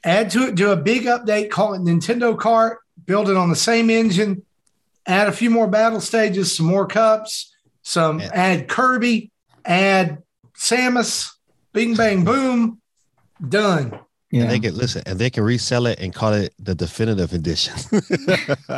[0.04, 2.78] Add to it, do a big update, call it Nintendo Kart,
[3.10, 4.46] build it on the same engine,
[5.08, 8.30] add a few more battle stages, some more cups, some Yeah.
[8.36, 9.32] add Kirby,
[9.66, 10.20] add
[10.56, 11.32] Samus,
[11.74, 12.80] bing bang boom,
[13.48, 13.98] done.
[14.30, 14.44] Yeah.
[14.44, 17.74] And they can listen, and they can resell it and call it the definitive edition.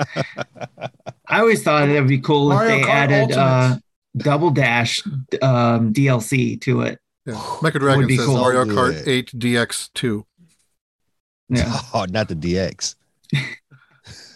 [1.28, 3.78] I always thought it would be cool Mario if they Kart added uh,
[4.16, 5.06] Double Dash
[5.42, 7.00] um, DLC to it.
[7.26, 7.34] Yeah.
[7.62, 8.38] Mecha Dragon Would be says cool.
[8.38, 8.72] Mario Yeah.
[8.74, 10.24] Kart 8 DX2.
[11.50, 12.96] Yeah, oh, not the DX.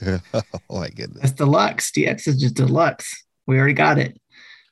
[0.33, 1.21] oh my goodness.
[1.21, 1.91] that's deluxe.
[1.91, 3.11] DX is just deluxe.
[3.47, 4.19] We already got it.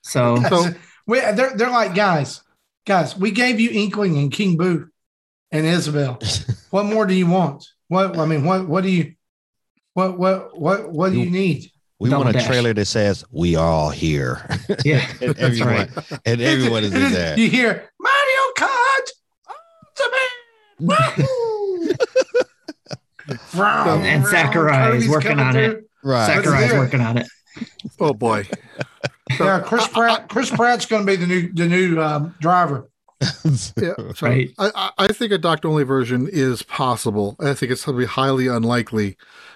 [0.01, 0.65] So So-
[1.05, 2.41] we, they're, they're like, guys,
[2.85, 4.87] guys, we gave you Inkling and King Boo
[5.51, 6.19] and Isabel.
[6.69, 7.67] What more do you want?
[7.87, 9.13] What I mean, what what do you
[9.93, 11.69] what what what what do you need?
[11.99, 12.47] We Double want a dash.
[12.47, 14.41] trailer that says "We are all here,"
[14.83, 15.89] Yeah, and that's everyone right.
[16.25, 17.37] and everyone is in there.
[17.37, 19.07] You hear Mario Kart
[20.79, 21.29] Ultimate.
[23.55, 24.01] Wahoo!
[24.01, 25.71] And Sakurai is working coming on it.
[25.71, 25.83] through.
[26.03, 26.27] Right.
[26.27, 27.27] Let's Sakurai's working on it.
[27.99, 28.47] Oh boy.
[29.39, 30.27] Yeah, Chris Pratt.
[30.29, 32.89] Chris Pratt's going to be the new the new um, driver.
[33.77, 33.93] Yeah.
[34.15, 34.51] So Right.
[34.57, 37.35] I, I I think a docked only version is possible.
[37.39, 39.15] I think it's probably highly unlikely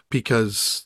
[0.10, 0.86] because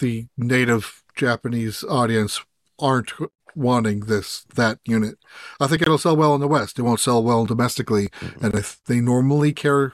[0.00, 2.40] the native Japanese audience
[2.80, 3.12] aren't
[3.54, 5.16] wanting this that unit.
[5.60, 6.78] I think it'll sell well in the West.
[6.78, 8.08] It won't sell well domestically,
[8.40, 9.92] and if they normally care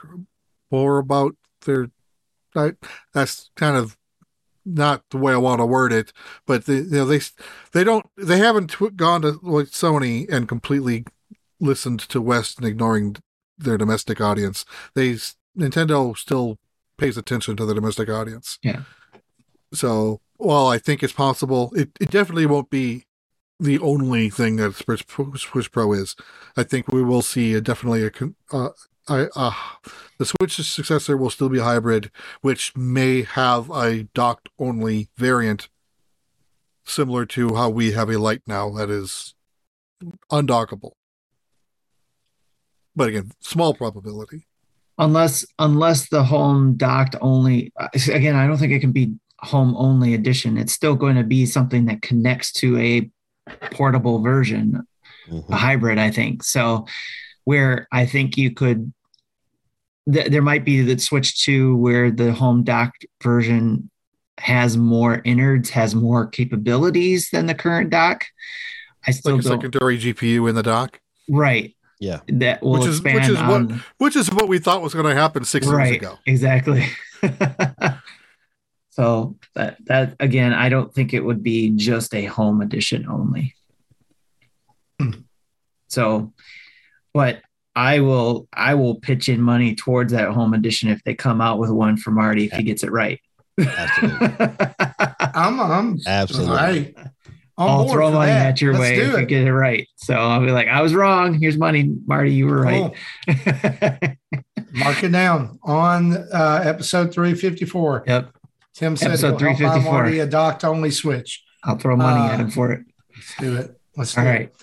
[0.71, 1.35] more about
[1.67, 1.91] their,
[2.59, 2.73] I,
[3.13, 3.97] that's kind of
[4.65, 6.13] not the way I want to word it.
[6.47, 7.21] But they, you know, they
[7.73, 11.05] they don't they haven't tw- gone to like Sony and completely
[11.61, 13.17] listened to West and ignoring
[13.57, 14.65] their domestic audience.
[14.95, 15.17] They
[15.57, 16.59] Nintendo still
[16.97, 18.59] pays attention to the domestic audience.
[18.63, 18.83] Yeah.
[19.73, 23.05] So while I think it's possible, it, it definitely won't be
[23.61, 25.05] the only thing that Switch,
[25.37, 26.15] Switch Pro is.
[26.57, 28.71] I think we will see a, definitely a uh,
[29.09, 29.53] I, uh,
[30.19, 35.69] the Switch's successor will still be a hybrid, which may have a docked only variant,
[36.85, 39.35] similar to how we have a light now that is
[40.31, 40.93] undockable.
[42.97, 44.47] But again, small probability.
[44.99, 49.73] unless unless the home docked only uh, again i don't think it can be home
[49.77, 53.09] only edition it's still going to be something that connects to a
[53.71, 54.83] portable version
[55.31, 55.49] Mhm.
[55.51, 56.85] a hybrid i think so
[57.45, 58.93] where i think you could
[60.13, 63.91] th- there might be that switch to where the home docked version
[64.39, 68.25] has more innards has more capabilities than the current dock.
[69.07, 71.75] I still Like a don't secondary GPU in the dock, right.
[72.01, 72.21] Yeah.
[72.29, 75.07] that will Which is- which expand is what- which is what we thought was going
[75.07, 75.87] to happen six right.
[75.89, 76.19] years ago.
[76.27, 76.87] exactly.
[78.91, 83.55] So that that again i don't think it would be just a home edition only.
[85.01, 85.11] Hmm.
[85.87, 86.33] So
[87.15, 87.41] but
[87.79, 91.59] i will i will pitch in money towards that home edition if they come out
[91.59, 93.21] with one for marty if he gets it right
[93.61, 94.29] Absolutely.
[95.35, 96.55] I'm, I'm Absolutely.
[96.55, 96.95] Right.
[97.57, 98.47] On I'll throw money that.
[98.51, 99.89] at your Let's way do if you get it right.
[99.97, 101.35] So I'll be like, I was wrong.
[101.35, 102.33] Here's money, Marty.
[102.33, 102.93] You were right.
[103.29, 104.15] Cool.
[104.75, 108.05] Mark it down on uh, episode 354.
[108.07, 108.31] yep.
[108.75, 109.93] Tim said Episode he'll help buy 354.
[109.93, 111.43] Marty a docked only switch.
[111.65, 112.83] I'll throw money Uh, at him for it.
[113.17, 113.81] Let's do it.
[113.97, 114.55] Let's do All it.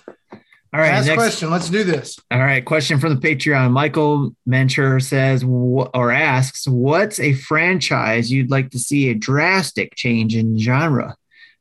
[0.77, 0.87] Right.
[0.87, 0.97] All right.
[0.97, 1.51] Last next, question.
[1.51, 2.19] Let's do this.
[2.31, 2.63] All right.
[2.63, 3.71] Question from the Patreon.
[3.71, 9.95] Michael Mencher says wh- or asks, What's a franchise you'd like to see a drastic
[9.95, 11.15] change in genre?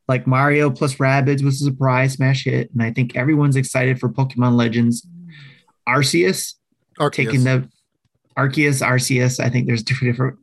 [0.08, 2.70] Like Mario plus Rabbids was a surprise smash hit.
[2.72, 5.06] And I think everyone's excited for Pokemon Legends.
[5.88, 6.54] Arceus
[6.98, 7.12] Arceus.
[7.12, 7.68] taking the
[8.36, 9.40] Arceus, Arceus.
[9.40, 10.38] I think there's two different,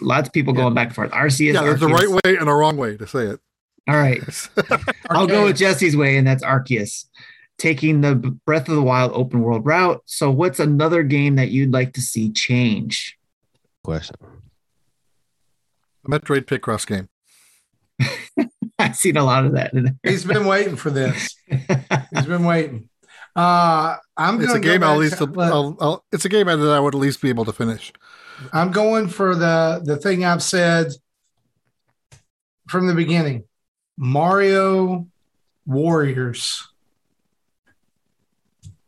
[0.00, 1.10] lots of people going back and forth.
[1.10, 1.54] Arceus.
[1.54, 1.92] yeah, there's a Arceus.
[1.92, 3.40] right way and a wrong way to say it.
[3.88, 4.22] All right.
[5.10, 7.04] I'll go with Jesse's way, and that's Arceus,
[7.58, 10.02] taking the Breath of the Wild open world route.
[10.06, 13.18] So, what's another game that you'd like to see change?
[13.82, 14.16] Question.
[16.06, 17.08] A Metroid Picross game.
[18.78, 19.72] I've seen a lot of that.
[20.02, 21.34] He's been waiting for this.
[21.48, 22.88] He's been waiting.
[23.36, 26.46] Uh, I'm It's a game I'll at least to- let- I'll, I'll, it's a game
[26.46, 27.92] that I would at least be able to finish.
[28.52, 30.92] I'm going for the the thing I've said
[32.68, 33.44] from the beginning.
[33.96, 35.06] Mario
[35.66, 36.68] Warriors.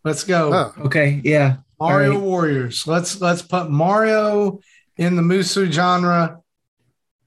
[0.07, 0.55] Let's go.
[0.55, 2.25] Oh, okay, yeah, Mario all right.
[2.25, 2.87] Warriors.
[2.87, 4.61] Let's let's put Mario
[4.97, 6.43] in the Musou genre.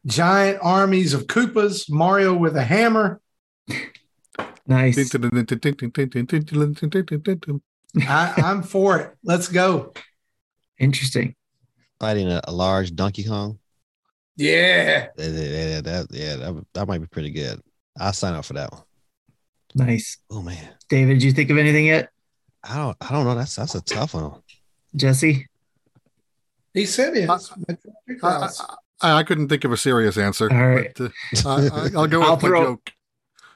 [0.05, 1.91] Giant armies of Koopas.
[1.91, 3.19] Mario with a hammer.
[4.65, 4.95] nice.
[8.07, 9.13] I, I'm for it.
[9.25, 9.93] Let's go.
[10.79, 11.35] Interesting.
[11.99, 13.59] Fighting a, a large Donkey Kong.
[14.37, 15.07] Yeah.
[15.17, 17.59] Yeah, yeah, that, yeah, that, that might be pretty good.
[17.99, 18.83] I'll sign up for that one.
[19.75, 20.17] Nice.
[20.31, 22.09] Oh man, David, did you think of anything yet?
[22.63, 23.35] I don't, I don't know.
[23.35, 24.41] That's that's a tough one.
[24.95, 25.47] Jesse?
[26.73, 27.29] He said it.
[28.23, 28.49] I,
[29.01, 30.51] I, I couldn't think of a serious answer.
[30.51, 30.91] All right.
[30.95, 31.11] but,
[31.45, 32.91] uh, I, I- I'll go I'll with my throw- joke.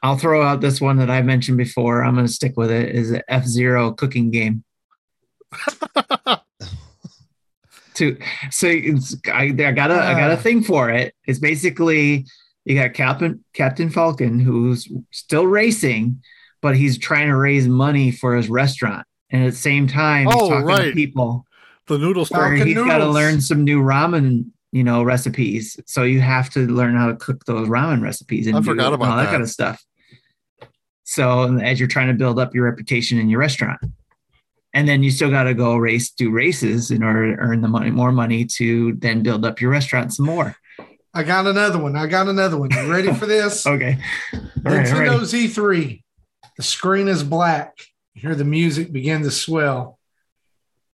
[0.02, 2.04] I'll throw out this one that I mentioned before.
[2.04, 2.94] I'm going to stick with it.
[2.94, 4.64] Is an F Zero cooking game.
[7.96, 8.18] to
[8.50, 10.38] so it's, I, I got a I got a Ah.
[10.38, 11.14] thing for it.
[11.26, 12.26] It's basically
[12.66, 16.22] you got Captain Captain Falcon who's still racing,
[16.64, 20.36] but he's trying to raise money for his restaurant, and at the same time he's
[20.36, 21.46] Oh, talking to people
[21.88, 22.48] The noodle store.
[22.50, 25.80] Falcon he's got to learn some new ramen you know recipes.
[25.86, 28.86] So you have to learn how to cook those ramen recipes and I do forgot
[28.92, 29.32] it and about all that that.
[29.32, 29.84] kind of stuff.
[31.04, 33.80] So as you're trying to build up your reputation in your restaurant.
[34.76, 37.68] And then you still got to go race, do races in order to earn the
[37.68, 40.56] money, more money to then build up your restaurant some more.
[41.14, 41.96] I got another one.
[41.96, 42.72] I got another one.
[42.72, 43.68] You ready for this?
[43.68, 44.00] Okay.
[44.34, 44.66] All right.
[44.66, 44.88] All right.
[44.88, 46.03] Nintendo's E3.
[46.58, 47.78] The screen is black.
[48.14, 50.00] You hear the music begin to swell.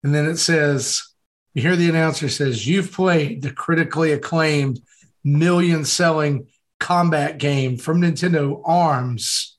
[0.04, 1.04] And then it says,
[1.54, 4.80] you hear the announcer says, You've played the critically acclaimed
[5.24, 6.48] million selling
[6.80, 9.58] combat game from Nintendo Arms.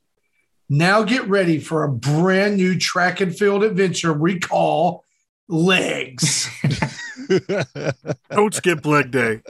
[0.68, 5.04] Now get ready for a brand new track and field adventure we call
[5.48, 6.48] Legs.
[8.30, 9.40] Don't skip leg day.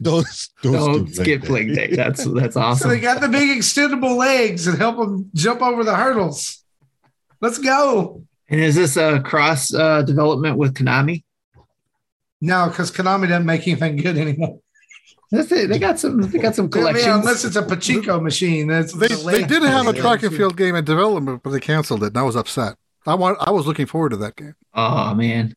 [0.00, 0.26] don't
[0.62, 1.96] don't, Don't skip skip leg leg day.
[1.96, 2.88] That's that's awesome.
[2.90, 6.62] So they got the big extendable legs and help them jump over the hurdles.
[7.40, 8.22] Let's go.
[8.48, 11.24] And is this a cross uh, development with Konami?
[12.40, 14.60] No, because Konami doesn't make anything good anymore.
[15.30, 15.68] That's it.
[15.68, 16.20] They got some.
[16.22, 17.06] They got some I mean, collections.
[17.16, 18.66] unless it's a Pachinko machine.
[18.66, 20.00] That's They, the they leg- did have a Yeah.
[20.02, 22.76] track and field game in development, but they canceled it, and I was upset.
[23.06, 23.38] I want.
[23.40, 25.54] I was looking forward to that game, oh man,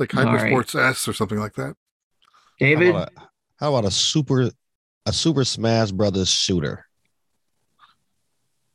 [0.00, 0.50] like All Hyper right.
[0.50, 1.74] Sports S or something like that.
[1.76, 1.76] How
[2.58, 2.88] David.
[2.90, 3.20] about, a,
[3.56, 4.50] how about a super
[5.06, 6.84] a Super Smash Brothers shooter?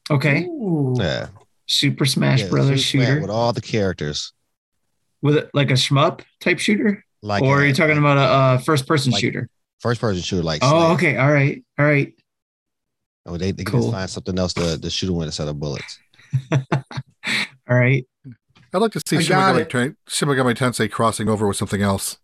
[0.10, 0.96] Okay, Ooh.
[0.98, 1.28] Yeah,
[1.68, 4.34] Super Smash Yeah, Brothers Super Smash shooter with all the characters.
[5.22, 8.64] with it like a shmup type shooter, Like or are you talking about a, a
[8.64, 9.50] first person Like shooter?
[9.80, 10.44] first person shooter?
[10.44, 10.94] Like Oh, Slay.
[11.12, 11.18] okay.
[11.18, 11.64] All right.
[11.80, 12.14] All right.
[13.28, 13.82] Oh, they, they can Cool.
[13.82, 15.98] just find something else to, to shoot him with instead of bullets.
[16.52, 16.58] All
[17.70, 18.06] right.
[18.76, 22.18] I'd like to see I Shin got Ten- Shin Tensei crossing over with something else.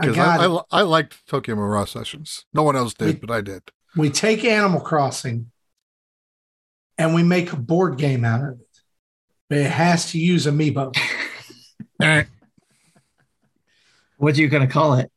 [0.00, 0.62] I Because got I, it.
[0.70, 2.44] I, I liked Tokyo Mirage Sessions.
[2.54, 3.62] No one else did, We- but I did.
[3.96, 5.50] we take Animal Crossing
[6.96, 8.66] and we make a board game out of it.
[9.48, 10.96] But it has to use amiibo.
[14.18, 15.10] What are you gonna call it?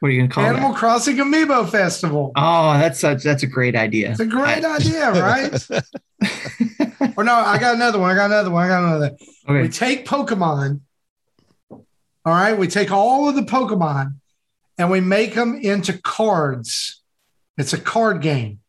[0.00, 0.48] What are you gonna call it?
[0.48, 0.76] Animal it?
[0.76, 2.30] Crossing Amiibo Festival.
[2.36, 3.22] Oh, that's such.
[3.24, 4.10] That's a great idea.
[4.12, 5.68] It's a great I- idea, right?
[7.16, 8.10] or no, I got another one.
[8.10, 8.64] I got another one.
[8.64, 9.16] I got another.
[9.48, 9.68] We okay.
[9.68, 10.80] take Pokemon.
[11.70, 11.82] All
[12.24, 12.56] right.
[12.58, 14.14] We take all of the Pokemon
[14.78, 17.02] and we make them into cards.
[17.56, 18.60] It's a card game.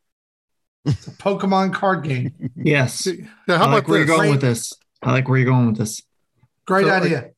[0.85, 2.33] It's a Pokemon card game.
[2.55, 3.05] Yes.
[3.05, 4.73] Yeah, how I like about where you're going with this.
[5.01, 6.01] I like where you're going with this.
[6.65, 7.31] Great So, idea.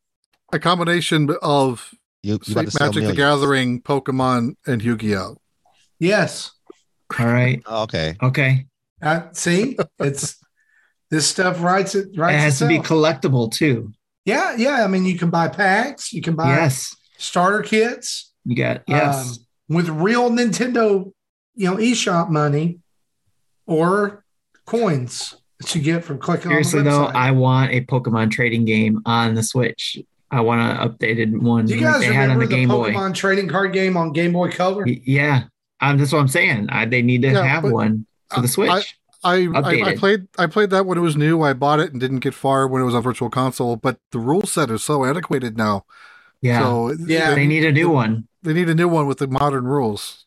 [0.53, 3.13] A combination of You, you about Magic the.
[3.13, 5.37] Gathering, Pokemon, and Yu-Gi-Oh.
[5.99, 6.51] Yes.
[7.17, 7.61] All right.
[7.65, 8.15] Oh, okay.
[8.21, 8.65] Okay.
[9.01, 10.39] Uh, see, it's
[11.11, 12.15] this stuff writes it.
[12.17, 13.91] Writes it has to be collectible too.
[14.25, 14.83] yeah, yeah.
[14.83, 16.13] I mean, you can buy packs.
[16.13, 16.95] You can buy Yes.
[17.17, 18.31] starter kits.
[18.45, 19.37] You got yes.
[19.37, 21.11] um, with real Nintendo,
[21.55, 22.79] you know, eShop money
[23.65, 24.23] or
[24.65, 27.05] coins that you get from clicking Seriously on the though.
[27.05, 29.97] I want a Pokemon trading game on the Switch.
[30.31, 32.69] I want an updated one Do you guys they had on remember the the, Game
[32.69, 32.91] Boy.
[32.91, 34.85] Pokemon trading card game on Game Boy Color?
[34.87, 35.43] Yeah,
[35.81, 36.67] um, that's what I'm saying.
[36.69, 38.69] I, they need to Yeah, have one for the Switch.
[38.69, 38.83] I,
[39.23, 39.97] I, I Updated.
[39.97, 41.41] played I played that when it was new.
[41.41, 43.75] I bought it and didn't get far when it was on Virtual Console.
[43.75, 45.85] But the rule set is so antiquated now.
[46.41, 47.35] yeah, So Yeah.
[47.35, 48.27] they need a new one.
[48.43, 50.25] They need a new one with the modern rules.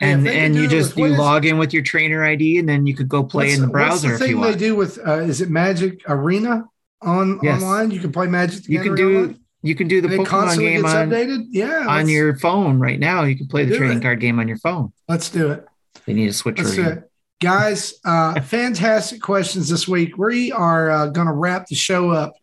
[0.00, 2.66] And they could and you just you is- log in with your trainer ID, and
[2.66, 4.74] then you could go play in the what's browser the if thing you they do
[4.74, 6.64] with uh, is it Magic Arena
[7.02, 7.62] on Yes.
[7.62, 7.90] online?
[7.90, 8.64] You can play Magic.
[8.64, 9.40] the You can do online?
[9.62, 11.46] you can do the And Pokemon constantly game on updated.
[11.50, 13.24] Yeah, on your phone right now.
[13.24, 14.02] You can play the trading it.
[14.02, 14.90] card game on your phone.
[15.06, 15.66] Let's do it.
[16.06, 17.09] They need a Switch Let's do it.
[17.40, 20.18] Guys, uh, fantastic questions this week.
[20.18, 22.34] We are uh, to wrap the show up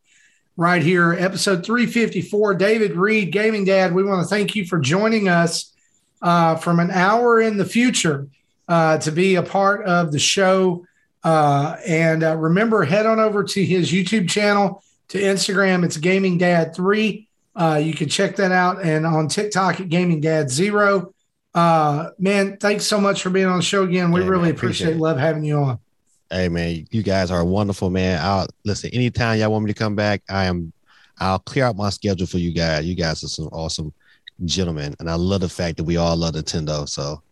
[0.56, 2.56] right here, episode 354.
[2.56, 5.72] David Reed, Gaming Dad, we want to thank you for joining us
[6.24, 8.28] uh, from an hour in the future
[8.68, 10.84] uh, to be a part of the show.
[11.24, 15.86] Uh, and uh, remember, head on over to his YouTube channel, to Instagram.
[15.86, 17.28] It's Gaming Dad 3.
[17.56, 18.84] Uh, you can check that out.
[18.84, 21.14] And on TikTok at Gaming Dad 0.
[21.58, 24.12] Uh, man, thanks so much for being on the show again.
[24.12, 25.80] We Yeah, really man, appreciate love having you on.
[26.30, 28.20] Hey man, you guys are wonderful, man.
[28.22, 30.22] I'll listen anytime y'all want me to come back.
[30.30, 30.72] I am.
[31.20, 32.86] I'll clear out my schedule for you guys.
[32.86, 33.92] You guys are some awesome
[34.46, 36.88] gentlemen, and I love the fact that we all love Nintendo.
[36.88, 37.24] So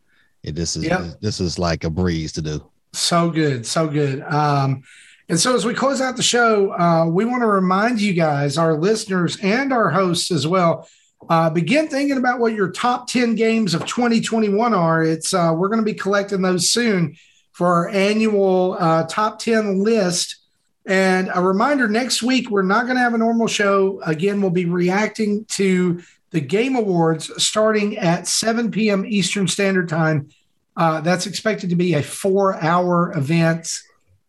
[0.42, 1.20] it, this is Yep.
[1.22, 2.66] this is like a breeze to do.
[2.94, 4.24] So good, so good.
[4.24, 4.82] Um,
[5.30, 8.58] and so as we close out the show, uh, we want to remind you guys,
[8.58, 10.88] our listeners and our hosts as well,
[11.30, 15.04] uh, begin thinking about what your top 10 games of 2021 are.
[15.04, 17.16] It's uh, we're going to be collecting those soon
[17.52, 20.38] for our annual uh, top 10 list.
[20.86, 24.02] And a reminder next week, we're not going to have a normal show.
[24.02, 29.06] Again, we'll be reacting to the Game Awards starting at 7 p.m.
[29.06, 30.30] Eastern Standard Time.
[30.78, 33.80] Uh, that's expected to be a four hour event.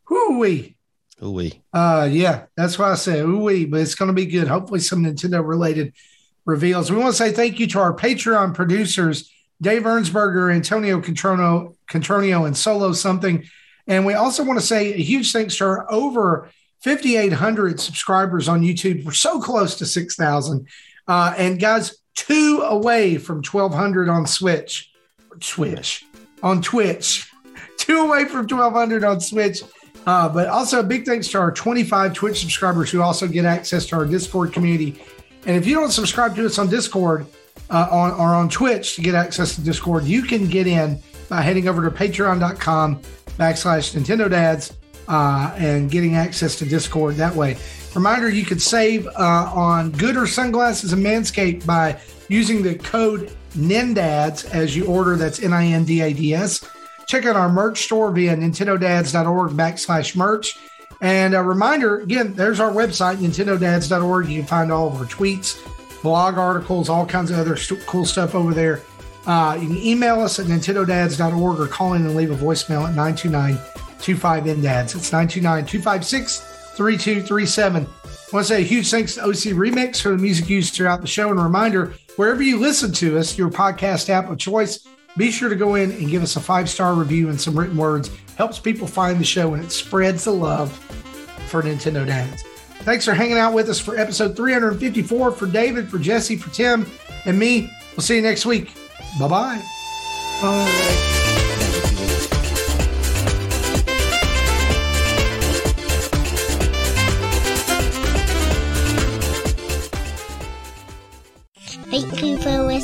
[0.05, 0.77] Hoo-wee.
[1.23, 1.63] Ooh wee.
[1.73, 4.49] Uh, yeah, that's why I say ooh-wee, but it's going to be good.
[4.49, 5.95] Hopefully, some Nintendo related
[6.47, 6.91] reveals.
[6.91, 12.47] We want to say thank you to our Patreon producers, Dave Ernsberger, Antonio Contronio, Contronio,
[12.47, 13.45] and Solo Something.
[13.87, 16.51] And we also want to say a huge thanks to our over
[16.81, 19.05] 5,800 subscribers on YouTube.
[19.05, 20.67] We're so close to 6,000.
[21.09, 24.91] Uh, and guys, two away from 1200 on Switch,
[25.41, 26.05] Switch
[26.43, 27.31] on Twitch,
[27.77, 29.63] two away from 1200 on Switch.
[30.07, 33.87] Uh, but also a big thanks to our 25 Twitch subscribers who also get access
[33.87, 35.03] to our Discord community.
[35.47, 37.27] And if you don't subscribe to us on Discord
[37.71, 41.41] uh, on, or on Twitch to get access to Discord, you can get in by
[41.41, 43.01] heading over to patreon.com
[43.39, 44.77] backslash Nintendo Dads
[45.09, 47.57] uh, and getting access to Discord that way.
[47.95, 54.51] Reminder you could save uh, on Goodr sunglasses and Manscaped by using the code NINDADS
[54.51, 55.17] as you order.
[55.17, 56.69] That's N I N D A D S.
[57.07, 60.59] Check out our merch store via nintendodads.org backslash merch.
[61.01, 64.29] And a reminder again, there's our website, nintendodads.org.
[64.29, 65.59] You can find all of our tweets,
[66.03, 68.83] blog articles, all kinds of other st- cool stuff over there.
[69.27, 72.95] Uh, you can email us at nintendodads.org or call in and leave a voicemail at
[72.95, 73.59] 929
[73.99, 74.97] 25 NDADS.
[74.97, 76.39] It's 929 256
[76.77, 77.87] 3237.
[77.87, 77.89] I
[78.33, 81.07] want to say a huge thanks to OC Remix for the music used throughout the
[81.07, 81.31] show.
[81.31, 84.87] And a reminder wherever you listen to us, your podcast app of choice,
[85.17, 87.77] be sure to go in and give us a five star review and some written
[87.77, 88.11] words.
[88.37, 90.73] Helps people find the show and it spreads the love
[91.49, 92.43] for Nintendo Dads.
[92.81, 95.33] Thanks for hanging out with us for episode 354.
[95.33, 96.87] For David, for Jesse, for Tim,
[97.25, 98.73] and me, we'll see you next week.
[99.19, 99.63] Bye bye.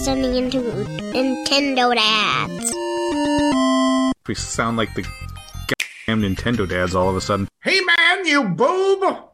[0.07, 0.59] You into
[1.15, 2.73] Nintendo Dads.
[4.27, 7.47] We sound like the goddamn Nintendo dads all of a sudden.
[7.63, 9.29] Hey man, you boob!